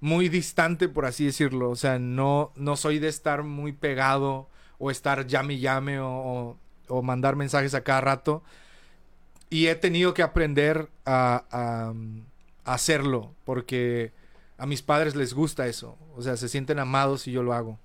muy 0.00 0.28
distante, 0.28 0.88
por 0.88 1.06
así 1.06 1.24
decirlo. 1.26 1.70
O 1.70 1.76
sea, 1.76 1.98
no, 1.98 2.52
no 2.56 2.76
soy 2.76 2.98
de 2.98 3.08
estar 3.08 3.42
muy 3.44 3.72
pegado 3.72 4.48
o 4.78 4.90
estar 4.90 5.26
llame 5.26 5.54
y 5.54 5.60
llame 5.60 6.00
o, 6.00 6.56
o- 6.88 7.02
mandar 7.02 7.36
mensajes 7.36 7.74
a 7.74 7.82
cada 7.82 8.00
rato. 8.00 8.42
Y 9.50 9.66
he 9.66 9.74
tenido 9.74 10.14
que 10.14 10.22
aprender 10.22 10.88
a, 11.04 11.44
a 12.64 12.72
hacerlo 12.74 13.32
porque 13.44 14.12
a 14.62 14.66
mis 14.66 14.80
padres 14.80 15.16
les 15.16 15.34
gusta 15.34 15.66
eso. 15.66 15.98
O 16.16 16.22
sea, 16.22 16.36
se 16.36 16.48
sienten 16.48 16.78
amados 16.78 17.26
y 17.26 17.32
yo 17.32 17.42
lo 17.42 17.52
hago. 17.52 17.80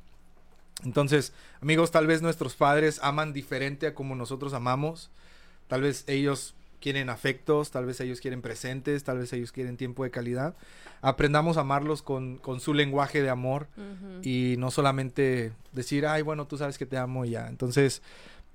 Entonces, 0.86 1.34
amigos, 1.60 1.90
tal 1.90 2.06
vez 2.06 2.22
nuestros 2.22 2.54
padres 2.54 3.00
aman 3.02 3.34
diferente 3.34 3.88
a 3.88 3.96
como 3.96 4.16
nosotros 4.16 4.54
amamos. 4.54 5.10
Tal 5.68 5.82
vez 5.82 6.04
ellos 6.06 6.54
quieren 6.80 7.10
afectos, 7.10 7.72
tal 7.72 7.88
vez 7.88 8.00
ellos 8.00 8.22
quieren 8.22 8.44
presentes, 8.44 9.04
tal 9.04 9.18
vez 9.18 9.34
ellos 9.34 9.52
quieren 9.52 9.76
tiempo 9.76 10.04
de 10.04 10.12
calidad. 10.12 10.54
Aprendamos 11.02 11.58
a 11.58 11.62
amarlos 11.62 12.04
con, 12.04 12.38
con 12.38 12.60
su 12.60 12.76
lenguaje 12.76 13.24
de 13.24 13.32
amor 13.32 13.66
y 14.22 14.54
no 14.60 14.70
solamente 14.70 15.54
decir, 15.72 16.06
ay, 16.06 16.22
bueno, 16.22 16.46
tú 16.46 16.60
sabes 16.60 16.78
que 16.78 16.86
te 16.86 16.98
amo 16.98 17.26
y 17.26 17.32
ya. 17.32 17.48
Entonces, 17.48 18.04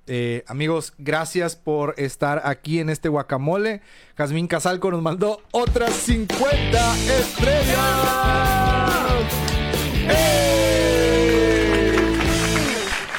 eh, 0.06 0.44
amigos, 0.46 0.92
gracias 0.98 1.56
por 1.56 1.94
estar 1.96 2.42
aquí 2.44 2.80
en 2.80 2.90
este 2.90 3.08
guacamole. 3.08 3.80
Jazmín 4.16 4.48
Casalco 4.48 4.90
nos 4.90 5.00
mandó 5.02 5.40
otras 5.52 5.92
50 5.94 6.96
estrellas. 7.18 8.92
¡Eh! 10.08 10.48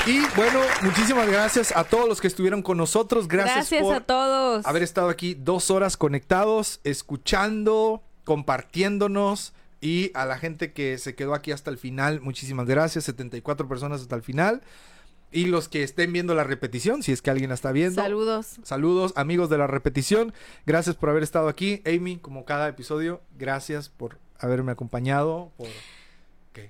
Y 0.05 0.19
bueno, 0.35 0.59
muchísimas 0.81 1.29
gracias 1.29 1.73
a 1.75 1.85
todos 1.85 2.09
los 2.09 2.19
que 2.19 2.27
estuvieron 2.27 2.61
con 2.61 2.77
nosotros. 2.77 3.27
Gracias, 3.29 3.55
Gracias 3.55 3.81
por 3.81 3.95
a 3.95 4.01
todos. 4.01 4.65
haber 4.65 4.83
estado 4.83 5.07
aquí 5.07 5.33
dos 5.33 5.71
horas 5.71 5.95
conectados, 5.95 6.81
escuchando, 6.83 8.03
compartiéndonos. 8.25 9.53
Y 9.79 10.11
a 10.13 10.25
la 10.25 10.37
gente 10.37 10.73
que 10.73 10.97
se 10.97 11.15
quedó 11.15 11.33
aquí 11.33 11.51
hasta 11.51 11.69
el 11.69 11.77
final, 11.77 12.21
muchísimas 12.21 12.67
gracias. 12.67 13.05
74 13.05 13.67
personas 13.67 14.01
hasta 14.01 14.15
el 14.15 14.23
final. 14.23 14.61
Y 15.33 15.45
los 15.47 15.67
que 15.67 15.81
estén 15.81 16.13
viendo 16.13 16.35
la 16.35 16.43
repetición, 16.43 17.01
si 17.01 17.11
es 17.11 17.23
que 17.23 17.31
alguien 17.31 17.49
la 17.49 17.55
está 17.55 17.71
viendo. 17.71 17.99
Saludos. 17.99 18.59
Saludos, 18.63 19.13
amigos 19.15 19.49
de 19.49 19.57
la 19.57 19.65
repetición. 19.65 20.31
Gracias 20.67 20.95
por 20.95 21.09
haber 21.09 21.23
estado 21.23 21.47
aquí. 21.47 21.81
Amy, 21.85 22.17
como 22.17 22.45
cada 22.45 22.67
episodio, 22.67 23.21
gracias 23.35 23.89
por 23.89 24.19
haberme 24.37 24.71
acompañado. 24.71 25.51
Por... 25.57 25.67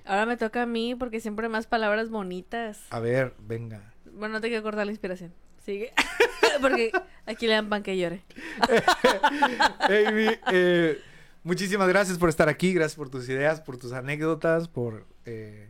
Ahora 0.06 0.24
me 0.24 0.38
toca 0.38 0.62
a 0.62 0.66
mí 0.66 0.94
porque 0.94 1.20
siempre 1.20 1.50
más 1.50 1.66
palabras 1.66 2.08
bonitas. 2.08 2.80
A 2.88 3.00
ver, 3.00 3.34
venga. 3.38 3.92
Bueno, 4.12 4.34
no 4.34 4.40
te 4.40 4.48
quiero 4.48 4.62
cortar 4.62 4.86
la 4.86 4.92
inspiración. 4.92 5.34
Sigue. 5.62 5.92
porque 6.62 6.90
aquí 7.26 7.46
le 7.46 7.52
dan 7.52 7.68
pan 7.68 7.82
que 7.82 7.98
llore. 7.98 8.22
Amy, 9.80 10.28
eh, 10.52 10.98
muchísimas 11.42 11.88
gracias 11.88 12.16
por 12.16 12.30
estar 12.30 12.48
aquí. 12.48 12.72
Gracias 12.72 12.96
por 12.96 13.10
tus 13.10 13.28
ideas, 13.28 13.60
por 13.60 13.76
tus 13.76 13.92
anécdotas, 13.92 14.68
por 14.68 15.06
eh, 15.26 15.68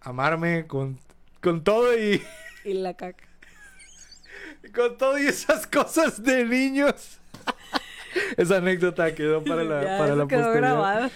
amarme 0.00 0.66
con, 0.66 0.98
con 1.40 1.64
todo 1.64 1.96
y 1.98 2.22
Y 2.64 2.74
la 2.74 2.94
caca. 2.94 3.24
con 4.74 4.98
todo 4.98 5.18
y 5.18 5.26
esas 5.26 5.66
cosas 5.66 6.22
de 6.22 6.44
niños. 6.44 7.18
Esa 8.36 8.56
anécdota 8.56 9.14
quedó 9.14 9.44
para 9.44 9.64
la, 9.64 9.82
Ya, 9.82 9.98
para 9.98 10.16
la 10.16 10.26
quedó 10.26 10.52
grabado. 10.52 11.10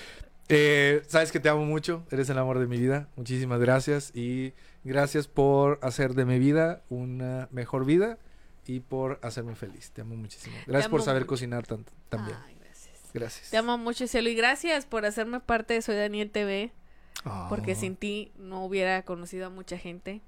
Eh, 0.48 1.02
sabes 1.08 1.32
que 1.32 1.40
te 1.40 1.48
amo 1.48 1.64
mucho, 1.64 2.04
eres 2.10 2.28
el 2.28 2.38
amor 2.38 2.58
de 2.58 2.66
mi 2.66 2.78
vida. 2.78 3.08
Muchísimas 3.16 3.60
gracias 3.60 4.14
y 4.14 4.52
gracias 4.84 5.28
por 5.28 5.78
hacer 5.82 6.14
de 6.14 6.24
mi 6.24 6.38
vida 6.38 6.82
una 6.90 7.48
mejor 7.50 7.84
vida 7.86 8.18
y 8.66 8.80
por 8.80 9.18
hacerme 9.22 9.54
feliz. 9.54 9.90
Te 9.92 10.02
amo 10.02 10.14
muchísimo. 10.16 10.54
Gracias 10.66 10.90
por 10.90 11.02
saber 11.02 11.22
mucho. 11.22 11.30
cocinar 11.30 11.66
tanto 11.66 11.92
también. 12.08 12.36
Ay, 12.44 12.56
gracias. 12.60 13.10
Gracias. 13.14 13.50
Te 13.50 13.56
amo 13.56 13.78
mucho, 13.78 14.06
cielo. 14.06 14.28
Y 14.28 14.34
gracias 14.34 14.84
por 14.86 15.06
hacerme 15.06 15.40
parte 15.40 15.74
de 15.74 15.82
Soy 15.82 15.96
Daniel 15.96 16.30
TV. 16.30 16.72
Ah. 17.24 17.46
Porque 17.48 17.74
sin 17.74 17.96
ti 17.96 18.32
no 18.36 18.64
hubiera 18.64 19.02
conocido 19.02 19.46
a 19.46 19.50
mucha 19.50 19.78
gente. 19.78 20.20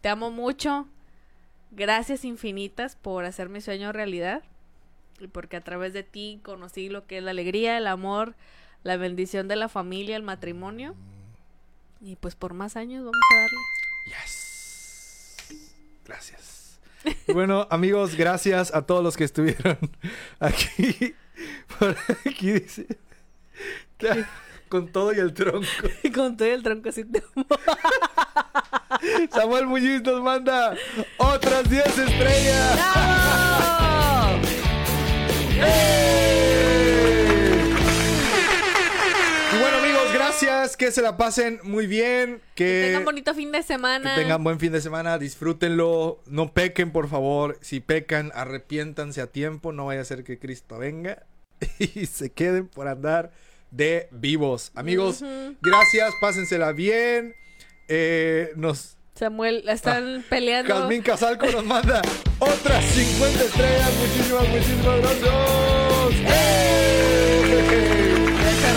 Te 0.00 0.08
amo 0.08 0.30
mucho. 0.30 0.88
Gracias 1.70 2.24
infinitas 2.24 2.96
por 2.96 3.24
hacer 3.24 3.48
mi 3.48 3.60
sueño 3.60 3.92
realidad. 3.92 4.42
Y 5.20 5.26
porque 5.28 5.56
a 5.56 5.60
través 5.60 5.92
de 5.92 6.02
ti 6.02 6.40
conocí 6.42 6.88
lo 6.88 7.06
que 7.06 7.18
es 7.18 7.22
la 7.22 7.30
alegría, 7.32 7.76
el 7.76 7.86
amor, 7.86 8.34
la 8.82 8.96
bendición 8.96 9.48
de 9.48 9.56
la 9.56 9.68
familia, 9.68 10.16
el 10.16 10.22
matrimonio. 10.22 10.94
Y 12.00 12.16
pues 12.16 12.34
por 12.34 12.54
más 12.54 12.76
años 12.76 13.04
vamos 13.04 13.20
a 13.32 13.36
darle. 13.36 13.58
Yes. 14.06 15.48
Gracias. 16.04 16.50
Bueno, 17.32 17.66
amigos, 17.70 18.14
gracias 18.14 18.74
a 18.74 18.82
todos 18.82 19.02
los 19.02 19.16
que 19.16 19.24
estuvieron 19.24 19.78
aquí. 20.38 21.14
Por 21.78 21.96
aquí 22.26 22.52
dice. 22.52 22.86
Con 24.70 24.86
todo 24.86 25.12
y 25.12 25.18
el 25.18 25.34
tronco. 25.34 25.66
Y 26.04 26.12
con 26.12 26.36
todo 26.36 26.46
el 26.46 26.62
tronco 26.62 26.90
amo. 27.34 27.46
Samuel 29.32 29.66
Muñiz 29.66 30.00
nos 30.02 30.22
manda 30.22 30.76
otras 31.18 31.68
10 31.68 31.86
estrellas. 31.98 32.76
¡Bravo! 32.76 34.40
Y 39.52 39.58
bueno, 39.60 39.78
amigos, 39.78 40.12
gracias. 40.14 40.76
Que 40.76 40.92
se 40.92 41.02
la 41.02 41.16
pasen 41.16 41.58
muy 41.64 41.88
bien. 41.88 42.40
Que 42.54 42.64
Que, 42.64 42.82
tengan 42.86 43.04
bonito 43.04 43.34
fin 43.34 43.50
de 43.50 43.64
semana. 43.64 44.14
que 44.14 44.20
tengan 44.22 44.44
buen 44.44 44.60
fin 44.60 44.70
de 44.70 44.80
semana. 44.80 45.18
Disfrútenlo. 45.18 46.22
No 46.26 46.52
pequen, 46.52 46.92
por 46.92 47.08
favor. 47.08 47.58
Si 47.60 47.80
pecan, 47.80 48.30
arrepiéntanse 48.36 49.20
a 49.20 49.26
tiempo. 49.26 49.72
No 49.72 49.86
vaya 49.86 50.02
a 50.02 50.04
ser 50.04 50.22
que 50.22 50.38
Cristo 50.38 50.78
venga 50.78 51.26
y 51.80 52.06
se 52.06 52.30
queden 52.30 52.68
por 52.68 52.86
andar 52.86 53.32
de 53.70 54.08
vivos. 54.10 54.72
Amigos, 54.74 55.22
gracias. 55.60 56.12
Pásensela 56.20 56.72
bien. 56.72 57.34
Eh, 57.88 58.52
nos 58.56 58.96
Samuel, 59.20 59.62
la 59.66 59.72
están 59.72 60.24
peleando. 60.30 60.74
Jazmín 60.74 61.02
Casalco 61.02 61.46
nos 61.46 61.64
manda 61.64 62.00
otras 62.38 62.84
50 62.86 63.44
estrellas. 63.44 63.90
Muchísimas, 64.00 64.48
muchísimas 64.48 65.00
gracias. 65.00 65.30
¡Eh! 66.32 66.70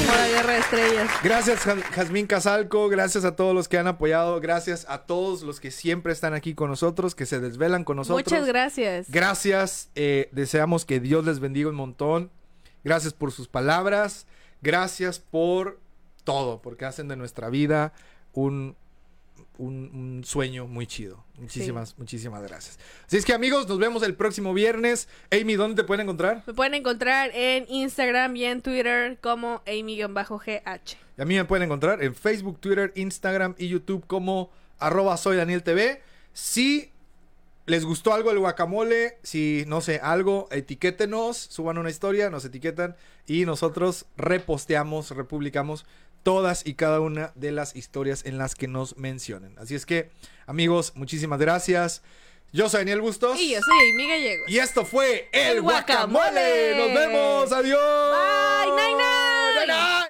La 0.06 0.28
guerra 0.28 0.54
de 0.54 0.60
estrellas. 0.60 1.10
Gracias, 1.24 1.64
Jazmín 1.92 2.28
Casalco. 2.28 2.90
Gracias 2.90 3.24
a 3.24 3.38
todos 3.38 3.56
los 3.56 3.70
que 3.70 3.78
han 3.78 3.88
apoyado. 3.88 4.42
Gracias 4.42 4.86
a 4.90 5.06
todos 5.06 5.44
los 5.44 5.62
que 5.62 5.72
siempre 5.72 6.12
están 6.12 6.34
aquí 6.34 6.56
con 6.56 6.70
nosotros, 6.70 7.16
que 7.16 7.26
se 7.26 7.40
desvelan 7.40 7.86
con 7.86 7.96
nosotros. 7.96 8.30
Muchas 8.30 8.46
gracias. 8.46 9.10
Gracias. 9.10 9.92
eh, 9.96 10.28
deseamos 10.34 10.84
que 10.84 11.00
Dios 11.00 11.24
les 11.26 11.40
bendiga 11.40 11.70
un 11.70 11.76
montón. 11.76 12.32
Gracias 12.84 13.14
por 13.14 13.32
sus 13.32 13.48
palabras. 13.48 14.28
Gracias 14.64 15.20
por 15.20 15.82
todo, 16.24 16.62
porque 16.62 16.86
hacen 16.86 17.10
de 17.10 17.18
nuestra 17.18 17.50
vida 17.50 17.92
un, 18.32 18.78
un, 19.58 19.92
un 19.94 20.24
sueño 20.24 20.68
muy 20.68 20.88
chido. 20.88 21.22
Muchísimas, 21.38 21.98
muchísimas 21.98 22.42
gracias. 22.44 22.80
Así 23.06 23.18
es 23.18 23.26
que 23.26 23.34
amigos, 23.34 23.68
nos 23.68 23.78
vemos 23.78 24.04
el 24.04 24.16
próximo 24.16 24.54
viernes. 24.54 25.10
Amy, 25.32 25.56
¿dónde 25.56 25.82
te 25.82 25.86
pueden 25.86 26.06
encontrar? 26.06 26.44
Me 26.48 26.54
pueden 26.54 26.76
encontrar 26.76 27.32
en 27.34 27.66
Instagram 27.68 28.38
y 28.38 28.46
en 28.46 28.62
Twitter 28.62 29.18
como 29.20 29.62
Amy-GH. 29.68 30.98
Y 31.18 31.22
a 31.22 31.26
mí 31.26 31.36
me 31.36 31.44
pueden 31.44 31.66
encontrar 31.66 32.02
en 32.02 32.16
Facebook, 32.16 32.62
Twitter, 32.62 32.94
Instagram 32.96 33.56
y 33.58 33.68
YouTube 33.68 34.08
como 34.08 34.50
arroba 34.80 35.18
soy 35.18 35.36
Daniel 35.36 35.62
TV. 35.62 36.02
Si 36.32 36.93
les 37.66 37.86
gustó 37.86 38.14
algo 38.14 38.32
el 38.32 38.40
guacamole, 38.40 39.18
si 39.24 39.64
no 39.68 39.82
sé, 39.82 40.00
algo, 40.04 40.48
etiquétenos, 40.52 41.38
suban 41.38 41.78
una 41.78 41.90
historia, 41.90 42.30
nos 42.30 42.44
etiquetan 42.46 42.96
y 43.26 43.46
nosotros 43.46 44.06
reposteamos, 44.18 45.12
republicamos 45.12 45.86
todas 46.24 46.66
y 46.66 46.74
cada 46.76 47.00
una 47.00 47.32
de 47.36 47.52
las 47.52 47.76
historias 47.76 48.26
en 48.26 48.38
las 48.38 48.56
que 48.56 48.68
nos 48.68 48.98
mencionen. 48.98 49.58
Así 49.60 49.76
es 49.76 49.86
que, 49.86 50.10
amigos, 50.46 50.94
muchísimas 50.96 51.40
gracias. 51.40 52.02
Yo 52.52 52.70
soy 52.70 52.82
Daniel 52.82 53.02
Bustos. 53.02 53.40
Y 53.40 53.52
yo 53.52 53.60
soy 53.62 53.92
Amy 53.92 54.08
Gallegos. 54.08 54.50
Y 54.50 54.60
esto 54.60 54.86
fue 54.86 55.30
El 55.32 55.58
El 55.58 55.62
Guacamole. 55.62 56.14
Guacamole. 56.14 56.78
Nos 56.78 56.94
vemos. 56.94 57.52
Adiós. 57.52 57.80
Bye. 59.66 60.03